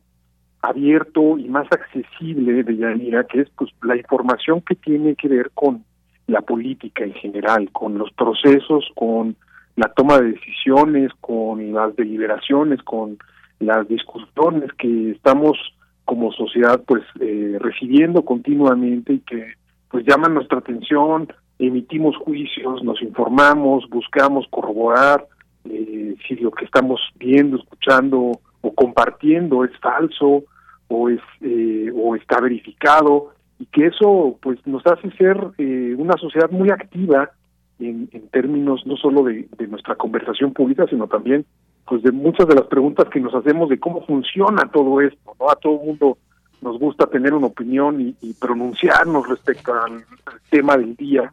abierto 0.62 1.38
y 1.38 1.50
más 1.50 1.68
accesible 1.72 2.64
de 2.64 2.78
Yanira, 2.78 3.26
que 3.26 3.42
es 3.42 3.50
pues 3.56 3.72
la 3.82 3.96
información 3.96 4.62
que 4.62 4.76
tiene 4.76 5.16
que 5.16 5.28
ver 5.28 5.52
con 5.54 5.84
la 6.28 6.42
política 6.42 7.04
en 7.04 7.14
general, 7.14 7.70
con 7.72 7.98
los 7.98 8.12
procesos, 8.14 8.86
con 8.96 9.36
la 9.76 9.90
toma 9.90 10.20
de 10.20 10.34
decisiones, 10.34 11.12
con 11.20 11.74
las 11.74 11.96
deliberaciones, 11.96 12.82
con 12.84 13.18
las 13.60 13.88
discusiones 13.88 14.72
que 14.78 15.12
estamos 15.12 15.58
como 16.06 16.32
sociedad 16.34 16.82
pues 16.86 17.04
eh, 17.20 17.58
recibiendo 17.60 18.24
continuamente 18.24 19.14
y 19.14 19.20
que 19.20 19.54
pues 19.90 20.06
llaman 20.06 20.34
nuestra 20.34 20.60
atención, 20.60 21.28
emitimos 21.60 22.16
juicios, 22.18 22.84
nos 22.84 23.02
informamos, 23.02 23.90
buscamos 23.90 24.46
corroborar 24.50 25.26
eh, 25.66 26.16
si 26.28 26.36
lo 26.36 26.52
que 26.52 26.66
estamos 26.66 27.00
viendo, 27.16 27.58
escuchando 27.58 28.40
o 28.62 28.74
compartiendo 28.74 29.64
es 29.64 29.72
falso 29.80 30.44
o 30.88 31.10
es 31.10 31.20
eh, 31.42 31.92
o 31.96 32.16
está 32.16 32.40
verificado 32.40 33.32
y 33.60 33.66
que 33.66 33.88
eso 33.88 34.38
pues 34.42 34.60
nos 34.66 34.86
hace 34.86 35.12
ser 35.12 35.38
eh, 35.58 35.96
una 35.98 36.18
sociedad 36.18 36.50
muy 36.50 36.70
activa 36.70 37.32
en, 37.80 38.10
en 38.12 38.28
términos 38.30 38.86
no 38.86 38.96
solo 38.98 39.24
de, 39.24 39.48
de, 39.58 39.68
nuestra 39.68 39.96
conversación 39.96 40.54
pública 40.54 40.86
sino 40.90 41.08
también 41.08 41.46
pues 41.86 42.04
de 42.04 42.12
muchas 42.12 42.48
de 42.48 42.56
las 42.56 42.66
preguntas 42.68 43.10
que 43.10 43.20
nos 43.20 43.34
hacemos 43.34 43.70
de 43.70 43.80
cómo 43.80 44.06
funciona 44.06 44.70
todo 44.72 45.02
esto 45.02 45.36
no 45.40 45.50
a 45.50 45.56
todo 45.56 45.78
mundo 45.78 46.18
nos 46.62 46.78
gusta 46.78 47.08
tener 47.08 47.34
una 47.34 47.48
opinión 47.48 48.16
y 48.22 48.34
pronunciarnos 48.34 49.28
respecto 49.28 49.74
al, 49.74 50.04
tema 50.52 50.78
del 50.78 50.96
día 50.96 51.32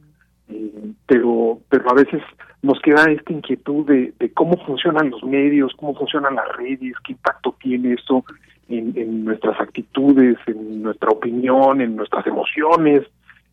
eh, 0.48 0.92
pero 1.06 1.60
pero 1.68 1.90
a 1.90 1.94
veces 1.94 2.22
nos 2.62 2.80
queda 2.80 3.04
esta 3.10 3.32
inquietud 3.32 3.86
de, 3.86 4.12
cómo 4.34 4.56
funcionan 4.64 5.10
los 5.10 5.22
medios, 5.22 5.72
cómo 5.76 5.94
funcionan 5.94 6.34
las 6.34 6.56
redes, 6.56 6.94
qué 7.04 7.12
impacto 7.12 7.56
tiene 7.60 7.94
eso 7.94 8.24
en, 8.68 8.92
en 8.96 9.24
nuestras 9.24 9.60
actitudes, 9.60 10.36
en 10.46 10.82
nuestra 10.82 11.10
opinión, 11.10 11.80
en 11.80 11.94
nuestras 11.96 12.26
emociones. 12.26 13.02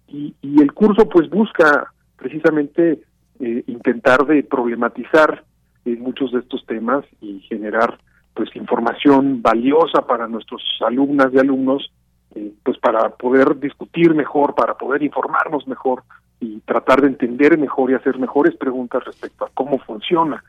Y, 0.07 0.33
y 0.41 0.61
el 0.61 0.73
curso 0.73 1.07
pues 1.07 1.29
busca 1.29 1.91
precisamente 2.15 2.99
eh, 3.39 3.63
intentar 3.67 4.25
de 4.25 4.43
problematizar 4.43 5.43
eh, 5.83 5.97
muchos 5.97 6.31
de 6.31 6.39
estos 6.39 6.65
temas 6.65 7.03
y 7.21 7.41
generar 7.41 7.99
pues 8.33 8.53
información 8.55 9.41
valiosa 9.41 10.05
para 10.07 10.27
nuestros 10.27 10.61
alumnas 10.85 11.27
y 11.33 11.39
alumnos 11.39 11.91
eh, 12.33 12.53
pues 12.63 12.77
para 12.79 13.09
poder 13.09 13.59
discutir 13.59 14.13
mejor, 14.13 14.55
para 14.55 14.75
poder 14.75 15.03
informarnos 15.03 15.67
mejor 15.67 16.03
y 16.45 16.61
tratar 16.61 17.01
de 17.01 17.07
entender 17.07 17.57
mejor 17.57 17.91
y 17.91 17.95
hacer 17.95 18.17
mejores 18.19 18.55
preguntas 18.55 19.03
respecto 19.03 19.45
a 19.45 19.49
cómo 19.53 19.79
funciona 19.79 20.43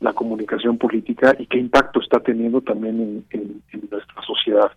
la 0.00 0.12
comunicación 0.12 0.78
política 0.78 1.34
y 1.38 1.46
qué 1.46 1.58
impacto 1.58 2.00
está 2.00 2.20
teniendo 2.20 2.60
también 2.60 3.24
en, 3.30 3.62
en 3.72 3.88
nuestra 3.90 4.22
sociedad. 4.22 4.72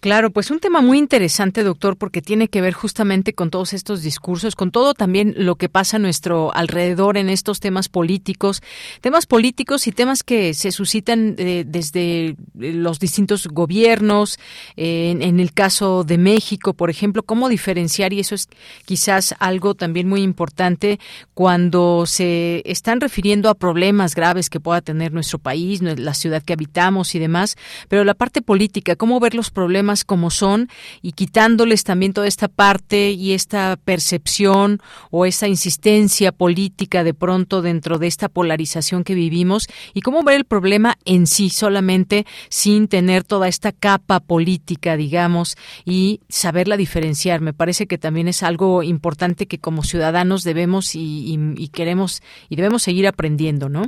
Claro, 0.00 0.30
pues 0.30 0.52
un 0.52 0.60
tema 0.60 0.80
muy 0.80 0.96
interesante, 0.96 1.64
doctor, 1.64 1.96
porque 1.96 2.22
tiene 2.22 2.46
que 2.46 2.60
ver 2.60 2.72
justamente 2.72 3.32
con 3.32 3.50
todos 3.50 3.72
estos 3.72 4.02
discursos, 4.02 4.54
con 4.54 4.70
todo 4.70 4.94
también 4.94 5.34
lo 5.36 5.56
que 5.56 5.68
pasa 5.68 5.96
a 5.96 6.00
nuestro 6.00 6.54
alrededor 6.54 7.16
en 7.16 7.28
estos 7.28 7.58
temas 7.58 7.88
políticos, 7.88 8.62
temas 9.00 9.26
políticos 9.26 9.88
y 9.88 9.92
temas 9.92 10.22
que 10.22 10.54
se 10.54 10.70
suscitan 10.70 11.34
eh, 11.38 11.64
desde 11.66 12.36
los 12.54 13.00
distintos 13.00 13.48
gobiernos. 13.48 14.38
Eh, 14.76 15.10
en, 15.10 15.22
en, 15.22 15.40
el 15.40 15.52
caso 15.52 16.04
de 16.04 16.18
México, 16.18 16.74
por 16.74 16.90
ejemplo, 16.90 17.24
cómo 17.24 17.48
diferenciar, 17.48 18.12
y 18.12 18.20
eso 18.20 18.36
es 18.36 18.48
quizás 18.84 19.34
algo 19.40 19.74
también 19.74 20.08
muy 20.08 20.22
importante 20.22 21.00
cuando 21.34 22.06
se 22.06 22.62
están 22.66 23.00
refiriendo 23.00 23.48
a 23.48 23.54
problemas 23.54 24.14
graves 24.14 24.48
que 24.48 24.60
pueda 24.60 24.80
tener 24.80 25.12
nuestro 25.12 25.40
país, 25.40 25.82
la 25.82 26.14
ciudad 26.14 26.42
que 26.42 26.52
habitamos 26.52 27.16
y 27.16 27.18
demás, 27.18 27.56
pero 27.88 28.04
la 28.04 28.14
parte 28.14 28.42
política, 28.42 28.94
cómo 28.94 29.18
ver 29.18 29.34
los 29.34 29.50
problemas 29.50 29.87
como 30.04 30.30
son 30.30 30.68
y 31.02 31.12
quitándoles 31.12 31.84
también 31.84 32.12
toda 32.12 32.26
esta 32.26 32.48
parte 32.48 33.10
y 33.10 33.32
esta 33.32 33.76
percepción 33.82 34.80
o 35.10 35.26
esa 35.26 35.48
insistencia 35.48 36.32
política 36.32 37.04
de 37.04 37.14
pronto 37.14 37.62
dentro 37.62 37.98
de 37.98 38.06
esta 38.06 38.28
polarización 38.28 39.04
que 39.04 39.14
vivimos 39.14 39.66
y 39.94 40.02
cómo 40.02 40.22
ver 40.22 40.36
el 40.36 40.44
problema 40.44 40.96
en 41.04 41.26
sí 41.26 41.48
solamente 41.50 42.26
sin 42.48 42.88
tener 42.88 43.24
toda 43.24 43.48
esta 43.48 43.72
capa 43.72 44.20
política, 44.20 44.96
digamos, 44.96 45.56
y 45.84 46.20
saberla 46.28 46.76
diferenciar. 46.76 47.40
Me 47.40 47.52
parece 47.52 47.86
que 47.86 47.98
también 47.98 48.28
es 48.28 48.42
algo 48.42 48.82
importante 48.82 49.46
que 49.46 49.58
como 49.58 49.82
ciudadanos 49.82 50.44
debemos 50.44 50.94
y, 50.94 51.00
y, 51.00 51.38
y 51.56 51.68
queremos 51.68 52.22
y 52.48 52.56
debemos 52.56 52.82
seguir 52.82 53.06
aprendiendo, 53.06 53.68
¿no? 53.68 53.82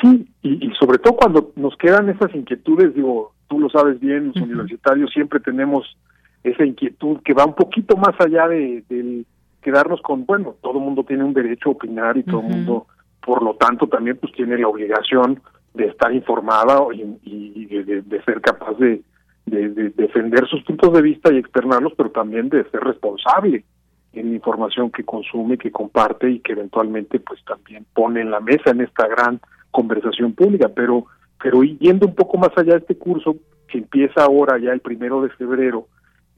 Sí, 0.00 0.26
y, 0.42 0.66
y, 0.66 0.72
sobre 0.78 0.98
todo 0.98 1.14
cuando 1.14 1.52
nos 1.56 1.76
quedan 1.76 2.08
esas 2.08 2.34
inquietudes, 2.34 2.94
digo, 2.94 3.33
tú 3.54 3.60
lo 3.60 3.68
sabes 3.70 4.00
bien, 4.00 4.28
los 4.28 4.36
uh 4.36 4.40
-huh. 4.40 4.44
universitarios 4.44 5.10
siempre 5.12 5.38
tenemos 5.38 5.96
esa 6.42 6.64
inquietud 6.64 7.20
que 7.24 7.34
va 7.34 7.44
un 7.44 7.54
poquito 7.54 7.96
más 7.96 8.14
allá 8.18 8.48
de, 8.48 9.24
quedarnos 9.62 10.02
con, 10.02 10.26
bueno, 10.26 10.56
todo 10.60 10.78
el 10.78 10.84
mundo 10.84 11.04
tiene 11.04 11.24
un 11.24 11.32
derecho 11.32 11.68
a 11.68 11.72
opinar 11.72 12.16
y 12.16 12.24
todo 12.24 12.40
el 12.40 12.46
uh 12.46 12.48
-huh. 12.48 12.56
mundo, 12.56 12.86
por 13.24 13.42
lo 13.42 13.54
tanto, 13.54 13.86
también 13.86 14.16
pues 14.16 14.32
tiene 14.32 14.58
la 14.58 14.68
obligación 14.68 15.40
de 15.72 15.86
estar 15.86 16.12
informada 16.12 16.74
y, 16.92 17.02
y 17.22 17.66
de, 17.66 18.02
de, 18.02 18.22
ser 18.24 18.40
capaz 18.40 18.74
de, 18.78 19.02
de, 19.46 19.90
defender 19.90 20.46
sus 20.48 20.62
puntos 20.64 20.92
de 20.92 21.02
vista 21.02 21.32
y 21.32 21.38
externarlos, 21.38 21.92
pero 21.96 22.10
también 22.10 22.48
de 22.48 22.64
ser 22.70 22.80
responsable 22.80 23.64
en 24.12 24.30
la 24.30 24.34
información 24.34 24.90
que 24.90 25.04
consume, 25.04 25.58
que 25.58 25.70
comparte 25.70 26.30
y 26.30 26.40
que 26.40 26.52
eventualmente 26.52 27.20
pues 27.20 27.42
también 27.44 27.86
pone 27.94 28.20
en 28.20 28.30
la 28.30 28.40
mesa 28.40 28.70
en 28.70 28.80
esta 28.80 29.06
gran 29.08 29.40
conversación 29.70 30.34
pública. 30.34 30.68
Pero, 30.68 31.06
pero 31.44 31.62
yendo 31.62 32.06
un 32.06 32.14
poco 32.14 32.38
más 32.38 32.56
allá 32.56 32.72
de 32.72 32.78
este 32.78 32.96
curso, 32.96 33.36
que 33.68 33.76
empieza 33.76 34.24
ahora 34.24 34.58
ya 34.58 34.72
el 34.72 34.80
primero 34.80 35.20
de 35.20 35.28
febrero, 35.28 35.88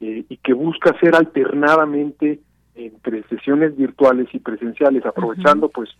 eh, 0.01 0.25
y 0.27 0.35
que 0.35 0.51
busca 0.51 0.99
ser 0.99 1.15
alternadamente 1.15 2.41
entre 2.75 3.23
sesiones 3.29 3.77
virtuales 3.77 4.27
y 4.33 4.39
presenciales, 4.39 5.05
aprovechando 5.05 5.69
pues 5.69 5.91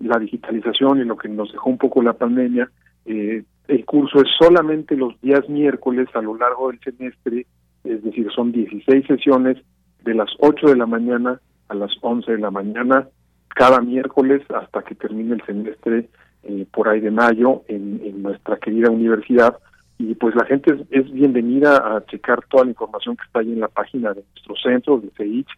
la 0.00 0.18
digitalización 0.18 0.98
y 0.98 1.04
lo 1.04 1.16
que 1.16 1.28
nos 1.28 1.52
dejó 1.52 1.70
un 1.70 1.78
poco 1.78 2.02
la 2.02 2.14
pandemia, 2.14 2.68
eh, 3.06 3.44
el 3.68 3.84
curso 3.84 4.20
es 4.20 4.26
solamente 4.36 4.96
los 4.96 5.18
días 5.20 5.48
miércoles 5.48 6.08
a 6.14 6.20
lo 6.20 6.36
largo 6.36 6.72
del 6.72 6.80
semestre, 6.80 7.46
es 7.84 8.02
decir, 8.02 8.26
son 8.34 8.50
16 8.50 9.06
sesiones 9.06 9.58
de 10.02 10.14
las 10.14 10.30
8 10.40 10.66
de 10.66 10.76
la 10.76 10.86
mañana 10.86 11.40
a 11.68 11.74
las 11.74 11.92
11 12.00 12.32
de 12.32 12.38
la 12.38 12.50
mañana, 12.50 13.06
cada 13.46 13.80
miércoles 13.80 14.42
hasta 14.52 14.82
que 14.82 14.96
termine 14.96 15.36
el 15.36 15.46
semestre 15.46 16.08
eh, 16.42 16.66
por 16.72 16.88
ahí 16.88 17.00
de 17.00 17.10
mayo 17.10 17.62
en, 17.68 18.00
en, 18.04 18.22
nuestra 18.22 18.56
querida 18.58 18.90
universidad. 18.90 19.56
Y 19.98 20.14
pues 20.14 20.34
la 20.34 20.46
gente 20.46 20.86
es, 20.90 21.12
bienvenida 21.12 21.76
a 21.76 22.04
checar 22.06 22.42
toda 22.48 22.64
la 22.64 22.70
información 22.70 23.16
que 23.16 23.24
está 23.24 23.40
ahí 23.40 23.52
en 23.52 23.60
la 23.60 23.68
página 23.68 24.14
de 24.14 24.24
nuestro 24.32 24.54
centro, 24.56 24.98
de 24.98 25.10
CEICH. 25.16 25.48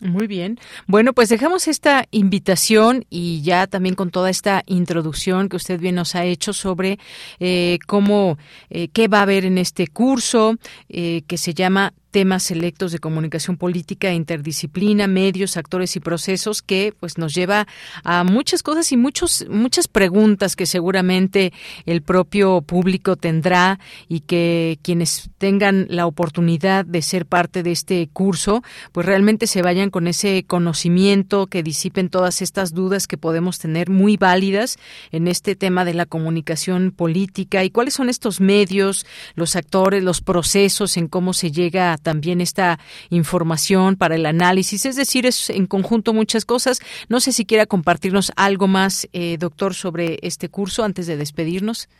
Muy 0.00 0.28
bien. 0.28 0.58
Bueno, 0.86 1.12
pues 1.12 1.28
dejamos 1.28 1.66
esta 1.66 2.04
invitación 2.12 3.04
y 3.10 3.42
ya 3.42 3.66
también 3.66 3.96
con 3.96 4.10
toda 4.10 4.30
esta 4.30 4.62
introducción 4.66 5.48
que 5.48 5.56
usted 5.56 5.80
bien 5.80 5.96
nos 5.96 6.14
ha 6.14 6.24
hecho 6.24 6.52
sobre 6.52 6.98
eh, 7.40 7.78
cómo, 7.86 8.38
eh, 8.70 8.88
qué 8.88 9.08
va 9.08 9.18
a 9.18 9.22
haber 9.22 9.44
en 9.44 9.58
este 9.58 9.88
curso 9.88 10.54
eh, 10.88 11.22
que 11.26 11.36
se 11.36 11.52
llama 11.52 11.94
temas 12.18 12.42
selectos 12.42 12.90
de 12.90 12.98
comunicación 12.98 13.56
política, 13.56 14.12
interdisciplina, 14.12 15.06
medios, 15.06 15.56
actores 15.56 15.94
y 15.94 16.00
procesos 16.00 16.62
que 16.62 16.92
pues 16.98 17.16
nos 17.16 17.32
lleva 17.32 17.68
a 18.02 18.24
muchas 18.24 18.64
cosas 18.64 18.90
y 18.90 18.96
muchos 18.96 19.46
muchas 19.48 19.86
preguntas 19.86 20.56
que 20.56 20.66
seguramente 20.66 21.52
el 21.86 22.02
propio 22.02 22.60
público 22.62 23.14
tendrá 23.14 23.78
y 24.08 24.18
que 24.22 24.80
quienes 24.82 25.30
tengan 25.38 25.86
la 25.90 26.06
oportunidad 26.06 26.84
de 26.84 27.02
ser 27.02 27.24
parte 27.24 27.62
de 27.62 27.70
este 27.70 28.08
curso 28.12 28.64
pues 28.90 29.06
realmente 29.06 29.46
se 29.46 29.62
vayan 29.62 29.90
con 29.90 30.08
ese 30.08 30.42
conocimiento 30.44 31.46
que 31.46 31.62
disipen 31.62 32.08
todas 32.08 32.42
estas 32.42 32.74
dudas 32.74 33.06
que 33.06 33.16
podemos 33.16 33.60
tener 33.60 33.90
muy 33.90 34.16
válidas 34.16 34.76
en 35.12 35.28
este 35.28 35.54
tema 35.54 35.84
de 35.84 35.94
la 35.94 36.04
comunicación 36.04 36.90
política 36.90 37.62
y 37.62 37.70
cuáles 37.70 37.94
son 37.94 38.08
estos 38.08 38.40
medios, 38.40 39.06
los 39.36 39.54
actores, 39.54 40.02
los 40.02 40.20
procesos 40.20 40.96
en 40.96 41.06
cómo 41.06 41.32
se 41.32 41.52
llega 41.52 41.92
a 41.92 41.98
también 42.08 42.40
esta 42.40 42.78
información 43.10 43.96
para 43.96 44.14
el 44.14 44.24
análisis, 44.24 44.86
es 44.86 44.96
decir, 44.96 45.26
es 45.26 45.50
en 45.50 45.66
conjunto 45.66 46.14
muchas 46.14 46.46
cosas. 46.46 46.80
No 47.10 47.20
sé 47.20 47.32
si 47.32 47.44
quiera 47.44 47.66
compartirnos 47.66 48.32
algo 48.34 48.66
más, 48.66 49.06
eh, 49.12 49.36
doctor, 49.38 49.74
sobre 49.74 50.16
este 50.22 50.48
curso 50.48 50.84
antes 50.84 51.06
de 51.06 51.18
despedirnos. 51.18 51.90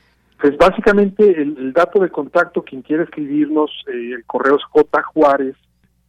Pues 0.40 0.56
básicamente 0.56 1.42
el, 1.42 1.74
dato 1.74 2.00
de 2.00 2.09
contacto, 2.09 2.62
quien 2.62 2.80
quiera 2.80 3.02
escribirnos, 3.02 3.70
eh, 3.86 4.14
el 4.16 4.24
correo 4.24 4.56
es 4.56 4.62
jjuárez 5.12 5.56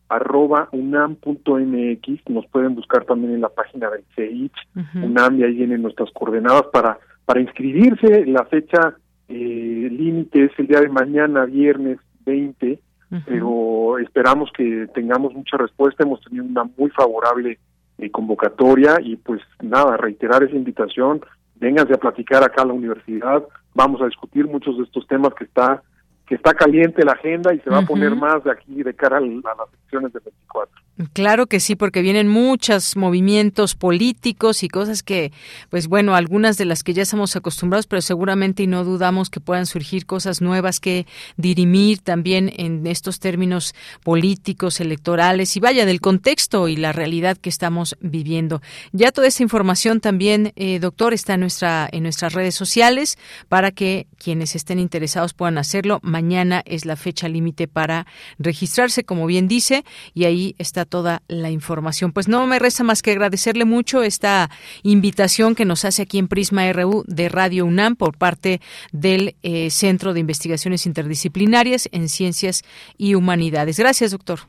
arroba 0.08 0.70
unam.mx, 0.72 2.30
nos 2.30 2.48
pueden 2.48 2.76
buscar 2.76 3.04
también 3.04 3.34
en 3.34 3.42
la 3.42 3.50
página 3.50 3.90
del 3.90 4.06
CEICH, 4.16 4.56
UNAM, 5.04 5.40
y 5.40 5.44
ahí 5.44 5.56
vienen 5.56 5.82
nuestras 5.82 6.10
coordenadas 6.14 6.68
para, 6.72 6.98
para 7.26 7.42
inscribirse. 7.42 8.26
La 8.28 8.46
fecha 8.46 8.96
eh, 9.28 9.90
límite 9.92 10.46
es 10.46 10.52
el 10.58 10.68
día 10.68 10.80
de 10.80 10.88
mañana, 10.88 11.46
viernes 11.46 12.00
20, 12.26 12.80
pero 13.26 13.98
esperamos 13.98 14.52
que 14.56 14.88
tengamos 14.94 15.34
mucha 15.34 15.58
respuesta. 15.58 16.04
Hemos 16.04 16.22
tenido 16.22 16.46
una 16.46 16.64
muy 16.78 16.90
favorable 16.92 17.58
eh, 17.98 18.12
convocatoria 18.12 18.98
y 19.02 19.16
pues 19.16 19.42
nada, 19.62 19.98
reiterar 19.98 20.44
esa 20.44 20.56
invitación, 20.56 21.22
vénganse 21.56 21.94
a 21.94 21.98
platicar 21.98 22.44
acá 22.44 22.62
a 22.62 22.66
la 22.66 22.74
universidad, 22.74 23.44
vamos 23.74 24.02
a 24.02 24.06
discutir 24.06 24.46
muchos 24.48 24.78
de 24.78 24.84
estos 24.84 25.08
temas 25.08 25.34
que 25.34 25.46
está 25.46 25.82
que 26.30 26.36
está 26.36 26.54
caliente 26.54 27.04
la 27.04 27.14
agenda 27.14 27.56
y 27.56 27.60
se 27.62 27.72
va 27.72 27.80
a 27.80 27.82
poner 27.82 28.16
más 28.16 28.44
de 28.44 28.52
aquí 28.52 28.84
de 28.84 28.94
cara 28.94 29.18
a, 29.18 29.20
las 29.20 29.68
elecciones 29.74 30.14
de 30.14 30.20
24. 30.20 30.76
Claro 31.14 31.48
que 31.48 31.60
sí, 31.60 31.76
porque 31.76 32.02
vienen 32.02 32.28
muchos 32.28 32.96
movimientos 32.98 33.74
políticos 33.74 34.62
y 34.64 34.68
cosas 34.68 35.02
que, 35.02 35.32
pues 35.70 35.88
bueno, 35.88 36.14
algunas 36.14 36.58
de 36.58 36.66
las 36.66 36.84
que 36.84 36.94
ya 36.94 37.02
estamos 37.02 37.36
acostumbrados, 37.36 37.88
pero 37.88 38.02
seguramente 38.02 38.62
y 38.64 38.68
no 38.68 38.84
dudamos 38.84 39.32
que 39.32 39.40
puedan 39.40 39.66
surgir 39.66 40.06
cosas 40.06 40.40
nuevas 40.40 40.80
que 40.80 41.08
dirimir 41.38 42.00
también 42.00 42.52
en 42.58 42.86
estos 42.86 43.20
términos 43.20 43.74
políticos, 44.04 44.82
electorales 44.82 45.58
y 45.58 45.60
vaya 45.62 45.88
del 45.88 46.00
contexto 46.00 46.68
y 46.68 46.76
la 46.76 46.92
realidad 46.92 47.38
que 47.38 47.50
estamos 47.50 47.98
viviendo. 48.02 48.62
Ya 48.92 49.12
toda 49.12 49.28
esa 49.28 49.42
información 49.42 50.00
también, 50.00 50.52
eh, 50.58 50.80
doctor, 50.80 51.14
está 51.14 51.36
en, 51.36 51.40
nuestra, 51.40 51.90
en 51.92 52.04
nuestras 52.04 52.34
redes 52.34 52.54
sociales 52.54 53.18
para 53.48 53.72
que 53.72 54.06
quienes 54.20 54.54
estén 54.56 54.78
interesados 54.78 55.34
puedan 55.34 55.58
hacerlo. 55.58 56.00
Mañana 56.04 56.19
es 56.66 56.86
la 56.86 56.96
fecha 56.96 57.28
límite 57.28 57.68
para 57.68 58.06
registrarse, 58.38 59.04
como 59.04 59.26
bien 59.26 59.48
dice, 59.48 59.84
y 60.14 60.26
ahí 60.26 60.56
está 60.58 60.86
toda 60.86 61.22
la 61.28 61.50
información. 61.50 62.12
Pues 62.12 62.28
no 62.28 62.46
me 62.48 62.60
resta 62.60 62.84
más 62.84 63.02
que 63.02 63.12
agradecerle 63.12 63.66
mucho 63.66 64.04
esta 64.04 64.50
invitación 64.84 65.56
que 65.56 65.66
nos 65.66 65.86
hace 65.86 66.04
aquí 66.04 66.18
en 66.18 66.28
Prisma 66.28 66.72
RU 66.74 67.04
de 67.08 67.30
Radio 67.30 67.66
UNAM 67.66 67.96
por 67.96 68.18
parte 68.18 68.60
del 68.92 69.36
eh, 69.44 69.70
Centro 69.70 70.14
de 70.14 70.20
Investigaciones 70.20 70.86
Interdisciplinarias 70.86 71.90
en 71.92 72.10
Ciencias 72.10 72.64
y 72.98 73.16
Humanidades. 73.16 73.80
Gracias, 73.80 74.12
doctor. 74.12 74.40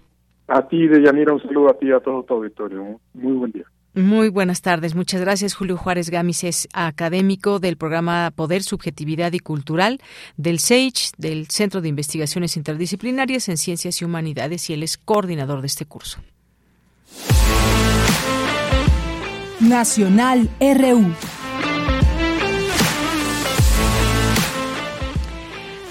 A 0.48 0.66
ti, 0.66 0.88
Deyanira, 0.88 1.32
un 1.32 1.40
saludo 1.40 1.70
a 1.70 1.78
ti 1.78 1.86
y 1.86 1.92
a 1.92 2.00
todo 2.00 2.24
tu 2.24 2.34
auditorio. 2.34 3.00
Muy 3.14 3.32
buen 3.32 3.52
día. 3.52 3.64
Muy 3.94 4.28
buenas 4.28 4.62
tardes. 4.62 4.94
Muchas 4.94 5.20
gracias. 5.20 5.54
Julio 5.54 5.76
Juárez 5.76 6.10
Gamis 6.10 6.44
es 6.44 6.68
académico 6.72 7.58
del 7.58 7.76
programa 7.76 8.30
Poder, 8.34 8.62
Subjetividad 8.62 9.32
y 9.32 9.40
Cultural 9.40 10.00
del 10.36 10.60
SAGE, 10.60 11.12
del 11.18 11.48
Centro 11.48 11.80
de 11.80 11.88
Investigaciones 11.88 12.56
Interdisciplinarias 12.56 13.48
en 13.48 13.58
Ciencias 13.58 14.00
y 14.00 14.04
Humanidades, 14.04 14.70
y 14.70 14.74
él 14.74 14.84
es 14.84 14.96
coordinador 14.96 15.60
de 15.60 15.66
este 15.66 15.86
curso. 15.86 16.20
Nacional 19.58 20.48
RU. 20.60 21.12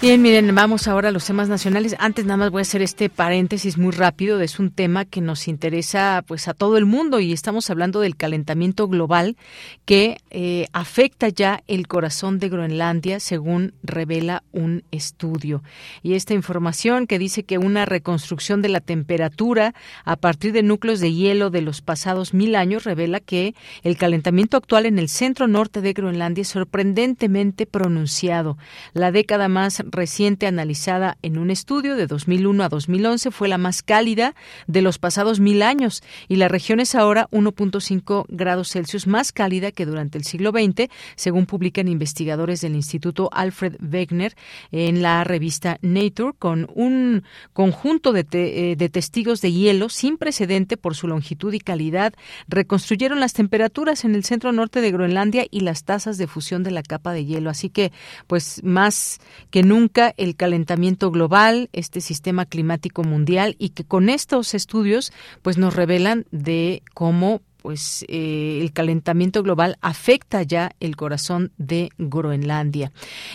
Bien, 0.01 0.21
miren, 0.21 0.55
vamos 0.55 0.87
ahora 0.87 1.09
a 1.09 1.11
los 1.11 1.25
temas 1.25 1.49
nacionales. 1.49 1.93
Antes 1.99 2.23
nada 2.23 2.37
más 2.37 2.51
voy 2.51 2.59
a 2.59 2.61
hacer 2.61 2.81
este 2.81 3.09
paréntesis 3.09 3.77
muy 3.77 3.91
rápido. 3.91 4.39
Es 4.39 4.57
un 4.57 4.71
tema 4.71 5.03
que 5.03 5.19
nos 5.19 5.49
interesa 5.49 6.23
pues 6.25 6.47
a 6.47 6.53
todo 6.53 6.77
el 6.77 6.85
mundo 6.85 7.19
y 7.19 7.33
estamos 7.33 7.69
hablando 7.69 7.99
del 7.99 8.15
calentamiento 8.15 8.87
global 8.87 9.35
que 9.83 10.15
eh, 10.29 10.67
afecta 10.71 11.27
ya 11.27 11.63
el 11.67 11.89
corazón 11.89 12.39
de 12.39 12.47
Groenlandia, 12.47 13.19
según 13.19 13.73
revela 13.83 14.41
un 14.53 14.85
estudio. 14.91 15.63
Y 16.01 16.13
esta 16.13 16.33
información 16.33 17.05
que 17.05 17.19
dice 17.19 17.43
que 17.43 17.57
una 17.57 17.83
reconstrucción 17.83 18.61
de 18.61 18.69
la 18.69 18.79
temperatura 18.79 19.75
a 20.05 20.15
partir 20.15 20.53
de 20.53 20.63
núcleos 20.63 21.01
de 21.01 21.13
hielo 21.13 21.49
de 21.49 21.61
los 21.61 21.81
pasados 21.81 22.33
mil 22.33 22.55
años 22.55 22.85
revela 22.85 23.19
que 23.19 23.53
el 23.83 23.97
calentamiento 23.97 24.55
actual 24.55 24.85
en 24.85 24.97
el 24.97 25.09
centro 25.09 25.49
norte 25.49 25.81
de 25.81 25.91
Groenlandia 25.91 26.43
es 26.43 26.47
sorprendentemente 26.47 27.65
pronunciado. 27.65 28.57
La 28.93 29.11
década 29.11 29.49
más 29.49 29.83
reciente 29.91 30.47
analizada 30.47 31.17
en 31.21 31.37
un 31.37 31.51
estudio 31.51 31.95
de 31.95 32.07
2001 32.07 32.63
a 32.63 32.69
2011 32.69 33.31
fue 33.31 33.47
la 33.47 33.57
más 33.57 33.83
cálida 33.83 34.35
de 34.67 34.81
los 34.81 34.99
pasados 34.99 35.39
mil 35.39 35.61
años 35.61 36.03
y 36.27 36.37
la 36.37 36.47
región 36.47 36.79
es 36.79 36.95
ahora 36.95 37.27
1.5 37.31 38.25
grados 38.29 38.71
Celsius 38.71 39.07
más 39.07 39.31
cálida 39.31 39.71
que 39.71 39.85
durante 39.85 40.17
el 40.17 40.23
siglo 40.23 40.51
XX, 40.51 40.89
según 41.15 41.45
publican 41.45 41.87
investigadores 41.87 42.61
del 42.61 42.75
Instituto 42.75 43.29
Alfred 43.31 43.75
Wegener 43.81 44.35
en 44.71 45.01
la 45.01 45.23
revista 45.23 45.77
Nature, 45.81 46.33
con 46.37 46.69
un 46.73 47.23
conjunto 47.53 48.13
de, 48.13 48.25
eh, 48.31 48.75
de 48.75 48.89
testigos 48.89 49.41
de 49.41 49.51
hielo 49.51 49.89
sin 49.89 50.17
precedente 50.17 50.77
por 50.77 50.95
su 50.95 51.07
longitud 51.07 51.53
y 51.53 51.59
calidad, 51.59 52.13
reconstruyeron 52.47 53.19
las 53.19 53.33
temperaturas 53.33 54.05
en 54.05 54.15
el 54.15 54.23
centro 54.23 54.51
norte 54.51 54.81
de 54.81 54.91
Groenlandia 54.91 55.45
y 55.49 55.61
las 55.61 55.83
tasas 55.83 56.17
de 56.17 56.27
fusión 56.27 56.63
de 56.63 56.71
la 56.71 56.83
capa 56.83 57.13
de 57.13 57.25
hielo. 57.25 57.49
Así 57.49 57.69
que, 57.69 57.91
pues 58.27 58.61
más 58.63 59.19
que 59.49 59.63
nunca, 59.63 59.78
nunca 59.79 60.13
el 60.17 60.35
calentamiento 60.35 61.09
global, 61.09 61.69
este 61.71 62.01
sistema 62.01 62.45
climático 62.45 63.03
mundial 63.03 63.55
y 63.59 63.69
que 63.69 63.85
con 63.85 64.09
estos 64.09 64.53
estudios 64.53 65.13
pues 65.41 65.57
nos 65.57 65.73
revelan 65.73 66.25
de 66.31 66.83
cómo 66.93 67.41
pues 67.61 68.05
eh, 68.07 68.59
el 68.61 68.71
calentamiento 68.71 69.43
global 69.43 69.77
afecta 69.81 70.43
ya 70.43 70.71
el 70.79 70.95
corazón 70.95 71.51
de 71.57 71.89
Groenlandia. 71.97 72.91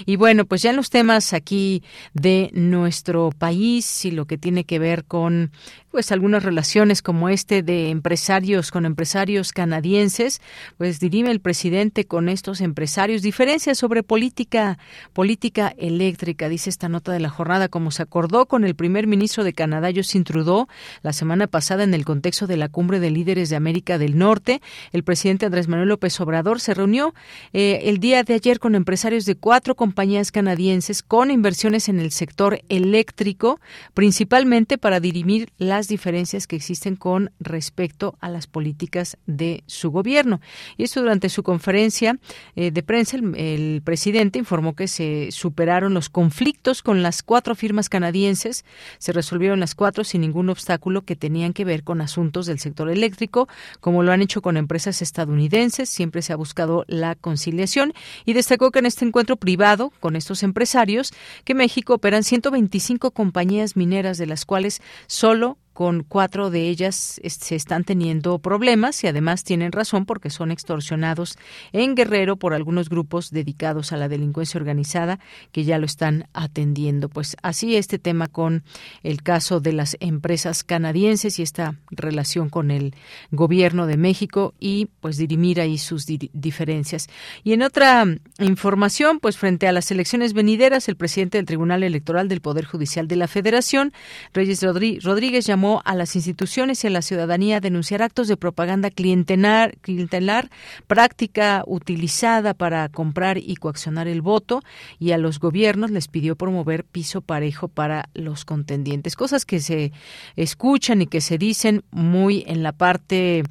Y 0.07 0.17
bueno, 0.17 0.47
pues 0.47 0.63
ya 0.63 0.71
en 0.71 0.77
los 0.77 0.89
temas 0.89 1.35
aquí 1.35 1.83
de 2.15 2.51
nuestro 2.55 3.31
país 3.37 4.05
y 4.05 4.11
lo 4.11 4.27
que 4.27 4.39
tiene 4.39 4.65
que 4.65 4.79
ver 4.79 5.05
con 5.05 5.53
pues 5.95 6.11
algunas 6.11 6.43
relaciones 6.43 7.03
como 7.03 7.29
este 7.29 7.63
de 7.63 7.91
empresarios 7.91 8.73
con 8.73 8.85
empresarios 8.85 9.53
canadienses, 9.53 10.43
pues 10.77 10.99
dirime 10.99 11.31
el 11.31 11.39
presidente 11.39 12.05
con 12.05 12.29
estos 12.29 12.61
empresarios. 12.63 13.23
Diferencias 13.23 13.79
sobre 13.79 14.03
política 14.03 14.77
política 15.13 15.73
eléctrica, 15.79 16.49
dice 16.49 16.69
esta 16.69 16.89
nota 16.89 17.13
de 17.13 17.21
la 17.21 17.29
jornada, 17.29 17.69
como 17.69 17.93
se 17.93 18.03
acordó 18.03 18.47
con 18.47 18.65
el 18.65 18.75
primer 18.75 19.07
ministro 19.07 19.45
de 19.45 19.53
Canadá, 19.53 19.91
Justin 19.95 20.25
Trudeau, 20.25 20.67
la 21.03 21.13
semana 21.13 21.47
pasada 21.47 21.85
en 21.85 21.95
el 21.95 22.05
contexto 22.05 22.49
de 22.49 22.57
la 22.57 22.69
cumbre 22.69 22.99
de 22.99 23.13
líderes 23.13 23.49
de 23.49 23.55
América 23.55 23.97
del 23.97 24.19
Norte, 24.19 24.63
el 24.91 25.05
presidente 25.05 25.47
Andrés 25.47 25.69
Manuel 25.69 25.91
López 25.91 26.21
Obrador 26.21 26.59
se 26.59 26.75
reunió 26.75 27.15
eh, 27.53 27.83
el 27.85 27.99
día 27.99 28.25
de 28.25 28.35
ayer 28.35 28.59
con 28.59 28.75
empresarios 28.75 29.27
de 29.27 29.37
cuatro 29.37 29.77
compañías 29.77 30.33
canadienses 30.33 31.05
con 31.05 31.31
inversiones 31.31 31.89
en 31.89 32.01
el 32.01 32.11
sector 32.11 32.63
eléctrico, 32.69 33.61
principalmente 33.95 34.77
para 34.77 34.99
dirimir 34.99 35.53
las 35.57 35.84
diferencias 35.89 36.47
que 36.47 36.57
existen 36.57 36.97
con 36.97 37.31
respecto 37.41 38.17
a 38.21 38.29
las 38.29 38.47
políticas 38.47 39.17
de 39.27 39.65
su 39.67 39.91
gobierno. 39.91 40.41
Y 40.77 40.85
esto 40.85 41.01
durante 41.01 41.29
su 41.29 41.43
conferencia 41.43 42.19
eh, 42.57 42.71
de 42.71 42.83
prensa, 42.83 43.17
el, 43.17 43.83
presidente 43.85 44.39
informó 44.39 44.75
que 44.75 44.89
se 44.89 45.29
superaron 45.31 45.95
los 45.95 46.09
conflictos 46.09 46.83
con 46.83 47.03
las 47.03 47.23
cuatro 47.23 47.55
firmas 47.55 47.89
canadienses, 47.89 48.65
se 48.99 49.13
resolvieron 49.13 49.61
las 49.61 49.75
cuatro 49.75 50.05
sin 50.05 50.23
ningún 50.23 50.49
obstáculo 50.51 51.03
que 51.03 51.17
tenían 51.17 51.53
que 51.53 51.65
ver 51.65 51.85
con 51.85 52.01
asuntos 52.01 52.47
del 52.47 52.59
sector 52.59 52.91
eléctrico, 52.91 53.49
como 53.81 54.03
lo 54.03 54.13
han 54.13 54.23
hecho 54.23 54.43
con 54.43 54.57
empresas 54.57 55.03
estadounidenses, 55.03 55.89
siempre 55.89 56.23
se 56.23 56.33
ha 56.33 56.37
buscado 56.37 56.85
la 56.89 57.15
conciliación 57.15 57.93
y 58.25 58.33
destacó 58.33 58.71
que 58.71 58.79
en 58.79 58.87
este 58.87 59.05
encuentro 59.05 59.37
privado 59.37 59.93
con 60.01 60.17
estos 60.17 60.43
empresarios 60.43 61.13
que 61.45 61.55
México 61.55 61.95
operan 61.95 62.25
125 62.25 63.11
compañías 63.13 63.77
mineras 63.77 64.19
de 64.19 64.27
las 64.27 64.45
cuales 64.45 64.81
solo 65.07 65.59
con 65.75 66.05
cuatro 66.05 66.51
de 66.51 66.69
ellas 66.69 67.21
se 67.23 67.57
están 67.57 67.83
teniendo 67.83 68.39
problemas 68.39 69.03
y 69.03 69.09
además 69.09 69.43
tienen 69.43 69.73
razón 69.73 70.07
porque 70.07 70.31
son 70.31 70.53
extorsionados 70.53 71.37
en 71.73 71.97
Guerrero 71.97 72.37
por 72.37 72.55
algunos 72.55 72.89
grupos 72.89 73.31
dedicados 73.31 73.93
a 73.93 73.97
la 73.97 74.09
delincuencia 74.09 74.59
organizada 74.59 75.19
que 75.51 75.65
ya 75.65 75.79
lo 75.79 75.87
están 75.87 76.29
atendiendo. 76.33 77.09
Pues 77.09 77.37
así 77.43 77.77
este 77.77 77.99
tema 77.99 78.29
con 78.29 78.63
el 79.03 79.23
caso 79.23 79.59
de 79.61 79.73
las 79.73 79.97
empresas 79.99 80.63
canadienses 80.63 81.41
y 81.41 81.43
esta 81.43 81.75
relación 81.91 82.51
con 82.51 82.71
el 82.71 82.95
gobierno 83.33 83.89
de 83.89 83.97
México 83.97 84.55
y 84.61 84.87
pues 85.01 85.17
dirimir 85.17 85.61
ahí 85.61 85.77
sus 85.79 86.07
diferencias. 86.07 87.09
Y 87.43 87.53
en 87.53 87.63
otra 87.63 88.07
información, 88.39 89.19
pues 89.19 89.37
frente 89.37 89.67
a 89.67 89.73
las 89.73 89.91
elecciones 89.91 90.35
venideras, 90.35 90.89
el 90.89 90.95
presidente 90.97 91.39
del 91.39 91.47
Tribunal 91.47 91.83
Electoral 91.83 92.29
del 92.29 92.41
Poder 92.41 92.65
Judicial 92.65 93.09
de 93.09 93.17
la 93.17 93.27
Federación, 93.27 93.93
Reyes 94.33 94.63
Rodríguez, 94.63 95.47
llamó 95.47 95.64
a 95.85 95.95
las 95.95 96.17
instituciones 96.17 96.83
y 96.83 96.87
a 96.87 96.91
la 96.91 97.03
ciudadanía 97.03 97.57
a 97.57 97.61
denunciar 97.61 98.03
actos 98.03 98.29
de 98.29 98.37
propaganda 98.37 98.91
clientelar, 98.91 99.77
clientelar, 99.81 100.51
práctica 100.87 101.65
utilizada 101.67 102.55
para 102.55 102.89
comprar 102.89 103.39
y 103.39 103.57
coaccionar 103.57 104.09
el 104.09 104.23
voto, 104.23 104.63
y 104.99 105.13
a 105.13 105.19
los 105.19 105.39
gobiernos 105.39 105.91
les 105.91 106.09
pidió 106.09 106.37
promover 106.37 106.85
piso 106.85 107.21
parejo 107.21 107.69
para 107.69 108.09
los 108.15 108.45
contendientes. 108.45 109.17
Cosas 109.17 109.45
que 109.45 109.61
se 109.61 109.93
escuchan 110.37 111.03
y 111.03 111.07
que 111.07 111.21
se 111.21 111.39
dicen 111.39 111.83
muy 111.91 112.45
en 112.47 112.63
la 112.63 112.73
parte 112.73 113.45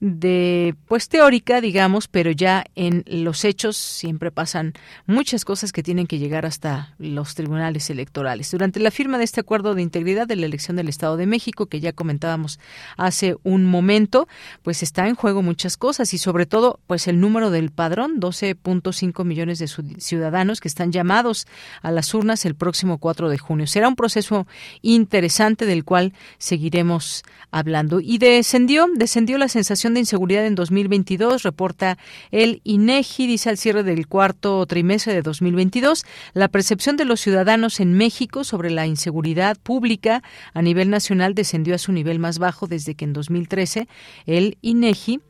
de, 0.00 0.74
pues 0.88 1.08
teórica, 1.08 1.60
digamos, 1.60 2.08
pero 2.08 2.30
ya 2.30 2.64
en 2.74 3.04
los 3.06 3.44
hechos 3.44 3.76
siempre 3.76 4.30
pasan 4.30 4.72
muchas 5.06 5.44
cosas 5.44 5.72
que 5.72 5.82
tienen 5.82 6.06
que 6.06 6.18
llegar 6.18 6.46
hasta 6.46 6.94
los 6.98 7.34
tribunales 7.34 7.90
electorales. 7.90 8.50
Durante 8.50 8.80
la 8.80 8.90
firma 8.90 9.18
de 9.18 9.24
este 9.24 9.40
acuerdo 9.40 9.74
de 9.74 9.82
integridad 9.82 10.26
de 10.26 10.36
la 10.36 10.46
elección 10.46 10.76
del 10.76 10.88
Estado 10.88 11.16
de 11.16 11.26
México, 11.26 11.59
que 11.66 11.80
ya 11.80 11.92
comentábamos 11.92 12.58
hace 12.96 13.36
un 13.42 13.64
momento, 13.64 14.28
pues 14.62 14.82
está 14.82 15.08
en 15.08 15.14
juego 15.14 15.42
muchas 15.42 15.76
cosas 15.76 16.12
y 16.14 16.18
sobre 16.18 16.46
todo 16.46 16.80
pues 16.86 17.08
el 17.08 17.20
número 17.20 17.50
del 17.50 17.70
padrón, 17.70 18.20
12.5 18.20 19.24
millones 19.24 19.58
de 19.58 19.68
ciudadanos 19.98 20.60
que 20.60 20.68
están 20.68 20.92
llamados 20.92 21.46
a 21.82 21.90
las 21.90 22.12
urnas 22.14 22.44
el 22.44 22.54
próximo 22.54 22.98
4 22.98 23.28
de 23.28 23.38
junio. 23.38 23.66
Será 23.66 23.88
un 23.88 23.96
proceso 23.96 24.46
interesante 24.82 25.66
del 25.66 25.84
cual 25.84 26.12
seguiremos 26.38 27.22
hablando. 27.50 28.00
Y 28.00 28.18
descendió, 28.18 28.86
descendió 28.94 29.38
la 29.38 29.48
sensación 29.48 29.94
de 29.94 30.00
inseguridad 30.00 30.46
en 30.46 30.54
2022, 30.54 31.42
reporta 31.42 31.98
el 32.30 32.60
INEGI, 32.64 33.26
dice 33.26 33.50
al 33.50 33.58
cierre 33.58 33.82
del 33.82 34.06
cuarto 34.06 34.64
trimestre 34.66 35.14
de 35.14 35.22
2022, 35.22 36.04
la 36.32 36.48
percepción 36.48 36.96
de 36.96 37.04
los 37.04 37.20
ciudadanos 37.20 37.80
en 37.80 37.94
México 37.94 38.44
sobre 38.44 38.70
la 38.70 38.86
inseguridad 38.86 39.56
pública 39.58 40.22
a 40.54 40.62
nivel 40.62 40.90
nacional 40.90 41.34
descendió 41.50 41.74
a 41.74 41.78
su 41.78 41.90
nivel 41.90 42.20
más 42.20 42.38
bajo 42.38 42.68
desde 42.68 42.94
que 42.94 43.04
en 43.04 43.12
2013 43.12 43.88
el 44.26 44.56
INEGI 44.62 45.20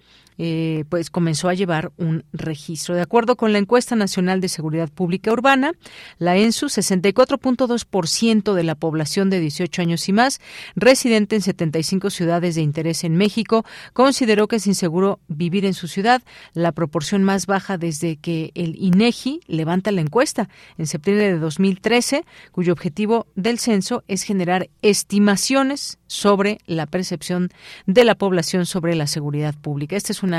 eh, 0.42 0.84
pues 0.88 1.10
comenzó 1.10 1.50
a 1.50 1.54
llevar 1.54 1.92
un 1.98 2.24
registro. 2.32 2.94
De 2.94 3.02
acuerdo 3.02 3.36
con 3.36 3.52
la 3.52 3.58
encuesta 3.58 3.94
nacional 3.94 4.40
de 4.40 4.48
seguridad 4.48 4.88
pública 4.88 5.30
urbana, 5.30 5.74
la 6.16 6.38
ENSU, 6.38 6.68
64.2% 6.68 8.54
de 8.54 8.62
la 8.62 8.74
población 8.74 9.28
de 9.28 9.38
18 9.38 9.82
años 9.82 10.08
y 10.08 10.14
más, 10.14 10.40
residente 10.76 11.36
en 11.36 11.42
75 11.42 12.08
ciudades 12.08 12.54
de 12.54 12.62
interés 12.62 13.04
en 13.04 13.18
México, 13.18 13.66
consideró 13.92 14.48
que 14.48 14.56
es 14.56 14.66
inseguro 14.66 15.20
vivir 15.28 15.66
en 15.66 15.74
su 15.74 15.88
ciudad, 15.88 16.22
la 16.54 16.72
proporción 16.72 17.22
más 17.22 17.44
baja 17.44 17.76
desde 17.76 18.16
que 18.16 18.50
el 18.54 18.76
INEGI 18.76 19.40
levanta 19.46 19.92
la 19.92 20.00
encuesta 20.00 20.48
en 20.78 20.86
septiembre 20.86 21.34
de 21.34 21.38
2013, 21.38 22.24
cuyo 22.50 22.72
objetivo 22.72 23.26
del 23.34 23.58
censo 23.58 24.04
es 24.08 24.22
generar 24.22 24.70
estimaciones 24.80 25.98
sobre 26.06 26.60
la 26.66 26.86
percepción 26.86 27.50
de 27.86 28.04
la 28.04 28.14
población 28.14 28.64
sobre 28.64 28.94
la 28.94 29.06
seguridad 29.06 29.54
pública. 29.54 29.96
Esta 29.96 30.12
es 30.12 30.22
una 30.22 30.29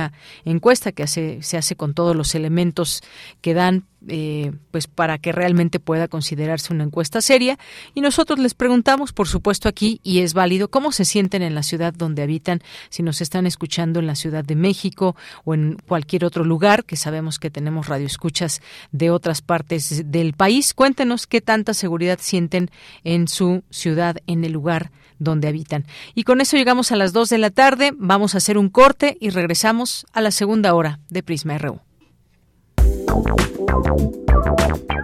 encuesta 0.45 0.91
que 0.91 1.03
hace, 1.03 1.41
se 1.41 1.57
hace 1.57 1.75
con 1.75 1.93
todos 1.93 2.15
los 2.15 2.35
elementos 2.35 3.01
que 3.41 3.53
dan 3.53 3.85
eh, 4.07 4.51
pues 4.71 4.87
para 4.87 5.19
que 5.19 5.31
realmente 5.31 5.79
pueda 5.79 6.07
considerarse 6.07 6.73
una 6.73 6.85
encuesta 6.85 7.21
seria. 7.21 7.59
Y 7.93 8.01
nosotros 8.01 8.39
les 8.39 8.55
preguntamos 8.55 9.13
por 9.13 9.27
supuesto 9.27 9.69
aquí 9.69 9.99
y 10.03 10.21
es 10.21 10.33
válido 10.33 10.69
cómo 10.69 10.91
se 10.91 11.05
sienten 11.05 11.43
en 11.43 11.53
la 11.53 11.61
ciudad 11.61 11.93
donde 11.93 12.23
habitan 12.23 12.61
si 12.89 13.03
nos 13.03 13.21
están 13.21 13.45
escuchando 13.45 13.99
en 13.99 14.07
la 14.07 14.15
Ciudad 14.15 14.43
de 14.43 14.55
México 14.55 15.15
o 15.43 15.53
en 15.53 15.77
cualquier 15.87 16.25
otro 16.25 16.43
lugar 16.43 16.83
que 16.83 16.95
sabemos 16.95 17.37
que 17.37 17.51
tenemos 17.51 17.87
radioescuchas 17.87 18.61
de 18.91 19.11
otras 19.11 19.43
partes 19.43 20.11
del 20.11 20.33
país 20.33 20.73
cuéntenos 20.73 21.27
qué 21.27 21.39
tanta 21.39 21.75
seguridad 21.75 22.17
sienten 22.19 22.71
en 23.03 23.27
su 23.27 23.63
ciudad 23.69 24.17
en 24.25 24.43
el 24.43 24.51
lugar 24.51 24.91
donde 25.21 25.47
habitan. 25.47 25.85
Y 26.15 26.23
con 26.23 26.41
eso 26.41 26.57
llegamos 26.57 26.91
a 26.91 26.95
las 26.95 27.13
2 27.13 27.29
de 27.29 27.37
la 27.37 27.51
tarde, 27.51 27.93
vamos 27.95 28.33
a 28.35 28.39
hacer 28.39 28.57
un 28.57 28.69
corte 28.69 29.17
y 29.19 29.29
regresamos 29.29 30.05
a 30.13 30.21
la 30.21 30.31
segunda 30.31 30.73
hora 30.73 30.99
de 31.09 31.23
Prisma 31.23 31.57
RU. 31.57 31.79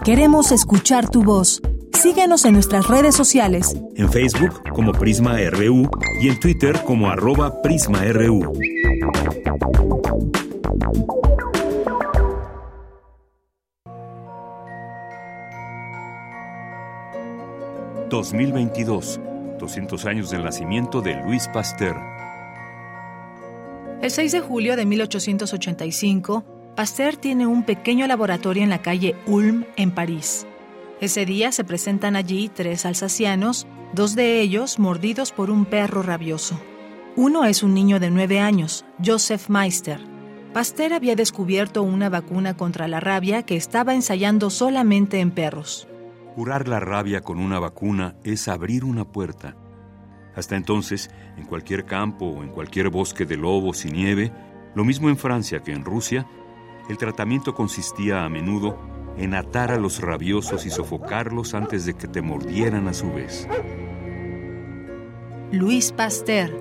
Queremos 0.03 0.51
escuchar 0.51 1.09
tu 1.09 1.23
voz. 1.23 1.61
Síguenos 1.93 2.45
en 2.45 2.53
nuestras 2.53 2.87
redes 2.87 3.15
sociales. 3.15 3.75
En 3.95 4.11
Facebook 4.11 4.61
como 4.73 4.91
Prisma 4.91 5.37
RU 5.49 5.89
y 6.21 6.29
en 6.29 6.39
Twitter 6.39 6.81
como 6.85 7.09
arroba 7.09 7.61
PrismaRU. 7.61 8.53
...2022... 18.09 19.36
200 19.67 20.05
años 20.05 20.29
del 20.29 20.45
nacimiento 20.45 21.01
de 21.01 21.15
Luis 21.25 21.49
Pasteur. 21.49 21.97
El 24.01 24.09
6 24.09 24.31
de 24.31 24.39
julio 24.39 24.77
de 24.77 24.85
1885, 24.85 26.45
Pasteur 26.73 27.17
tiene 27.17 27.47
un 27.47 27.63
pequeño 27.63 28.07
laboratorio 28.07 28.63
en 28.63 28.69
la 28.69 28.81
calle 28.81 29.17
Ulm, 29.25 29.65
en 29.75 29.91
París. 29.91 30.47
Ese 31.01 31.25
día 31.25 31.51
se 31.51 31.65
presentan 31.65 32.15
allí 32.15 32.47
tres 32.47 32.85
alsacianos, 32.85 33.67
dos 33.91 34.15
de 34.15 34.39
ellos 34.39 34.79
mordidos 34.79 35.33
por 35.33 35.51
un 35.51 35.65
perro 35.65 36.01
rabioso. 36.01 36.57
Uno 37.17 37.43
es 37.43 37.61
un 37.61 37.73
niño 37.73 37.99
de 37.99 38.09
nueve 38.09 38.39
años, 38.39 38.85
Joseph 39.03 39.49
Meister. 39.49 39.99
Pasteur 40.53 40.93
había 40.93 41.15
descubierto 41.15 41.83
una 41.83 42.07
vacuna 42.07 42.55
contra 42.55 42.87
la 42.87 43.01
rabia 43.01 43.43
que 43.43 43.57
estaba 43.57 43.93
ensayando 43.93 44.49
solamente 44.49 45.19
en 45.19 45.31
perros. 45.31 45.89
Curar 46.37 46.67
la 46.67 46.79
rabia 46.79 47.21
con 47.21 47.39
una 47.39 47.57
vacuna 47.57 48.15
es 48.23 48.47
abrir 48.47 48.85
una 48.85 49.05
puerta. 49.05 49.55
Hasta 50.35 50.55
entonces, 50.55 51.09
en 51.35 51.47
cualquier 51.47 51.85
campo 51.85 52.27
o 52.27 52.43
en 52.43 52.49
cualquier 52.49 52.91
bosque 52.91 53.25
de 53.25 53.37
lobos 53.37 53.85
y 53.85 53.89
nieve, 53.89 54.31
lo 54.75 54.85
mismo 54.85 55.09
en 55.09 55.17
Francia 55.17 55.63
que 55.63 55.71
en 55.71 55.83
Rusia, 55.83 56.27
el 56.89 56.97
tratamiento 56.99 57.55
consistía 57.55 58.23
a 58.23 58.29
menudo 58.29 58.77
en 59.17 59.33
atar 59.33 59.71
a 59.71 59.79
los 59.79 59.99
rabiosos 59.99 60.67
y 60.67 60.69
sofocarlos 60.69 61.55
antes 61.55 61.87
de 61.87 61.95
que 61.95 62.07
te 62.07 62.21
mordieran 62.21 62.87
a 62.87 62.93
su 62.93 63.11
vez. 63.11 63.47
Luis 65.51 65.91
Pasteur, 65.91 66.51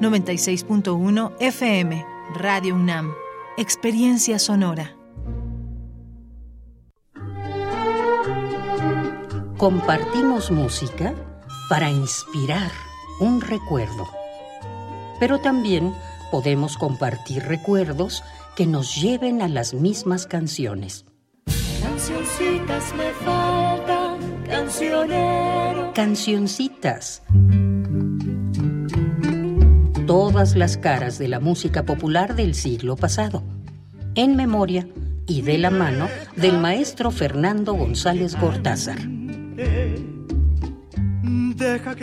96.1 0.00 1.34
FM, 1.40 2.06
Radio 2.36 2.74
UNAM. 2.74 3.12
Experiencia 3.58 4.38
sonora. 4.38 4.95
Compartimos 9.56 10.50
música 10.50 11.14
para 11.70 11.90
inspirar 11.90 12.70
un 13.20 13.40
recuerdo. 13.40 14.06
pero 15.18 15.38
también 15.38 15.94
podemos 16.30 16.76
compartir 16.76 17.42
recuerdos 17.44 18.22
que 18.54 18.66
nos 18.66 19.00
lleven 19.00 19.40
a 19.40 19.48
las 19.48 19.72
mismas 19.72 20.26
canciones. 20.26 21.06
Cancioncitas 21.82 22.94
me 22.98 23.10
faltan, 23.24 24.18
cancionero. 24.46 25.92
Cancioncitas. 25.94 27.22
Todas 30.06 30.54
las 30.54 30.76
caras 30.76 31.18
de 31.18 31.28
la 31.28 31.40
música 31.40 31.84
popular 31.84 32.36
del 32.36 32.54
siglo 32.54 32.96
pasado. 32.96 33.42
En 34.14 34.36
memoria 34.36 34.86
y 35.26 35.40
de 35.40 35.56
la 35.56 35.70
mano 35.70 36.08
del 36.36 36.58
maestro 36.58 37.10
Fernando 37.10 37.72
González 37.72 38.38
Gortázar. 38.38 39.15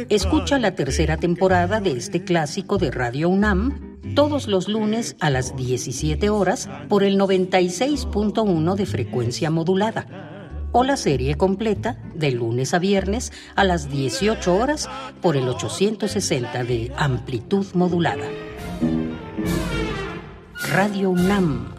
Escucha 0.09 0.59
la 0.59 0.75
tercera 0.75 1.17
temporada 1.17 1.79
de 1.79 1.91
este 1.91 2.23
clásico 2.23 2.77
de 2.77 2.91
Radio 2.91 3.29
UNAM 3.29 3.93
todos 4.15 4.47
los 4.47 4.67
lunes 4.67 5.15
a 5.19 5.29
las 5.29 5.55
17 5.55 6.29
horas 6.29 6.69
por 6.89 7.03
el 7.03 7.17
96.1 7.17 8.75
de 8.75 8.85
frecuencia 8.85 9.49
modulada 9.49 10.69
o 10.71 10.83
la 10.83 10.97
serie 10.97 11.35
completa 11.35 11.97
de 12.13 12.31
lunes 12.31 12.73
a 12.73 12.79
viernes 12.79 13.31
a 13.55 13.63
las 13.63 13.89
18 13.89 14.55
horas 14.55 14.89
por 15.21 15.37
el 15.37 15.47
860 15.47 16.63
de 16.63 16.91
amplitud 16.97 17.65
modulada. 17.73 18.27
Radio 20.71 21.11
UNAM. 21.11 21.75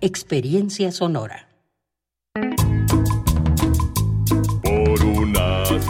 Experiencia 0.00 0.90
sonora. 0.90 1.51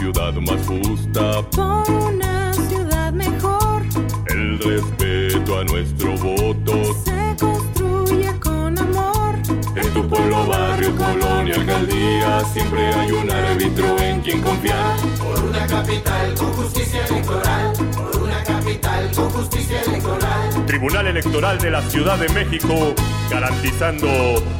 Ciudad 0.03 0.33
más 0.33 0.67
justa. 0.67 1.41
Por 1.51 1.89
una 1.89 2.53
ciudad 2.53 3.13
mejor. 3.13 3.83
El 4.27 4.59
respeto 4.59 5.59
a 5.59 5.63
nuestro 5.63 6.17
voto. 6.17 6.73
Se 7.05 7.35
construye 7.39 8.37
con 8.41 8.77
amor. 8.77 9.35
En 9.77 9.93
tu 9.93 10.05
pueblo, 10.09 10.45
barrio, 10.45 10.93
colonia, 10.97 11.55
alcaldía. 11.55 12.41
Siempre 12.51 12.93
hay 12.93 13.11
un 13.11 13.31
árbitro 13.31 13.97
en 13.99 14.19
quien 14.19 14.41
confiar. 14.41 14.97
Por 15.19 15.41
una 15.45 15.65
capital 15.67 16.33
con 16.35 16.51
justicia 16.51 17.05
electoral. 17.05 17.73
Por 17.95 18.23
una 18.23 18.43
capital 18.43 19.09
con 19.15 19.29
justicia 19.29 19.81
electoral. 19.83 20.65
Tribunal 20.65 21.07
Electoral 21.07 21.57
de 21.59 21.71
la 21.71 21.81
Ciudad 21.81 22.17
de 22.17 22.27
México, 22.33 22.93
garantizando 23.29 24.07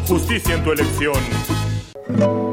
justicia 0.07 0.55
en 0.55 0.63
tu 0.63 0.71
elección. 0.71 2.52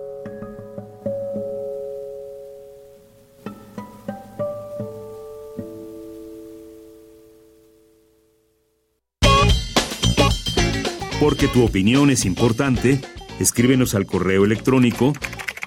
Porque 11.21 11.47
tu 11.47 11.63
opinión 11.63 12.09
es 12.09 12.25
importante, 12.25 12.99
escríbenos 13.39 13.93
al 13.93 14.07
correo 14.07 14.43
electrónico 14.43 15.13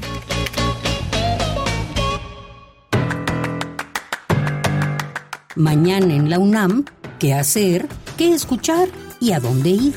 Mañana 5.55 6.15
en 6.15 6.31
la 6.31 6.39
UNAM, 6.39 6.85
¿qué 7.19 7.35
hacer? 7.35 7.85
¿Qué 8.17 8.33
escuchar? 8.33 8.89
¿Y 9.19 9.33
a 9.33 9.39
dónde 9.39 9.69
ir? 9.69 9.93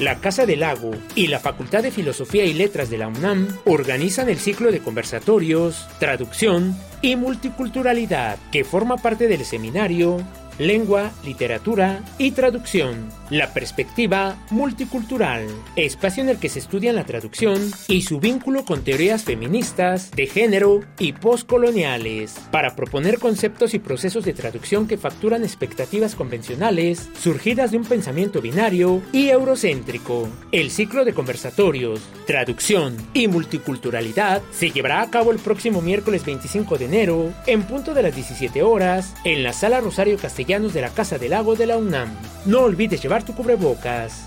La 0.00 0.18
Casa 0.20 0.46
del 0.46 0.60
Lago 0.60 0.92
y 1.14 1.26
la 1.28 1.38
Facultad 1.38 1.84
de 1.84 1.92
Filosofía 1.92 2.44
y 2.44 2.54
Letras 2.54 2.90
de 2.90 2.98
la 2.98 3.06
UNAM 3.06 3.46
organizan 3.66 4.28
el 4.28 4.38
ciclo 4.38 4.72
de 4.72 4.80
conversatorios, 4.80 5.86
traducción 6.00 6.76
y 7.02 7.16
multiculturalidad 7.16 8.38
que 8.50 8.64
forma 8.64 8.96
parte 8.96 9.28
del 9.28 9.44
seminario 9.44 10.18
Lengua, 10.58 11.10
Literatura 11.24 12.02
y 12.18 12.32
Traducción. 12.32 13.17
La 13.30 13.52
perspectiva 13.52 14.38
multicultural, 14.48 15.46
espacio 15.76 16.22
en 16.22 16.30
el 16.30 16.38
que 16.38 16.48
se 16.48 16.60
estudian 16.60 16.96
la 16.96 17.04
traducción 17.04 17.60
y 17.86 18.00
su 18.00 18.20
vínculo 18.20 18.64
con 18.64 18.84
teorías 18.84 19.24
feministas, 19.24 20.10
de 20.12 20.26
género 20.26 20.80
y 20.98 21.12
postcoloniales, 21.12 22.36
para 22.50 22.74
proponer 22.74 23.18
conceptos 23.18 23.74
y 23.74 23.80
procesos 23.80 24.24
de 24.24 24.32
traducción 24.32 24.88
que 24.88 24.96
facturan 24.96 25.42
expectativas 25.42 26.14
convencionales, 26.14 27.10
surgidas 27.20 27.70
de 27.70 27.76
un 27.76 27.84
pensamiento 27.84 28.40
binario 28.40 29.02
y 29.12 29.28
eurocéntrico. 29.28 30.30
El 30.50 30.70
ciclo 30.70 31.04
de 31.04 31.12
conversatorios, 31.12 32.00
traducción 32.26 32.96
y 33.12 33.28
multiculturalidad 33.28 34.40
se 34.52 34.70
llevará 34.70 35.02
a 35.02 35.10
cabo 35.10 35.32
el 35.32 35.38
próximo 35.38 35.82
miércoles 35.82 36.24
25 36.24 36.78
de 36.78 36.84
enero, 36.86 37.34
en 37.46 37.62
punto 37.64 37.92
de 37.92 38.04
las 38.04 38.14
17 38.14 38.62
horas, 38.62 39.14
en 39.24 39.42
la 39.42 39.52
Sala 39.52 39.82
Rosario 39.82 40.16
Castellanos 40.16 40.72
de 40.72 40.80
la 40.80 40.94
Casa 40.94 41.18
del 41.18 41.32
Lago 41.32 41.56
de 41.56 41.66
la 41.66 41.76
UNAM. 41.76 42.08
No 42.46 42.60
olvides 42.60 43.02
llevar 43.02 43.17
tu 43.24 43.34
cubrebocas. 43.34 44.26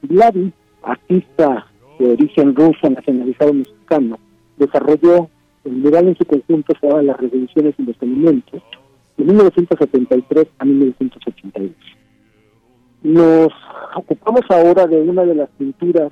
Vladi, 0.02 0.52
artista 0.84 1.68
de 2.00 2.14
origen 2.14 2.56
ruso 2.56 2.90
nacionalizado 2.90 3.54
mexicano, 3.54 4.20
desarrolló 4.58 5.30
el 5.66 5.74
mural 5.74 6.08
en 6.08 6.18
su 6.18 6.26
conjunto 6.26 6.74
se 6.80 7.04
Las 7.04 7.20
Revoluciones 7.20 7.76
y 7.78 7.84
los 7.84 8.02
Alimentos 8.02 8.64
de 9.18 9.26
1973 9.26 10.48
a 10.60 10.66
1982. 10.66 11.72
Nos 13.04 13.50
ocupamos 13.96 14.42
ahora 14.50 14.88
de 14.88 15.02
una 15.02 15.24
de 15.24 15.36
las 15.36 15.50
pinturas 15.58 16.12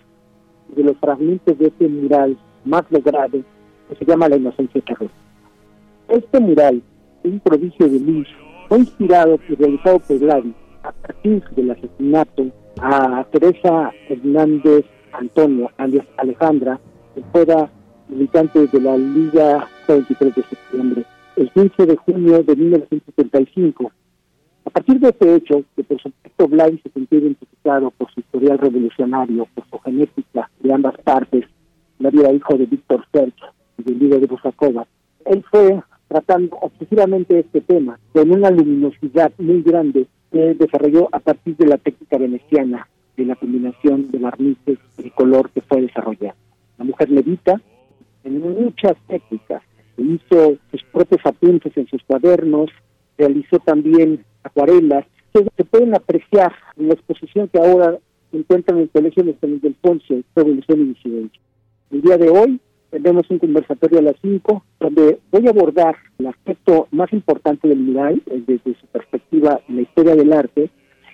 de 0.70 0.84
los 0.84 0.98
fragmentos 0.98 1.58
de 1.58 1.68
este 1.68 1.88
mural 1.88 2.38
más 2.64 2.84
logrado, 2.90 3.40
que 3.90 3.96
se 3.98 4.06
llama 4.06 4.30
La 4.30 4.38
Inocencia 4.38 4.82
Terrestre. 4.82 5.10
Este 6.08 6.40
mural, 6.40 6.82
un 7.24 7.40
prodigio 7.40 7.88
de 7.88 8.00
luz, 8.00 8.28
fue 8.68 8.80
inspirado 8.80 9.40
y 9.48 9.56
realizado 9.56 10.00
por 10.00 10.20
Gladys 10.20 10.56
a 10.84 10.92
partir 10.92 11.44
del 11.56 11.72
asesinato 11.72 12.48
a 12.82 13.26
Teresa 13.32 13.92
Hernández 14.10 14.86
Antonio, 15.14 15.72
alias 15.78 16.06
Alejandra, 16.18 16.80
que 17.14 17.22
fuera 17.32 17.70
militante 18.10 18.68
de 18.68 18.82
la 18.82 18.98
Liga 18.98 19.68
23 19.88 20.36
de 20.36 20.44
septiembre, 20.44 21.06
el 21.38 21.52
15 21.52 21.86
de 21.86 21.96
junio 21.96 22.44
de 22.44 22.56
1975. 22.56 23.92
Partir 24.76 25.00
de 25.00 25.08
este 25.08 25.36
hecho, 25.36 25.64
que 25.74 25.86
por 25.86 26.02
supuesto 26.02 26.50
Gladys 26.50 26.82
se 26.84 26.90
sentía 26.90 27.20
identificado 27.20 27.92
por 27.92 28.12
su 28.12 28.20
historial 28.20 28.58
revolucionario, 28.58 29.48
por 29.56 29.64
su 29.70 29.80
genética 29.80 30.52
de 30.60 30.74
ambas 30.74 30.98
partes, 30.98 31.46
la 31.98 32.10
vida 32.10 32.34
hijo 32.34 32.58
de 32.58 32.66
Víctor 32.66 33.06
Serge 33.10 33.46
y 33.78 33.84
del 33.84 34.00
líder 34.00 34.20
de 34.20 34.28
Busakova, 34.28 34.86
él 35.24 35.46
fue 35.50 35.82
tratando 36.10 36.58
obsesivamente 36.58 37.40
este 37.40 37.62
tema 37.62 37.98
con 38.12 38.30
una 38.30 38.52
luminosidad 38.52 39.32
muy 39.38 39.62
grande 39.62 40.08
que 40.30 40.56
desarrolló 40.56 41.08
a 41.14 41.20
partir 41.20 41.56
de 41.56 41.68
la 41.68 41.78
técnica 41.78 42.18
veneciana 42.18 42.90
de 43.16 43.24
la 43.24 43.38
combinación 43.38 44.12
de 44.12 44.20
barnices 44.20 44.80
y 44.98 45.10
color 45.12 45.52
que 45.52 45.62
fue 45.62 45.84
desarrollada. 45.84 46.36
La 46.78 46.84
mujer 46.84 47.10
levita 47.10 47.62
en 48.26 48.42
muchas 48.42 48.98
técnicas, 49.08 49.64
hizo 49.98 50.58
sus 50.70 50.84
propios 50.92 51.26
apuntes 51.26 51.78
en 51.78 51.88
sus 51.88 52.04
cuadernos, 52.04 52.72
realizó 53.18 53.60
también 53.60 54.26
acuarelas, 54.46 55.06
que 55.34 55.46
se 55.56 55.64
pueden 55.66 55.96
apreciar 55.96 56.54
en 56.78 56.88
la 56.88 56.94
exposición 56.94 57.50
que 57.50 57.60
ahora 57.60 57.98
se 58.32 58.38
encuentra 58.38 58.76
en 58.76 58.84
el 58.84 58.90
Colegio 58.90 59.24
Nacional 59.24 59.60
del 59.62 59.74
Ponce, 59.76 60.24
Revolución 60.36 60.82
y 60.82 60.86
Disidencia. 60.86 61.42
El 61.92 62.02
día 62.02 62.18
de 62.18 62.30
hoy 62.30 62.60
tenemos 62.90 63.30
un 63.30 63.40
conversatorio 63.40 64.00
a 64.00 64.04
las 64.04 64.16
5 64.22 64.64
donde 64.80 65.20
voy 65.32 65.48
a 65.48 65.50
abordar 65.50 65.96
el 66.18 66.28
aspecto 66.28 66.88
más 66.92 67.12
importante 67.12 67.68
del 67.68 67.80
mural 67.80 68.22
desde 68.26 68.80
su 68.80 68.88
perspectiva 68.88 69.60
en 69.68 69.76
la 69.76 69.82
historia 69.82 70.16
del 70.16 70.32
arte 70.32 70.70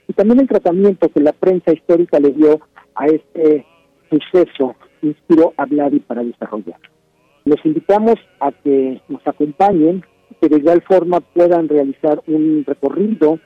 y 0.07 0.13
también 0.13 0.41
el 0.41 0.47
tratamiento 0.47 1.09
que 1.09 1.21
la 1.21 1.33
prensa 1.33 1.73
histórica 1.73 2.19
le 2.19 2.31
dio 2.31 2.59
a 2.95 3.07
este 3.07 3.65
suceso 4.09 4.75
que 4.99 5.07
inspiró 5.07 5.53
a 5.57 5.65
Vladi 5.65 5.99
para 5.99 6.23
desarrollar. 6.23 6.79
Los 7.45 7.65
invitamos 7.65 8.15
a 8.39 8.51
que 8.51 9.01
nos 9.07 9.25
acompañen, 9.25 10.03
que 10.39 10.49
de 10.49 10.57
igual 10.57 10.81
forma 10.81 11.19
puedan 11.19 11.67
realizar 11.67 12.21
un 12.27 12.63
recorrido 12.65 13.39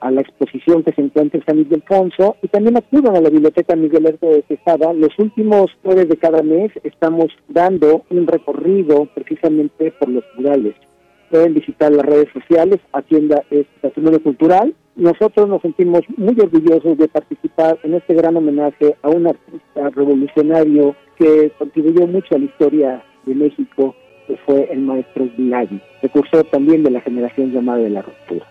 a 0.00 0.10
la 0.10 0.22
exposición 0.22 0.82
que 0.82 0.92
se 0.92 1.02
encuentra 1.02 1.38
en 1.38 1.46
San 1.46 1.58
Miguel 1.58 1.82
Alfonso 1.82 2.36
y 2.42 2.48
también 2.48 2.76
acudan 2.76 3.16
a 3.16 3.20
la 3.20 3.30
Biblioteca 3.30 3.76
Miguel 3.76 4.06
Herto 4.06 4.28
de 4.28 4.42
Quesada. 4.42 4.92
Los 4.92 5.18
últimos 5.18 5.70
jueves 5.82 6.08
de 6.08 6.16
cada 6.16 6.42
mes 6.42 6.72
estamos 6.82 7.26
dando 7.48 8.04
un 8.10 8.26
recorrido 8.26 9.06
precisamente 9.14 9.92
por 9.92 10.08
los 10.08 10.24
murales. 10.36 10.74
Pueden 11.30 11.54
visitar 11.54 11.92
las 11.92 12.06
redes 12.06 12.28
sociales, 12.32 12.80
Hacienda 12.92 13.44
es 13.50 13.66
Patrimonio 13.80 14.22
Cultural. 14.22 14.74
Nosotros 14.96 15.48
nos 15.48 15.62
sentimos 15.62 16.00
muy 16.16 16.34
orgullosos 16.40 16.98
de 16.98 17.06
participar 17.06 17.78
en 17.84 17.94
este 17.94 18.14
gran 18.14 18.36
homenaje 18.36 18.96
a 19.02 19.08
un 19.10 19.28
artista 19.28 19.90
revolucionario 19.90 20.96
que 21.16 21.52
contribuyó 21.58 22.06
mucho 22.06 22.34
a 22.34 22.38
la 22.38 22.46
historia 22.46 23.04
de 23.26 23.34
México, 23.34 23.94
fue 24.36 24.68
el 24.72 24.80
maestro 24.80 25.28
Viladi, 25.36 25.80
precursor 26.00 26.44
también 26.44 26.82
de 26.82 26.90
la 26.90 27.00
generación 27.00 27.52
llamada 27.52 27.78
de 27.78 27.90
la 27.90 28.02
ruptura. 28.02 28.46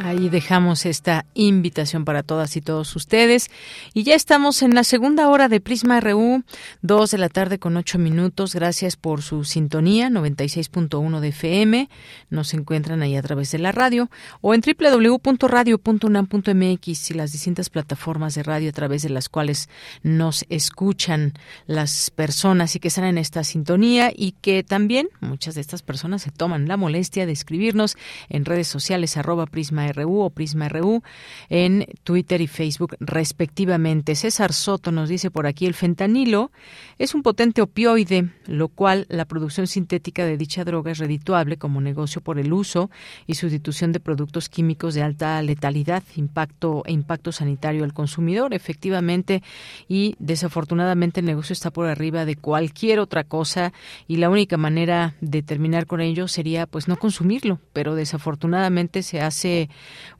Ahí 0.00 0.28
dejamos 0.28 0.86
esta 0.86 1.26
invitación 1.34 2.04
para 2.04 2.22
todas 2.22 2.56
y 2.56 2.60
todos 2.60 2.94
ustedes. 2.94 3.50
Y 3.94 4.04
ya 4.04 4.14
estamos 4.14 4.62
en 4.62 4.76
la 4.76 4.84
segunda 4.84 5.28
hora 5.28 5.48
de 5.48 5.60
Prisma 5.60 5.98
RU, 5.98 6.44
dos 6.82 7.10
de 7.10 7.18
la 7.18 7.28
tarde 7.28 7.58
con 7.58 7.76
ocho 7.76 7.98
minutos. 7.98 8.54
Gracias 8.54 8.94
por 8.94 9.22
su 9.22 9.42
sintonía, 9.42 10.08
96.1 10.08 11.18
de 11.18 11.28
FM. 11.28 11.88
Nos 12.30 12.54
encuentran 12.54 13.02
ahí 13.02 13.16
a 13.16 13.22
través 13.22 13.50
de 13.50 13.58
la 13.58 13.72
radio 13.72 14.08
o 14.40 14.54
en 14.54 14.62
www.radio.unam.mx 14.62 17.10
y 17.10 17.14
las 17.14 17.32
distintas 17.32 17.68
plataformas 17.68 18.36
de 18.36 18.44
radio 18.44 18.70
a 18.70 18.72
través 18.72 19.02
de 19.02 19.10
las 19.10 19.28
cuales 19.28 19.68
nos 20.04 20.44
escuchan 20.48 21.32
las 21.66 22.12
personas 22.12 22.76
y 22.76 22.78
que 22.78 22.86
están 22.86 23.06
en 23.06 23.18
esta 23.18 23.42
sintonía 23.42 24.12
y 24.14 24.36
que 24.40 24.62
también 24.62 25.08
muchas 25.20 25.56
de 25.56 25.60
estas 25.60 25.82
personas 25.82 26.22
se 26.22 26.30
toman 26.30 26.68
la 26.68 26.76
molestia 26.76 27.26
de 27.26 27.32
escribirnos 27.32 27.96
en 28.28 28.44
redes 28.44 28.68
sociales 28.68 29.16
arroba 29.16 29.46
Prisma 29.46 29.87
RU 29.92 30.20
o 30.20 30.30
Prisma 30.30 30.68
RU 30.68 31.02
en 31.48 31.86
Twitter 32.04 32.40
y 32.40 32.46
Facebook 32.46 32.96
respectivamente. 33.00 34.14
César 34.14 34.52
Soto 34.52 34.92
nos 34.92 35.08
dice 35.08 35.30
por 35.30 35.46
aquí 35.46 35.66
el 35.66 35.74
fentanilo 35.74 36.50
es 36.98 37.14
un 37.14 37.22
potente 37.22 37.62
opioide, 37.62 38.30
lo 38.46 38.68
cual 38.68 39.06
la 39.08 39.24
producción 39.24 39.66
sintética 39.66 40.24
de 40.24 40.36
dicha 40.36 40.64
droga 40.64 40.90
es 40.90 40.98
redituable 40.98 41.56
como 41.56 41.80
negocio 41.80 42.20
por 42.20 42.38
el 42.38 42.52
uso 42.52 42.90
y 43.26 43.34
sustitución 43.34 43.92
de 43.92 44.00
productos 44.00 44.48
químicos 44.48 44.94
de 44.94 45.02
alta 45.02 45.40
letalidad, 45.42 46.02
impacto 46.16 46.82
e 46.86 46.92
impacto 46.92 47.32
sanitario 47.32 47.84
al 47.84 47.92
consumidor, 47.92 48.54
efectivamente, 48.54 49.42
y 49.88 50.16
desafortunadamente 50.18 51.20
el 51.20 51.26
negocio 51.26 51.52
está 51.52 51.70
por 51.70 51.86
arriba 51.86 52.24
de 52.24 52.36
cualquier 52.36 53.00
otra 53.00 53.24
cosa 53.24 53.72
y 54.06 54.16
la 54.16 54.30
única 54.30 54.56
manera 54.56 55.14
de 55.20 55.42
terminar 55.42 55.86
con 55.86 56.00
ello 56.00 56.28
sería 56.28 56.66
pues 56.66 56.88
no 56.88 56.96
consumirlo, 56.96 57.60
pero 57.72 57.94
desafortunadamente 57.94 59.02
se 59.02 59.20
hace 59.20 59.68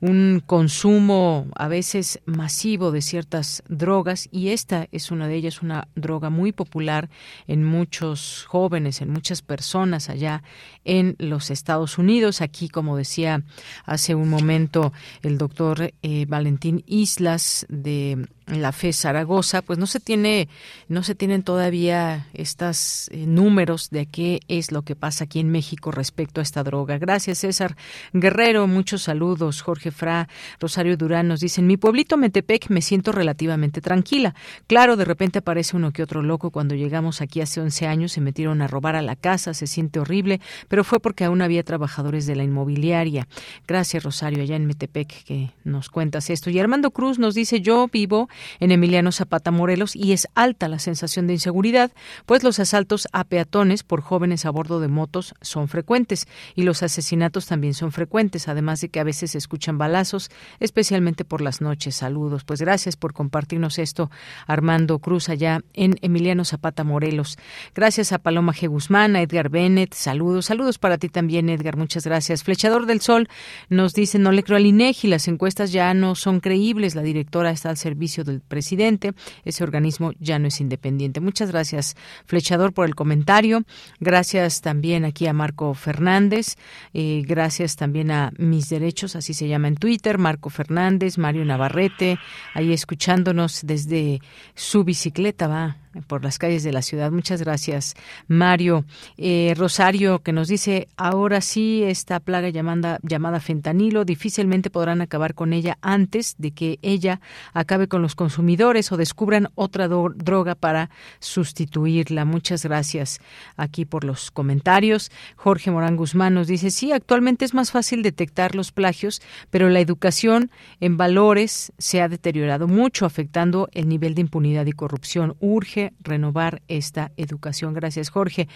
un 0.01 0.41
consumo 0.45 1.47
a 1.55 1.67
veces 1.67 2.19
masivo 2.25 2.91
de 2.91 3.01
ciertas 3.01 3.63
drogas 3.67 4.29
y 4.31 4.49
esta 4.49 4.87
es 4.91 5.11
una 5.11 5.27
de 5.27 5.35
ellas, 5.35 5.61
una 5.61 5.87
droga 5.95 6.29
muy 6.29 6.51
popular 6.51 7.09
en 7.47 7.63
muchos 7.63 8.45
jóvenes, 8.47 9.01
en 9.01 9.09
muchas 9.09 9.41
personas 9.41 10.09
allá 10.09 10.43
en 10.85 11.15
los 11.19 11.51
Estados 11.51 11.97
Unidos. 11.97 12.41
Aquí, 12.41 12.69
como 12.69 12.97
decía 12.97 13.43
hace 13.85 14.15
un 14.15 14.29
momento 14.29 14.93
el 15.21 15.37
doctor 15.37 15.93
eh, 16.01 16.25
Valentín 16.27 16.83
Islas 16.87 17.65
de 17.69 18.27
la 18.49 18.71
FE 18.71 18.93
Zaragoza, 18.93 19.61
pues 19.61 19.77
no 19.79 19.85
se 19.85 19.99
tiene, 19.99 20.49
no 20.87 21.03
se 21.03 21.15
tienen 21.15 21.43
todavía 21.43 22.27
estos 22.33 23.09
eh, 23.11 23.25
números 23.25 23.89
de 23.89 24.07
qué 24.07 24.39
es 24.47 24.71
lo 24.71 24.81
que 24.81 24.95
pasa 24.95 25.25
aquí 25.25 25.39
en 25.39 25.49
México 25.51 25.91
respecto 25.91 26.41
a 26.41 26.43
esta 26.43 26.63
droga. 26.63 26.97
Gracias, 26.97 27.39
César 27.39 27.75
Guerrero. 28.13 28.67
Muchos 28.67 29.03
saludos. 29.03 29.61
Jorge 29.61 29.91
Fra, 29.91 30.27
Rosario 30.59 30.97
Durán 30.97 31.27
nos 31.27 31.39
dicen, 31.39 31.67
mi 31.67 31.77
pueblito 31.77 32.17
Metepec 32.17 32.69
me 32.69 32.81
siento 32.81 33.11
relativamente 33.11 33.81
tranquila. 33.81 34.35
Claro, 34.67 34.95
de 34.97 35.05
repente 35.05 35.39
aparece 35.39 35.77
uno 35.77 35.91
que 35.91 36.03
otro 36.03 36.21
loco. 36.21 36.51
Cuando 36.51 36.75
llegamos 36.75 37.21
aquí 37.21 37.41
hace 37.41 37.61
11 37.61 37.87
años 37.87 38.11
se 38.11 38.21
metieron 38.21 38.61
a 38.61 38.67
robar 38.67 38.95
a 38.95 39.01
la 39.01 39.15
casa, 39.15 39.53
se 39.53 39.67
siente 39.67 39.99
horrible, 39.99 40.41
pero 40.67 40.83
fue 40.83 40.99
porque 40.99 41.25
aún 41.25 41.41
había 41.41 41.63
trabajadores 41.63 42.25
de 42.25 42.35
la 42.35 42.43
inmobiliaria. 42.43 43.27
Gracias, 43.67 44.03
Rosario, 44.03 44.41
allá 44.41 44.55
en 44.55 44.65
Metepec, 44.65 45.23
que 45.23 45.51
nos 45.63 45.89
cuentas 45.89 46.29
esto. 46.29 46.49
Y 46.49 46.59
Armando 46.59 46.91
Cruz 46.91 47.19
nos 47.19 47.35
dice, 47.35 47.61
yo 47.61 47.87
vivo 47.91 48.29
en 48.59 48.71
Emiliano 48.71 49.11
Zapata 49.11 49.51
Morelos 49.51 49.95
y 49.95 50.13
es 50.13 50.27
alta 50.35 50.67
la 50.67 50.79
sensación 50.79 51.27
de 51.27 51.33
inseguridad, 51.33 51.91
pues 52.25 52.43
los 52.43 52.59
asaltos 52.59 53.07
a 53.11 53.23
peatones 53.23 53.83
por 53.83 54.01
jóvenes 54.01 54.45
a 54.45 54.49
bordo 54.49 54.79
de 54.79 54.87
motos 54.87 55.35
son 55.41 55.67
frecuentes 55.67 56.27
y 56.55 56.63
los 56.63 56.83
asesinatos 56.83 57.45
también 57.45 57.73
son 57.73 57.91
frecuentes, 57.91 58.47
además 58.47 58.81
de 58.81 58.89
que 58.89 58.99
a 58.99 59.03
veces 59.03 59.31
se 59.31 59.37
escuchan 59.37 59.77
balazos, 59.77 60.29
especialmente 60.59 61.25
por 61.25 61.41
las 61.41 61.61
noches. 61.61 61.95
Saludos. 61.95 62.43
Pues 62.43 62.61
gracias 62.61 62.95
por 62.95 63.13
compartirnos 63.13 63.79
esto, 63.79 64.09
Armando 64.47 64.99
Cruz, 64.99 65.29
allá 65.29 65.61
en 65.73 65.95
Emiliano 66.01 66.45
Zapata 66.45 66.83
Morelos. 66.83 67.37
Gracias 67.75 68.11
a 68.11 68.19
Paloma 68.19 68.53
G. 68.53 68.67
Guzmán, 68.67 69.15
a 69.15 69.21
Edgar 69.21 69.49
Bennett. 69.49 69.93
Saludos. 69.93 70.45
Saludos 70.45 70.77
para 70.77 70.97
ti 70.97 71.09
también, 71.09 71.49
Edgar. 71.49 71.77
Muchas 71.77 72.05
gracias. 72.05 72.43
Flechador 72.43 72.85
del 72.85 73.01
Sol 73.01 73.27
nos 73.69 73.93
dice, 73.93 74.19
no 74.19 74.31
le 74.31 74.43
creo 74.43 74.57
al 74.57 74.65
INEGI, 74.65 75.07
las 75.07 75.27
encuestas 75.27 75.71
ya 75.71 75.93
no 75.93 76.15
son 76.15 76.39
creíbles. 76.39 76.95
La 76.95 77.01
directora 77.01 77.51
está 77.51 77.69
al 77.69 77.77
servicio 77.77 78.23
del 78.29 78.41
presidente. 78.41 79.13
Ese 79.43 79.63
organismo 79.63 80.13
ya 80.19 80.39
no 80.39 80.47
es 80.47 80.61
independiente. 80.61 81.19
Muchas 81.19 81.51
gracias, 81.51 81.95
Flechador, 82.25 82.73
por 82.73 82.85
el 82.85 82.95
comentario. 82.95 83.63
Gracias 83.99 84.61
también 84.61 85.05
aquí 85.05 85.27
a 85.27 85.33
Marco 85.33 85.73
Fernández. 85.73 86.55
Eh, 86.93 87.23
gracias 87.25 87.75
también 87.75 88.11
a 88.11 88.31
Mis 88.37 88.69
Derechos, 88.69 89.15
así 89.15 89.33
se 89.33 89.47
llama 89.47 89.67
en 89.67 89.75
Twitter. 89.75 90.17
Marco 90.17 90.49
Fernández, 90.49 91.17
Mario 91.17 91.45
Navarrete, 91.45 92.17
ahí 92.53 92.71
escuchándonos 92.73 93.61
desde 93.63 94.21
su 94.55 94.83
bicicleta, 94.83 95.47
va 95.47 95.77
por 96.07 96.23
las 96.23 96.37
calles 96.37 96.63
de 96.63 96.71
la 96.71 96.81
ciudad. 96.81 97.11
Muchas 97.11 97.41
gracias, 97.41 97.95
Mario. 98.27 98.85
Eh, 99.17 99.53
Rosario, 99.57 100.19
que 100.19 100.33
nos 100.33 100.47
dice, 100.47 100.87
ahora 100.97 101.41
sí, 101.41 101.83
esta 101.83 102.19
plaga 102.19 102.49
llamada, 102.49 102.99
llamada 103.03 103.39
fentanilo, 103.39 104.05
difícilmente 104.05 104.69
podrán 104.69 105.01
acabar 105.01 105.33
con 105.33 105.53
ella 105.53 105.77
antes 105.81 106.35
de 106.37 106.51
que 106.51 106.79
ella 106.81 107.21
acabe 107.53 107.87
con 107.87 108.01
los 108.01 108.15
consumidores 108.15 108.91
o 108.91 108.97
descubran 108.97 109.49
otra 109.55 109.87
droga 109.87 110.55
para 110.55 110.89
sustituirla. 111.19 112.25
Muchas 112.25 112.63
gracias 112.63 113.19
aquí 113.57 113.85
por 113.85 114.03
los 114.03 114.31
comentarios. 114.31 115.11
Jorge 115.35 115.71
Morán 115.71 115.95
Guzmán 115.95 116.33
nos 116.33 116.47
dice, 116.47 116.71
sí, 116.71 116.91
actualmente 116.91 117.45
es 117.45 117.53
más 117.53 117.71
fácil 117.71 118.03
detectar 118.03 118.55
los 118.55 118.71
plagios, 118.71 119.21
pero 119.49 119.69
la 119.69 119.79
educación 119.79 120.51
en 120.79 120.97
valores 120.97 121.71
se 121.77 122.01
ha 122.01 122.07
deteriorado 122.09 122.67
mucho, 122.67 123.05
afectando 123.05 123.69
el 123.73 123.87
nivel 123.87 124.15
de 124.15 124.21
impunidad 124.21 124.65
y 124.65 124.71
corrupción. 124.71 125.35
Urge 125.39 125.88
renovar 126.01 126.61
esta 126.67 127.11
educación. 127.17 127.73
Gracias, 127.73 128.09
Jorge. 128.09 128.47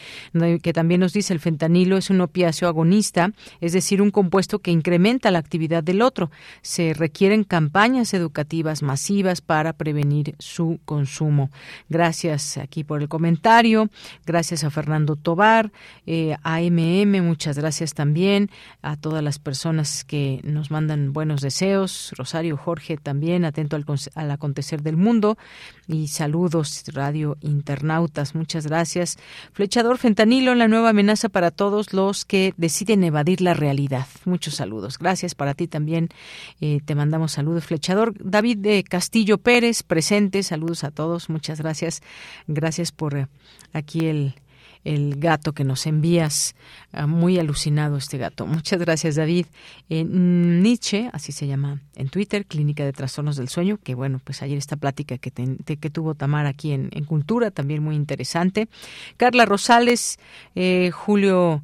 Que 0.61 0.73
también 0.73 1.01
nos 1.01 1.13
dice 1.13 1.33
el 1.33 1.39
fentanilo 1.39 1.97
es 1.97 2.09
un 2.09 2.21
opiáceo 2.21 2.67
agonista, 2.67 3.31
es 3.61 3.73
decir, 3.73 4.01
un 4.01 4.11
compuesto 4.11 4.59
que 4.59 4.71
incrementa 4.71 5.31
la 5.31 5.39
actividad 5.39 5.83
del 5.83 6.01
otro. 6.01 6.31
Se 6.61 6.93
requieren 6.93 7.43
campañas 7.43 8.13
educativas 8.13 8.81
masivas 8.81 9.41
para 9.41 9.73
prevenir 9.73 10.35
su 10.39 10.79
consumo. 10.85 11.49
Gracias 11.89 12.57
aquí 12.57 12.83
por 12.83 13.01
el 13.01 13.09
comentario. 13.09 13.89
Gracias 14.25 14.63
a 14.63 14.69
Fernando 14.69 15.15
Tobar, 15.15 15.71
eh, 16.05 16.35
a 16.43 16.61
MM, 16.61 17.21
muchas 17.21 17.57
gracias 17.57 17.93
también 17.93 18.49
a 18.81 18.97
todas 18.97 19.23
las 19.23 19.39
personas 19.39 20.03
que 20.03 20.41
nos 20.43 20.71
mandan 20.71 21.13
buenos 21.13 21.41
deseos. 21.41 22.13
Rosario 22.17 22.57
Jorge 22.57 22.97
también, 22.97 23.45
atento 23.45 23.75
al, 23.75 23.85
al 24.15 24.31
acontecer 24.31 24.81
del 24.81 24.97
mundo. 24.97 25.37
Y 25.87 26.07
saludos, 26.07 26.83
Radio 26.93 27.12
Internautas. 27.41 28.35
Muchas 28.35 28.67
gracias. 28.67 29.17
Flechador 29.53 29.97
Fentanilo, 29.97 30.55
la 30.55 30.67
nueva 30.67 30.89
amenaza 30.89 31.29
para 31.29 31.51
todos 31.51 31.93
los 31.93 32.25
que 32.25 32.53
deciden 32.57 33.03
evadir 33.03 33.41
la 33.41 33.53
realidad. 33.53 34.07
Muchos 34.25 34.55
saludos. 34.55 34.97
Gracias 34.97 35.35
para 35.35 35.53
ti 35.53 35.67
también. 35.67 36.09
Eh, 36.61 36.79
te 36.83 36.95
mandamos 36.95 37.33
saludos, 37.33 37.65
Flechador. 37.65 38.13
David 38.19 38.57
de 38.57 38.83
Castillo 38.83 39.37
Pérez, 39.37 39.83
presente. 39.83 40.43
Saludos 40.43 40.83
a 40.83 40.91
todos. 40.91 41.29
Muchas 41.29 41.59
gracias. 41.59 42.01
Gracias 42.47 42.91
por 42.91 43.15
eh, 43.15 43.27
aquí 43.73 44.07
el 44.07 44.35
el 44.83 45.15
gato 45.17 45.53
que 45.53 45.63
nos 45.63 45.85
envías. 45.85 46.55
Ah, 46.91 47.07
muy 47.07 47.39
alucinado 47.39 47.97
este 47.97 48.17
gato. 48.17 48.45
Muchas 48.45 48.79
gracias, 48.79 49.15
David. 49.15 49.47
Nietzsche, 49.89 51.09
así 51.13 51.31
se 51.31 51.47
llama 51.47 51.81
en 51.95 52.09
Twitter, 52.09 52.45
Clínica 52.45 52.85
de 52.85 52.93
Trastornos 52.93 53.37
del 53.37 53.49
Sueño, 53.49 53.79
que 53.83 53.95
bueno, 53.95 54.19
pues 54.23 54.41
ayer 54.41 54.57
esta 54.57 54.75
plática 54.75 55.17
que, 55.17 55.31
que 55.31 55.89
tuvo 55.89 56.15
Tamar 56.15 56.45
aquí 56.45 56.71
en, 56.71 56.89
Cultura, 57.05 57.51
también 57.51 57.83
muy 57.83 57.95
interesante. 57.95 58.69
Carla 59.17 59.45
Rosales, 59.45 60.19
eh, 60.55 60.91
Julio 60.93 61.61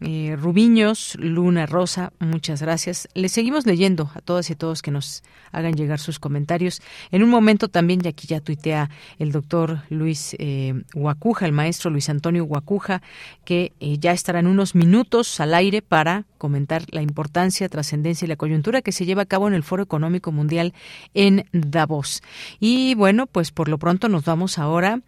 eh, 0.00 0.36
Rubiños, 0.40 1.16
Luna 1.20 1.66
Rosa, 1.66 2.12
muchas 2.18 2.62
gracias. 2.62 3.08
Les 3.14 3.30
seguimos 3.30 3.66
leyendo 3.66 4.10
a 4.14 4.22
todas 4.22 4.48
y 4.48 4.54
todos 4.54 4.80
que 4.80 4.90
nos 4.90 5.22
hagan 5.52 5.74
llegar 5.74 6.00
sus 6.00 6.18
comentarios. 6.18 6.80
En 7.10 7.22
un 7.22 7.28
momento 7.28 7.68
también, 7.68 8.00
y 8.02 8.08
aquí 8.08 8.26
ya 8.26 8.40
tuitea 8.40 8.88
el 9.18 9.32
doctor 9.32 9.82
Luis 9.90 10.34
eh, 10.38 10.82
Guacuja, 10.94 11.44
el 11.44 11.52
maestro 11.52 11.90
Luis 11.90 12.08
Antonio 12.08 12.44
Guacuja, 12.44 13.02
que 13.44 13.72
eh, 13.80 13.98
ya 13.98 14.12
estará 14.12 14.40
en 14.40 14.46
unos 14.46 14.74
minutos 14.74 15.40
al 15.40 15.52
aire 15.52 15.82
para 15.82 16.24
comentar 16.38 16.84
la 16.90 17.02
importancia, 17.02 17.68
trascendencia 17.68 18.24
y 18.24 18.28
la 18.28 18.36
coyuntura 18.36 18.80
que 18.80 18.92
se 18.92 19.04
lleva 19.04 19.22
a 19.22 19.26
cabo 19.26 19.46
en 19.46 19.54
el 19.54 19.62
Foro 19.62 19.82
Económico 19.82 20.32
Mundial 20.32 20.72
en 21.12 21.44
Davos. 21.52 22.22
Y 22.58 22.94
bueno, 22.94 23.26
pues 23.26 23.50
por 23.50 23.68
lo 23.68 23.78
pronto 23.78 24.08
nos 24.08 24.24
vamos 24.24 24.58
ahora 24.58 25.00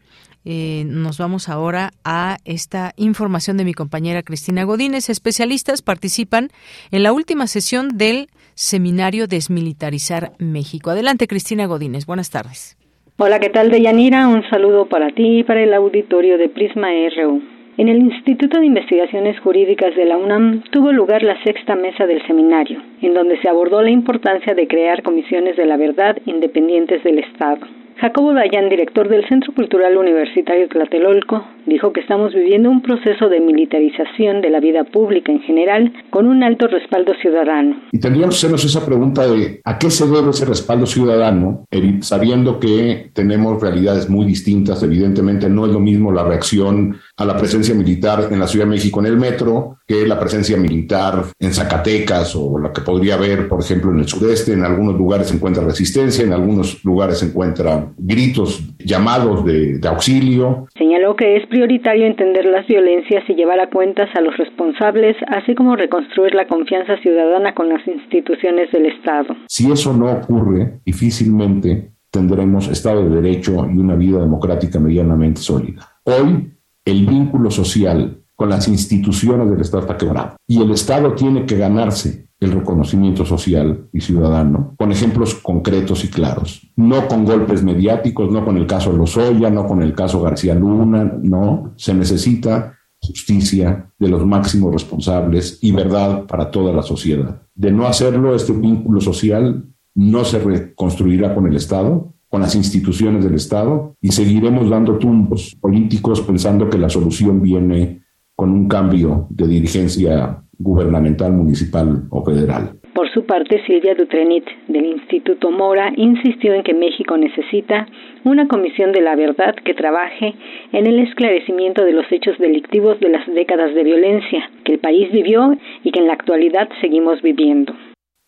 eh, 0.44 0.84
nos 0.86 1.18
vamos 1.18 1.48
ahora 1.48 1.90
a 2.04 2.36
esta 2.44 2.92
información 2.96 3.56
de 3.56 3.64
mi 3.64 3.72
compañera 3.72 4.22
Cristina 4.22 4.64
Godínez. 4.64 5.08
Especialistas 5.08 5.82
participan 5.82 6.48
en 6.90 7.02
la 7.02 7.12
última 7.12 7.46
sesión 7.46 7.96
del 7.96 8.28
seminario 8.54 9.26
Desmilitarizar 9.26 10.32
México. 10.38 10.90
Adelante, 10.90 11.26
Cristina 11.26 11.66
Godínez. 11.66 12.06
Buenas 12.06 12.30
tardes. 12.30 12.76
Hola, 13.16 13.38
¿qué 13.38 13.48
tal, 13.48 13.70
Deyanira? 13.70 14.28
Un 14.28 14.42
saludo 14.50 14.86
para 14.86 15.10
ti 15.10 15.38
y 15.38 15.44
para 15.44 15.62
el 15.62 15.72
auditorio 15.72 16.36
de 16.36 16.48
Prisma 16.48 16.88
RU. 17.16 17.42
En 17.76 17.88
el 17.88 17.98
Instituto 17.98 18.60
de 18.60 18.66
Investigaciones 18.66 19.38
Jurídicas 19.40 19.96
de 19.96 20.04
la 20.04 20.16
UNAM 20.16 20.62
tuvo 20.70 20.92
lugar 20.92 21.22
la 21.22 21.42
sexta 21.42 21.74
mesa 21.74 22.06
del 22.06 22.24
seminario, 22.26 22.80
en 23.02 23.14
donde 23.14 23.40
se 23.40 23.48
abordó 23.48 23.82
la 23.82 23.90
importancia 23.90 24.54
de 24.54 24.68
crear 24.68 25.02
comisiones 25.02 25.56
de 25.56 25.66
la 25.66 25.76
verdad 25.76 26.16
independientes 26.24 27.02
del 27.02 27.18
Estado. 27.18 27.66
Jacobo 28.04 28.34
Dayan, 28.34 28.68
director 28.68 29.08
del 29.08 29.26
Centro 29.28 29.54
Cultural 29.54 29.96
Universitario 29.96 30.68
Tlatelolco, 30.68 31.42
dijo 31.66 31.92
que 31.92 32.00
estamos 32.00 32.34
viviendo 32.34 32.70
un 32.70 32.82
proceso 32.82 33.28
de 33.28 33.40
militarización 33.40 34.40
de 34.40 34.50
la 34.50 34.60
vida 34.60 34.84
pública 34.84 35.32
en 35.32 35.40
general 35.40 35.92
con 36.10 36.26
un 36.26 36.42
alto 36.42 36.66
respaldo 36.66 37.12
ciudadano. 37.20 37.76
Y 37.92 37.98
tendríamos 37.98 38.34
que 38.34 38.38
hacernos 38.38 38.64
esa 38.64 38.84
pregunta 38.84 39.26
de 39.26 39.60
a 39.64 39.78
qué 39.78 39.90
se 39.90 40.06
debe 40.06 40.30
ese 40.30 40.44
respaldo 40.44 40.86
ciudadano, 40.86 41.66
sabiendo 42.00 42.58
que 42.60 43.10
tenemos 43.12 43.60
realidades 43.60 44.08
muy 44.08 44.26
distintas. 44.26 44.82
Evidentemente 44.82 45.48
no 45.48 45.66
es 45.66 45.72
lo 45.72 45.80
mismo 45.80 46.12
la 46.12 46.24
reacción 46.24 46.96
a 47.16 47.24
la 47.24 47.36
presencia 47.36 47.74
militar 47.74 48.28
en 48.30 48.40
la 48.40 48.46
Ciudad 48.46 48.66
de 48.66 48.70
México 48.70 49.00
en 49.00 49.06
el 49.06 49.16
metro 49.16 49.78
que 49.86 50.06
la 50.06 50.18
presencia 50.18 50.56
militar 50.56 51.24
en 51.38 51.52
Zacatecas 51.52 52.34
o 52.36 52.58
la 52.58 52.72
que 52.72 52.80
podría 52.80 53.14
haber, 53.14 53.48
por 53.48 53.60
ejemplo, 53.60 53.90
en 53.90 54.00
el 54.00 54.08
sureste. 54.08 54.52
En 54.52 54.64
algunos 54.64 54.96
lugares 54.96 55.28
se 55.28 55.34
encuentra 55.36 55.64
resistencia, 55.64 56.24
en 56.24 56.32
algunos 56.32 56.84
lugares 56.84 57.18
se 57.18 57.26
encuentra 57.26 57.92
gritos, 57.98 58.62
llamados 58.78 59.44
de, 59.44 59.80
auxilio. 59.84 60.66
Señaló 60.76 61.14
que 61.14 61.36
es 61.36 61.46
prioritario 61.54 62.06
entender 62.06 62.46
las 62.46 62.66
violencias 62.66 63.22
y 63.28 63.34
llevar 63.34 63.60
a 63.60 63.70
cuentas 63.70 64.08
a 64.16 64.20
los 64.20 64.36
responsables, 64.36 65.16
así 65.28 65.54
como 65.54 65.76
reconstruir 65.76 66.34
la 66.34 66.48
confianza 66.48 66.96
ciudadana 67.00 67.54
con 67.54 67.68
las 67.68 67.86
instituciones 67.86 68.72
del 68.72 68.86
Estado. 68.86 69.36
Si 69.46 69.70
eso 69.70 69.96
no 69.96 70.10
ocurre, 70.10 70.80
difícilmente 70.84 71.92
tendremos 72.10 72.66
Estado 72.66 73.08
de 73.08 73.22
Derecho 73.22 73.68
y 73.72 73.78
una 73.78 73.94
vida 73.94 74.18
democrática 74.18 74.80
medianamente 74.80 75.40
sólida. 75.40 75.88
Hoy, 76.02 76.50
el 76.84 77.06
vínculo 77.06 77.52
social 77.52 78.18
con 78.34 78.48
las 78.48 78.66
instituciones 78.66 79.48
del 79.48 79.60
Estado 79.60 79.84
está 79.84 79.96
quebrado 79.96 80.36
y 80.48 80.60
el 80.60 80.72
Estado 80.72 81.14
tiene 81.14 81.46
que 81.46 81.56
ganarse 81.56 82.26
el 82.44 82.52
reconocimiento 82.52 83.24
social 83.24 83.88
y 83.92 84.00
ciudadano, 84.00 84.74
con 84.76 84.92
ejemplos 84.92 85.34
concretos 85.34 86.04
y 86.04 86.08
claros, 86.08 86.70
no 86.76 87.08
con 87.08 87.24
golpes 87.24 87.62
mediáticos, 87.62 88.30
no 88.30 88.44
con 88.44 88.56
el 88.56 88.66
caso 88.66 88.92
Lozoya, 88.92 89.50
no 89.50 89.66
con 89.66 89.82
el 89.82 89.94
caso 89.94 90.20
García 90.20 90.54
Luna, 90.54 91.18
no, 91.22 91.72
se 91.76 91.94
necesita 91.94 92.78
justicia 93.00 93.90
de 93.98 94.08
los 94.08 94.24
máximos 94.24 94.72
responsables 94.72 95.58
y 95.60 95.72
verdad 95.72 96.24
para 96.26 96.50
toda 96.50 96.72
la 96.72 96.82
sociedad. 96.82 97.42
De 97.54 97.70
no 97.70 97.86
hacerlo, 97.86 98.34
este 98.34 98.52
vínculo 98.52 99.00
social 99.00 99.64
no 99.94 100.24
se 100.24 100.38
reconstruirá 100.38 101.34
con 101.34 101.46
el 101.46 101.56
Estado, 101.56 102.14
con 102.28 102.40
las 102.40 102.54
instituciones 102.54 103.24
del 103.24 103.34
Estado 103.34 103.94
y 104.00 104.10
seguiremos 104.10 104.68
dando 104.68 104.98
tumbos 104.98 105.54
políticos 105.60 106.20
pensando 106.22 106.68
que 106.68 106.78
la 106.78 106.88
solución 106.88 107.40
viene 107.40 108.02
con 108.34 108.50
un 108.50 108.66
cambio 108.66 109.28
de 109.30 109.46
dirigencia 109.46 110.43
gubernamental, 110.64 111.30
municipal 111.32 112.04
o 112.10 112.24
federal. 112.24 112.80
Por 112.94 113.12
su 113.12 113.26
parte, 113.26 113.60
Silvia 113.66 113.94
Dutrenit, 113.94 114.44
del 114.68 114.86
Instituto 114.86 115.50
Mora, 115.50 115.92
insistió 115.96 116.54
en 116.54 116.62
que 116.62 116.72
México 116.72 117.16
necesita 117.18 117.86
una 118.24 118.48
comisión 118.48 118.92
de 118.92 119.02
la 119.02 119.14
verdad 119.14 119.54
que 119.64 119.74
trabaje 119.74 120.34
en 120.72 120.86
el 120.86 120.98
esclarecimiento 121.00 121.84
de 121.84 121.92
los 121.92 122.06
hechos 122.10 122.38
delictivos 122.38 122.98
de 123.00 123.10
las 123.10 123.26
décadas 123.34 123.74
de 123.74 123.84
violencia 123.84 124.50
que 124.64 124.72
el 124.74 124.78
país 124.78 125.12
vivió 125.12 125.54
y 125.82 125.92
que 125.92 126.00
en 126.00 126.06
la 126.06 126.14
actualidad 126.14 126.68
seguimos 126.80 127.20
viviendo. 127.20 127.74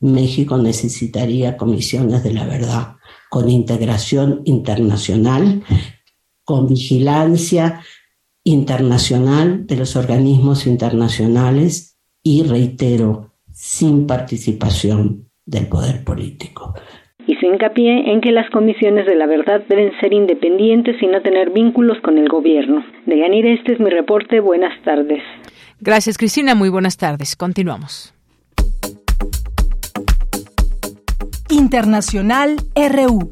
México 0.01 0.59
necesitaría 0.59 1.57
comisiones 1.57 2.23
de 2.23 2.35
la 2.35 2.45
verdad 2.45 2.97
con 3.31 3.49
integración 3.49 4.43
internacional, 4.45 5.63
con 6.45 6.69
vigilancia 6.69 7.81
internacional 8.45 9.67
de 9.67 9.77
los 9.77 9.97
organismos 9.97 10.67
internacionales 10.67 11.96
y 12.27 12.43
reitero, 12.43 13.31
sin 13.53 14.05
participación 14.05 15.29
del 15.45 15.69
poder 15.69 16.03
político. 16.03 16.75
Hizo 17.25 17.47
hincapié 17.47 18.11
en 18.13 18.21
que 18.21 18.33
las 18.33 18.51
comisiones 18.51 19.07
de 19.07 19.15
la 19.15 19.27
verdad 19.27 19.63
deben 19.69 19.93
ser 20.01 20.13
independientes 20.13 21.01
y 21.01 21.07
no 21.07 21.23
tener 21.23 21.51
vínculos 21.51 21.99
con 22.03 22.19
el 22.19 22.29
gobierno. 22.29 22.85
De 23.07 23.17
Yanir, 23.17 23.47
este 23.47 23.75
es 23.75 23.79
mi 23.79 23.91
reporte. 23.91 24.41
Buenas 24.41 24.73
tardes. 24.83 25.23
Gracias, 25.79 26.19
Cristina. 26.19 26.57
Muy 26.57 26.69
buenas 26.69 26.97
tardes. 26.97 27.37
Continuamos. 27.37 28.13
Internacional 31.49 32.57
RU. 32.75 33.31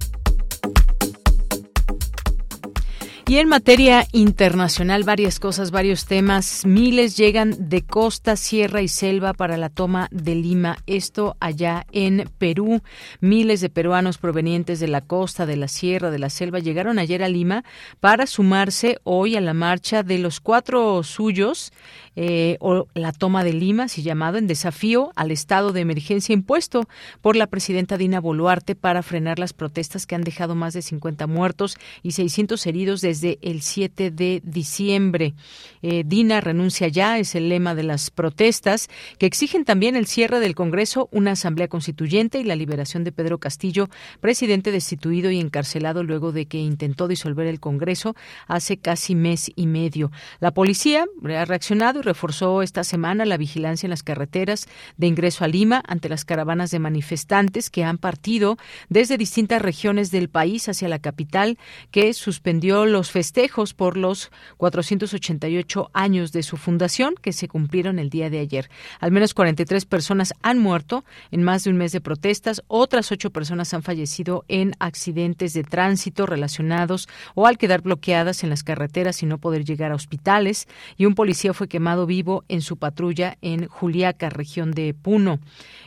Y 3.26 3.38
en 3.38 3.48
materia 3.48 4.06
internacional, 4.12 5.02
varias 5.02 5.40
cosas, 5.40 5.70
varios 5.70 6.04
temas. 6.04 6.66
Miles 6.66 7.16
llegan 7.16 7.70
de 7.70 7.80
costa, 7.80 8.36
sierra 8.36 8.82
y 8.82 8.88
selva 8.88 9.32
para 9.32 9.56
la 9.56 9.70
toma 9.70 10.08
de 10.10 10.34
Lima. 10.34 10.76
Esto 10.86 11.34
allá 11.40 11.86
en 11.92 12.30
Perú. 12.36 12.82
Miles 13.20 13.62
de 13.62 13.70
peruanos 13.70 14.18
provenientes 14.18 14.78
de 14.78 14.88
la 14.88 15.00
costa, 15.00 15.46
de 15.46 15.56
la 15.56 15.68
sierra, 15.68 16.10
de 16.10 16.18
la 16.18 16.28
selva 16.28 16.58
llegaron 16.58 16.98
ayer 16.98 17.22
a 17.22 17.30
Lima 17.30 17.64
para 17.98 18.26
sumarse 18.26 18.98
hoy 19.04 19.36
a 19.36 19.40
la 19.40 19.54
marcha 19.54 20.02
de 20.02 20.18
los 20.18 20.40
cuatro 20.40 21.02
suyos 21.02 21.72
eh, 22.16 22.56
o 22.60 22.86
la 22.94 23.12
toma 23.12 23.44
de 23.44 23.52
Lima, 23.52 23.84
así 23.84 24.02
llamado, 24.02 24.38
en 24.38 24.46
desafío 24.46 25.10
al 25.16 25.30
estado 25.30 25.72
de 25.72 25.80
emergencia 25.80 26.32
impuesto 26.32 26.88
por 27.20 27.36
la 27.36 27.46
presidenta 27.46 27.96
Dina 27.96 28.20
Boluarte 28.20 28.74
para 28.74 29.02
frenar 29.02 29.38
las 29.38 29.52
protestas 29.52 30.06
que 30.06 30.14
han 30.14 30.22
dejado 30.22 30.54
más 30.54 30.74
de 30.74 30.82
50 30.82 31.26
muertos 31.26 31.76
y 32.02 32.12
600 32.12 32.66
heridos 32.66 33.00
desde 33.00 33.38
el 33.42 33.62
7 33.62 34.10
de 34.10 34.40
diciembre. 34.44 35.34
Eh, 35.82 36.04
Dina 36.06 36.40
renuncia 36.40 36.88
ya, 36.88 37.18
es 37.18 37.34
el 37.34 37.48
lema 37.48 37.74
de 37.74 37.82
las 37.82 38.10
protestas, 38.10 38.88
que 39.18 39.26
exigen 39.26 39.64
también 39.64 39.96
el 39.96 40.06
cierre 40.06 40.40
del 40.40 40.54
Congreso, 40.54 41.08
una 41.10 41.32
asamblea 41.32 41.68
constituyente 41.68 42.38
y 42.38 42.44
la 42.44 42.56
liberación 42.56 43.04
de 43.04 43.12
Pedro 43.12 43.38
Castillo, 43.38 43.88
presidente 44.20 44.70
destituido 44.70 45.30
y 45.30 45.40
encarcelado 45.40 46.02
luego 46.02 46.32
de 46.32 46.46
que 46.46 46.58
intentó 46.58 47.08
disolver 47.08 47.46
el 47.46 47.60
Congreso 47.60 48.14
hace 48.46 48.76
casi 48.76 49.14
mes 49.14 49.50
y 49.56 49.66
medio. 49.66 50.10
La 50.40 50.52
policía 50.52 51.06
ha 51.24 51.44
reaccionado 51.44 52.02
reforzó 52.04 52.62
esta 52.62 52.84
semana 52.84 53.24
la 53.24 53.36
vigilancia 53.36 53.86
en 53.86 53.90
las 53.90 54.02
carreteras 54.02 54.66
de 54.96 55.06
ingreso 55.06 55.44
a 55.44 55.48
Lima 55.48 55.82
ante 55.86 56.08
las 56.08 56.24
caravanas 56.24 56.70
de 56.70 56.78
manifestantes 56.78 57.70
que 57.70 57.84
han 57.84 57.98
partido 57.98 58.56
desde 58.88 59.18
distintas 59.18 59.60
regiones 59.60 60.10
del 60.10 60.28
país 60.28 60.68
hacia 60.68 60.88
la 60.88 60.98
capital, 60.98 61.58
que 61.90 62.12
suspendió 62.14 62.86
los 62.86 63.10
festejos 63.10 63.74
por 63.74 63.96
los 63.96 64.30
488 64.56 65.90
años 65.92 66.32
de 66.32 66.42
su 66.42 66.56
fundación, 66.56 67.14
que 67.20 67.32
se 67.32 67.48
cumplieron 67.48 67.98
el 67.98 68.10
día 68.10 68.30
de 68.30 68.38
ayer. 68.38 68.70
Al 69.00 69.10
menos 69.10 69.34
43 69.34 69.86
personas 69.86 70.34
han 70.42 70.58
muerto 70.58 71.04
en 71.30 71.42
más 71.42 71.64
de 71.64 71.70
un 71.70 71.76
mes 71.76 71.92
de 71.92 72.00
protestas, 72.00 72.62
otras 72.68 73.10
ocho 73.12 73.30
personas 73.30 73.74
han 73.74 73.82
fallecido 73.82 74.44
en 74.48 74.72
accidentes 74.78 75.52
de 75.54 75.64
tránsito 75.64 76.26
relacionados 76.26 77.08
o 77.34 77.46
al 77.46 77.58
quedar 77.58 77.82
bloqueadas 77.82 78.42
en 78.44 78.50
las 78.50 78.62
carreteras 78.62 79.22
y 79.22 79.26
no 79.26 79.38
poder 79.38 79.64
llegar 79.64 79.92
a 79.92 79.94
hospitales, 79.94 80.68
y 80.96 81.06
un 81.06 81.14
policía 81.14 81.54
fue 81.54 81.68
quemado 81.68 81.93
vivo 82.06 82.44
en 82.48 82.60
su 82.60 82.76
patrulla 82.76 83.38
en 83.40 83.66
Juliaca, 83.68 84.28
región 84.28 84.72
de 84.72 84.94
Puno. 84.94 85.38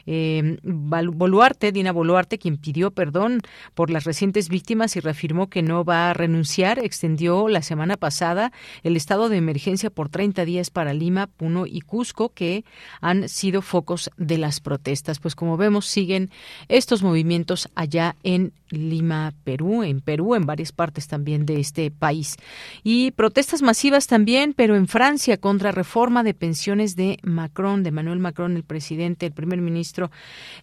Eh, 0.06 0.58
Boluarte, 0.64 1.74
Dina 1.74 1.92
Boluarte, 1.92 2.40
quien 2.40 2.58
pidió 2.58 2.92
perdón 2.92 3.42
por 3.76 3.90
las 3.90 4.06
recientes 4.06 4.48
víctimas 4.48 4.96
y 4.96 5.02
reafirmó 5.02 5.50
que 5.50 5.62
no 5.62 5.84
va 5.84 6.10
a 6.10 6.14
renunciar, 6.14 6.80
extendió 6.80 7.50
la 7.50 7.62
semana 7.62 7.98
pasada 7.98 8.54
el 8.84 8.96
estado 8.96 9.28
de 9.28 9.38
emergencia 9.38 9.90
por 9.90 10.08
30 10.10 10.46
días 10.46 10.70
para 10.70 10.94
Lima, 10.94 11.28
Puno 11.28 11.66
y 11.68 11.82
Cusco, 11.82 12.30
que 12.30 12.64
han 13.02 13.28
sido 13.28 13.62
focos 13.62 14.10
de 14.18 14.38
las 14.38 14.62
protestas. 14.62 15.20
Pues 15.20 15.36
como 15.36 15.58
vemos, 15.58 15.86
siguen 15.86 16.30
estos 16.70 17.04
movimientos 17.04 17.70
allá 17.76 18.16
en 18.24 18.54
Lima, 18.70 19.34
Perú, 19.44 19.84
en 19.84 20.02
Perú, 20.02 20.36
en 20.36 20.46
varias 20.46 20.72
partes 20.72 21.08
también 21.08 21.46
de 21.46 21.60
este 21.60 21.92
país. 21.92 22.36
Y 22.84 23.12
protestas 23.12 23.62
masivas 23.62 24.08
también, 24.08 24.54
pero 24.54 24.76
en 24.76 24.88
Francia 24.88 25.38
contra 25.38 25.72
reforma 25.98 26.22
de 26.22 26.36
pensiones 26.36 26.96
de 26.96 27.18
Macron, 27.24 27.82
de 27.82 27.90
Manuel 27.90 28.20
Macron, 28.20 28.56
el 28.56 28.64
presidente, 28.64 29.26
el 29.26 29.32
primer 29.32 29.62
ministro, 29.62 30.12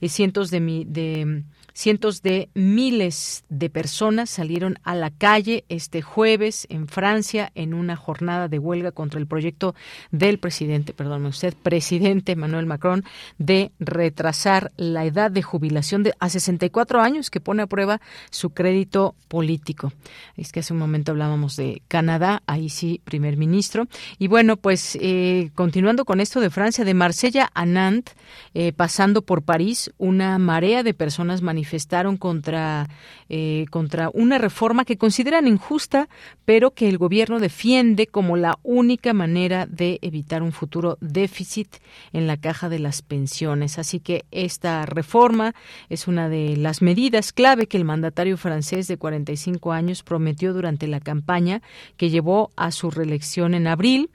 eh, 0.01 0.09
cientos 0.09 0.49
de, 0.53 0.61
de 0.87 1.43
Cientos 1.77 2.23
de 2.23 2.51
miles 2.55 3.45
de 3.49 3.69
personas 3.69 4.31
salieron 4.31 4.79
a 4.85 4.95
la 4.95 5.11
calle 5.11 5.65
este 5.69 6.03
jueves 6.03 6.69
en 6.71 6.87
Francia 6.87 7.51
en 7.57 7.75
una 7.75 7.97
jornada 7.97 8.47
de 8.47 8.61
huelga 8.61 8.93
contra 8.93 9.19
el 9.19 9.27
proyecto 9.27 9.75
del 10.13 10.39
presidente, 10.39 10.93
perdón 10.93 11.27
usted, 11.27 11.53
presidente 11.53 12.31
Emmanuel 12.31 12.67
Macron, 12.67 13.03
de 13.39 13.73
retrasar 13.81 14.71
la 14.77 15.05
edad 15.05 15.33
de 15.33 15.43
jubilación 15.43 16.05
de 16.05 16.15
a 16.21 16.29
64 16.29 17.01
años 17.01 17.29
que 17.29 17.41
pone 17.41 17.65
a 17.65 17.67
prueba 17.67 18.01
su 18.31 18.51
crédito 18.51 19.17
político. 19.27 19.93
Es 20.37 20.53
que 20.53 20.61
hace 20.61 20.75
un 20.75 20.79
momento 20.79 21.11
hablábamos 21.11 21.57
de 21.57 21.83
Canadá, 21.89 22.45
ahí 22.47 22.69
sí, 22.69 23.01
primer 23.03 23.37
ministro. 23.37 23.89
Y 24.21 24.29
bueno, 24.29 24.57
pues 24.57 24.97
eh, 25.01 25.51
continuando 25.57 26.05
con 26.05 26.21
esto 26.21 26.39
de 26.39 26.51
Francia, 26.51 26.85
de 26.85 26.95
Marsella 26.95 27.51
a 27.53 27.67
Nantes, 27.67 28.15
eh, 28.55 28.73
pasando 28.73 29.23
por 29.23 29.43
París, 29.43 29.93
una 29.99 30.39
marea 30.39 30.85
de 30.85 30.95
personas 30.95 31.43
manifestaron 31.43 31.64
manifestaron 31.65 32.19
contra, 32.19 32.89
eh, 33.31 33.65
contra 33.71 34.11
una 34.13 34.37
reforma 34.37 34.85
que 34.85 34.99
consideran 34.99 35.49
injusta, 35.49 36.09
pero 36.45 36.73
que 36.73 36.91
el 36.91 36.99
gobierno 36.99 37.41
defiende 37.41 38.07
como 38.07 38.37
la 38.37 38.59
única 38.63 39.15
manera 39.15 39.65
de 39.65 39.99
evitar 40.03 40.43
un 40.43 40.53
futuro 40.53 40.99
déficit 41.01 41.69
en 42.13 42.27
la 42.27 42.37
caja 42.37 42.69
de 42.69 42.81
las 42.81 43.01
pensiones. 43.01 43.79
Así 43.79 43.99
que 43.99 44.27
esta 44.31 44.85
reforma 44.85 45.55
es 45.89 46.07
una 46.07 46.29
de 46.29 46.57
las 46.59 46.83
medidas 46.83 47.33
clave 47.33 47.67
que 47.67 47.79
el 47.79 47.87
mandatario 47.87 48.37
francés 48.37 48.87
de 48.87 48.99
45 48.99 49.73
años 49.73 50.03
prometió 50.03 50.53
durante 50.53 50.87
la 50.87 51.01
campaña 51.01 51.63
que 51.97 52.11
llevó 52.11 52.51
a 52.57 52.73
su 52.73 52.91
reelección 52.91 53.55
en 53.55 53.69
abril 53.69 54.11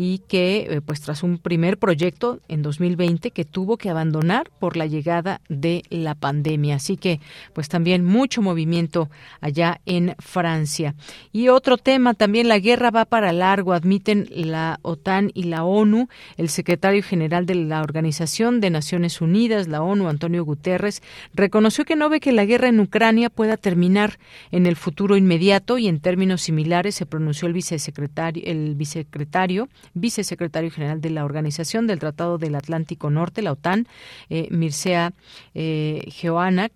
y 0.00 0.18
que, 0.28 0.68
eh, 0.70 0.80
pues 0.80 1.00
tras 1.00 1.24
un 1.24 1.38
primer 1.38 1.76
proyecto 1.76 2.38
en 2.46 2.62
2020 2.62 3.32
que 3.32 3.44
tuvo 3.44 3.78
que 3.78 3.90
abandonar 3.90 4.48
por 4.60 4.76
la 4.76 4.86
llegada 4.86 5.40
de 5.48 5.82
la 5.90 6.14
pandemia. 6.14 6.76
Así 6.76 6.96
que, 6.96 7.18
pues 7.52 7.68
también 7.68 8.04
mucho 8.04 8.40
movimiento 8.40 9.10
allá 9.40 9.80
en 9.86 10.14
Francia. 10.20 10.94
Y 11.32 11.48
otro 11.48 11.78
tema, 11.78 12.14
también 12.14 12.46
la 12.46 12.60
guerra 12.60 12.92
va 12.92 13.06
para 13.06 13.32
largo, 13.32 13.72
admiten 13.72 14.28
la 14.30 14.78
OTAN 14.82 15.32
y 15.34 15.42
la 15.42 15.64
ONU. 15.64 16.06
El 16.36 16.48
secretario 16.48 17.02
general 17.02 17.44
de 17.44 17.56
la 17.56 17.82
Organización 17.82 18.60
de 18.60 18.70
Naciones 18.70 19.20
Unidas, 19.20 19.66
la 19.66 19.82
ONU, 19.82 20.08
Antonio 20.08 20.44
Guterres, 20.44 21.02
reconoció 21.34 21.84
que 21.84 21.96
no 21.96 22.08
ve 22.08 22.20
que 22.20 22.30
la 22.30 22.44
guerra 22.44 22.68
en 22.68 22.78
Ucrania 22.78 23.30
pueda 23.30 23.56
terminar 23.56 24.20
en 24.52 24.66
el 24.66 24.76
futuro 24.76 25.16
inmediato 25.16 25.76
y 25.76 25.88
en 25.88 25.98
términos 25.98 26.42
similares 26.42 26.94
se 26.94 27.04
pronunció 27.04 27.48
el 27.48 27.54
vicesecretario, 27.54 28.44
el 28.46 28.76
vicesecretario 28.76 29.68
vicesecretario 29.94 30.70
general 30.70 31.00
de 31.00 31.10
la 31.10 31.24
Organización 31.24 31.86
del 31.86 31.98
Tratado 31.98 32.38
del 32.38 32.54
Atlántico 32.54 33.10
Norte, 33.10 33.42
la 33.42 33.52
OTAN, 33.52 33.86
eh, 34.30 34.48
Mircea 34.50 35.12
eh, 35.54 36.08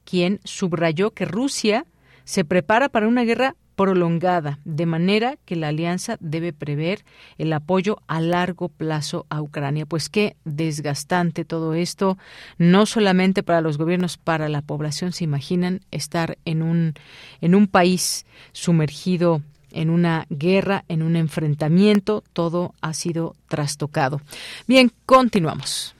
quien 0.05 0.41
subrayó 0.45 1.11
que 1.11 1.25
Rusia 1.25 1.87
se 2.25 2.45
prepara 2.45 2.89
para 2.89 3.09
una 3.09 3.25
guerra 3.25 3.57
prolongada, 3.77 4.59
de 4.65 4.87
manera 4.87 5.37
que 5.45 5.57
la 5.57 5.69
alianza 5.69 6.17
debe 6.21 6.53
prever 6.53 7.05
el 7.39 7.53
apoyo 7.53 7.99
a 8.07 8.21
largo 8.21 8.69
plazo 8.69 9.27
a 9.29 9.41
Ucrania. 9.41 9.87
Pues 9.87 10.09
qué 10.09 10.37
desgastante 10.45 11.45
todo 11.45 11.75
esto, 11.75 12.19
no 12.59 12.87
solamente 12.87 13.43
para 13.43 13.61
los 13.61 13.79
gobiernos, 13.79 14.19
para 14.19 14.49
la 14.49 14.63
población. 14.63 15.13
¿Se 15.13 15.25
imaginan 15.25 15.81
estar 15.91 16.39
en 16.45 16.63
un, 16.63 16.95
en 17.41 17.55
un 17.55 17.67
país 17.67 18.27
sumergido 18.53 19.43
en 19.75 19.91
una 19.91 20.27
guerra, 20.31 20.85
en 20.89 21.03
un 21.03 21.17
enfrentamiento, 21.17 22.25
todo 22.33 22.75
ha 22.81 22.95
sido 22.95 23.37
trastocado. 23.49 24.23
Bien, 24.67 24.91
continuamos. 25.07 25.95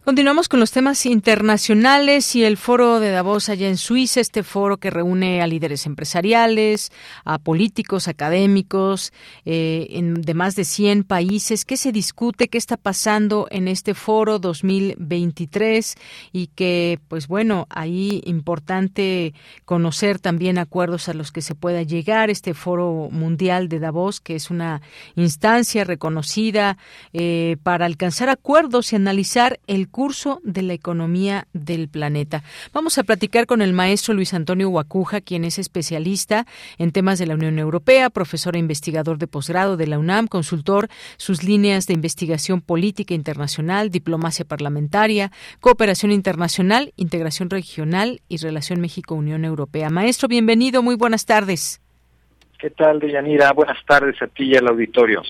Continuamos 0.09 0.49
con 0.49 0.59
los 0.59 0.71
temas 0.71 1.05
internacionales 1.05 2.35
y 2.35 2.43
el 2.43 2.57
foro 2.57 2.99
de 2.99 3.11
Davos 3.11 3.51
allá 3.51 3.69
en 3.69 3.77
Suiza, 3.77 4.21
este 4.21 4.43
foro 4.43 4.79
que 4.79 4.89
reúne 4.89 5.43
a 5.43 5.47
líderes 5.47 5.85
empresariales, 5.85 6.91
a 7.27 7.39
políticos, 7.39 8.09
académicos 8.09 9.13
eh, 9.45 9.87
en, 9.91 10.23
de 10.23 10.33
más 10.33 10.57
de 10.57 10.65
100 10.65 11.05
países. 11.05 11.67
¿Qué 11.67 11.77
se 11.77 11.93
discute? 11.93 12.49
¿Qué 12.49 12.57
está 12.57 12.79
pasando 12.79 13.49
en 13.51 13.69
este 13.69 13.93
foro 13.93 14.39
2023? 14.39 15.97
Y 16.33 16.47
que, 16.55 17.01
pues 17.09 17.29
bueno, 17.29 17.67
ahí 17.69 18.23
importante 18.25 19.35
conocer 19.67 20.21
también 20.21 20.57
acuerdos 20.57 21.11
a 21.11 21.13
los 21.13 21.33
que 21.33 21.43
se 21.43 21.55
pueda 21.55 21.83
llegar. 21.83 22.31
Este 22.31 22.55
foro 22.55 23.11
mundial 23.13 23.69
de 23.69 23.79
Davos, 23.79 24.21
que 24.21 24.37
es 24.37 24.51
una 24.51 24.81
instancia 25.17 25.85
reconocida 25.85 26.79
eh, 27.13 27.59
para 27.63 27.85
alcanzar 27.85 28.31
acuerdos 28.31 28.95
y 28.95 28.97
analizar 28.97 29.61
el 29.67 29.91
curso 29.99 30.41
de 30.45 30.63
la 30.63 30.75
economía 30.75 31.49
del 31.53 31.89
planeta. 31.89 32.45
Vamos 32.73 32.99
a 32.99 33.03
platicar 33.03 33.47
con 33.47 33.63
el 33.63 33.73
maestro 33.73 34.15
Luis 34.15 34.33
Antonio 34.33 34.69
Guacuja, 34.69 35.21
quien 35.21 35.45
es 35.45 35.59
especialista 35.59 36.47
en 36.79 36.93
temas 36.93 37.19
de 37.19 37.27
la 37.27 37.35
Unión 37.35 37.59
Europea, 37.59 38.09
profesor 38.09 38.55
e 38.55 38.61
investigador 38.61 39.19
de 39.19 39.27
posgrado 39.27 39.77
de 39.77 39.89
la 39.89 39.99
UNAM, 39.99 40.29
consultor 40.29 40.87
sus 41.17 41.43
líneas 41.43 41.89
de 41.89 41.95
investigación 41.95 42.61
política 42.61 43.13
internacional, 43.13 43.91
diplomacia 43.91 44.45
parlamentaria, 44.45 45.33
cooperación 45.59 46.13
internacional, 46.13 46.93
integración 46.95 47.51
regional 47.51 48.21
y 48.29 48.37
relación 48.37 48.81
México-Unión 48.81 49.45
Europea. 49.45 49.91
Maestro, 49.91 50.29
bienvenido, 50.29 50.81
muy 50.81 50.95
buenas 50.95 51.27
tardes. 51.27 51.81
¿Qué 52.57 52.71
tal, 52.71 53.01
Deyanira? 53.01 53.53
Buenas 53.53 53.85
tardes 53.85 54.23
a 54.23 54.29
ti 54.29 54.45
y 54.45 54.55
al 54.55 54.69
auditorio. 54.69 55.23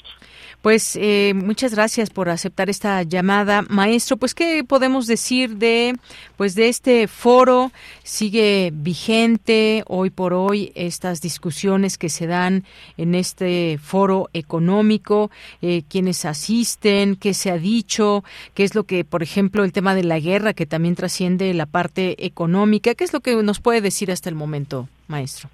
Pues 0.69 0.99
eh, 1.01 1.33
muchas 1.35 1.75
gracias 1.75 2.11
por 2.11 2.29
aceptar 2.29 2.69
esta 2.69 3.03
llamada, 3.03 3.63
maestro. 3.71 4.19
Pues 4.19 4.35
qué 4.35 4.63
podemos 4.69 5.07
decir 5.07 5.57
de, 5.57 5.95
pues 6.37 6.55
de 6.55 6.69
este 6.69 7.09
foro 7.09 7.73
sigue 8.03 8.69
vigente 8.75 9.83
hoy 9.87 10.11
por 10.11 10.35
hoy 10.35 10.71
estas 10.75 11.23
discusiones 11.23 11.97
que 11.97 12.11
se 12.11 12.27
dan 12.27 12.65
en 12.99 13.15
este 13.15 13.79
foro 13.83 14.29
económico, 14.35 15.31
eh, 15.63 15.85
quienes 15.89 16.27
asisten, 16.27 17.17
qué 17.17 17.33
se 17.33 17.51
ha 17.51 17.57
dicho, 17.57 18.23
qué 18.53 18.65
es 18.65 18.75
lo 18.75 18.85
que, 18.85 19.07
por 19.07 19.23
ejemplo, 19.23 19.65
el 19.65 19.73
tema 19.73 19.95
de 19.95 20.05
la 20.05 20.19
guerra 20.19 20.53
que 20.53 20.67
también 20.67 20.97
trasciende 20.97 21.55
la 21.55 21.65
parte 21.65 22.27
económica, 22.27 22.95
qué 22.95 23.05
es 23.05 23.15
lo 23.15 23.21
que 23.21 23.43
nos 23.43 23.61
puede 23.61 23.81
decir 23.81 24.13
hasta 24.13 24.29
el 24.29 24.35
momento, 24.35 24.87
maestro. 25.07 25.49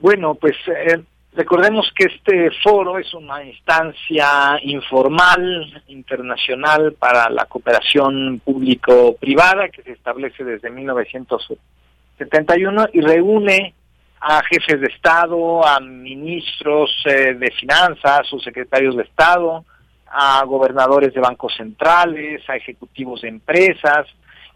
Bueno, 0.00 0.34
pues 0.34 0.56
eh, 0.66 1.02
Recordemos 1.34 1.90
que 1.96 2.04
este 2.04 2.50
foro 2.62 2.98
es 2.98 3.14
una 3.14 3.42
instancia 3.42 4.58
informal 4.62 5.82
internacional 5.86 6.94
para 6.98 7.30
la 7.30 7.46
cooperación 7.46 8.42
público-privada 8.44 9.70
que 9.70 9.82
se 9.82 9.92
establece 9.92 10.44
desde 10.44 10.68
1971 10.68 12.88
y 12.92 13.00
reúne 13.00 13.72
a 14.20 14.42
jefes 14.44 14.82
de 14.82 14.88
Estado, 14.88 15.66
a 15.66 15.80
ministros 15.80 16.90
eh, 17.06 17.32
de 17.34 17.50
finanzas, 17.52 18.30
o 18.32 18.38
secretarios 18.38 18.94
de 18.94 19.04
Estado, 19.04 19.64
a 20.06 20.44
gobernadores 20.44 21.14
de 21.14 21.20
bancos 21.20 21.54
centrales, 21.56 22.42
a 22.48 22.56
ejecutivos 22.56 23.22
de 23.22 23.28
empresas 23.28 24.06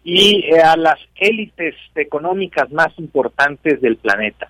y 0.09 0.45
eh, 0.45 0.61
a 0.61 0.77
las 0.77 0.97
élites 1.17 1.75
económicas 1.93 2.71
más 2.71 2.97
importantes 2.97 3.81
del 3.81 3.97
planeta. 3.97 4.49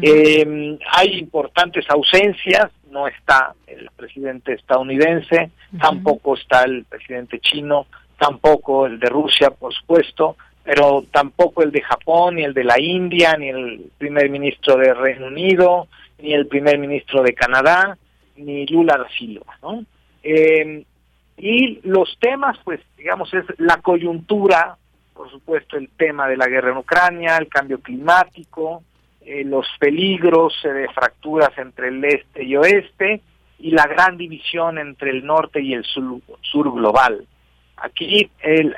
Eh, 0.00 0.78
hay 0.92 1.18
importantes 1.18 1.84
ausencias, 1.90 2.70
no 2.88 3.08
está 3.08 3.54
el 3.66 3.90
presidente 3.96 4.52
estadounidense, 4.52 5.50
tampoco 5.80 6.36
está 6.36 6.62
el 6.62 6.84
presidente 6.84 7.40
chino, 7.40 7.88
tampoco 8.20 8.86
el 8.86 9.00
de 9.00 9.08
Rusia, 9.08 9.50
por 9.50 9.74
supuesto, 9.74 10.36
pero 10.62 11.04
tampoco 11.10 11.64
el 11.64 11.72
de 11.72 11.82
Japón, 11.82 12.36
ni 12.36 12.44
el 12.44 12.54
de 12.54 12.62
la 12.62 12.80
India, 12.80 13.36
ni 13.36 13.48
el 13.48 13.90
primer 13.98 14.30
ministro 14.30 14.76
de 14.76 14.94
Reino 14.94 15.26
Unido, 15.26 15.88
ni 16.22 16.34
el 16.34 16.46
primer 16.46 16.78
ministro 16.78 17.24
de 17.24 17.34
Canadá, 17.34 17.98
ni 18.36 18.64
Lula 18.66 18.96
da 18.96 19.08
Silva, 19.18 19.58
¿no? 19.60 19.84
Eh, 20.22 20.84
y 21.38 21.80
los 21.84 22.18
temas, 22.20 22.58
pues, 22.64 22.80
digamos, 22.96 23.32
es 23.32 23.44
la 23.58 23.76
coyuntura, 23.76 24.76
por 25.14 25.30
supuesto, 25.30 25.76
el 25.76 25.88
tema 25.90 26.26
de 26.28 26.36
la 26.36 26.48
guerra 26.48 26.72
en 26.72 26.78
Ucrania, 26.78 27.36
el 27.36 27.48
cambio 27.48 27.80
climático, 27.80 28.82
eh, 29.20 29.44
los 29.44 29.66
peligros 29.78 30.52
eh, 30.64 30.68
de 30.68 30.88
fracturas 30.88 31.56
entre 31.56 31.88
el 31.88 32.04
este 32.04 32.44
y 32.44 32.56
oeste 32.56 33.22
y 33.60 33.70
la 33.70 33.86
gran 33.86 34.16
división 34.16 34.78
entre 34.78 35.10
el 35.10 35.24
norte 35.24 35.62
y 35.62 35.74
el 35.74 35.84
sur, 35.84 36.72
global. 36.72 37.26
Aquí 37.76 38.28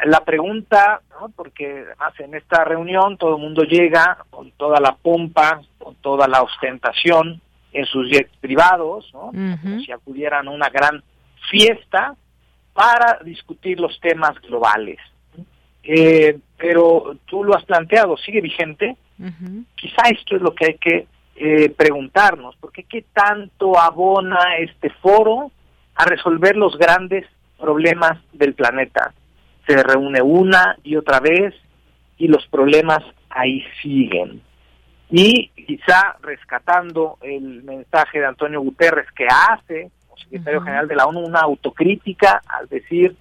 la 0.05 0.21
pregunta, 0.25 1.01
porque 1.35 1.87
además 1.87 2.21
en 2.21 2.35
esta 2.35 2.65
reunión 2.65 3.17
todo 3.17 3.37
el 3.37 3.43
mundo 3.43 3.63
llega 3.63 4.19
con 4.29 4.51
toda 4.53 4.79
la 4.79 4.95
pompa, 4.95 5.63
con 5.79 5.95
toda 5.97 6.29
la 6.29 6.43
ostentación 6.43 7.41
en 7.73 7.87
sus 7.87 8.11
jets 8.11 8.37
privados, 8.41 9.09
como 9.13 9.81
si 9.81 9.91
acudieran 9.91 10.49
a 10.49 10.51
una 10.51 10.69
gran 10.69 11.03
fiesta 11.51 12.15
para 12.73 13.19
discutir 13.25 13.81
los 13.81 13.99
temas 14.01 14.41
globales. 14.41 14.99
Eh, 15.83 16.39
pero 16.57 17.17
tú 17.27 17.45
lo 17.45 17.57
has 17.57 17.65
planteado, 17.65 18.17
¿sigue 18.17 18.41
vigente? 18.41 18.97
Quizá 19.75 20.09
esto 20.11 20.37
es 20.37 20.43
lo 20.43 20.55
que 20.55 20.67
hay 20.67 20.79
que 20.79 21.07
eh, 21.37 21.71
preguntarnos, 21.71 22.57
porque 22.61 22.85
qué 22.85 23.05
tanto 23.13 23.79
abona 23.79 24.57
este 24.59 24.91
foro 24.91 25.51
a 25.95 26.05
resolver 26.05 26.57
los 26.57 26.77
grandes 26.79 27.27
problemas 27.59 28.19
del 28.33 28.55
planeta. 28.55 29.13
Se 29.67 29.83
reúne 29.83 30.23
una 30.23 30.77
y 30.83 30.97
otra 30.97 31.21
vez 31.21 31.55
y 32.17 32.29
los 32.29 32.47
problemas 32.47 33.03
ahí 33.29 33.65
siguen. 33.83 34.43
Y 35.11 35.49
quizá 35.49 36.17
rescatando 36.23 37.19
el 37.23 37.63
mensaje 37.63 38.21
de 38.21 38.27
Antonio 38.27 38.61
Guterres 38.61 39.11
que 39.13 39.27
hace, 39.27 39.91
secretario 40.21 40.61
general 40.61 40.89
de 40.89 40.97
la 40.97 41.07
ONU, 41.07 41.21
una 41.21 41.41
autocrítica 41.41 42.43
al 42.47 42.69
decir 42.69 43.17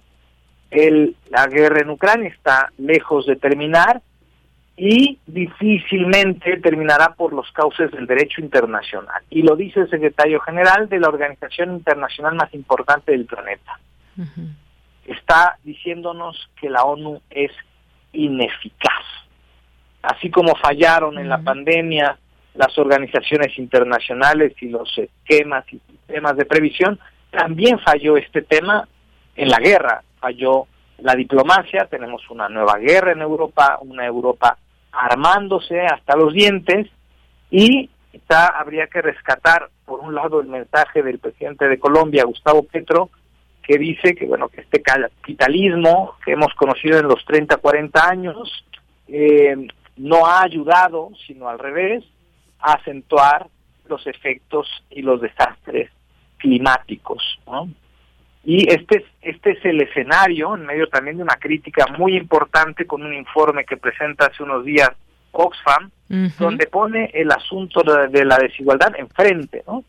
el, 0.70 1.16
la 1.30 1.46
guerra 1.46 1.80
en 1.80 1.90
Ucrania 1.90 2.28
está 2.28 2.70
lejos 2.78 3.26
de 3.26 3.36
terminar 3.36 4.00
y 4.76 5.18
difícilmente 5.26 6.56
terminará 6.58 7.12
por 7.14 7.32
los 7.32 7.50
cauces 7.52 7.90
del 7.90 8.06
derecho 8.06 8.40
internacional. 8.40 9.22
Y 9.28 9.42
lo 9.42 9.54
dice 9.56 9.80
el 9.80 9.90
secretario 9.90 10.40
general 10.40 10.88
de 10.88 10.98
la 11.00 11.08
organización 11.08 11.72
internacional 11.72 12.34
más 12.34 12.54
importante 12.54 13.12
del 13.12 13.26
planeta. 13.26 13.78
Está 15.04 15.58
diciéndonos 15.64 16.50
que 16.58 16.70
la 16.70 16.84
ONU 16.84 17.20
es 17.28 17.50
ineficaz. 18.12 19.04
Así 20.02 20.30
como 20.30 20.54
fallaron 20.56 21.18
en 21.18 21.28
la 21.28 21.42
pandemia 21.42 22.18
las 22.54 22.76
organizaciones 22.78 23.56
internacionales 23.58 24.54
y 24.60 24.68
los 24.68 24.96
esquemas 24.98 25.64
y 25.72 25.78
sistemas 25.78 26.36
de 26.36 26.44
previsión, 26.44 26.98
también 27.30 27.78
falló 27.78 28.16
este 28.16 28.42
tema 28.42 28.88
en 29.36 29.48
la 29.48 29.58
guerra, 29.58 30.02
falló 30.18 30.66
la 30.98 31.14
diplomacia, 31.14 31.86
tenemos 31.86 32.28
una 32.30 32.48
nueva 32.48 32.76
guerra 32.78 33.12
en 33.12 33.22
Europa, 33.22 33.78
una 33.82 34.04
Europa 34.06 34.58
armándose 34.92 35.80
hasta 35.80 36.16
los 36.16 36.32
dientes 36.34 36.88
y 37.50 37.88
quizá 38.10 38.48
habría 38.48 38.88
que 38.88 39.00
rescatar 39.00 39.70
por 39.84 40.00
un 40.00 40.14
lado 40.14 40.40
el 40.40 40.48
mensaje 40.48 41.02
del 41.02 41.18
presidente 41.18 41.68
de 41.68 41.78
Colombia, 41.78 42.24
Gustavo 42.24 42.64
Petro, 42.64 43.10
que 43.62 43.78
dice 43.78 44.14
que 44.14 44.26
bueno 44.26 44.48
que 44.48 44.62
este 44.62 44.82
capitalismo 44.82 46.14
que 46.24 46.32
hemos 46.32 46.52
conocido 46.54 46.98
en 46.98 47.06
los 47.06 47.24
30, 47.24 47.56
40 47.58 48.08
años 48.08 48.64
eh, 49.08 49.68
no 49.96 50.26
ha 50.26 50.42
ayudado, 50.42 51.10
sino 51.26 51.48
al 51.48 51.58
revés, 51.58 52.04
a 52.60 52.74
acentuar 52.74 53.48
los 53.88 54.06
efectos 54.06 54.68
y 54.90 55.02
los 55.02 55.20
desastres 55.20 55.90
climáticos. 56.38 57.22
Y 58.44 58.72
este 58.72 58.98
es, 58.98 59.04
este 59.20 59.50
es 59.50 59.64
el 59.64 59.82
escenario, 59.82 60.54
en 60.54 60.64
medio 60.64 60.88
también 60.88 61.18
de 61.18 61.22
una 61.22 61.36
crítica 61.36 61.86
muy 61.98 62.16
importante 62.16 62.86
con 62.86 63.02
un 63.02 63.12
informe 63.14 63.64
que 63.64 63.76
presenta 63.76 64.26
hace 64.26 64.42
unos 64.42 64.64
días 64.64 64.90
Oxfam, 65.32 65.90
donde 66.38 66.66
pone 66.66 67.10
el 67.14 67.30
asunto 67.30 67.82
de, 67.82 68.24
la 68.24 68.36
desigualdad 68.38 68.92
enfrente, 68.96 69.62
¿no? 69.66 69.84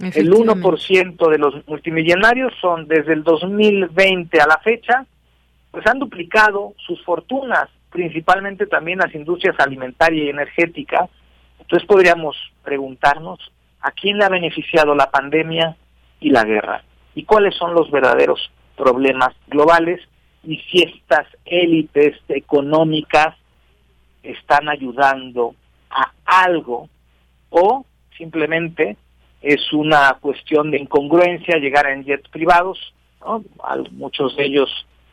El 0.00 0.32
1% 0.32 1.30
de 1.30 1.38
los 1.38 1.68
multimillonarios 1.68 2.54
son 2.60 2.88
desde 2.88 3.12
el 3.12 3.22
2020 3.22 4.40
a 4.40 4.46
la 4.46 4.58
fecha, 4.58 5.04
pues 5.70 5.86
han 5.86 5.98
duplicado 5.98 6.72
sus 6.78 7.04
fortunas, 7.04 7.68
principalmente 7.90 8.66
también 8.66 8.98
las 8.98 9.14
industrias 9.14 9.54
alimentaria 9.60 10.24
y 10.24 10.30
energética. 10.30 11.08
Entonces 11.70 11.86
podríamos 11.86 12.36
preguntarnos, 12.64 13.38
¿a 13.80 13.92
quién 13.92 14.18
le 14.18 14.24
ha 14.24 14.28
beneficiado 14.28 14.94
la 14.94 15.10
pandemia 15.10 15.76
y 16.20 16.30
la 16.30 16.44
guerra? 16.44 16.82
y 17.14 17.24
cuáles 17.24 17.54
son 17.56 17.74
los 17.74 17.90
verdaderos 17.90 18.50
problemas 18.76 19.34
globales 19.48 20.00
y 20.44 20.56
si 20.56 20.82
estas 20.82 21.26
élites 21.44 22.16
económicas 22.28 23.36
están 24.22 24.68
ayudando 24.68 25.54
a 25.90 26.12
algo 26.24 26.88
o 27.50 27.84
simplemente 28.16 28.96
es 29.42 29.72
una 29.72 30.16
cuestión 30.20 30.70
de 30.70 30.78
incongruencia 30.78 31.58
llegar 31.58 31.86
en 31.88 32.04
jets 32.04 32.28
privados, 32.28 32.94
muchos 33.92 34.36
de 34.36 34.44
ellos 34.44 34.70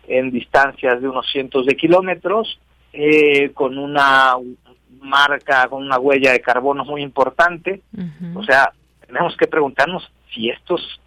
en 0.08 0.32
distancias 0.32 1.02
de 1.02 1.10
unos 1.10 1.30
cientos 1.32 1.66
de 1.66 1.76
kilómetros, 1.76 2.60
eh, 2.94 3.52
con 3.54 3.78
una 3.78 4.36
marca, 5.02 5.68
con 5.68 5.84
una 5.84 6.00
huella 6.00 6.32
de 6.32 6.42
carbono 6.42 6.84
muy 6.86 7.02
importante. 7.02 7.82
O 8.36 8.44
sea, 8.44 8.72
tenemos 9.06 9.36
que 9.38 9.48
preguntarnos 9.48 10.12
si 10.34 10.50
estos 10.50 11.00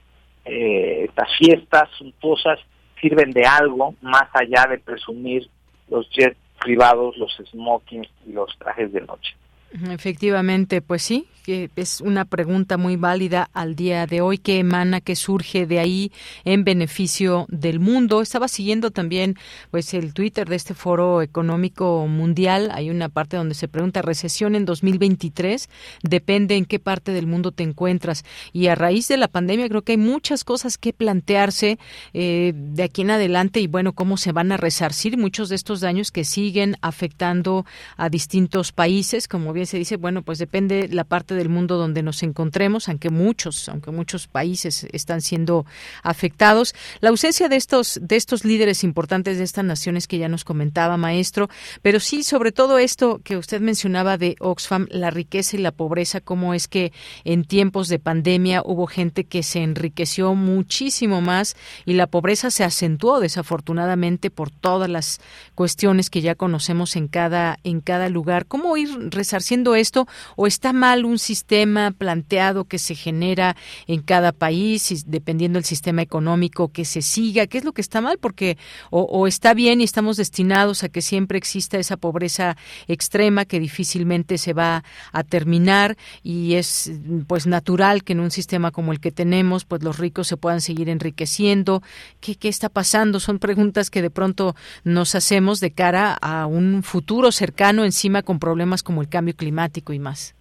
eh, 0.44 1.04
estas 1.04 1.28
fiestas 1.36 1.88
suntuosas 1.98 2.58
sirven 3.00 3.30
de 3.30 3.44
algo 3.44 3.94
más 4.00 4.28
allá 4.32 4.66
de 4.68 4.78
presumir 4.78 5.48
los 5.88 6.08
jets 6.10 6.36
privados, 6.60 7.16
los 7.16 7.34
smokings 7.50 8.08
y 8.26 8.32
los 8.32 8.56
trajes 8.58 8.92
de 8.92 9.00
noche. 9.02 9.36
Efectivamente, 9.72 10.82
pues 10.82 11.02
sí, 11.02 11.28
que 11.44 11.70
es 11.76 12.00
una 12.00 12.24
pregunta 12.24 12.76
muy 12.76 12.96
válida 12.96 13.50
al 13.52 13.74
día 13.74 14.06
de 14.06 14.20
hoy 14.20 14.38
que 14.38 14.58
emana, 14.58 15.00
que 15.00 15.16
surge 15.16 15.66
de 15.66 15.78
ahí 15.78 16.12
en 16.44 16.64
beneficio 16.64 17.46
del 17.48 17.80
mundo. 17.80 18.20
Estaba 18.20 18.48
siguiendo 18.48 18.90
también 18.90 19.36
pues 19.70 19.94
el 19.94 20.12
Twitter 20.12 20.48
de 20.48 20.56
este 20.56 20.74
Foro 20.74 21.22
Económico 21.22 22.06
Mundial. 22.06 22.70
Hay 22.72 22.90
una 22.90 23.08
parte 23.08 23.36
donde 23.36 23.54
se 23.54 23.68
pregunta 23.68 24.02
recesión 24.02 24.54
en 24.54 24.64
2023, 24.64 25.68
depende 26.02 26.56
en 26.56 26.64
qué 26.64 26.78
parte 26.78 27.12
del 27.12 27.26
mundo 27.26 27.52
te 27.52 27.62
encuentras. 27.62 28.24
Y 28.52 28.66
a 28.66 28.74
raíz 28.74 29.08
de 29.08 29.16
la 29.16 29.28
pandemia 29.28 29.68
creo 29.68 29.82
que 29.82 29.92
hay 29.92 29.98
muchas 29.98 30.44
cosas 30.44 30.78
que 30.78 30.92
plantearse 30.92 31.78
eh, 32.12 32.52
de 32.54 32.82
aquí 32.82 33.02
en 33.02 33.10
adelante 33.10 33.60
y 33.60 33.66
bueno, 33.66 33.92
cómo 33.92 34.16
se 34.16 34.32
van 34.32 34.52
a 34.52 34.56
resarcir 34.56 35.16
muchos 35.16 35.48
de 35.48 35.56
estos 35.56 35.80
daños 35.80 36.10
que 36.10 36.24
siguen 36.24 36.76
afectando 36.82 37.64
a 37.96 38.08
distintos 38.08 38.72
países, 38.72 39.28
como 39.28 39.52
bien 39.52 39.59
se 39.66 39.78
dice, 39.78 39.96
bueno, 39.96 40.22
pues 40.22 40.38
depende 40.38 40.88
la 40.88 41.04
parte 41.04 41.34
del 41.34 41.48
mundo 41.48 41.76
donde 41.76 42.02
nos 42.02 42.22
encontremos, 42.22 42.88
aunque 42.88 43.10
muchos, 43.10 43.68
aunque 43.68 43.90
muchos 43.90 44.26
países 44.26 44.86
están 44.92 45.20
siendo 45.20 45.66
afectados. 46.02 46.74
La 47.00 47.10
ausencia 47.10 47.48
de 47.48 47.56
estos, 47.56 47.98
de 48.02 48.16
estos 48.16 48.44
líderes 48.44 48.84
importantes 48.84 49.38
de 49.38 49.44
estas 49.44 49.64
naciones 49.64 50.06
que 50.06 50.18
ya 50.18 50.28
nos 50.28 50.44
comentaba, 50.44 50.96
maestro, 50.96 51.48
pero 51.82 52.00
sí, 52.00 52.22
sobre 52.22 52.52
todo 52.52 52.78
esto 52.78 53.20
que 53.24 53.36
usted 53.36 53.60
mencionaba 53.60 54.16
de 54.16 54.36
Oxfam, 54.40 54.86
la 54.90 55.10
riqueza 55.10 55.56
y 55.56 55.60
la 55.60 55.72
pobreza, 55.72 56.20
cómo 56.20 56.54
es 56.54 56.68
que 56.68 56.92
en 57.24 57.44
tiempos 57.44 57.88
de 57.88 57.98
pandemia 57.98 58.62
hubo 58.64 58.86
gente 58.86 59.24
que 59.24 59.42
se 59.42 59.62
enriqueció 59.62 60.34
muchísimo 60.34 61.20
más 61.20 61.56
y 61.84 61.94
la 61.94 62.06
pobreza 62.06 62.50
se 62.50 62.64
acentuó 62.64 63.20
desafortunadamente 63.20 64.30
por 64.30 64.50
todas 64.50 64.88
las 64.88 65.20
cuestiones 65.54 66.10
que 66.10 66.20
ya 66.20 66.34
conocemos 66.34 66.96
en 66.96 67.08
cada 67.08 67.58
en 67.64 67.80
cada 67.80 68.08
lugar. 68.08 68.46
¿Cómo 68.46 68.76
ir 68.76 68.88
resarciendo 69.10 69.49
esto 69.50 70.06
o 70.36 70.46
está 70.46 70.72
mal 70.72 71.04
un 71.04 71.18
sistema 71.18 71.90
planteado 71.90 72.64
que 72.64 72.78
se 72.78 72.94
genera 72.94 73.56
en 73.86 74.00
cada 74.02 74.32
país 74.32 74.92
y 74.92 75.02
dependiendo 75.06 75.56
del 75.56 75.64
sistema 75.64 76.02
económico 76.02 76.68
que 76.68 76.84
se 76.84 77.02
siga? 77.02 77.46
¿Qué 77.46 77.58
es 77.58 77.64
lo 77.64 77.72
que 77.72 77.80
está 77.80 78.00
mal? 78.00 78.18
Porque 78.18 78.58
o, 78.90 79.02
o 79.02 79.26
está 79.26 79.54
bien 79.54 79.80
y 79.80 79.84
estamos 79.84 80.16
destinados 80.16 80.84
a 80.84 80.88
que 80.88 81.02
siempre 81.02 81.38
exista 81.38 81.78
esa 81.78 81.96
pobreza 81.96 82.56
extrema 82.86 83.44
que 83.44 83.58
difícilmente 83.60 84.38
se 84.38 84.52
va 84.52 84.84
a 85.12 85.24
terminar 85.24 85.96
y 86.22 86.54
es 86.54 86.92
pues 87.26 87.46
natural 87.46 88.04
que 88.04 88.12
en 88.12 88.20
un 88.20 88.30
sistema 88.30 88.70
como 88.70 88.92
el 88.92 89.00
que 89.00 89.10
tenemos 89.10 89.64
pues 89.64 89.82
los 89.82 89.98
ricos 89.98 90.28
se 90.28 90.36
puedan 90.36 90.60
seguir 90.60 90.88
enriqueciendo. 90.88 91.82
¿Qué, 92.20 92.36
qué 92.36 92.48
está 92.48 92.68
pasando? 92.68 93.18
Son 93.20 93.38
preguntas 93.38 93.90
que 93.90 94.02
de 94.02 94.10
pronto 94.10 94.54
nos 94.84 95.14
hacemos 95.14 95.60
de 95.60 95.72
cara 95.72 96.12
a 96.12 96.46
un 96.46 96.82
futuro 96.82 97.32
cercano 97.32 97.84
encima 97.84 98.22
con 98.22 98.38
problemas 98.38 98.82
como 98.82 99.02
el 99.02 99.08
cambio 99.08 99.34
climático 99.40 99.94
y 99.94 99.98
más. 99.98 100.34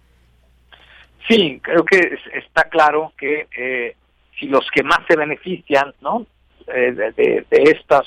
Sí, 1.26 1.58
creo 1.62 1.84
que 1.84 1.96
es- 1.98 2.44
está 2.44 2.64
claro 2.64 3.12
que 3.16 3.46
eh, 3.56 3.96
si 4.38 4.46
los 4.46 4.68
que 4.70 4.82
más 4.82 5.00
se 5.08 5.16
benefician 5.16 5.94
¿no? 6.02 6.26
Eh, 6.66 6.92
de, 7.16 7.44
estas 7.50 8.06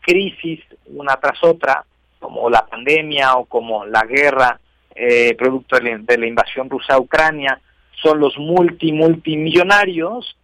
crisis 0.00 0.60
una 0.86 1.16
tras 1.16 1.42
otra, 1.42 1.84
como 2.20 2.48
la 2.48 2.64
pandemia 2.66 3.34
o 3.36 3.44
como 3.46 3.84
la 3.84 4.02
guerra 4.04 4.58
eh, 4.94 5.34
producto 5.36 5.76
de 5.76 5.82
la, 5.90 5.98
de 5.98 6.18
la 6.18 6.26
invasión 6.26 6.70
rusa 6.70 6.94
a 6.94 7.00
Ucrania, 7.00 7.60
son 8.02 8.20
los 8.20 8.36
multi 8.38 8.92
multimillonarios, 8.92 10.36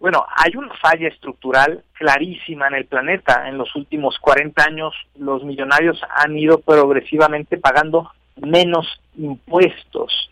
bueno, 0.00 0.26
hay 0.36 0.52
una 0.56 0.74
falla 0.74 1.08
estructural 1.08 1.82
clarísima 1.94 2.66
en 2.68 2.74
el 2.74 2.84
planeta. 2.84 3.48
En 3.48 3.56
los 3.56 3.74
últimos 3.74 4.18
40 4.18 4.62
años 4.62 4.92
los 5.16 5.42
millonarios 5.44 5.98
han 6.16 6.36
ido 6.36 6.58
progresivamente 6.58 7.56
pagando 7.56 8.10
menos 8.36 8.86
impuestos. 9.16 10.30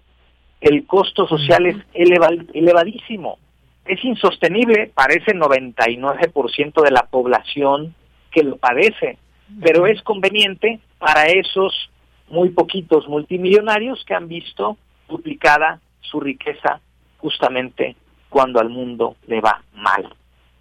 El 0.61 0.87
costo 0.87 1.27
social 1.27 1.66
es 1.66 1.77
eleva- 1.95 2.29
elevadísimo. 2.53 3.39
Es 3.85 4.05
insostenible 4.05 4.91
para 4.95 5.15
ese 5.15 5.35
99% 5.35 6.83
de 6.83 6.91
la 6.91 7.03
población 7.11 7.95
que 8.31 8.43
lo 8.45 8.57
padece, 8.57 9.19
pero 9.61 9.87
es 9.87 10.01
conveniente 10.03 10.79
para 10.99 11.24
esos 11.27 11.91
muy 12.29 12.51
poquitos 12.51 13.09
multimillonarios 13.09 14.05
que 14.07 14.15
han 14.15 14.29
visto 14.29 14.77
duplicada 15.09 15.81
su 16.01 16.20
riqueza 16.20 16.81
justamente 17.19 17.97
cuando 18.29 18.61
al 18.61 18.70
mundo 18.70 19.16
le 19.27 19.41
va 19.41 19.62
mal. 19.74 20.09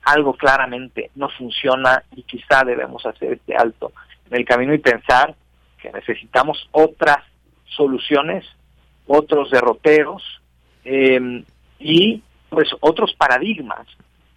Algo 0.03 0.33
claramente 0.33 1.11
no 1.15 1.29
funciona 1.29 2.03
y 2.15 2.23
quizá 2.23 2.63
debemos 2.65 3.05
hacer 3.05 3.33
este 3.33 3.55
alto 3.55 3.93
en 4.29 4.37
el 4.37 4.45
camino 4.45 4.73
y 4.73 4.79
pensar 4.79 5.35
que 5.79 5.91
necesitamos 5.91 6.67
otras 6.71 7.17
soluciones, 7.75 8.45
otros 9.07 9.49
derroteros 9.51 10.23
eh, 10.85 11.43
y 11.79 12.21
pues 12.49 12.69
otros 12.79 13.13
paradigmas. 13.13 13.87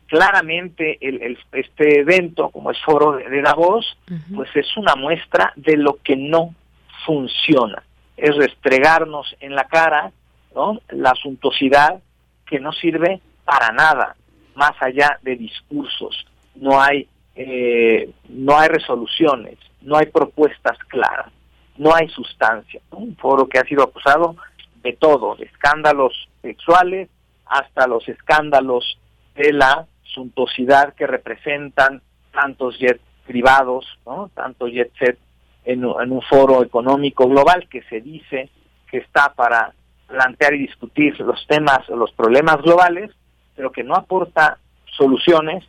Claramente 0.06 0.98
el, 1.00 1.22
el- 1.22 1.38
este 1.52 2.00
evento, 2.00 2.50
como 2.50 2.70
es 2.70 2.78
foro 2.82 3.12
de, 3.16 3.28
de 3.28 3.42
Davos, 3.42 3.96
pues 4.34 4.48
es 4.54 4.76
una 4.76 4.94
muestra 4.94 5.52
de 5.56 5.76
lo 5.76 5.98
que 6.02 6.14
no 6.16 6.54
funciona. 7.06 7.82
Es 8.16 8.36
restregarnos 8.36 9.34
en 9.40 9.54
la 9.54 9.64
cara 9.64 10.12
¿no? 10.54 10.78
la 10.90 11.14
suntuosidad 11.14 12.00
que 12.46 12.60
no 12.60 12.72
sirve 12.72 13.20
para 13.44 13.72
nada, 13.72 14.14
más 14.54 14.72
allá 14.80 15.18
de 15.22 15.36
discursos. 15.36 16.24
No 16.54 16.80
hay, 16.80 17.08
eh, 17.34 18.10
no 18.28 18.56
hay 18.58 18.68
resoluciones, 18.68 19.58
no 19.82 19.96
hay 19.96 20.06
propuestas 20.06 20.78
claras, 20.88 21.32
no 21.76 21.94
hay 21.94 22.08
sustancia. 22.08 22.80
Un 22.90 23.16
foro 23.16 23.48
que 23.48 23.58
ha 23.58 23.64
sido 23.64 23.82
acusado 23.82 24.36
de 24.82 24.92
todo, 24.92 25.36
de 25.36 25.44
escándalos 25.46 26.12
sexuales 26.42 27.08
hasta 27.46 27.86
los 27.86 28.06
escándalos 28.08 28.98
de 29.34 29.52
la 29.52 29.86
suntuosidad 30.02 30.94
que 30.94 31.06
representan 31.06 32.00
tantos 32.32 32.78
jets 32.78 33.00
privados, 33.26 33.86
¿no? 34.06 34.30
tanto 34.34 34.66
jet 34.68 34.92
set 34.98 35.18
en, 35.64 35.84
un- 35.84 36.00
en 36.02 36.12
un 36.12 36.22
foro 36.22 36.62
económico 36.62 37.26
global 37.28 37.66
que 37.68 37.82
se 37.84 38.00
dice 38.00 38.50
que 38.90 38.98
está 38.98 39.32
para 39.34 39.72
plantear 40.06 40.54
y 40.54 40.58
discutir 40.58 41.18
los 41.20 41.46
temas 41.46 41.88
los 41.88 42.12
problemas 42.12 42.60
globales, 42.62 43.10
pero 43.56 43.72
que 43.72 43.82
no 43.82 43.94
aporta 43.94 44.58
soluciones 44.96 45.64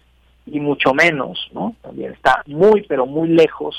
y 0.46 0.60
mucho 0.60 0.94
menos, 0.94 1.50
¿no? 1.54 1.76
También 1.82 2.12
está 2.12 2.44
muy, 2.46 2.84
pero 2.84 3.06
muy 3.06 3.30
lejos 3.30 3.76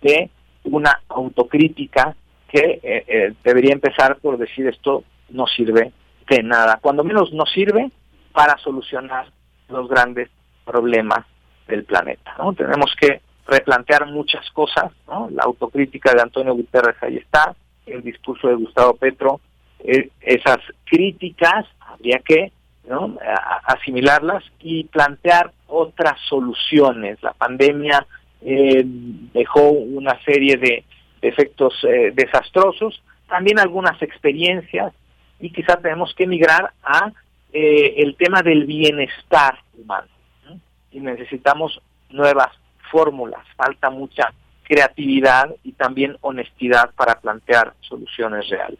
de 0.00 0.30
una 0.66 1.00
autocrítica 1.08 2.14
que 2.48 2.80
eh, 2.82 3.04
eh, 3.06 3.34
debería 3.42 3.72
empezar 3.72 4.16
por 4.16 4.38
decir 4.38 4.66
esto 4.66 5.04
no 5.30 5.46
sirve 5.46 5.92
de 6.28 6.42
nada, 6.42 6.78
cuando 6.80 7.04
menos 7.04 7.32
no 7.32 7.46
sirve 7.46 7.90
para 8.32 8.56
solucionar 8.58 9.26
los 9.68 9.88
grandes 9.88 10.28
problemas 10.64 11.24
del 11.66 11.84
planeta, 11.84 12.34
¿no? 12.38 12.52
Tenemos 12.52 12.94
que 13.00 13.20
replantear 13.46 14.06
muchas 14.06 14.48
cosas, 14.50 14.92
¿no? 15.06 15.28
La 15.30 15.44
autocrítica 15.44 16.12
de 16.12 16.22
Antonio 16.22 16.54
Guterres 16.54 16.96
ahí 17.02 17.16
está, 17.16 17.54
el 17.86 18.02
discurso 18.02 18.48
de 18.48 18.54
Gustavo 18.54 18.94
Petro, 18.94 19.40
eh, 19.80 20.10
esas 20.20 20.58
críticas 20.84 21.66
habría 21.80 22.18
que 22.24 22.52
¿no? 22.88 23.16
Asimilarlas 23.64 24.44
y 24.60 24.84
plantear 24.84 25.52
otras 25.66 26.20
soluciones. 26.28 27.20
La 27.22 27.32
pandemia 27.32 28.06
eh, 28.48 28.82
dejó 28.84 29.70
una 29.70 30.22
serie 30.24 30.56
de, 30.56 30.84
efectos 31.22 31.74
eh, 31.84 32.12
desastrosos, 32.14 33.02
también 33.28 33.58
algunas 33.58 34.00
experiencias 34.02 34.92
y 35.40 35.50
quizá 35.50 35.76
tenemos 35.76 36.14
que 36.14 36.26
migrar 36.26 36.72
a 36.82 37.12
eh, 37.52 37.94
el 37.98 38.16
tema 38.16 38.42
del 38.42 38.64
bienestar 38.64 39.58
humano 39.76 40.08
¿no? 40.48 40.60
y 40.92 41.00
necesitamos 41.00 41.80
nuevas 42.10 42.48
fórmulas, 42.90 43.44
falta 43.56 43.90
mucha 43.90 44.32
creatividad 44.62 45.54
y 45.64 45.72
también 45.72 46.16
honestidad 46.20 46.90
para 46.94 47.20
plantear 47.20 47.74
soluciones 47.80 48.48
reales. 48.48 48.78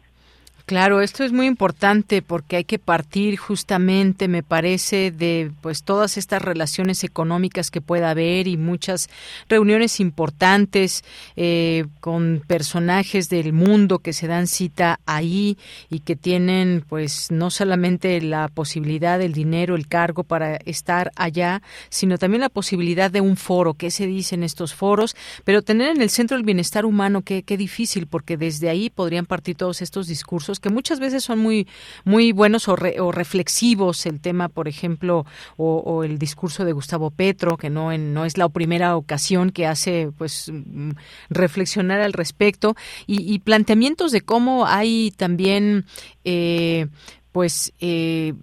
Claro, 0.67 0.99
esto 0.99 1.23
es 1.23 1.31
muy 1.31 1.45
importante 1.45 2.21
porque 2.21 2.57
hay 2.57 2.65
que 2.65 2.77
partir 2.77 3.37
justamente, 3.37 4.27
me 4.27 4.43
parece, 4.43 5.11
de 5.11 5.49
pues 5.61 5.83
todas 5.83 6.17
estas 6.17 6.41
relaciones 6.41 7.05
económicas 7.05 7.71
que 7.71 7.79
pueda 7.79 8.09
haber 8.09 8.49
y 8.49 8.57
muchas 8.57 9.07
reuniones 9.47 10.01
importantes 10.01 11.05
eh, 11.37 11.85
con 12.01 12.43
personajes 12.45 13.29
del 13.29 13.53
mundo 13.53 13.99
que 13.99 14.11
se 14.11 14.27
dan 14.27 14.45
cita 14.45 14.99
ahí 15.05 15.57
y 15.89 16.01
que 16.01 16.17
tienen 16.17 16.83
pues 16.89 17.31
no 17.31 17.49
solamente 17.49 18.19
la 18.19 18.49
posibilidad 18.49 19.19
del 19.19 19.31
dinero, 19.31 19.73
el 19.73 19.87
cargo 19.87 20.25
para 20.25 20.57
estar 20.57 21.13
allá, 21.15 21.61
sino 21.87 22.17
también 22.17 22.41
la 22.41 22.49
posibilidad 22.49 23.09
de 23.09 23.21
un 23.21 23.37
foro, 23.37 23.75
qué 23.75 23.89
se 23.89 24.05
dice 24.05 24.35
en 24.35 24.43
estos 24.43 24.73
foros, 24.73 25.15
pero 25.45 25.61
tener 25.61 25.95
en 25.95 26.01
el 26.01 26.09
centro 26.09 26.35
el 26.35 26.43
bienestar 26.43 26.85
humano, 26.85 27.21
qué, 27.21 27.43
qué 27.43 27.55
difícil, 27.55 28.05
porque 28.05 28.35
desde 28.35 28.67
ahí 28.67 28.89
podrían 28.89 29.25
partir 29.25 29.55
todos 29.55 29.81
estos 29.81 30.07
discursos 30.07 30.56
que 30.59 30.69
muchas 30.69 30.99
veces 30.99 31.23
son 31.23 31.39
muy 31.39 31.67
muy 32.05 32.31
buenos 32.31 32.67
o, 32.67 32.75
re- 32.75 32.99
o 32.99 33.11
reflexivos 33.11 34.05
el 34.05 34.19
tema 34.21 34.49
por 34.49 34.67
ejemplo 34.67 35.25
o, 35.57 36.03
el 36.03 36.17
discurso 36.19 36.65
de 36.65 36.71
Gustavo 36.73 37.11
Petro 37.11 37.57
que 37.57 37.69
no 37.69 37.91
en- 37.91 38.13
no 38.13 38.25
es 38.25 38.37
la 38.37 38.47
primera 38.49 38.95
ocasión 38.95 39.51
que 39.51 39.65
hace 39.65 40.11
pues 40.17 40.51
mm, 40.51 40.91
reflexionar 41.29 42.01
al 42.01 42.13
respecto 42.13 42.75
y, 43.05 43.33
y 43.33 43.39
planteamientos 43.39 44.11
de 44.11 44.21
cómo 44.21 44.65
hay 44.65 45.11
también 45.17 45.85
eh, 46.23 46.87
pues 47.31 47.73
eh, 47.79 48.33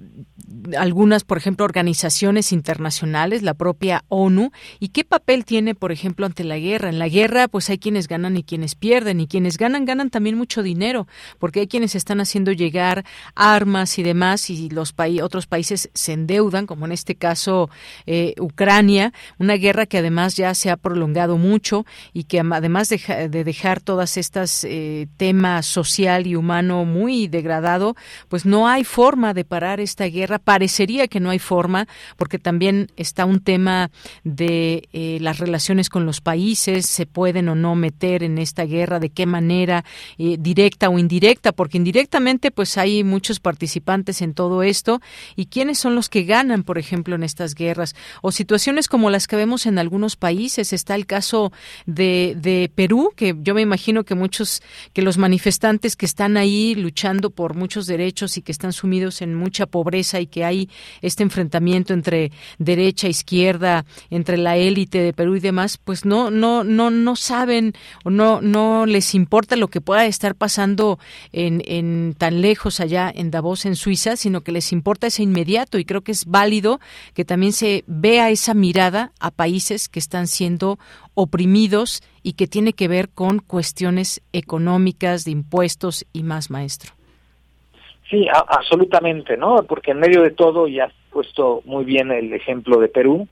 algunas, 0.78 1.24
por 1.24 1.38
ejemplo, 1.38 1.64
organizaciones 1.64 2.52
internacionales, 2.52 3.42
la 3.42 3.54
propia 3.54 4.04
ONU, 4.08 4.50
y 4.80 4.88
qué 4.88 5.04
papel 5.04 5.44
tiene, 5.44 5.74
por 5.74 5.92
ejemplo, 5.92 6.26
ante 6.26 6.44
la 6.44 6.58
guerra. 6.58 6.88
En 6.88 6.98
la 6.98 7.08
guerra, 7.08 7.48
pues 7.48 7.70
hay 7.70 7.78
quienes 7.78 8.08
ganan 8.08 8.36
y 8.36 8.44
quienes 8.44 8.74
pierden, 8.74 9.20
y 9.20 9.26
quienes 9.26 9.58
ganan, 9.58 9.84
ganan 9.84 10.10
también 10.10 10.36
mucho 10.36 10.62
dinero, 10.62 11.06
porque 11.38 11.60
hay 11.60 11.66
quienes 11.66 11.94
están 11.94 12.20
haciendo 12.20 12.52
llegar 12.52 13.04
armas 13.34 13.98
y 13.98 14.02
demás, 14.02 14.50
y 14.50 14.68
los 14.70 14.94
otros 15.22 15.46
países 15.46 15.90
se 15.94 16.12
endeudan, 16.12 16.66
como 16.66 16.86
en 16.86 16.92
este 16.92 17.14
caso 17.14 17.70
eh, 18.06 18.34
Ucrania, 18.40 19.12
una 19.38 19.54
guerra 19.54 19.86
que 19.86 19.98
además 19.98 20.36
ya 20.36 20.54
se 20.54 20.70
ha 20.70 20.76
prolongado 20.76 21.36
mucho 21.36 21.84
y 22.12 22.24
que 22.24 22.40
además 22.40 22.88
de, 22.88 23.28
de 23.30 23.44
dejar 23.44 23.80
todas 23.80 24.16
estas 24.16 24.64
eh, 24.64 25.08
temas 25.16 25.66
social 25.66 26.26
y 26.26 26.36
humano 26.36 26.84
muy 26.84 27.28
degradado, 27.28 27.96
pues 28.28 28.46
no 28.46 28.68
hay 28.68 28.84
forma 28.84 29.34
de 29.34 29.44
parar 29.44 29.80
esta 29.80 30.04
guerra. 30.06 30.38
Parecería 30.44 31.08
que 31.08 31.20
no 31.20 31.30
hay 31.30 31.38
forma, 31.38 31.88
porque 32.16 32.38
también 32.38 32.90
está 32.96 33.24
un 33.24 33.40
tema 33.40 33.90
de 34.24 34.88
eh, 34.92 35.18
las 35.20 35.38
relaciones 35.38 35.88
con 35.88 36.06
los 36.06 36.20
países, 36.20 36.86
se 36.86 37.06
pueden 37.06 37.48
o 37.48 37.54
no 37.54 37.74
meter 37.74 38.22
en 38.22 38.38
esta 38.38 38.64
guerra, 38.64 39.00
de 39.00 39.10
qué 39.10 39.26
manera, 39.26 39.84
eh, 40.18 40.36
directa 40.38 40.88
o 40.88 40.98
indirecta, 40.98 41.52
porque 41.52 41.78
indirectamente 41.78 42.50
pues 42.50 42.78
hay 42.78 43.04
muchos 43.04 43.40
participantes 43.40 44.22
en 44.22 44.34
todo 44.34 44.62
esto 44.62 45.00
y 45.36 45.46
quiénes 45.46 45.78
son 45.78 45.94
los 45.94 46.08
que 46.08 46.24
ganan, 46.24 46.62
por 46.62 46.78
ejemplo, 46.78 47.14
en 47.14 47.22
estas 47.22 47.54
guerras 47.54 47.94
o 48.22 48.32
situaciones 48.32 48.88
como 48.88 49.10
las 49.10 49.26
que 49.26 49.36
vemos 49.36 49.66
en 49.66 49.78
algunos 49.78 50.16
países. 50.16 50.72
Está 50.72 50.94
el 50.94 51.06
caso 51.06 51.52
de, 51.86 52.36
de 52.36 52.70
Perú, 52.74 53.12
que 53.16 53.34
yo 53.40 53.54
me 53.54 53.62
imagino 53.62 54.04
que 54.04 54.14
muchos, 54.14 54.62
que 54.92 55.02
los 55.02 55.18
manifestantes 55.18 55.96
que 55.96 56.06
están 56.06 56.36
ahí 56.36 56.74
luchando 56.74 57.30
por 57.30 57.54
muchos 57.54 57.86
derechos 57.86 58.36
y 58.36 58.42
que 58.42 58.52
están 58.52 58.72
sumidos 58.72 59.22
en 59.22 59.34
mucha 59.34 59.66
pobreza 59.66 60.20
y 60.20 60.26
que 60.34 60.44
hay 60.44 60.68
este 61.00 61.22
enfrentamiento 61.22 61.94
entre 61.94 62.32
derecha, 62.58 63.06
izquierda, 63.06 63.84
entre 64.10 64.36
la 64.36 64.56
élite 64.56 64.98
de 64.98 65.12
Perú 65.12 65.36
y 65.36 65.40
demás, 65.40 65.78
pues 65.78 66.04
no, 66.04 66.32
no, 66.32 66.64
no, 66.64 66.90
no 66.90 67.14
saben 67.14 67.72
o 68.02 68.10
no, 68.10 68.40
no 68.40 68.84
les 68.84 69.14
importa 69.14 69.54
lo 69.54 69.68
que 69.68 69.80
pueda 69.80 70.06
estar 70.06 70.34
pasando 70.34 70.98
en, 71.32 71.62
en 71.66 72.16
tan 72.18 72.40
lejos 72.40 72.80
allá 72.80 73.12
en 73.14 73.30
Davos, 73.30 73.64
en 73.64 73.76
Suiza, 73.76 74.16
sino 74.16 74.40
que 74.40 74.50
les 74.50 74.72
importa 74.72 75.06
ese 75.06 75.22
inmediato 75.22 75.78
y 75.78 75.84
creo 75.84 76.02
que 76.02 76.10
es 76.10 76.24
válido 76.24 76.80
que 77.14 77.24
también 77.24 77.52
se 77.52 77.84
vea 77.86 78.30
esa 78.30 78.54
mirada 78.54 79.12
a 79.20 79.30
países 79.30 79.88
que 79.88 80.00
están 80.00 80.26
siendo 80.26 80.80
oprimidos 81.14 82.02
y 82.24 82.32
que 82.32 82.48
tiene 82.48 82.72
que 82.72 82.88
ver 82.88 83.08
con 83.08 83.38
cuestiones 83.38 84.20
económicas, 84.32 85.24
de 85.24 85.30
impuestos 85.30 86.06
y 86.12 86.24
más, 86.24 86.50
maestro. 86.50 87.03
Sí, 88.14 88.28
absolutamente, 88.30 89.36
¿no? 89.36 89.64
Porque 89.64 89.90
en 89.90 89.98
medio 89.98 90.22
de 90.22 90.30
todo, 90.30 90.68
y 90.68 90.78
has 90.78 90.92
puesto 91.10 91.62
muy 91.64 91.84
bien 91.84 92.12
el 92.12 92.32
ejemplo 92.32 92.78
de 92.78 92.86
Perú, 92.86 93.26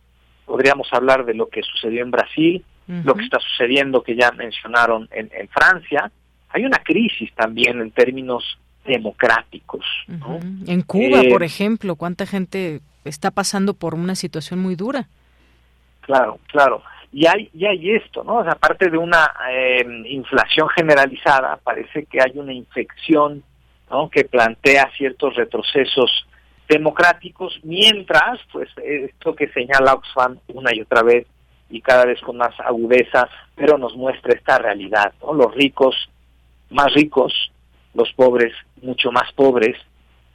podríamos 0.45 0.89
hablar 0.93 1.25
de 1.25 1.35
lo 1.35 1.49
que 1.49 1.63
sucedió 1.63 2.03
en 2.03 2.11
Brasil, 2.11 2.65
lo 2.89 3.15
que 3.15 3.23
está 3.23 3.39
sucediendo 3.39 4.03
que 4.03 4.17
ya 4.17 4.33
mencionaron 4.33 5.09
en, 5.13 5.31
Francia. 5.51 6.11
Hay 6.49 6.65
una 6.65 6.79
crisis 6.79 7.33
también 7.37 7.81
en 7.81 7.93
términos 7.93 8.59
democráticos. 8.85 9.87
¿no? 10.09 10.41
En 10.67 10.83
Cuba, 10.83 11.21
Eh, 11.23 11.31
por 11.31 11.45
ejemplo, 11.45 11.95
¿cuánta 11.95 12.27
gente 12.27 12.81
está 13.05 13.31
pasando 13.31 13.75
por 13.75 13.95
una 13.95 14.17
situación 14.17 14.59
muy 14.59 14.75
dura? 14.75 15.07
Claro, 16.01 16.41
claro. 16.49 16.83
Y 17.13 17.27
hay, 17.27 17.49
y 17.55 17.67
hay 17.67 17.93
esto, 17.93 18.25
¿no? 18.25 18.39
O 18.39 18.43
sea, 18.43 18.55
aparte 18.55 18.91
de 18.91 18.99
una 18.99 19.31
eh, 19.49 19.87
inflación 20.09 20.69
generalizada, 20.71 21.61
parece 21.63 22.05
que 22.07 22.19
hay 22.21 22.33
una 22.35 22.53
infección, 22.53 23.45
¿no? 23.93 24.09
Que 24.11 24.25
plantea 24.25 24.91
ciertos 24.97 25.37
retrocesos 25.37 26.27
democráticos, 26.69 27.61
mientras, 27.63 28.41
pues, 28.51 28.69
esto 28.83 29.35
que 29.35 29.49
señala 29.49 29.95
Oxfam 29.95 30.39
una 30.49 30.75
y 30.75 30.81
otra 30.81 31.03
vez, 31.03 31.27
y 31.71 31.81
cada 31.81 32.07
vez 32.07 32.21
con 32.21 32.37
más 32.39 32.59
agudeza, 32.61 33.29
pero 33.55 33.79
nos 33.79 33.95
muestra 33.95 34.35
esta 34.35 34.59
realidad. 34.59 35.13
Los 35.23 35.55
ricos 35.55 35.95
más 36.71 36.93
ricos, 36.95 37.53
los 37.95 38.13
pobres 38.15 38.53
mucho 38.81 39.13
más 39.13 39.31
pobres, 39.35 39.77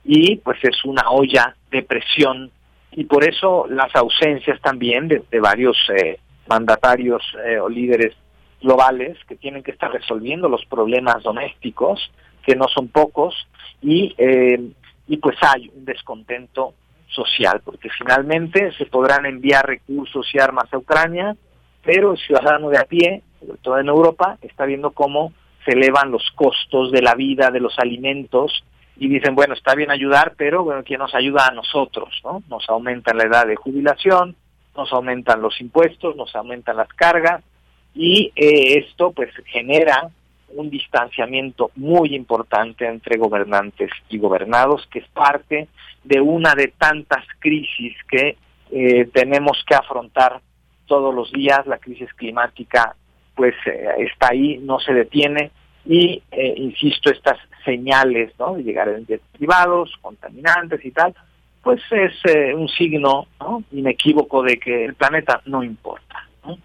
y 0.03 0.37
pues 0.37 0.57
es 0.63 0.85
una 0.85 1.09
olla 1.09 1.55
de 1.69 1.83
presión 1.83 2.51
y 2.91 3.03
por 3.03 3.27
eso 3.27 3.67
las 3.69 3.93
ausencias 3.95 4.59
también 4.61 5.07
de, 5.07 5.21
de 5.29 5.39
varios 5.39 5.77
eh, 5.95 6.19
mandatarios 6.47 7.21
eh, 7.45 7.59
o 7.59 7.67
líderes 7.67 8.15
globales 8.61 9.17
que 9.27 9.35
tienen 9.35 9.63
que 9.63 9.71
estar 9.71 9.91
resolviendo 9.91 10.49
los 10.49 10.65
problemas 10.65 11.23
domésticos 11.23 12.11
que 12.43 12.55
no 12.55 12.65
son 12.67 12.87
pocos 12.87 13.47
y 13.81 14.15
eh, 14.17 14.71
y 15.09 15.17
pues 15.17 15.37
hay 15.41 15.71
un 15.75 15.85
descontento 15.85 16.73
social 17.07 17.61
porque 17.63 17.89
finalmente 17.97 18.71
se 18.73 18.85
podrán 18.85 19.25
enviar 19.25 19.65
recursos 19.65 20.27
y 20.33 20.39
armas 20.39 20.73
a 20.73 20.77
Ucrania 20.77 21.35
pero 21.83 22.11
el 22.11 22.17
ciudadano 22.17 22.69
de 22.69 22.79
a 22.79 22.83
pie 22.83 23.21
sobre 23.39 23.57
todo 23.59 23.79
en 23.79 23.87
Europa 23.87 24.37
está 24.41 24.65
viendo 24.65 24.91
cómo 24.91 25.33
se 25.65 25.73
elevan 25.73 26.11
los 26.11 26.23
costos 26.35 26.91
de 26.91 27.01
la 27.01 27.13
vida 27.13 27.51
de 27.51 27.59
los 27.59 27.77
alimentos 27.77 28.63
y 28.99 29.09
dicen, 29.09 29.35
bueno, 29.35 29.53
está 29.53 29.75
bien 29.75 29.91
ayudar, 29.91 30.33
pero 30.37 30.63
bueno, 30.63 30.83
¿quién 30.83 30.99
nos 30.99 31.13
ayuda 31.13 31.47
a 31.47 31.53
nosotros? 31.53 32.09
¿no? 32.23 32.41
Nos 32.49 32.67
aumentan 32.69 33.17
la 33.17 33.25
edad 33.25 33.45
de 33.45 33.55
jubilación, 33.55 34.35
nos 34.75 34.91
aumentan 34.91 35.41
los 35.41 35.59
impuestos, 35.61 36.15
nos 36.15 36.35
aumentan 36.35 36.77
las 36.77 36.87
cargas 36.89 37.43
y 37.97 38.31
eh, 38.35 38.77
esto 38.77 39.11
pues 39.11 39.31
genera 39.47 40.09
un 40.49 40.69
distanciamiento 40.69 41.71
muy 41.75 42.15
importante 42.15 42.87
entre 42.87 43.17
gobernantes 43.17 43.89
y 44.09 44.17
gobernados, 44.17 44.87
que 44.91 44.99
es 44.99 45.07
parte 45.09 45.67
de 46.03 46.21
una 46.21 46.53
de 46.55 46.67
tantas 46.77 47.25
crisis 47.39 47.95
que 48.09 48.37
eh, 48.71 49.05
tenemos 49.13 49.63
que 49.67 49.75
afrontar 49.75 50.41
todos 50.85 51.13
los 51.13 51.31
días. 51.31 51.65
La 51.65 51.79
crisis 51.79 52.13
climática 52.13 52.95
pues 53.35 53.55
eh, 53.65 53.87
está 53.99 54.29
ahí, 54.31 54.57
no 54.59 54.79
se 54.79 54.93
detiene 54.93 55.51
y, 55.85 56.21
eh, 56.31 56.53
insisto, 56.57 57.09
estas 57.09 57.37
señales 57.65 58.31
¿no? 58.39 58.55
de 58.55 58.63
llegar 58.63 58.89
en 58.89 59.05
privados, 59.37 59.91
contaminantes 60.01 60.83
y 60.85 60.91
tal, 60.91 61.13
pues 61.61 61.81
es 61.91 62.13
un 62.55 62.69
signo 62.69 63.27
¿no? 63.39 63.63
inequívoco 63.71 64.43
de 64.43 64.57
que 64.57 64.85
el 64.85 64.95
planeta 64.95 65.41
no 65.45 65.63
importa, 65.63 66.26
¿no? 66.47 66.57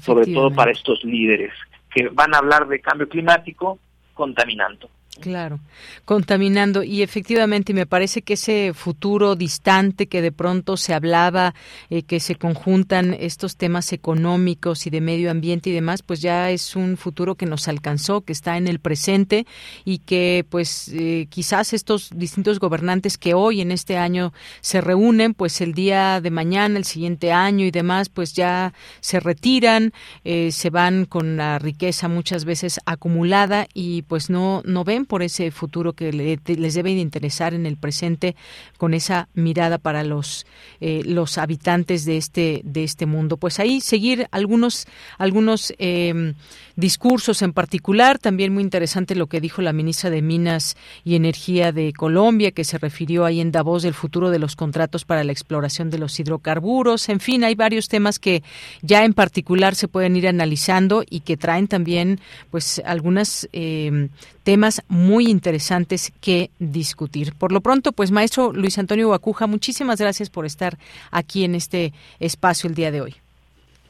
sobre 0.00 0.32
todo 0.32 0.50
para 0.50 0.70
estos 0.70 1.02
líderes 1.04 1.52
que 1.94 2.08
van 2.08 2.34
a 2.34 2.38
hablar 2.38 2.68
de 2.68 2.80
cambio 2.80 3.08
climático 3.08 3.78
contaminando. 4.14 4.88
Claro, 5.20 5.60
contaminando. 6.06 6.82
Y 6.82 7.02
efectivamente 7.02 7.74
me 7.74 7.84
parece 7.84 8.22
que 8.22 8.32
ese 8.32 8.72
futuro 8.74 9.36
distante 9.36 10.06
que 10.06 10.22
de 10.22 10.32
pronto 10.32 10.78
se 10.78 10.94
hablaba, 10.94 11.54
eh, 11.90 12.02
que 12.02 12.18
se 12.18 12.36
conjuntan 12.36 13.14
estos 13.20 13.56
temas 13.56 13.92
económicos 13.92 14.86
y 14.86 14.90
de 14.90 15.02
medio 15.02 15.30
ambiente 15.30 15.68
y 15.68 15.74
demás, 15.74 16.02
pues 16.02 16.22
ya 16.22 16.50
es 16.50 16.76
un 16.76 16.96
futuro 16.96 17.34
que 17.34 17.44
nos 17.44 17.68
alcanzó, 17.68 18.22
que 18.22 18.32
está 18.32 18.56
en 18.56 18.66
el 18.66 18.80
presente 18.80 19.46
y 19.84 19.98
que 19.98 20.46
pues 20.48 20.88
eh, 20.88 21.26
quizás 21.28 21.74
estos 21.74 22.08
distintos 22.14 22.58
gobernantes 22.58 23.18
que 23.18 23.34
hoy 23.34 23.60
en 23.60 23.70
este 23.70 23.98
año 23.98 24.32
se 24.62 24.80
reúnen, 24.80 25.34
pues 25.34 25.60
el 25.60 25.74
día 25.74 26.22
de 26.22 26.30
mañana, 26.30 26.78
el 26.78 26.84
siguiente 26.84 27.32
año 27.32 27.66
y 27.66 27.70
demás, 27.70 28.08
pues 28.08 28.32
ya 28.32 28.72
se 29.00 29.20
retiran, 29.20 29.92
eh, 30.24 30.52
se 30.52 30.70
van 30.70 31.04
con 31.04 31.36
la 31.36 31.58
riqueza 31.58 32.08
muchas 32.08 32.46
veces 32.46 32.80
acumulada 32.86 33.66
y 33.74 34.02
pues 34.02 34.30
no 34.30 34.62
no 34.64 34.84
por 35.06 35.22
ese 35.22 35.50
futuro 35.50 35.92
que 35.92 36.12
les 36.12 36.74
debe 36.74 36.94
de 36.94 37.00
interesar 37.00 37.54
en 37.54 37.66
el 37.66 37.76
presente 37.76 38.36
con 38.78 38.94
esa 38.94 39.28
mirada 39.34 39.78
para 39.78 40.04
los 40.04 40.46
eh, 40.80 41.02
los 41.04 41.38
habitantes 41.38 42.04
de 42.04 42.16
este 42.16 42.60
de 42.64 42.84
este 42.84 43.06
mundo. 43.06 43.36
Pues 43.36 43.58
ahí 43.58 43.80
seguir 43.80 44.28
algunos 44.30 44.86
algunos 45.18 45.72
eh, 45.78 46.34
discursos 46.76 47.42
en 47.42 47.52
particular 47.52 48.18
también 48.18 48.52
muy 48.54 48.62
interesante 48.62 49.14
lo 49.14 49.26
que 49.26 49.40
dijo 49.40 49.62
la 49.62 49.72
ministra 49.72 50.10
de 50.10 50.22
Minas 50.22 50.76
y 51.04 51.16
Energía 51.16 51.72
de 51.72 51.92
Colombia 51.92 52.50
que 52.52 52.64
se 52.64 52.78
refirió 52.78 53.24
ahí 53.24 53.40
en 53.40 53.52
Davos 53.52 53.82
del 53.82 53.94
futuro 53.94 54.30
de 54.30 54.38
los 54.38 54.56
contratos 54.56 55.04
para 55.04 55.24
la 55.24 55.32
exploración 55.32 55.90
de 55.90 55.98
los 55.98 56.18
hidrocarburos 56.18 57.08
en 57.08 57.20
fin 57.20 57.44
hay 57.44 57.54
varios 57.54 57.88
temas 57.88 58.18
que 58.18 58.42
ya 58.82 59.04
en 59.04 59.14
particular 59.14 59.74
se 59.74 59.88
pueden 59.88 60.16
ir 60.16 60.28
analizando 60.28 61.04
y 61.08 61.20
que 61.20 61.36
traen 61.36 61.68
también 61.68 62.20
pues 62.50 62.82
algunas 62.84 63.48
eh, 63.52 64.08
temas 64.42 64.82
muy 64.88 65.28
interesantes 65.28 66.12
que 66.20 66.50
discutir. 66.58 67.34
Por 67.34 67.52
lo 67.52 67.60
pronto, 67.60 67.92
pues 67.92 68.10
maestro 68.10 68.52
Luis 68.52 68.78
Antonio 68.78 69.08
Guacuja, 69.08 69.46
muchísimas 69.46 70.00
gracias 70.00 70.30
por 70.30 70.46
estar 70.46 70.78
aquí 71.10 71.44
en 71.44 71.54
este 71.54 71.92
espacio 72.20 72.68
el 72.68 72.74
día 72.74 72.90
de 72.90 73.00
hoy. 73.00 73.14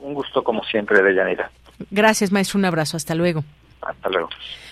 Un 0.01 0.15
gusto 0.15 0.43
como 0.43 0.63
siempre, 0.65 1.03
Deyanira. 1.03 1.51
Gracias, 1.91 2.33
maestro, 2.33 2.59
un 2.59 2.65
abrazo, 2.65 2.97
hasta 2.97 3.15
luego. 3.15 3.45
Hasta 3.81 4.09
luego. 4.09 4.29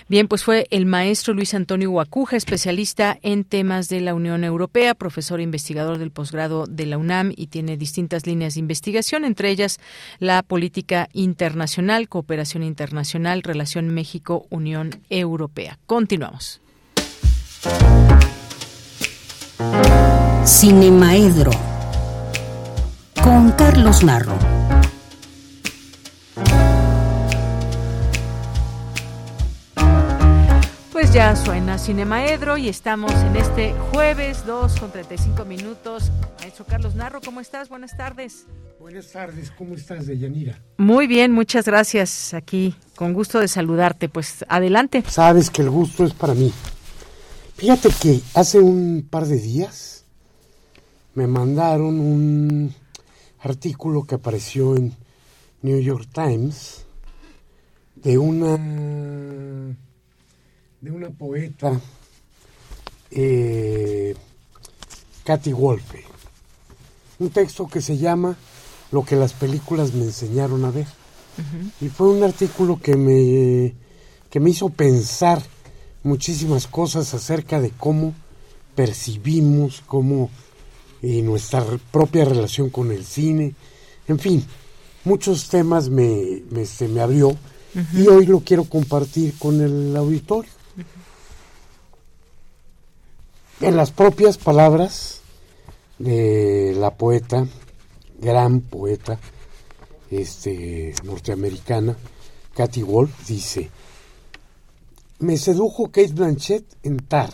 Bien, 0.07 0.27
pues 0.27 0.43
fue 0.43 0.67
el 0.71 0.85
maestro 0.85 1.33
Luis 1.33 1.53
Antonio 1.53 1.89
Guacuja, 1.89 2.35
especialista 2.35 3.17
en 3.21 3.43
temas 3.43 3.87
de 3.87 4.01
la 4.01 4.13
Unión 4.13 4.43
Europea, 4.43 4.93
profesor 4.93 5.39
e 5.39 5.43
investigador 5.43 5.99
del 5.99 6.11
posgrado 6.11 6.65
de 6.67 6.85
la 6.85 6.97
UNAM 6.97 7.31
y 7.35 7.47
tiene 7.47 7.77
distintas 7.77 8.25
líneas 8.25 8.55
de 8.55 8.59
investigación, 8.59 9.23
entre 9.23 9.49
ellas 9.49 9.79
la 10.19 10.43
política 10.43 11.07
internacional, 11.13 12.09
cooperación 12.09 12.63
internacional, 12.63 13.41
relación 13.41 13.93
México-Unión 13.93 14.89
Europea. 15.09 15.77
Continuamos. 15.85 16.61
Cinemaedro 20.45 21.51
con 23.23 23.51
Carlos 23.51 24.03
Narro. 24.03 24.37
Pues 31.11 31.17
ya 31.17 31.35
suena 31.35 31.77
Cinemaedro 31.77 32.55
y 32.55 32.69
estamos 32.69 33.11
en 33.11 33.35
este 33.35 33.73
jueves 33.91 34.45
2 34.45 34.79
con 34.79 34.91
35 34.93 35.43
minutos. 35.43 36.09
Maestro 36.39 36.63
Carlos 36.63 36.95
Narro, 36.95 37.19
¿cómo 37.19 37.41
estás? 37.41 37.67
Buenas 37.67 37.97
tardes. 37.97 38.45
Buenas 38.79 39.11
tardes, 39.11 39.51
¿cómo 39.51 39.75
estás, 39.75 40.05
Deyanira? 40.05 40.61
Muy 40.77 41.07
bien, 41.07 41.33
muchas 41.33 41.65
gracias. 41.65 42.33
Aquí, 42.33 42.75
con 42.95 43.11
gusto 43.11 43.41
de 43.41 43.49
saludarte. 43.49 44.07
Pues 44.07 44.45
adelante. 44.47 45.03
Sabes 45.05 45.49
que 45.49 45.63
el 45.63 45.69
gusto 45.69 46.05
es 46.05 46.13
para 46.13 46.33
mí. 46.33 46.53
Fíjate 47.57 47.89
que 48.01 48.21
hace 48.33 48.59
un 48.59 49.05
par 49.09 49.25
de 49.25 49.35
días 49.35 50.05
me 51.13 51.27
mandaron 51.27 51.99
un 51.99 52.73
artículo 53.41 54.05
que 54.05 54.15
apareció 54.15 54.77
en 54.77 54.95
New 55.61 55.81
York 55.81 56.07
Times 56.13 56.85
de 57.95 58.17
una 58.17 58.55
de 60.81 60.91
una 60.91 61.09
poeta 61.09 61.79
eh, 63.11 64.15
Katy 65.23 65.53
Wolfe. 65.53 66.03
Un 67.19 67.29
texto 67.29 67.67
que 67.67 67.81
se 67.81 67.97
llama 67.97 68.35
Lo 68.91 69.05
que 69.05 69.15
las 69.15 69.33
películas 69.33 69.93
me 69.93 70.05
enseñaron 70.05 70.65
a 70.65 70.71
ver. 70.71 70.87
Y 71.79 71.87
fue 71.87 72.09
un 72.09 72.23
artículo 72.23 72.79
que 72.81 72.95
me 72.95 73.73
que 74.29 74.39
me 74.39 74.49
hizo 74.49 74.69
pensar 74.69 75.41
muchísimas 76.03 76.67
cosas 76.67 77.13
acerca 77.13 77.59
de 77.59 77.71
cómo 77.71 78.13
percibimos, 78.75 79.83
cómo 79.85 80.29
y 81.01 81.21
nuestra 81.21 81.65
propia 81.91 82.25
relación 82.25 82.69
con 82.69 82.91
el 82.91 83.05
cine, 83.05 83.55
en 84.07 84.19
fin, 84.19 84.45
muchos 85.03 85.49
temas 85.49 85.89
me, 85.89 86.43
me, 86.49 86.65
se 86.65 86.87
me 86.87 87.01
abrió 87.01 87.35
y 87.93 88.07
hoy 88.07 88.25
lo 88.25 88.41
quiero 88.41 88.65
compartir 88.65 89.33
con 89.37 89.61
el 89.61 89.95
auditorio. 89.95 90.51
En 93.61 93.77
las 93.77 93.91
propias 93.91 94.37
palabras 94.37 95.21
de 95.99 96.73
la 96.77 96.95
poeta, 96.95 97.45
gran 98.19 98.61
poeta 98.61 99.19
este, 100.09 100.95
norteamericana, 101.03 101.95
Katy 102.55 102.81
Wolf, 102.81 103.27
dice, 103.27 103.69
me 105.19 105.37
sedujo 105.37 105.91
Kate 105.91 106.13
Blanchett 106.13 106.65
en 106.83 106.97
Tar 106.97 107.29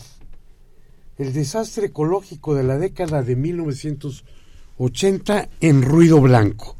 el 1.17 1.33
desastre 1.33 1.87
ecológico 1.87 2.53
de 2.53 2.63
la 2.63 2.77
década 2.77 3.23
de 3.23 3.35
1980 3.35 5.49
en 5.61 5.81
ruido 5.81 6.21
blanco. 6.21 6.77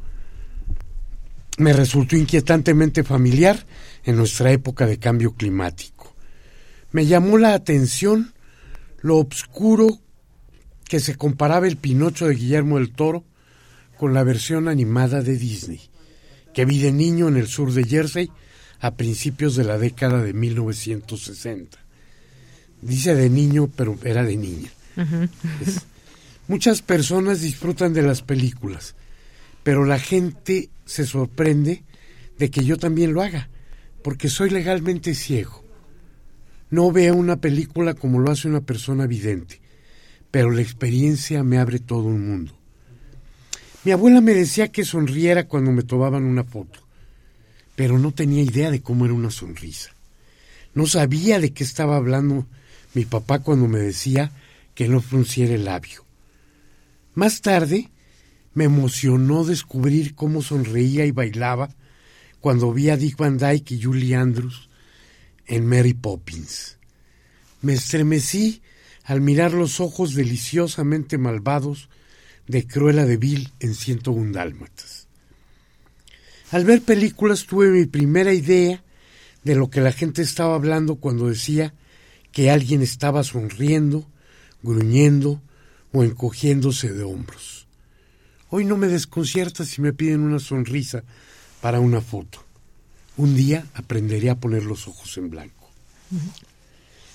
Me 1.56 1.72
resultó 1.72 2.16
inquietantemente 2.16 3.02
familiar 3.02 3.66
en 4.04 4.14
nuestra 4.16 4.52
época 4.52 4.86
de 4.86 4.98
cambio 4.98 5.32
climático. 5.32 6.14
Me 6.92 7.06
llamó 7.06 7.38
la 7.38 7.54
atención 7.54 8.32
lo 9.00 9.16
obscuro 9.18 9.98
que 10.88 11.00
se 11.00 11.16
comparaba 11.16 11.66
el 11.68 11.76
Pinocho 11.76 12.26
de 12.26 12.34
Guillermo 12.34 12.78
del 12.78 12.92
Toro 12.92 13.24
con 13.96 14.14
la 14.14 14.22
versión 14.24 14.68
animada 14.68 15.22
de 15.22 15.36
Disney, 15.36 15.80
que 16.54 16.64
vi 16.64 16.78
de 16.78 16.92
niño 16.92 17.28
en 17.28 17.36
el 17.36 17.46
sur 17.48 17.72
de 17.72 17.84
Jersey 17.84 18.30
a 18.80 18.94
principios 18.94 19.56
de 19.56 19.64
la 19.64 19.76
década 19.78 20.22
de 20.22 20.32
1960 20.32 21.78
dice 22.80 23.14
de 23.16 23.28
niño, 23.28 23.68
pero 23.74 23.98
era 24.04 24.22
de 24.22 24.36
niña. 24.36 24.70
Es- 25.60 25.80
muchas 26.46 26.80
personas 26.80 27.40
disfrutan 27.40 27.92
de 27.92 28.02
las 28.02 28.22
películas, 28.22 28.94
pero 29.64 29.84
la 29.84 29.98
gente 29.98 30.70
se 30.86 31.04
sorprende 31.04 31.82
de 32.38 32.50
que 32.52 32.64
yo 32.64 32.76
también 32.76 33.12
lo 33.14 33.22
haga, 33.22 33.48
porque 34.04 34.28
soy 34.28 34.50
legalmente 34.50 35.16
ciego. 35.16 35.64
No 36.70 36.92
veo 36.92 37.16
una 37.16 37.36
película 37.36 37.94
como 37.94 38.18
lo 38.18 38.30
hace 38.30 38.46
una 38.46 38.60
persona 38.60 39.06
vidente, 39.06 39.60
pero 40.30 40.50
la 40.50 40.60
experiencia 40.60 41.42
me 41.42 41.58
abre 41.58 41.78
todo 41.78 42.04
un 42.04 42.28
mundo. 42.28 42.52
Mi 43.84 43.92
abuela 43.92 44.20
me 44.20 44.34
decía 44.34 44.68
que 44.68 44.84
sonriera 44.84 45.48
cuando 45.48 45.72
me 45.72 45.82
tomaban 45.82 46.24
una 46.24 46.44
foto, 46.44 46.80
pero 47.74 47.98
no 47.98 48.12
tenía 48.12 48.42
idea 48.42 48.70
de 48.70 48.82
cómo 48.82 49.06
era 49.06 49.14
una 49.14 49.30
sonrisa. 49.30 49.94
No 50.74 50.86
sabía 50.86 51.40
de 51.40 51.52
qué 51.52 51.64
estaba 51.64 51.96
hablando 51.96 52.46
mi 52.92 53.06
papá 53.06 53.38
cuando 53.38 53.66
me 53.66 53.78
decía 53.78 54.32
que 54.74 54.88
no 54.88 55.00
frunciera 55.00 55.54
el 55.54 55.64
labio. 55.64 56.04
Más 57.14 57.40
tarde 57.40 57.88
me 58.52 58.64
emocionó 58.64 59.44
descubrir 59.44 60.14
cómo 60.14 60.42
sonreía 60.42 61.06
y 61.06 61.12
bailaba 61.12 61.70
cuando 62.40 62.72
vi 62.72 62.90
a 62.90 62.96
Dick 62.96 63.16
Van 63.16 63.38
Dyke 63.38 63.72
y 63.72 63.82
Julie 63.82 64.14
Andrews 64.14 64.67
en 65.48 65.66
Mary 65.66 65.94
Poppins. 65.94 66.78
Me 67.62 67.72
estremecí 67.72 68.62
al 69.04 69.20
mirar 69.20 69.52
los 69.52 69.80
ojos 69.80 70.14
deliciosamente 70.14 71.18
malvados 71.18 71.88
de 72.46 72.66
Cruella 72.66 73.04
de 73.04 73.16
Vil 73.16 73.52
en 73.58 73.74
101 73.74 74.32
Dálmatas. 74.32 75.08
Al 76.50 76.64
ver 76.64 76.82
películas 76.82 77.46
tuve 77.46 77.70
mi 77.70 77.86
primera 77.86 78.32
idea 78.32 78.82
de 79.44 79.54
lo 79.54 79.70
que 79.70 79.80
la 79.80 79.92
gente 79.92 80.22
estaba 80.22 80.54
hablando 80.54 80.96
cuando 80.96 81.28
decía 81.28 81.74
que 82.32 82.50
alguien 82.50 82.82
estaba 82.82 83.24
sonriendo, 83.24 84.06
gruñendo 84.62 85.42
o 85.92 86.04
encogiéndose 86.04 86.92
de 86.92 87.02
hombros. 87.02 87.66
Hoy 88.50 88.64
no 88.64 88.76
me 88.76 88.88
desconcierta 88.88 89.64
si 89.64 89.80
me 89.82 89.92
piden 89.92 90.20
una 90.20 90.38
sonrisa 90.38 91.04
para 91.60 91.80
una 91.80 92.00
foto. 92.00 92.47
Un 93.18 93.34
día 93.34 93.66
aprenderé 93.74 94.30
a 94.30 94.36
poner 94.36 94.64
los 94.64 94.86
ojos 94.86 95.18
en 95.18 95.28
blanco. 95.28 95.68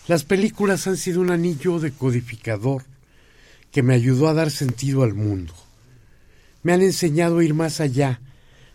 Las 0.08 0.26
películas 0.26 0.86
han 0.86 0.98
sido 0.98 1.22
un 1.22 1.32
anillo 1.32 1.80
decodificador 1.80 2.84
que 3.72 3.84
me 3.84 3.96
ayudó 3.96 4.28
a 4.28 4.34
dar 4.34 4.52
sentido 4.52 5.04
al 5.04 5.14
mundo. 5.14 5.54
Me 6.62 6.74
han 6.74 6.82
enseñado 6.82 7.40
a 7.40 7.46
ir 7.46 7.54
más 7.54 7.80
allá, 7.80 8.20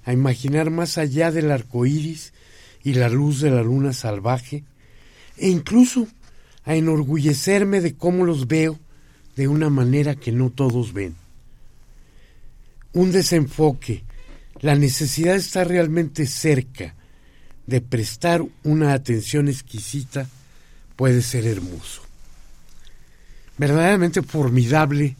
a 0.04 0.14
imaginar 0.14 0.70
más 0.70 0.96
allá 0.96 1.30
del 1.30 1.50
arco 1.50 1.84
iris 1.84 2.32
y 2.82 2.94
la 2.94 3.10
luz 3.10 3.42
de 3.42 3.50
la 3.50 3.62
luna 3.62 3.92
salvaje, 3.92 4.64
e 5.36 5.50
incluso 5.50 6.08
a 6.64 6.76
enorgullecerme 6.76 7.82
de 7.82 7.94
cómo 7.94 8.24
los 8.24 8.48
veo 8.48 8.78
de 9.36 9.48
una 9.48 9.68
manera 9.68 10.14
que 10.14 10.32
no 10.32 10.48
todos 10.48 10.94
ven. 10.94 11.14
Un 12.94 13.12
desenfoque, 13.12 14.02
la 14.60 14.74
necesidad 14.76 15.34
de 15.34 15.40
estar 15.40 15.68
realmente 15.68 16.26
cerca, 16.26 16.94
de 17.68 17.82
prestar 17.82 18.42
una 18.64 18.94
atención 18.94 19.46
exquisita, 19.46 20.26
puede 20.96 21.20
ser 21.20 21.46
hermoso. 21.46 22.00
Verdaderamente 23.58 24.22
formidable 24.22 25.16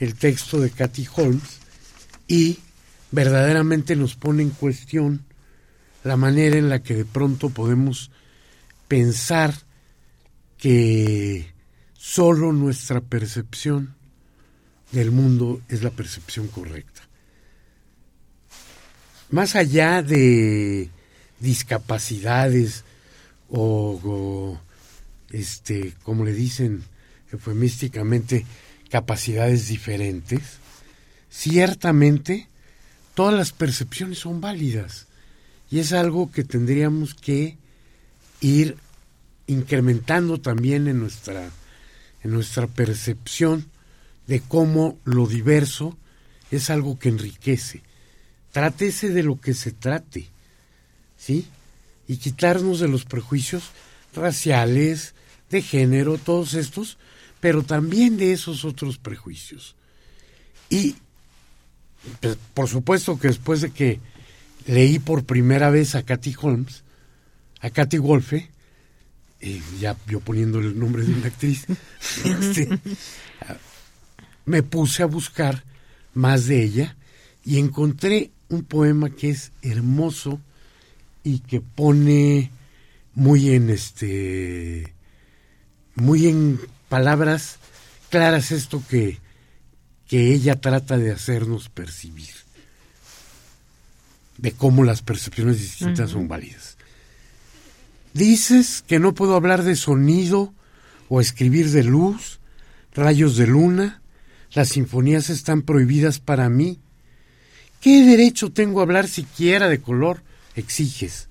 el 0.00 0.16
texto 0.16 0.60
de 0.60 0.70
Cathy 0.70 1.06
Holmes 1.14 1.60
y 2.26 2.58
verdaderamente 3.12 3.94
nos 3.94 4.16
pone 4.16 4.42
en 4.42 4.50
cuestión 4.50 5.24
la 6.02 6.16
manera 6.16 6.56
en 6.56 6.68
la 6.68 6.82
que 6.82 6.96
de 6.96 7.04
pronto 7.04 7.50
podemos 7.50 8.10
pensar 8.88 9.54
que 10.58 11.54
solo 11.92 12.52
nuestra 12.52 13.00
percepción 13.02 13.94
del 14.90 15.12
mundo 15.12 15.62
es 15.68 15.84
la 15.84 15.90
percepción 15.90 16.48
correcta. 16.48 17.02
Más 19.30 19.54
allá 19.54 20.02
de 20.02 20.90
discapacidades 21.40 22.84
o, 23.50 24.58
este, 25.30 25.94
como 26.02 26.24
le 26.24 26.32
dicen 26.32 26.82
eufemísticamente, 27.32 28.46
capacidades 28.90 29.68
diferentes, 29.68 30.58
ciertamente 31.30 32.48
todas 33.14 33.34
las 33.34 33.52
percepciones 33.52 34.18
son 34.18 34.40
válidas 34.40 35.06
y 35.70 35.80
es 35.80 35.92
algo 35.92 36.30
que 36.30 36.44
tendríamos 36.44 37.14
que 37.14 37.56
ir 38.40 38.76
incrementando 39.46 40.40
también 40.40 40.88
en 40.88 41.00
nuestra 41.00 41.50
en 42.24 42.30
nuestra 42.30 42.66
percepción 42.66 43.66
de 44.26 44.40
cómo 44.40 44.98
lo 45.04 45.26
diverso 45.26 45.96
es 46.50 46.70
algo 46.70 46.98
que 46.98 47.10
enriquece. 47.10 47.82
Trátese 48.50 49.10
de 49.10 49.22
lo 49.22 49.40
que 49.40 49.52
se 49.52 49.72
trate, 49.72 50.28
¿sí? 51.24 51.46
Y 52.06 52.18
quitarnos 52.18 52.80
de 52.80 52.88
los 52.88 53.04
prejuicios 53.04 53.70
raciales, 54.14 55.14
de 55.48 55.62
género, 55.62 56.18
todos 56.18 56.54
estos, 56.54 56.98
pero 57.40 57.62
también 57.62 58.16
de 58.16 58.32
esos 58.32 58.64
otros 58.64 58.98
prejuicios. 58.98 59.74
Y 60.68 60.96
pues, 62.20 62.36
por 62.52 62.68
supuesto 62.68 63.18
que 63.18 63.28
después 63.28 63.62
de 63.62 63.70
que 63.70 64.00
leí 64.66 64.98
por 64.98 65.24
primera 65.24 65.70
vez 65.70 65.94
a 65.94 66.02
Katy 66.02 66.34
Holmes, 66.38 66.84
a 67.60 67.70
Katy 67.70 67.98
Wolfe, 67.98 68.50
eh, 69.40 69.62
ya 69.80 69.96
yo 70.06 70.20
poniendo 70.20 70.58
el 70.58 70.78
nombre 70.78 71.04
de 71.04 71.12
una 71.14 71.28
actriz, 71.28 71.64
este, 72.24 72.68
me 74.44 74.62
puse 74.62 75.02
a 75.02 75.06
buscar 75.06 75.64
más 76.12 76.46
de 76.46 76.62
ella 76.62 76.96
y 77.44 77.58
encontré 77.58 78.30
un 78.50 78.64
poema 78.64 79.08
que 79.08 79.30
es 79.30 79.52
hermoso 79.62 80.40
y 81.24 81.40
que 81.40 81.60
pone 81.60 82.50
muy 83.14 83.50
en 83.50 83.70
este 83.70 84.94
muy 85.96 86.28
en 86.28 86.60
palabras 86.88 87.58
claras 88.10 88.52
esto 88.52 88.82
que, 88.88 89.18
que 90.06 90.32
ella 90.32 90.60
trata 90.60 90.98
de 90.98 91.10
hacernos 91.10 91.68
percibir 91.68 92.34
de 94.38 94.52
cómo 94.52 94.84
las 94.84 95.02
percepciones 95.02 95.58
distintas 95.58 96.10
son 96.10 96.28
válidas. 96.28 96.76
Dices 98.12 98.84
que 98.86 98.98
no 98.98 99.14
puedo 99.14 99.34
hablar 99.34 99.62
de 99.62 99.76
sonido 99.76 100.52
o 101.08 101.20
escribir 101.20 101.70
de 101.70 101.84
luz, 101.84 102.40
rayos 102.94 103.36
de 103.36 103.46
luna, 103.46 104.02
las 104.52 104.70
sinfonías 104.70 105.30
están 105.30 105.62
prohibidas 105.62 106.20
para 106.20 106.48
mí. 106.48 106.78
¿Qué 107.80 108.04
derecho 108.04 108.52
tengo 108.52 108.80
a 108.80 108.84
hablar 108.84 109.08
siquiera 109.08 109.68
de 109.68 109.80
color? 109.80 110.22
Exiges. 110.54 111.28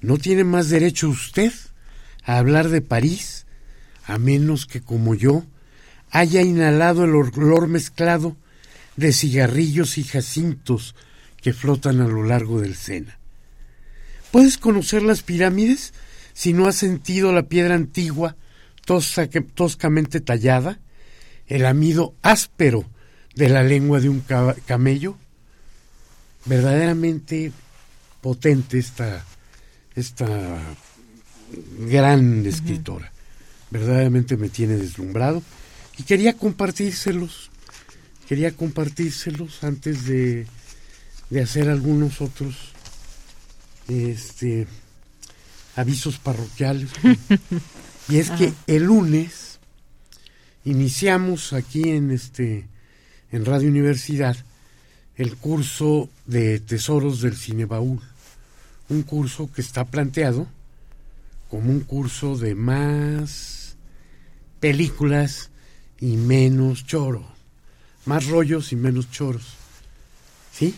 ¿No 0.00 0.18
tiene 0.18 0.44
más 0.44 0.68
derecho 0.68 1.08
usted 1.08 1.52
a 2.24 2.38
hablar 2.38 2.68
de 2.68 2.80
París, 2.80 3.46
a 4.04 4.18
menos 4.18 4.66
que 4.66 4.80
como 4.80 5.14
yo 5.14 5.44
haya 6.10 6.42
inhalado 6.42 7.04
el 7.04 7.14
olor 7.14 7.68
mezclado 7.68 8.36
de 8.96 9.12
cigarrillos 9.12 9.98
y 9.98 10.04
jacintos 10.04 10.94
que 11.42 11.52
flotan 11.52 12.00
a 12.00 12.08
lo 12.08 12.22
largo 12.22 12.60
del 12.60 12.76
Sena? 12.76 13.18
¿Puedes 14.30 14.58
conocer 14.58 15.02
las 15.02 15.22
pirámides 15.22 15.94
si 16.34 16.52
no 16.52 16.66
has 16.66 16.76
sentido 16.76 17.32
la 17.32 17.48
piedra 17.48 17.74
antigua 17.74 18.36
toscamente 19.54 20.20
tallada, 20.20 20.78
el 21.46 21.64
amido 21.64 22.14
áspero 22.22 22.84
de 23.34 23.48
la 23.48 23.62
lengua 23.62 24.00
de 24.00 24.08
un 24.08 24.22
camello? 24.66 25.16
Verdaderamente 26.44 27.52
potente 28.20 28.78
esta, 28.78 29.24
esta 29.94 30.26
gran 31.78 32.44
escritora. 32.46 33.12
Verdaderamente 33.70 34.36
me 34.36 34.48
tiene 34.48 34.76
deslumbrado 34.76 35.42
y 35.98 36.02
quería 36.04 36.34
compartírselos, 36.34 37.50
quería 38.28 38.52
compartírselos 38.52 39.64
antes 39.64 40.06
de, 40.06 40.46
de 41.30 41.42
hacer 41.42 41.68
algunos 41.68 42.20
otros 42.20 42.72
este, 43.88 44.66
avisos 45.74 46.18
parroquiales. 46.18 46.90
y 48.08 48.18
es 48.18 48.30
que 48.30 48.52
el 48.66 48.84
lunes 48.84 49.58
iniciamos 50.64 51.52
aquí 51.52 51.90
en 51.90 52.10
este 52.10 52.66
en 53.32 53.44
Radio 53.44 53.68
Universidad 53.68 54.36
el 55.16 55.36
curso 55.36 56.08
de 56.26 56.60
Tesoros 56.60 57.20
del 57.20 57.36
Cinebaúl, 57.36 58.00
un 58.88 59.02
curso 59.02 59.50
que 59.52 59.62
está 59.62 59.84
planteado 59.84 60.46
como 61.50 61.70
un 61.70 61.80
curso 61.80 62.36
de 62.36 62.54
más 62.54 63.76
películas 64.60 65.50
y 66.00 66.16
menos 66.16 66.86
choro, 66.86 67.26
más 68.04 68.26
rollos 68.26 68.72
y 68.72 68.76
menos 68.76 69.10
choros. 69.10 69.54
¿Sí? 70.52 70.74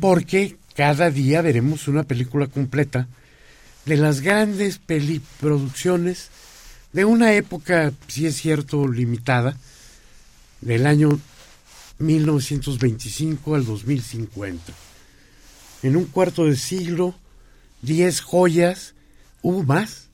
Porque 0.00 0.56
cada 0.74 1.10
día 1.10 1.42
veremos 1.42 1.88
una 1.88 2.04
película 2.04 2.46
completa 2.46 3.08
de 3.84 3.96
las 3.96 4.20
grandes 4.20 4.80
producciones 5.40 6.30
de 6.92 7.04
una 7.04 7.32
época, 7.34 7.92
si 8.06 8.26
es 8.26 8.36
cierto, 8.36 8.86
limitada, 8.88 9.56
del 10.60 10.86
año 10.86 11.20
1925 11.98 13.54
al 13.54 13.64
2050. 13.64 14.72
En 15.82 15.96
un 15.96 16.04
cuarto 16.06 16.44
de 16.44 16.56
siglo, 16.56 17.14
10 17.82 18.20
joyas, 18.20 18.94
hubo 19.42 19.62
más, 19.62 20.08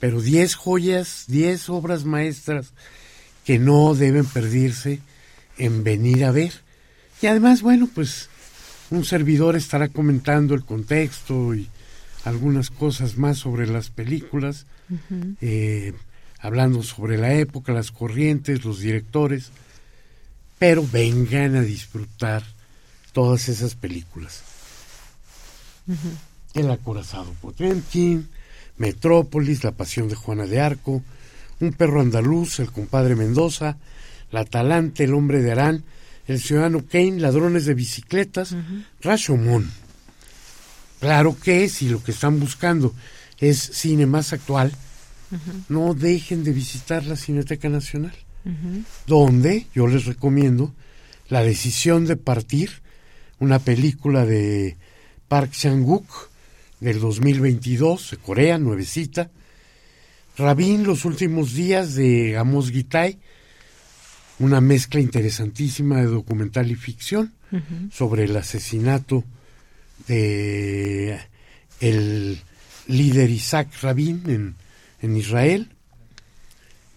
pero 0.00 0.20
10 0.20 0.54
joyas, 0.54 1.24
10 1.28 1.68
obras 1.70 2.04
maestras 2.04 2.72
que 3.44 3.58
no 3.58 3.94
deben 3.94 4.24
perderse 4.24 5.00
en 5.58 5.84
venir 5.84 6.24
a 6.24 6.32
ver. 6.32 6.52
Y 7.20 7.26
además, 7.26 7.62
bueno, 7.62 7.88
pues 7.94 8.28
un 8.90 9.04
servidor 9.04 9.56
estará 9.56 9.88
comentando 9.88 10.54
el 10.54 10.64
contexto 10.64 11.54
y 11.54 11.68
algunas 12.24 12.70
cosas 12.70 13.16
más 13.16 13.38
sobre 13.38 13.66
las 13.66 13.90
películas, 13.90 14.66
eh, 15.40 15.94
hablando 16.38 16.82
sobre 16.82 17.16
la 17.16 17.34
época, 17.34 17.72
las 17.72 17.90
corrientes, 17.90 18.64
los 18.64 18.80
directores 18.80 19.50
pero 20.62 20.86
vengan 20.86 21.56
a 21.56 21.62
disfrutar 21.62 22.44
todas 23.12 23.48
esas 23.48 23.74
películas. 23.74 24.42
El 26.54 26.70
acorazado 26.70 27.32
Potemkin, 27.40 28.28
Metrópolis, 28.76 29.64
La 29.64 29.72
pasión 29.72 30.06
de 30.06 30.14
Juana 30.14 30.46
de 30.46 30.60
Arco, 30.60 31.02
Un 31.58 31.72
perro 31.72 32.00
andaluz, 32.00 32.60
El 32.60 32.70
compadre 32.70 33.16
Mendoza, 33.16 33.76
La 34.30 34.44
Talante, 34.44 35.02
El 35.02 35.14
hombre 35.14 35.42
de 35.42 35.50
Arán, 35.50 35.82
El 36.28 36.40
ciudadano 36.40 36.84
Kane, 36.86 37.18
Ladrones 37.18 37.64
de 37.64 37.74
bicicletas, 37.74 38.54
Rashomon. 39.00 39.68
Claro 41.00 41.36
que 41.40 41.68
si 41.68 41.88
lo 41.88 42.04
que 42.04 42.12
están 42.12 42.38
buscando 42.38 42.94
es 43.38 43.58
cine 43.58 44.06
más 44.06 44.32
actual, 44.32 44.70
no 45.68 45.94
dejen 45.94 46.44
de 46.44 46.52
visitar 46.52 47.04
la 47.04 47.16
Cineteca 47.16 47.68
Nacional 47.68 48.14
donde 49.06 49.66
yo 49.74 49.86
les 49.86 50.04
recomiendo 50.04 50.74
La 51.28 51.42
decisión 51.42 52.06
de 52.06 52.16
partir, 52.16 52.70
una 53.38 53.58
película 53.58 54.26
de 54.26 54.76
Park 55.28 55.52
Chan-wook 55.52 56.30
del 56.80 57.00
2022, 57.00 58.10
de 58.10 58.16
Corea, 58.18 58.58
nuevecita. 58.58 59.30
Rabin, 60.36 60.84
Los 60.84 61.04
últimos 61.04 61.54
días 61.54 61.94
de 61.94 62.36
Amos 62.36 62.70
Gitai, 62.70 63.18
una 64.38 64.60
mezcla 64.60 65.00
interesantísima 65.00 66.00
de 66.00 66.06
documental 66.06 66.70
y 66.70 66.74
ficción 66.74 67.32
sobre 67.92 68.24
el 68.24 68.36
asesinato 68.36 69.24
de 70.08 71.18
el 71.80 72.40
líder 72.86 73.30
Isaac 73.30 73.68
Rabin 73.82 74.22
en, 74.26 74.54
en 75.00 75.16
Israel 75.16 75.68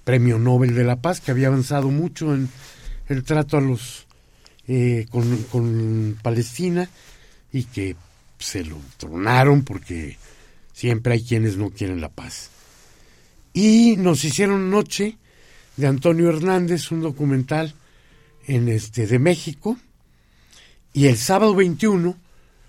premio 0.06 0.40
Nobel 0.40 0.74
de 0.74 0.86
la 0.86 1.02
Paz, 1.02 1.20
que 1.20 1.32
había 1.32 1.48
avanzado 1.48 1.90
mucho 1.90 2.34
en 2.34 2.48
el 3.10 3.24
trato 3.24 3.58
a 3.58 3.62
los 3.62 4.06
eh, 4.68 5.08
con, 5.12 6.18
Palestina 6.22 6.90
y 7.52 7.64
que 7.66 7.96
se 8.40 8.64
lo 8.64 8.78
tronaron 8.98 9.64
porque 9.64 10.18
siempre 10.74 11.14
hay 11.14 11.24
quienes 11.24 11.58
no 11.58 11.72
quieren 11.72 12.02
la 12.02 12.10
paz. 12.10 12.50
Y 13.54 13.96
nos 13.98 14.24
hicieron 14.24 14.70
noche 14.70 15.18
de 15.78 15.88
Antonio 15.88 16.30
Hernández, 16.30 16.92
un 16.92 17.02
documental 17.02 17.74
en 18.48 18.70
este 18.70 19.08
de 19.08 19.20
México, 19.20 19.78
y 20.94 21.08
el 21.08 21.18
sábado 21.18 21.56
21, 21.56 22.18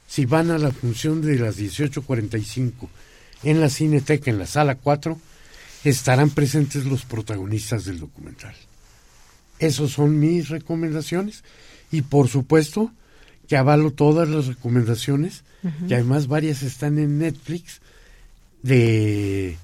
si 0.07 0.27
van 0.27 0.51
a 0.51 0.59
la 0.59 0.73
función 0.73 1.23
de 1.23 1.39
las 1.39 1.59
18.45 1.59 2.89
en 3.43 3.61
la 3.61 3.71
Cineteca, 3.71 4.31
en 4.31 4.39
la 4.39 4.47
sala 4.47 4.75
4, 4.75 5.19
estarán 5.91 6.31
presentes 6.31 6.85
los 6.85 7.05
protagonistas 7.05 7.85
del 7.85 8.01
documental. 8.01 8.55
Esas 9.59 9.91
son 9.91 10.19
mis 10.19 10.49
recomendaciones 10.49 11.45
y 11.91 12.03
por 12.03 12.29
supuesto 12.29 12.93
que 13.49 13.57
avalo 13.57 13.93
todas 13.93 14.29
las 14.29 14.47
recomendaciones, 14.47 15.45
y 15.89 15.95
además 15.95 16.27
varias 16.27 16.63
están 16.63 16.99
en 16.99 17.19
Netflix, 17.19 17.81
de 18.63 19.57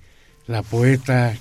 la 0.46 0.62
poeta 0.62 1.34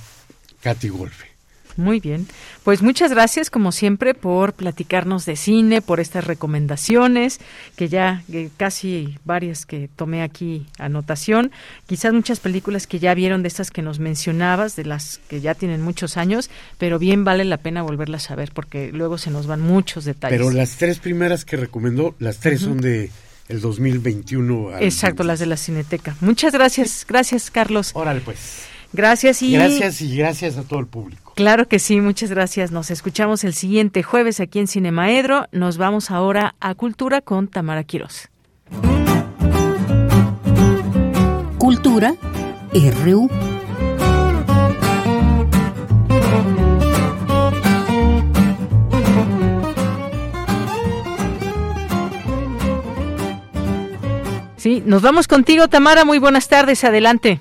Katy 0.62 0.90
Golfe. 0.90 1.31
Muy 1.78 2.00
bien. 2.00 2.28
Pues 2.64 2.82
muchas 2.82 3.12
gracias, 3.12 3.50
como 3.50 3.72
siempre, 3.72 4.14
por 4.14 4.54
platicarnos 4.54 5.26
de 5.26 5.36
cine, 5.36 5.82
por 5.82 6.00
estas 6.00 6.26
recomendaciones, 6.26 7.40
que 7.76 7.90
ya 7.90 8.24
casi 8.58 9.18
varias 9.26 9.66
que 9.66 9.90
tomé 9.96 10.22
aquí 10.24 10.66
anotación. 10.78 11.52
Quizás 11.88 12.14
muchas 12.14 12.40
películas 12.40 12.88
que 12.88 13.00
ya 13.00 13.14
vieron 13.14 13.42
de 13.42 13.48
estas 13.48 13.72
que 13.72 13.82
nos 13.82 14.00
mencionabas, 14.00 14.76
de 14.76 14.86
las 14.86 15.20
que 15.28 15.42
ya 15.42 15.56
tienen 15.56 15.82
muchos 15.82 16.18
años, 16.18 16.50
pero 16.78 17.00
bien 17.00 17.24
vale 17.24 17.46
la 17.46 17.58
pena 17.58 17.82
volverlas 17.82 18.32
a 18.32 18.36
ver 18.36 18.52
porque 18.54 18.92
luego 18.92 19.18
se 19.18 19.32
nos 19.32 19.48
van 19.48 19.62
muchos 19.62 20.06
detalles. 20.06 20.38
Pero 20.38 20.52
las 20.52 20.78
tres 20.78 21.00
primeras 21.00 21.46
que 21.46 21.58
recomendó, 21.58 22.16
las 22.20 22.40
tres 22.40 22.62
son 22.62 22.82
de 22.82 23.12
el 23.48 23.62
2021. 23.62 24.80
Exacto, 24.80 25.24
las 25.24 25.40
de 25.40 25.46
la 25.46 25.58
Cineteca. 25.58 26.16
Muchas 26.22 26.54
gracias, 26.54 27.06
gracias 27.08 27.52
Carlos. 27.52 27.92
Órale 27.94 28.22
pues. 28.22 28.64
Gracias 28.94 29.42
y... 29.42 29.54
Gracias 29.54 30.02
y 30.02 30.16
gracias 30.16 30.58
a 30.58 30.64
todo 30.64 30.80
el 30.80 30.88
público. 30.88 31.21
Claro 31.36 31.68
que 31.68 31.80
sí, 31.80 32.02
muchas 32.02 32.30
gracias. 32.30 32.72
Nos 32.72 32.92
escuchamos 32.92 33.44
el 33.44 33.54
siguiente 33.54 34.04
jueves 34.04 34.40
aquí 34.40 34.60
en 34.60 34.68
Cinemaedro. 34.68 35.48
Nos 35.52 35.78
vamos 35.78 36.12
ahora 36.12 36.56
a 36.60 36.76
Cultura 36.76 37.22
con 37.22 37.48
Tamara 37.48 37.84
Quiroz. 37.84 38.30
Cultura 41.58 42.16
RU. 42.74 43.30
Sí, 54.58 54.84
nos 54.86 55.02
vamos 55.02 55.28
contigo, 55.28 55.68
Tamara. 55.70 56.06
Muy 56.06 56.20
buenas 56.20 56.48
tardes. 56.48 56.84
Adelante. 56.84 57.40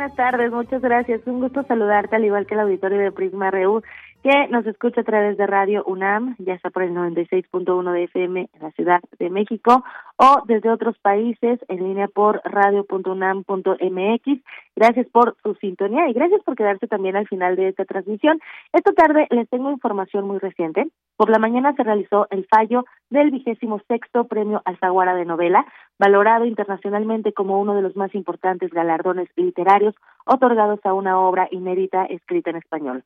Buenas 0.00 0.16
tardes. 0.16 0.50
Muchas 0.50 0.80
gracias. 0.80 1.20
Un 1.26 1.40
gusto 1.40 1.62
saludarte, 1.64 2.16
al 2.16 2.24
igual 2.24 2.46
que 2.46 2.54
el 2.54 2.60
auditorio 2.60 3.00
de 3.00 3.12
Prisma 3.12 3.50
RU 3.50 3.82
que 4.22 4.48
nos 4.48 4.66
escucha 4.66 5.00
a 5.00 5.04
través 5.04 5.38
de 5.38 5.46
Radio 5.46 5.82
UNAM, 5.86 6.36
ya 6.38 6.52
está 6.54 6.68
por 6.68 6.82
el 6.82 6.92
96.1 6.92 7.92
de 7.92 8.04
FM 8.04 8.48
en 8.52 8.62
la 8.62 8.70
Ciudad 8.72 9.00
de 9.18 9.30
México, 9.30 9.82
o 10.16 10.42
desde 10.46 10.70
otros 10.70 10.98
países 10.98 11.58
en 11.68 11.78
línea 11.78 12.06
por 12.08 12.42
radio.unam.mx. 12.44 14.42
Gracias 14.76 15.06
por 15.08 15.36
su 15.42 15.54
sintonía 15.54 16.08
y 16.08 16.12
gracias 16.12 16.42
por 16.42 16.54
quedarse 16.54 16.86
también 16.86 17.16
al 17.16 17.28
final 17.28 17.56
de 17.56 17.68
esta 17.68 17.86
transmisión. 17.86 18.40
Esta 18.74 18.92
tarde 18.92 19.26
les 19.30 19.48
tengo 19.48 19.70
información 19.70 20.26
muy 20.26 20.38
reciente. 20.38 20.86
Por 21.16 21.30
la 21.30 21.38
mañana 21.38 21.74
se 21.74 21.82
realizó 21.82 22.26
el 22.30 22.46
fallo 22.46 22.84
del 23.08 23.30
vigésimo 23.30 23.80
sexto 23.88 24.24
Premio 24.24 24.60
Alfaguara 24.66 25.14
de 25.14 25.24
Novela, 25.24 25.64
valorado 25.98 26.44
internacionalmente 26.44 27.32
como 27.32 27.58
uno 27.58 27.74
de 27.74 27.82
los 27.82 27.96
más 27.96 28.14
importantes 28.14 28.70
galardones 28.70 29.28
literarios 29.36 29.94
otorgados 30.26 30.80
a 30.84 30.92
una 30.92 31.18
obra 31.18 31.48
inédita 31.50 32.04
escrita 32.04 32.50
en 32.50 32.56
español. 32.56 33.04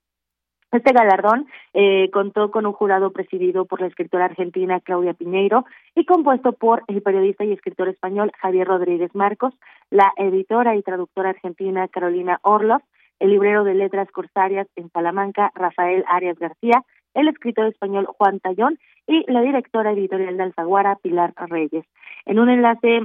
Este 0.75 0.93
galardón 0.93 1.47
eh, 1.73 2.11
contó 2.13 2.51
con 2.51 2.67
un 2.67 2.73
jurado 2.73 3.13
presidido 3.13 3.65
por 3.65 3.81
la 3.81 3.87
escritora 3.87 4.25
argentina 4.25 4.81
Claudia 4.81 5.15
Piñeiro 5.15 5.65
y 5.95 6.05
compuesto 6.05 6.53
por 6.53 6.83
el 6.89 7.01
periodista 7.01 7.45
y 7.45 7.53
escritor 7.53 7.89
español 7.89 8.33
Javier 8.41 8.67
Rodríguez 8.67 9.15
Marcos, 9.15 9.55
la 9.91 10.13
editora 10.17 10.75
y 10.75 10.83
traductora 10.83 11.31
argentina 11.31 11.87
Carolina 11.87 12.41
Orloff, 12.43 12.83
el 13.21 13.31
librero 13.31 13.63
de 13.63 13.75
letras 13.75 14.11
corsarias 14.11 14.67
en 14.75 14.91
Salamanca 14.91 15.53
Rafael 15.55 16.05
Arias 16.09 16.41
García, 16.41 16.83
el 17.15 17.29
escritor 17.29 17.67
español 17.67 18.07
Juan 18.07 18.41
Tallón 18.41 18.77
y 19.07 19.31
la 19.31 19.43
directora 19.43 19.93
editorial 19.93 20.37
de 20.37 20.43
Alfaguara 20.43 20.97
Pilar 20.97 21.35
Reyes. 21.37 21.85
En 22.27 22.41
un 22.41 22.51
enlace 22.51 23.03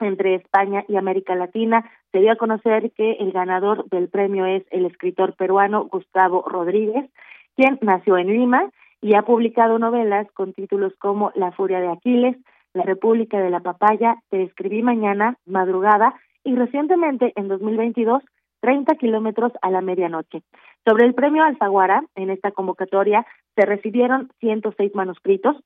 entre 0.00 0.34
España 0.34 0.84
y 0.88 0.96
América 0.96 1.34
Latina. 1.34 1.90
Se 2.12 2.18
dio 2.18 2.32
a 2.32 2.36
conocer 2.36 2.90
que 2.92 3.12
el 3.12 3.32
ganador 3.32 3.88
del 3.90 4.08
premio 4.08 4.46
es 4.46 4.64
el 4.70 4.86
escritor 4.86 5.34
peruano 5.34 5.84
Gustavo 5.86 6.44
Rodríguez, 6.46 7.10
quien 7.56 7.78
nació 7.82 8.18
en 8.18 8.28
Lima 8.28 8.70
y 9.00 9.14
ha 9.14 9.22
publicado 9.22 9.78
novelas 9.78 10.30
con 10.32 10.52
títulos 10.52 10.92
como 10.98 11.32
La 11.34 11.52
furia 11.52 11.80
de 11.80 11.88
Aquiles, 11.88 12.36
La 12.74 12.82
República 12.82 13.38
de 13.40 13.50
la 13.50 13.60
Papaya, 13.60 14.16
Te 14.30 14.42
escribí 14.42 14.82
mañana, 14.82 15.36
Madrugada 15.46 16.14
y 16.44 16.54
recientemente 16.54 17.32
en 17.36 17.48
2022 17.48 18.22
30 18.60 18.94
kilómetros 18.96 19.52
a 19.62 19.70
la 19.70 19.80
medianoche. 19.80 20.42
Sobre 20.86 21.06
el 21.06 21.14
premio 21.14 21.44
Alfaguara, 21.44 22.04
en 22.14 22.30
esta 22.30 22.52
convocatoria 22.52 23.26
se 23.56 23.66
recibieron 23.66 24.30
106 24.40 24.94
manuscritos, 24.94 25.56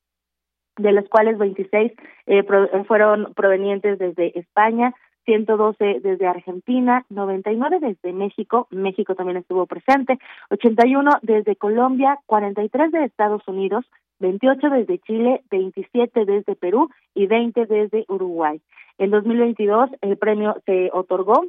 de 0.77 0.93
los 0.93 1.09
cuales 1.09 1.39
26 1.39 1.93
eh, 1.93 1.95
eh, 2.27 2.85
fueron 2.87 3.33
provenientes 3.35 3.99
desde 3.99 4.39
España, 4.39 4.93
112 5.25 6.01
desde 6.03 6.27
Argentina, 6.27 7.05
99 7.09 7.79
desde 7.81 8.13
México, 8.13 8.69
México 8.71 9.15
también 9.15 9.39
estuvo 9.39 9.67
presente, 9.67 10.19
81 10.51 11.11
desde 11.23 11.57
Colombia, 11.57 12.19
43 12.27 12.93
de 12.93 13.05
Estados 13.05 13.47
Unidos, 13.49 13.85
28 14.21 14.69
desde 14.71 14.99
Chile, 14.99 15.43
27 15.51 16.25
desde 16.25 16.57
Perú 16.57 16.91
y 17.15 17.27
20 17.27 17.67
desde 17.67 18.05
Uruguay. 18.09 18.61
En 18.99 19.11
2022 19.11 19.91
el 20.03 20.17
premio 20.19 20.57
se 20.67 20.91
otorgó 20.93 21.47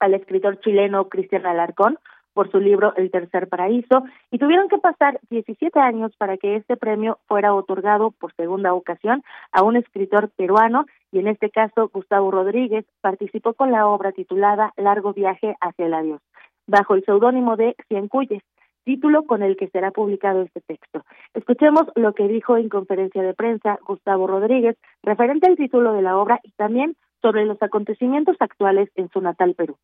al 0.00 0.14
escritor 0.14 0.60
chileno 0.60 1.08
Cristian 1.08 1.46
Alarcón 1.46 1.98
por 2.34 2.50
su 2.50 2.58
libro 2.58 2.94
El 2.96 3.10
Tercer 3.10 3.48
Paraíso 3.48 4.04
y 4.30 4.38
tuvieron 4.38 4.68
que 4.68 4.78
pasar 4.78 5.18
17 5.30 5.78
años 5.80 6.12
para 6.18 6.36
que 6.36 6.56
este 6.56 6.76
premio 6.76 7.18
fuera 7.26 7.54
otorgado 7.54 8.10
por 8.10 8.34
segunda 8.34 8.74
ocasión 8.74 9.22
a 9.52 9.62
un 9.62 9.76
escritor 9.76 10.30
peruano 10.36 10.84
y 11.12 11.20
en 11.20 11.28
este 11.28 11.48
caso 11.48 11.88
Gustavo 11.88 12.30
Rodríguez 12.30 12.84
participó 13.00 13.54
con 13.54 13.70
la 13.70 13.86
obra 13.86 14.12
titulada 14.12 14.72
Largo 14.76 15.14
viaje 15.14 15.54
hacia 15.60 15.86
el 15.86 15.94
adiós, 15.94 16.20
bajo 16.66 16.94
el 16.94 17.04
seudónimo 17.04 17.56
de 17.56 17.76
Cuyes, 18.10 18.42
título 18.84 19.24
con 19.24 19.42
el 19.42 19.56
que 19.56 19.68
será 19.68 19.92
publicado 19.92 20.42
este 20.42 20.60
texto. 20.60 21.04
Escuchemos 21.32 21.84
lo 21.94 22.14
que 22.14 22.28
dijo 22.28 22.56
en 22.56 22.68
conferencia 22.68 23.22
de 23.22 23.34
prensa 23.34 23.78
Gustavo 23.86 24.26
Rodríguez 24.26 24.76
referente 25.02 25.46
al 25.46 25.56
título 25.56 25.92
de 25.92 26.02
la 26.02 26.18
obra 26.18 26.40
y 26.42 26.50
también 26.52 26.96
sobre 27.22 27.46
los 27.46 27.62
acontecimientos 27.62 28.36
actuales 28.40 28.90
en 28.96 29.08
su 29.08 29.20
natal 29.20 29.54
Perú. 29.54 29.76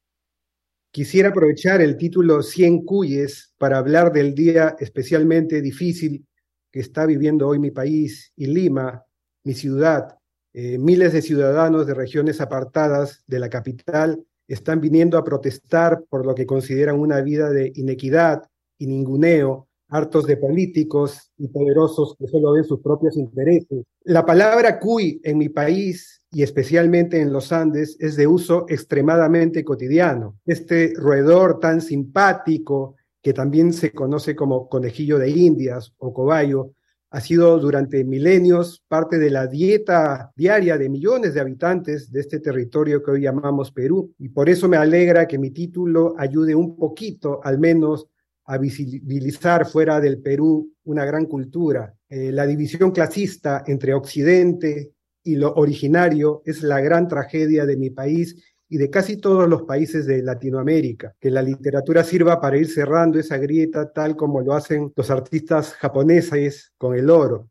Quisiera 0.93 1.29
aprovechar 1.29 1.81
el 1.81 1.97
título 1.97 2.43
100 2.43 2.85
Cuyes 2.85 3.55
para 3.59 3.79
hablar 3.79 4.13
del 4.13 4.35
día 4.35 4.75
especialmente 4.81 5.63
difícil 5.63 6.27
que 6.73 6.81
está 6.81 7.07
viviendo 7.07 7.47
hoy 7.47 7.61
mi 7.61 7.71
país 7.71 8.33
y 8.35 8.47
Lima, 8.47 9.05
mi 9.45 9.55
ciudad. 9.55 10.19
Eh, 10.53 10.79
miles 10.79 11.13
de 11.13 11.23
ciudadanos 11.23 11.87
de 11.87 11.95
regiones 11.95 12.41
apartadas 12.41 13.23
de 13.29 13.39
la 13.39 13.49
capital 13.49 14.21
están 14.49 14.81
viniendo 14.81 15.17
a 15.17 15.23
protestar 15.23 16.03
por 16.09 16.27
lo 16.27 16.35
que 16.35 16.45
consideran 16.45 16.99
una 16.99 17.21
vida 17.21 17.51
de 17.51 17.71
inequidad 17.77 18.43
y 18.77 18.89
ninguneo, 18.89 19.69
hartos 19.91 20.27
de 20.27 20.39
políticos 20.39 21.31
y 21.39 21.47
poderosos 21.47 22.17
que 22.19 22.27
solo 22.27 22.51
ven 22.53 22.65
sus 22.65 22.81
propios 22.81 23.17
intereses. 23.17 23.85
La 24.03 24.27
palabra 24.27 24.81
cuy 24.81 25.21
en 25.23 25.39
mi 25.39 25.51
país 25.51 26.20
y 26.33 26.43
especialmente 26.43 27.21
en 27.21 27.33
los 27.33 27.53
Andes 27.53 27.97
es 27.99 28.17
de 28.17 28.27
uso 28.27 28.67
extremadamente 28.69 29.65
cotidiano. 29.65 30.39
Este 30.47 30.93
roedor 30.97 31.59
tan 31.59 31.81
simpático, 31.81 32.97
que 33.23 33.33
también 33.33 33.73
se 33.73 33.93
conoce 33.93 34.35
como 34.37 34.69
conejillo 34.69 35.19
de 35.19 35.31
indias 35.31 35.93
o 35.99 36.15
cobayo, 36.15 36.73
ha 37.11 37.21
sido 37.21 37.59
durante 37.59 38.05
milenios 38.05 38.85
parte 38.87 39.19
de 39.19 39.31
la 39.31 39.49
dieta 39.49 40.33
diaria 40.37 40.79
de 40.79 40.89
millones 40.89 41.35
de 41.35 41.41
habitantes 41.41 42.13
de 42.13 42.21
este 42.21 42.39
territorio 42.39 43.03
que 43.03 43.11
hoy 43.11 43.23
llamamos 43.23 43.73
Perú. 43.73 44.15
Y 44.19 44.29
por 44.29 44.49
eso 44.49 44.69
me 44.69 44.77
alegra 44.77 45.27
que 45.27 45.39
mi 45.39 45.51
título 45.51 46.15
ayude 46.17 46.55
un 46.55 46.77
poquito, 46.77 47.41
al 47.43 47.59
menos, 47.59 48.07
a 48.45 48.59
visibilizar 48.59 49.67
fuera 49.67 50.01
del 50.01 50.21
Perú 50.21 50.73
una 50.85 51.05
gran 51.05 51.27
cultura. 51.27 51.95
Eh, 52.09 52.31
la 52.31 52.47
división 52.47 52.93
clasista 52.93 53.65
entre 53.67 53.93
Occidente 53.93 54.93
y 55.25 55.37
lo 55.37 55.53
originario 55.55 56.43
es 56.45 56.63
la 56.63 56.81
gran 56.81 57.09
tragedia 57.09 57.67
de 57.67 57.77
mi 57.77 57.91
país 57.91 58.57
y 58.69 58.79
de 58.79 58.89
casi 58.89 59.21
todos 59.21 59.49
los 59.49 59.63
países 59.63 60.07
de 60.07 60.23
Latinoamérica. 60.23 61.15
Que 61.21 61.31
la 61.31 61.43
literatura 61.43 62.05
sirva 62.05 62.41
para 62.41 62.57
ir 62.57 62.67
cerrando 62.67 63.19
esa 63.19 63.37
grieta 63.37 63.93
tal 63.93 64.17
como 64.17 64.41
lo 64.41 64.55
hacen 64.55 64.93
los 64.97 65.11
artistas 65.11 65.75
japoneses 65.75 66.73
con 66.79 66.95
el 66.95 67.11
oro. 67.11 67.49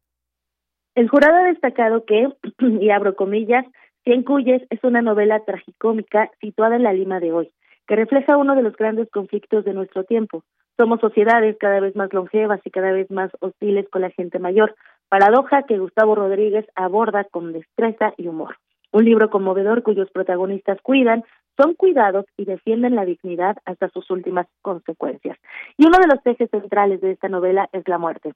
El 0.95 1.09
jurado 1.09 1.35
ha 1.35 1.43
destacado 1.43 2.05
que, 2.05 2.27
y 2.81 2.89
abro 2.89 3.15
comillas, 3.15 3.65
Cien 4.03 4.23
Cuyes 4.23 4.63
es 4.69 4.83
una 4.83 5.01
novela 5.01 5.43
tragicómica 5.45 6.31
situada 6.39 6.77
en 6.77 6.83
la 6.83 6.93
Lima 6.93 7.19
de 7.19 7.33
hoy, 7.33 7.51
que 7.85 7.95
refleja 7.95 8.37
uno 8.37 8.55
de 8.55 8.63
los 8.63 8.75
grandes 8.75 9.09
conflictos 9.11 9.65
de 9.65 9.73
nuestro 9.73 10.05
tiempo. 10.05 10.43
Somos 10.77 11.01
sociedades 11.01 11.57
cada 11.59 11.81
vez 11.81 11.95
más 11.97 12.13
longevas 12.13 12.61
y 12.63 12.71
cada 12.71 12.93
vez 12.93 13.11
más 13.11 13.29
hostiles 13.41 13.87
con 13.89 14.01
la 14.01 14.09
gente 14.11 14.39
mayor, 14.39 14.73
paradoja 15.09 15.63
que 15.63 15.79
Gustavo 15.79 16.15
Rodríguez 16.15 16.65
aborda 16.75 17.23
con 17.25 17.51
destreza 17.51 18.13
y 18.17 18.27
humor. 18.27 18.57
Un 18.91 19.05
libro 19.05 19.29
conmovedor 19.29 19.83
cuyos 19.83 20.09
protagonistas 20.11 20.79
cuidan, 20.81 21.23
son 21.57 21.75
cuidados 21.75 22.25
y 22.37 22.45
defienden 22.45 22.95
la 22.95 23.05
dignidad 23.05 23.57
hasta 23.65 23.89
sus 23.89 24.09
últimas 24.09 24.47
consecuencias. 24.61 25.37
Y 25.77 25.85
uno 25.85 25.97
de 25.99 26.07
los 26.07 26.25
ejes 26.25 26.49
centrales 26.49 27.01
de 27.01 27.11
esta 27.11 27.27
novela 27.27 27.69
es 27.73 27.87
la 27.87 27.97
muerte. 27.97 28.33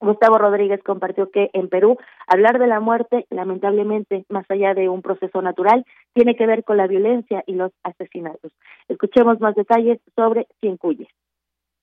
Gustavo 0.00 0.38
Rodríguez 0.38 0.82
compartió 0.82 1.30
que 1.30 1.50
en 1.52 1.68
Perú 1.68 1.96
hablar 2.26 2.58
de 2.58 2.66
la 2.66 2.80
muerte, 2.80 3.26
lamentablemente, 3.30 4.24
más 4.28 4.44
allá 4.50 4.74
de 4.74 4.88
un 4.88 5.02
proceso 5.02 5.40
natural, 5.40 5.84
tiene 6.12 6.36
que 6.36 6.46
ver 6.46 6.64
con 6.64 6.76
la 6.76 6.86
violencia 6.86 7.42
y 7.46 7.54
los 7.54 7.72
asesinatos. 7.82 8.52
Escuchemos 8.88 9.40
más 9.40 9.54
detalles 9.54 9.98
sobre 10.14 10.46
Cuyes. 10.78 11.08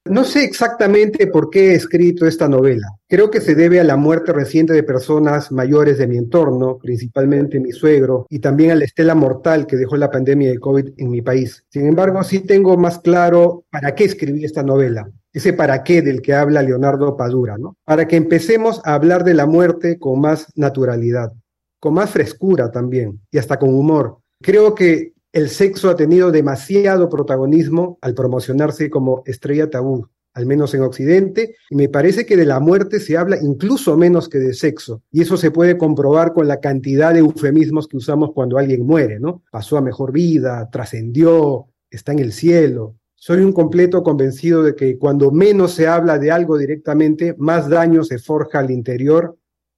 No 0.06 0.26
sé 0.26 0.44
exactamente 0.44 1.28
por 1.28 1.50
qué 1.50 1.72
he 1.72 1.76
escrito 1.76 2.28
esta 2.28 2.50
novela. 2.50 2.90
Creo 3.08 3.32
que 3.32 3.40
se 3.40 3.56
debe 3.56 3.80
a 3.80 3.86
la 3.86 3.96
muerte 3.96 4.34
reciente 4.34 4.74
de 4.74 4.84
personas 4.84 5.50
mayores 5.50 5.98
de 5.98 6.08
mi 6.08 6.18
entorno, 6.18 6.78
principalmente 6.78 7.62
mi 7.62 7.72
suegro, 7.72 8.26
y 8.30 8.40
también 8.40 8.72
a 8.72 8.76
la 8.76 8.84
estela 8.84 9.16
mortal 9.16 9.66
que 9.66 9.78
dejó 9.78 9.96
la 9.96 10.12
pandemia 10.12 10.50
de 10.50 10.60
COVID 10.60 10.90
en 10.98 11.10
mi 11.10 11.22
país. 11.22 11.64
Sin 11.70 11.88
embargo, 11.88 12.22
sí 12.26 12.40
tengo 12.40 12.76
más 12.76 13.00
claro 13.00 13.64
para 13.70 13.96
qué 13.96 14.04
escribí 14.04 14.44
esta 14.44 14.62
novela. 14.62 15.10
Ese 15.32 15.54
para 15.54 15.84
qué 15.84 16.02
del 16.02 16.22
que 16.22 16.34
habla 16.34 16.62
Leonardo 16.62 17.16
Padura, 17.16 17.58
¿no? 17.58 17.78
Para 17.86 18.06
que 18.06 18.18
empecemos 18.18 18.82
a 18.84 18.96
hablar 18.96 19.24
de 19.24 19.36
la 19.36 19.46
muerte 19.46 20.00
con 20.00 20.20
más 20.20 20.48
naturalidad, 20.56 21.32
con 21.80 21.94
más 21.94 22.10
frescura 22.10 22.72
también, 22.72 23.22
y 23.32 23.38
hasta 23.38 23.58
con 23.58 23.74
humor. 23.74 24.18
Creo 24.42 24.76
que 24.76 25.13
el 25.34 25.50
sexo 25.50 25.90
ha 25.90 25.96
tenido 25.96 26.32
demasiado 26.32 27.10
protagonismo 27.10 27.98
al 28.02 28.14
promocionarse 28.14 28.92
como 28.92 29.24
estrella 29.26 29.68
tabú, 29.68 30.08
al 30.36 30.46
menos 30.46 30.76
en 30.76 30.84
Occidente, 30.84 31.56
y 31.72 31.76
me 31.76 31.90
parece 31.90 32.28
que 32.28 32.38
de 32.38 32.46
la 32.46 32.60
muerte 32.60 33.00
se 33.00 33.18
habla 33.18 33.38
incluso 33.42 33.98
menos 33.98 34.30
que 34.30 34.38
de 34.38 34.54
sexo, 34.54 35.02
y 35.12 35.22
eso 35.22 35.36
se 35.36 35.50
puede 35.50 35.76
comprobar 35.76 36.34
con 36.34 36.48
la 36.48 36.60
cantidad 36.60 37.14
de 37.14 37.20
eufemismos 37.20 37.88
que 37.88 37.98
usamos 37.98 38.32
cuando 38.34 38.60
alguien 38.60 38.86
muere, 38.86 39.20
¿no? 39.20 39.44
Pasó 39.52 39.78
a 39.78 39.82
mejor 39.82 40.12
vida, 40.12 40.70
trascendió, 40.72 41.66
está 41.90 42.12
en 42.12 42.20
el 42.20 42.32
cielo. 42.32 42.96
Soy 43.16 43.40
un 43.40 43.54
completo 43.54 44.04
convencido 44.04 44.62
de 44.62 44.76
que 44.76 45.00
cuando 45.00 45.32
menos 45.32 45.74
se 45.74 45.88
habla 45.88 46.20
de 46.20 46.30
algo 46.30 46.60
directamente, 46.60 47.36
más 47.40 47.70
daño 47.70 48.04
se 48.04 48.20
forja 48.20 48.60
al 48.60 48.70
interior 48.70 49.36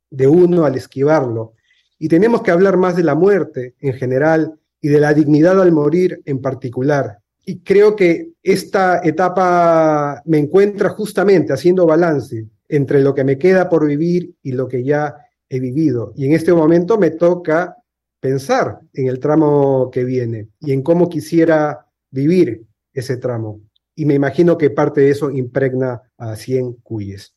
de 0.10 0.28
uno 0.28 0.66
al 0.66 0.76
esquivarlo. 0.76 1.54
Y 1.98 2.10
tenemos 2.10 2.42
que 2.42 2.52
hablar 2.52 2.76
más 2.76 2.98
de 2.98 3.04
la 3.04 3.16
muerte 3.16 3.76
en 3.80 3.94
general 3.94 4.60
y 4.82 4.90
de 4.90 5.00
la 5.00 5.14
dignidad 5.14 5.62
al 5.62 5.72
morir 5.72 6.22
en 6.26 6.42
particular. 6.42 7.20
Y 7.46 7.60
creo 7.60 7.96
que 7.96 8.32
esta 8.42 9.02
etapa 9.04 10.22
me 10.26 10.40
encuentra 10.40 10.90
justamente 10.90 11.54
haciendo 11.54 11.86
balance 11.86 12.48
entre 12.68 13.02
lo 13.02 13.14
que 13.14 13.24
me 13.24 13.38
queda 13.38 13.70
por 13.70 13.86
vivir 13.86 14.34
y 14.42 14.54
lo 14.54 14.68
que 14.68 14.84
ya 14.84 15.16
he 15.50 15.60
vivido. 15.60 16.14
Y 16.16 16.26
en 16.26 16.34
este 16.34 16.54
momento 16.54 16.98
me 16.98 17.12
toca 17.12 17.78
pensar 18.20 18.80
en 18.94 19.08
el 19.08 19.20
tramo 19.20 19.92
que 19.92 20.04
viene 20.04 20.50
y 20.60 20.72
en 20.72 20.82
cómo 20.82 21.08
quisiera 21.10 21.86
vivir 22.10 22.66
ese 22.92 23.18
tramo. 23.18 23.62
Y 23.96 24.06
me 24.06 24.16
imagino 24.16 24.58
que 24.58 24.72
parte 24.72 25.02
de 25.02 25.12
eso 25.12 25.30
impregna 25.30 26.02
a 26.18 26.36
100 26.36 26.74
Cuyes. 26.82 27.35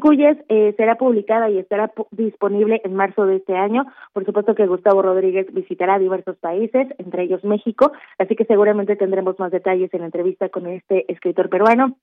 Cuyes 0.00 0.36
eh, 0.48 0.74
será 0.76 0.96
publicada 0.96 1.48
y 1.48 1.58
estará 1.58 1.92
disponible 2.10 2.80
en 2.84 2.94
marzo 2.94 3.24
de 3.24 3.36
este 3.36 3.56
año. 3.56 3.86
Por 4.12 4.24
supuesto 4.24 4.54
que 4.54 4.66
Gustavo 4.66 5.00
Rodríguez 5.00 5.46
visitará 5.52 5.98
diversos 5.98 6.36
países, 6.38 6.88
entre 6.98 7.22
ellos 7.22 7.44
México, 7.44 7.92
así 8.18 8.34
que 8.34 8.44
seguramente 8.44 8.96
tendremos 8.96 9.38
más 9.38 9.52
detalles 9.52 9.92
en 9.94 10.00
la 10.00 10.06
entrevista 10.06 10.48
con 10.48 10.66
este 10.66 11.10
escritor 11.10 11.48
peruano 11.48 11.96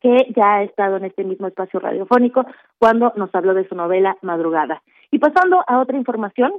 que 0.00 0.32
ya 0.36 0.56
ha 0.56 0.62
estado 0.64 0.96
en 0.96 1.04
este 1.04 1.24
mismo 1.24 1.46
espacio 1.46 1.80
radiofónico 1.80 2.44
cuando 2.78 3.12
nos 3.16 3.34
habló 3.34 3.54
de 3.54 3.66
su 3.68 3.74
novela 3.74 4.16
Madrugada. 4.22 4.82
Y 5.10 5.18
pasando 5.18 5.62
a 5.66 5.78
otra 5.78 5.96
información, 5.96 6.52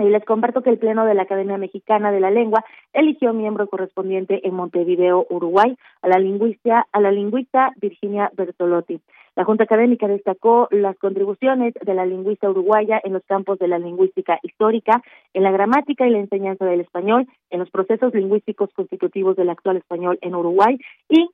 y 0.00 0.08
les 0.08 0.24
comparto 0.24 0.62
que 0.62 0.70
el 0.70 0.78
Pleno 0.78 1.04
de 1.04 1.14
la 1.14 1.22
Academia 1.22 1.58
Mexicana 1.58 2.12
de 2.12 2.20
la 2.20 2.30
Lengua 2.30 2.64
eligió 2.92 3.32
miembro 3.32 3.66
correspondiente 3.66 4.46
en 4.46 4.54
Montevideo, 4.54 5.26
Uruguay, 5.28 5.76
a 6.02 6.08
la 6.08 6.18
lingüista, 6.18 6.86
a 6.92 7.00
la 7.00 7.10
lingüista 7.10 7.72
Virginia 7.80 8.30
Bertolotti. 8.34 9.00
La 9.38 9.44
Junta 9.44 9.62
Académica 9.62 10.08
destacó 10.08 10.66
las 10.72 10.98
contribuciones 10.98 11.72
de 11.74 11.94
la 11.94 12.04
lingüista 12.04 12.50
uruguaya 12.50 13.00
en 13.04 13.12
los 13.12 13.24
campos 13.24 13.56
de 13.60 13.68
la 13.68 13.78
lingüística 13.78 14.40
histórica, 14.42 15.00
en 15.32 15.44
la 15.44 15.52
gramática 15.52 16.08
y 16.08 16.10
la 16.10 16.18
enseñanza 16.18 16.64
del 16.64 16.80
español, 16.80 17.24
en 17.50 17.60
los 17.60 17.70
procesos 17.70 18.12
lingüísticos 18.14 18.68
constitutivos 18.74 19.36
del 19.36 19.50
actual 19.50 19.76
español 19.76 20.18
en 20.22 20.34
Uruguay 20.34 20.76
y 21.08 21.28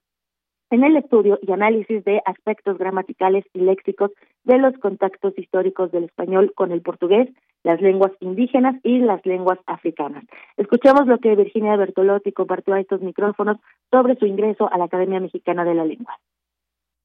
en 0.68 0.84
el 0.84 0.98
estudio 0.98 1.38
y 1.40 1.50
análisis 1.50 2.04
de 2.04 2.20
aspectos 2.26 2.76
gramaticales 2.76 3.46
y 3.54 3.60
léxicos 3.60 4.10
de 4.42 4.58
los 4.58 4.76
contactos 4.80 5.32
históricos 5.38 5.90
del 5.90 6.04
español 6.04 6.52
con 6.54 6.72
el 6.72 6.82
portugués, 6.82 7.30
las 7.62 7.80
lenguas 7.80 8.12
indígenas 8.20 8.76
y 8.82 8.98
las 8.98 9.24
lenguas 9.24 9.60
africanas. 9.64 10.24
Escuchemos 10.58 11.06
lo 11.06 11.16
que 11.20 11.36
Virginia 11.36 11.74
Bertolotti 11.76 12.32
compartió 12.32 12.74
a 12.74 12.80
estos 12.80 13.00
micrófonos 13.00 13.56
sobre 13.90 14.16
su 14.16 14.26
ingreso 14.26 14.70
a 14.70 14.76
la 14.76 14.84
Academia 14.84 15.20
Mexicana 15.20 15.64
de 15.64 15.74
la 15.74 15.86
Lengua. 15.86 16.18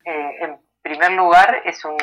Eh, 0.03 0.31
en 0.41 0.68
primer 0.89 1.11
lugar, 1.11 1.61
es 1.65 1.85
un, 1.85 1.97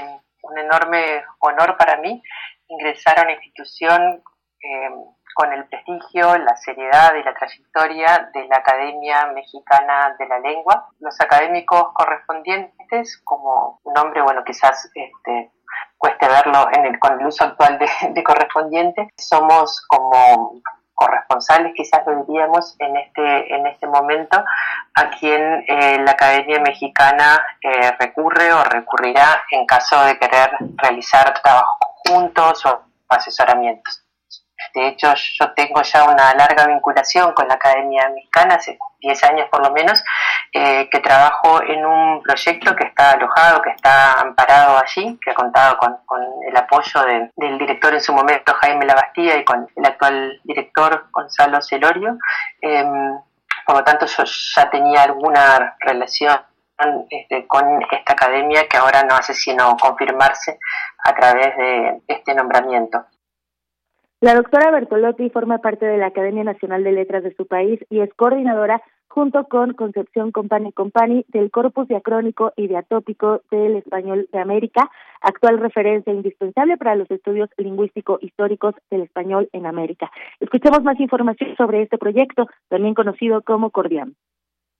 enorme 0.57 1.25
honor 1.41 1.77
para 1.77 1.97
mí 1.97 2.23
ingresar 2.69 3.19
a 3.19 3.23
una 3.23 3.33
institución 3.33 4.23
eh, 4.63 4.91
con 5.35 5.53
el 5.53 5.67
prestigio, 5.67 6.39
la 6.39 6.57
seriedad 6.57 7.15
y 7.17 7.25
la 7.25 7.35
trayectoria 7.35 8.31
de 8.33 8.47
la 8.47 8.59
Academia 8.59 9.27
Mexicana 9.35 10.15
de 10.17 10.27
la 10.29 10.39
Lengua. 10.39 10.89
Los 11.01 11.21
académicos 11.21 11.89
correspondientes, 11.95 13.21
como 13.25 13.81
un 13.83 13.93
nombre, 13.93 14.23
bueno, 14.23 14.45
quizás 14.45 14.89
este, 14.95 15.51
cueste 15.99 16.29
verlo 16.29 16.69
en 16.73 16.87
el, 16.87 16.99
con 17.01 17.21
el 17.21 17.27
uso 17.27 17.43
actual 17.45 17.81
de, 17.81 17.89
de 18.11 18.23
correspondiente, 18.23 19.09
somos 19.19 19.85
como 19.89 20.63
corresponsales, 20.97 21.73
quizás 21.77 22.03
lo 22.07 22.75
en 22.81 22.97
este, 22.97 23.55
en 23.55 23.67
este 23.67 23.87
momento, 23.87 24.43
a 24.95 25.11
quien 25.11 25.65
eh, 25.69 25.99
la 26.03 26.13
Academia 26.13 26.59
Mexicana 26.61 27.41
eh, 27.63 27.93
recurre 28.01 28.53
o 28.53 28.65
recurrirá 28.65 29.45
en 29.51 29.67
caso 29.67 30.03
de 30.07 30.19
querer 30.19 30.51
realizar 30.77 31.33
trabajos 31.43 31.77
conjuntos 32.03 32.67
o 32.67 32.83
asesoramientos. 33.09 34.03
De 34.75 34.89
hecho, 34.89 35.15
yo 35.39 35.53
tengo 35.53 35.83
ya 35.83 36.05
una 36.05 36.35
larga 36.35 36.67
vinculación 36.67 37.33
con 37.35 37.47
la 37.47 37.55
Academia 37.55 38.09
Mexicana, 38.15 38.55
hace 38.55 38.79
10 39.01 39.25
años 39.25 39.49
por 39.51 39.63
lo 39.63 39.73
menos, 39.73 40.03
eh, 40.59 40.89
que 40.91 41.01
trabajo 41.01 41.63
en 41.63 41.85
un 41.85 42.23
proyecto 42.23 42.75
que 42.75 42.85
está 42.85 43.11
alojado, 43.11 43.61
que 43.61 43.69
está 43.69 44.23
amparado 44.23 44.79
allí, 44.79 45.19
que 45.23 45.31
ha 45.31 45.35
contado 45.35 45.77
con, 45.77 45.99
con 46.07 46.23
el 46.49 46.57
apoyo 46.57 47.03
de, 47.03 47.31
del 47.37 47.59
director 47.59 47.93
en 47.93 48.01
su 48.01 48.15
momento, 48.15 48.55
Jaime 48.55 48.87
Labastía, 48.87 49.37
y 49.37 49.45
con 49.45 49.69
el 49.77 49.85
actual 49.85 50.41
director, 50.45 51.09
Gonzalo 51.13 51.61
Celorio. 51.61 52.17
Eh, 52.63 52.87
por 53.67 53.77
lo 53.77 53.85
tanto, 53.85 54.07
yo 54.07 54.25
ya 54.25 54.71
tenía 54.71 55.03
alguna 55.03 55.77
relación 55.81 56.39
este, 57.11 57.47
con 57.47 57.83
esta 57.91 58.15
academia 58.15 58.67
que 58.67 58.79
ahora 58.79 59.03
no 59.03 59.15
hace 59.15 59.35
sino 59.35 59.77
confirmarse 59.77 60.59
a 61.05 61.15
través 61.15 61.55
de 61.55 62.01
este 62.09 62.35
nombramiento. 62.35 63.05
La 64.23 64.35
doctora 64.35 64.71
Bertolotti 64.71 65.29
forma 65.29 65.59
parte 65.59 65.85
de 65.85 65.99
la 65.99 66.07
Academia 66.07 66.45
Nacional 66.45 66.83
de 66.83 66.93
Letras 66.93 67.25
de 67.25 67.35
su 67.35 67.47
país 67.47 67.79
y 67.91 68.01
es 68.01 68.09
coordinadora 68.15 68.81
junto 69.17 69.49
con 69.49 69.73
Concepción 69.73 70.31
Company 70.31 70.73
Company 70.73 71.25
del 71.29 71.51
Corpus 71.51 71.89
Diacrónico 71.89 72.53
y 72.55 72.69
Diatópico 72.69 73.41
del 73.51 73.77
Español 73.77 74.29
de 74.31 74.39
América, 74.39 74.91
actual 75.23 75.59
referencia 75.59 76.13
indispensable 76.13 76.77
para 76.77 76.97
los 76.97 77.11
estudios 77.11 77.49
lingüístico-históricos 77.57 78.75
del 78.91 79.05
español 79.05 79.49
en 79.55 79.65
América. 79.65 80.11
Escuchemos 80.39 80.83
más 80.83 81.01
información 81.01 81.57
sobre 81.57 81.81
este 81.81 81.97
proyecto, 81.97 82.47
también 82.69 82.93
conocido 82.93 83.41
como 83.41 83.71
Cordiam. 83.71 84.13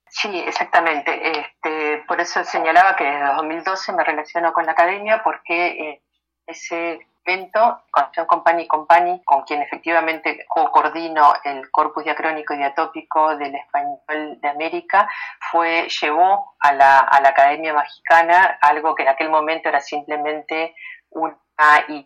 Sí, 0.07 0.29
exactamente. 0.45 1.11
Este, 1.31 2.03
por 2.07 2.21
eso 2.21 2.43
señalaba 2.43 2.95
que 2.95 3.05
desde 3.05 3.33
2012 3.37 3.93
me 3.93 4.03
relaciono 4.03 4.53
con 4.53 4.67
la 4.67 4.73
academia 4.73 5.21
porque 5.23 5.67
eh, 5.69 6.01
ese 6.45 6.99
evento, 7.27 7.81
Concepción 7.91 8.25
Company 8.25 8.67
Company, 8.67 9.21
con 9.25 9.43
quien 9.43 9.61
efectivamente 9.61 10.45
co-coordino 10.47 11.33
el 11.43 11.69
corpus 11.71 12.05
diacrónico 12.05 12.53
y 12.53 12.57
diatópico 12.57 13.35
del 13.37 13.55
español 13.55 13.99
de 14.41 14.47
América, 14.47 15.09
fue, 15.51 15.87
llevó 16.01 16.55
a 16.59 16.73
la, 16.73 16.99
a 16.99 17.21
la 17.21 17.29
Academia 17.29 17.73
Mexicana 17.73 18.57
algo 18.61 18.95
que 18.95 19.03
en 19.03 19.09
aquel 19.09 19.29
momento 19.29 19.69
era 19.69 19.81
simplemente 19.81 20.73
una 21.09 21.37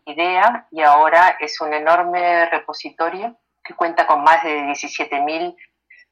idea 0.06 0.68
y 0.72 0.82
ahora 0.82 1.38
es 1.40 1.60
un 1.62 1.74
enorme 1.74 2.48
repositorio 2.48 3.38
que 3.64 3.76
cuenta 3.76 4.08
con 4.08 4.24
más 4.24 4.44
de 4.44 4.62
17.000 4.62 5.56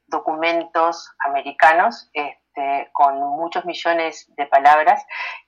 documentos 0.07 1.11
americanos. 1.19 2.09
Este, 2.59 2.89
con 2.91 3.19
muchos 3.37 3.65
millones 3.65 4.29
de 4.35 4.45
palabras 4.45 5.05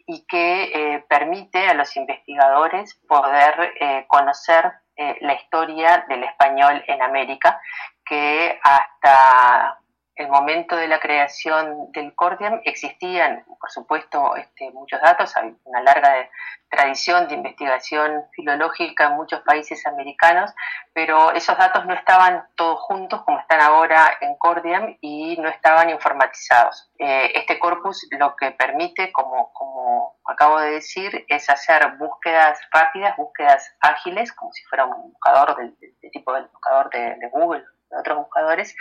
y 0.08 0.26
que 0.26 0.64
eh, 0.64 1.06
permite 1.10 1.68
a 1.68 1.74
los 1.74 1.96
investigadores 1.98 2.96
poder 3.08 3.74
eh, 3.80 4.06
conocer 4.08 4.72
eh, 4.96 5.18
la 5.22 5.34
historia 5.34 6.06
del 6.08 6.24
español 6.24 6.84
en 6.88 7.02
América, 7.02 7.60
que 8.06 8.60
hasta 8.64 9.81
el 10.16 10.28
momento 10.28 10.76
de 10.76 10.88
la 10.88 11.00
creación 11.00 11.92
del 11.94 12.14
Cordiam 12.16 12.62
existían, 12.66 13.46
por 13.60 13.72
supuesto, 13.72 14.36
este, 14.36 14.70
muchos 14.72 15.02
datos, 15.02 15.36
hay 15.38 15.56
una 15.64 15.82
larga 15.82 16.30
tradición 16.70 17.28
de 17.28 17.36
investigación 17.36 18.26
filológica 18.34 19.06
en 19.06 19.16
muchos 19.16 19.42
países 19.42 19.86
americanos, 19.88 20.54
pero 20.94 21.32
esos 21.32 21.58
datos 21.58 21.86
no 21.86 21.94
estaban 21.94 22.46
todos 22.56 22.80
juntos 22.82 23.24
como 23.24 23.40
están 23.40 23.62
ahora 23.62 24.18
en 24.22 24.36
Cordiam 24.38 24.98
y 25.02 25.38
no 25.38 25.48
estaban 25.48 25.90
informatizados. 25.90 26.92
Eh, 27.00 27.32
este 27.36 27.58
corpus 27.58 28.08
lo 28.12 28.36
que 28.36 28.52
permite, 28.52 29.12
como, 29.12 29.52
como 29.54 30.18
acabo 30.26 30.60
de 30.60 30.72
decir, 30.72 31.26
es 31.28 31.50
hacer 31.50 31.98
búsquedas 31.98 32.60
rápidas, 32.72 33.16
búsquedas 33.16 33.76
ágiles, 33.80 34.34
como 34.34 34.52
si 34.52 34.64
fuera 34.66 34.86
un 34.86 35.12
buscador 35.12 35.56
del, 35.58 35.76
tipo 36.12 36.34
del 36.34 36.48
buscador 36.48 36.90
de, 36.90 37.16
de 37.16 37.30
Google 37.30 37.64
otros 38.00 38.18
buscadores, 38.18 38.76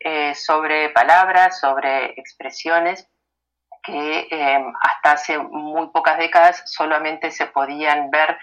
eh, 0.00 0.34
sobre 0.34 0.90
palabras, 0.90 1.60
sobre 1.60 2.12
expresiones 2.18 3.08
que 3.86 4.26
eh, 4.30 4.64
hasta 4.80 5.12
hace 5.12 5.38
muy 5.38 5.86
pocas 5.90 6.18
décadas 6.18 6.62
solamente 6.66 7.30
se 7.30 7.46
podían 7.46 8.10
ver 8.10 8.36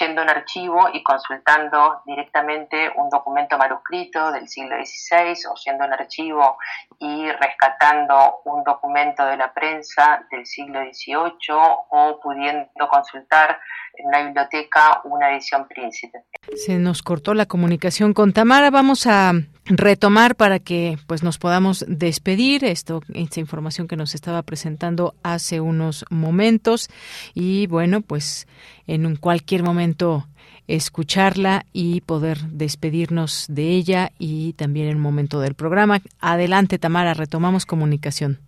yendo 0.00 0.20
a 0.20 0.24
un 0.24 0.30
archivo 0.30 0.88
y 0.92 1.02
consultando 1.04 2.02
directamente 2.04 2.90
un 2.96 3.08
documento 3.08 3.56
manuscrito 3.56 4.32
del 4.32 4.48
siglo 4.48 4.76
XVI 4.84 5.46
o 5.50 5.54
yendo 5.64 5.84
a 5.84 5.86
un 5.86 5.92
archivo 5.92 6.58
y 6.98 7.30
rescatando 7.30 8.40
un 8.44 8.64
documento 8.64 9.24
de 9.24 9.36
la 9.36 9.52
prensa 9.54 10.26
del 10.32 10.44
siglo 10.44 10.80
XVIII 10.80 11.54
o 11.90 12.20
pudiendo 12.20 12.88
consultar 12.90 13.60
en 13.94 14.06
una 14.06 14.22
biblioteca 14.22 15.00
una 15.04 15.30
edición 15.30 15.66
príncipe. 15.68 16.24
Se 16.56 16.78
nos 16.78 17.02
cortó 17.02 17.34
la 17.34 17.46
comunicación 17.46 18.14
con 18.14 18.32
Tamara. 18.32 18.70
Vamos 18.70 19.06
a 19.06 19.32
retomar 19.68 20.34
para 20.34 20.58
que 20.58 20.98
pues 21.06 21.22
nos 21.22 21.38
podamos 21.38 21.84
despedir. 21.88 22.64
Esto 22.64 23.00
esta 23.14 23.40
información 23.40 23.88
que 23.88 23.96
nos 23.96 24.14
estaba 24.14 24.42
presentando 24.42 25.14
hace 25.22 25.60
unos 25.60 26.04
momentos. 26.10 26.88
Y 27.34 27.66
bueno 27.66 28.00
pues 28.00 28.46
en 28.86 29.16
cualquier 29.16 29.62
momento 29.62 30.26
escucharla 30.66 31.64
y 31.72 32.02
poder 32.02 32.38
despedirnos 32.50 33.46
de 33.48 33.70
ella 33.70 34.10
y 34.18 34.52
también 34.52 34.88
en 34.88 34.96
un 34.96 35.02
momento 35.02 35.40
del 35.40 35.54
programa. 35.54 36.00
Adelante 36.20 36.78
Tamara 36.78 37.14
retomamos 37.14 37.66
comunicación. 37.66 38.38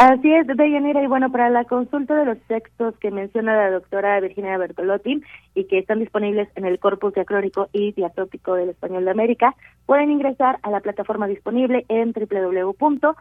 Así 0.00 0.32
es, 0.32 0.46
Deyanira, 0.46 1.02
y 1.02 1.06
bueno, 1.06 1.30
para 1.30 1.50
la 1.50 1.64
consulta 1.64 2.14
de 2.14 2.24
los 2.24 2.38
textos 2.48 2.94
que 3.00 3.10
menciona 3.10 3.54
la 3.54 3.70
doctora 3.70 4.18
Virginia 4.20 4.56
Bertolotti, 4.56 5.22
y 5.54 5.64
que 5.64 5.78
están 5.78 5.98
disponibles 5.98 6.48
en 6.54 6.64
el 6.64 6.78
corpus 6.78 7.14
diacrónico 7.14 7.68
y 7.72 7.92
diatópico 7.92 8.54
del 8.54 8.70
Español 8.70 9.04
de 9.04 9.10
América, 9.10 9.54
pueden 9.86 10.10
ingresar 10.10 10.58
a 10.62 10.70
la 10.70 10.80
plataforma 10.80 11.26
disponible 11.26 11.84
en 11.88 12.12
www.cordiam.org. 12.12 13.18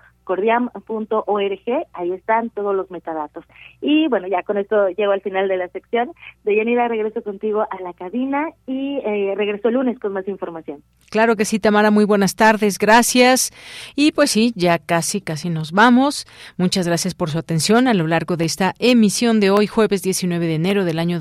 Ahí 1.93 2.11
están 2.11 2.49
todos 2.51 2.75
los 2.75 2.91
metadatos. 2.91 3.43
Y 3.81 4.07
bueno, 4.07 4.27
ya 4.27 4.43
con 4.43 4.57
esto 4.57 4.89
llego 4.89 5.11
al 5.11 5.21
final 5.21 5.47
de 5.47 5.57
la 5.57 5.67
sección. 5.69 6.11
De 6.43 6.55
Yanira, 6.55 6.87
regreso 6.87 7.23
contigo 7.23 7.61
a 7.61 7.81
la 7.81 7.93
cabina 7.93 8.49
y 8.67 8.97
eh, 9.03 9.33
regreso 9.35 9.69
el 9.69 9.75
lunes 9.75 9.97
con 9.99 10.13
más 10.13 10.27
información. 10.27 10.83
Claro 11.09 11.35
que 11.35 11.45
sí, 11.45 11.59
Tamara, 11.59 11.89
muy 11.89 12.05
buenas 12.05 12.35
tardes, 12.35 12.77
gracias. 12.77 13.51
Y 13.95 14.11
pues 14.11 14.29
sí, 14.31 14.53
ya 14.55 14.77
casi, 14.77 15.21
casi 15.21 15.49
nos 15.49 15.71
vamos. 15.71 16.27
Muchas 16.57 16.87
gracias 16.87 17.15
por 17.15 17.29
su 17.31 17.39
atención 17.39 17.87
a 17.87 17.93
lo 17.93 18.05
largo 18.05 18.37
de 18.37 18.45
esta 18.45 18.75
emisión 18.79 19.39
de 19.39 19.49
hoy, 19.49 19.65
jueves 19.65 20.03
19 20.03 20.45
de 20.45 20.55
enero 20.55 20.85
del 20.85 20.99
año 20.99 21.17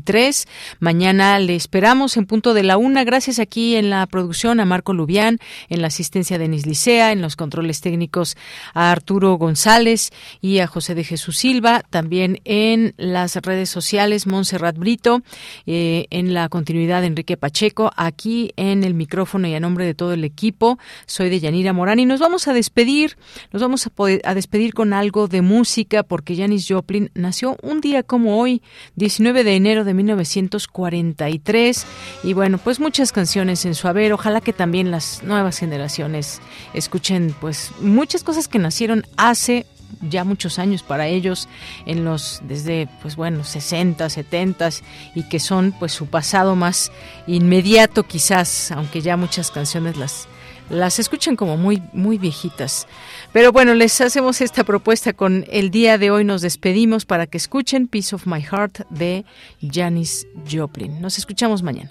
2023. 0.00 0.46
Mañana 0.80 1.38
le 1.38 1.54
esperamos 1.54 2.16
en 2.16 2.26
punto 2.26 2.54
de 2.54 2.62
la 2.62 2.76
una. 2.76 3.04
Gracias 3.04 3.38
aquí 3.38 3.76
en 3.76 3.90
la 3.90 4.06
producción 4.06 4.60
a 4.60 4.64
Marco 4.64 4.92
Lubián, 4.92 5.38
en 5.68 5.82
la 5.82 5.88
asistencia 5.88 6.38
de 6.38 6.48
Licea, 6.48 7.12
en 7.12 7.20
los 7.20 7.36
controles 7.36 7.80
técnicos 7.80 8.36
a 8.74 8.90
Arturo 8.90 9.34
González 9.34 10.10
y 10.40 10.58
a 10.58 10.66
José 10.66 10.94
de 10.94 11.04
Jesús 11.04 11.36
Silva, 11.36 11.82
también 11.90 12.40
en 12.44 12.94
las 12.96 13.36
redes 13.36 13.70
sociales 13.70 14.26
Montserrat 14.26 14.76
Brito, 14.76 15.22
eh, 15.66 16.06
en 16.10 16.34
la 16.34 16.48
continuidad 16.48 17.04
Enrique 17.04 17.36
Pacheco, 17.36 17.90
aquí 17.96 18.52
en 18.56 18.84
el 18.84 18.94
micrófono 18.94 19.46
y 19.46 19.54
a 19.54 19.60
nombre 19.60 19.84
de 19.84 19.94
todo 19.94 20.12
el 20.12 20.24
equipo, 20.24 20.78
soy 21.06 21.30
de 21.30 21.40
Yanira 21.40 21.72
Morán 21.72 22.00
y 22.00 22.06
nos 22.06 22.20
vamos 22.20 22.48
a 22.48 22.52
despedir, 22.52 23.16
nos 23.52 23.62
vamos 23.62 23.86
a, 23.86 23.90
poder, 23.90 24.22
despedir 24.34 24.74
con 24.74 24.92
algo 24.92 25.28
de 25.28 25.42
música 25.42 26.02
porque 26.02 26.36
Janis 26.36 26.66
Joplin 26.68 27.10
nació 27.14 27.56
un 27.62 27.80
día 27.80 28.02
como 28.02 28.40
hoy, 28.40 28.62
19 28.96 29.44
de 29.44 29.56
enero 29.56 29.84
de 29.84 29.87
1943 29.94 31.86
y 32.24 32.32
bueno, 32.32 32.58
pues 32.58 32.80
muchas 32.80 33.12
canciones 33.12 33.64
en 33.64 33.74
su 33.74 33.88
haber, 33.88 34.12
ojalá 34.12 34.40
que 34.40 34.52
también 34.52 34.90
las 34.90 35.22
nuevas 35.22 35.58
generaciones 35.58 36.40
escuchen 36.74 37.34
pues 37.40 37.72
muchas 37.80 38.22
cosas 38.22 38.48
que 38.48 38.58
nacieron 38.58 39.06
hace 39.16 39.66
ya 40.02 40.24
muchos 40.24 40.58
años 40.58 40.82
para 40.82 41.06
ellos 41.06 41.48
en 41.86 42.04
los 42.04 42.40
desde 42.44 42.88
pues 43.02 43.16
bueno 43.16 43.42
60 43.42 44.08
70 44.08 44.68
y 45.14 45.22
que 45.24 45.40
son 45.40 45.72
pues 45.78 45.92
su 45.92 46.06
pasado 46.06 46.56
más 46.56 46.92
inmediato 47.26 48.04
quizás 48.04 48.70
aunque 48.70 49.00
ya 49.00 49.16
muchas 49.16 49.50
canciones 49.50 49.96
las 49.96 50.28
las 50.70 50.98
escuchan 50.98 51.36
como 51.36 51.56
muy 51.56 51.82
muy 51.92 52.18
viejitas. 52.18 52.86
Pero 53.32 53.52
bueno 53.52 53.74
les 53.74 54.00
hacemos 54.00 54.40
esta 54.40 54.64
propuesta 54.64 55.12
con 55.12 55.44
el 55.48 55.70
día 55.70 55.98
de 55.98 56.10
hoy. 56.10 56.24
Nos 56.24 56.42
despedimos 56.42 57.04
para 57.04 57.26
que 57.26 57.38
escuchen 57.38 57.88
Piece 57.88 58.14
of 58.14 58.26
My 58.26 58.42
Heart 58.42 58.88
de 58.90 59.24
Janis 59.60 60.26
Joplin. 60.50 61.00
Nos 61.00 61.18
escuchamos 61.18 61.62
mañana. 61.62 61.90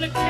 Complicated. 0.00 0.29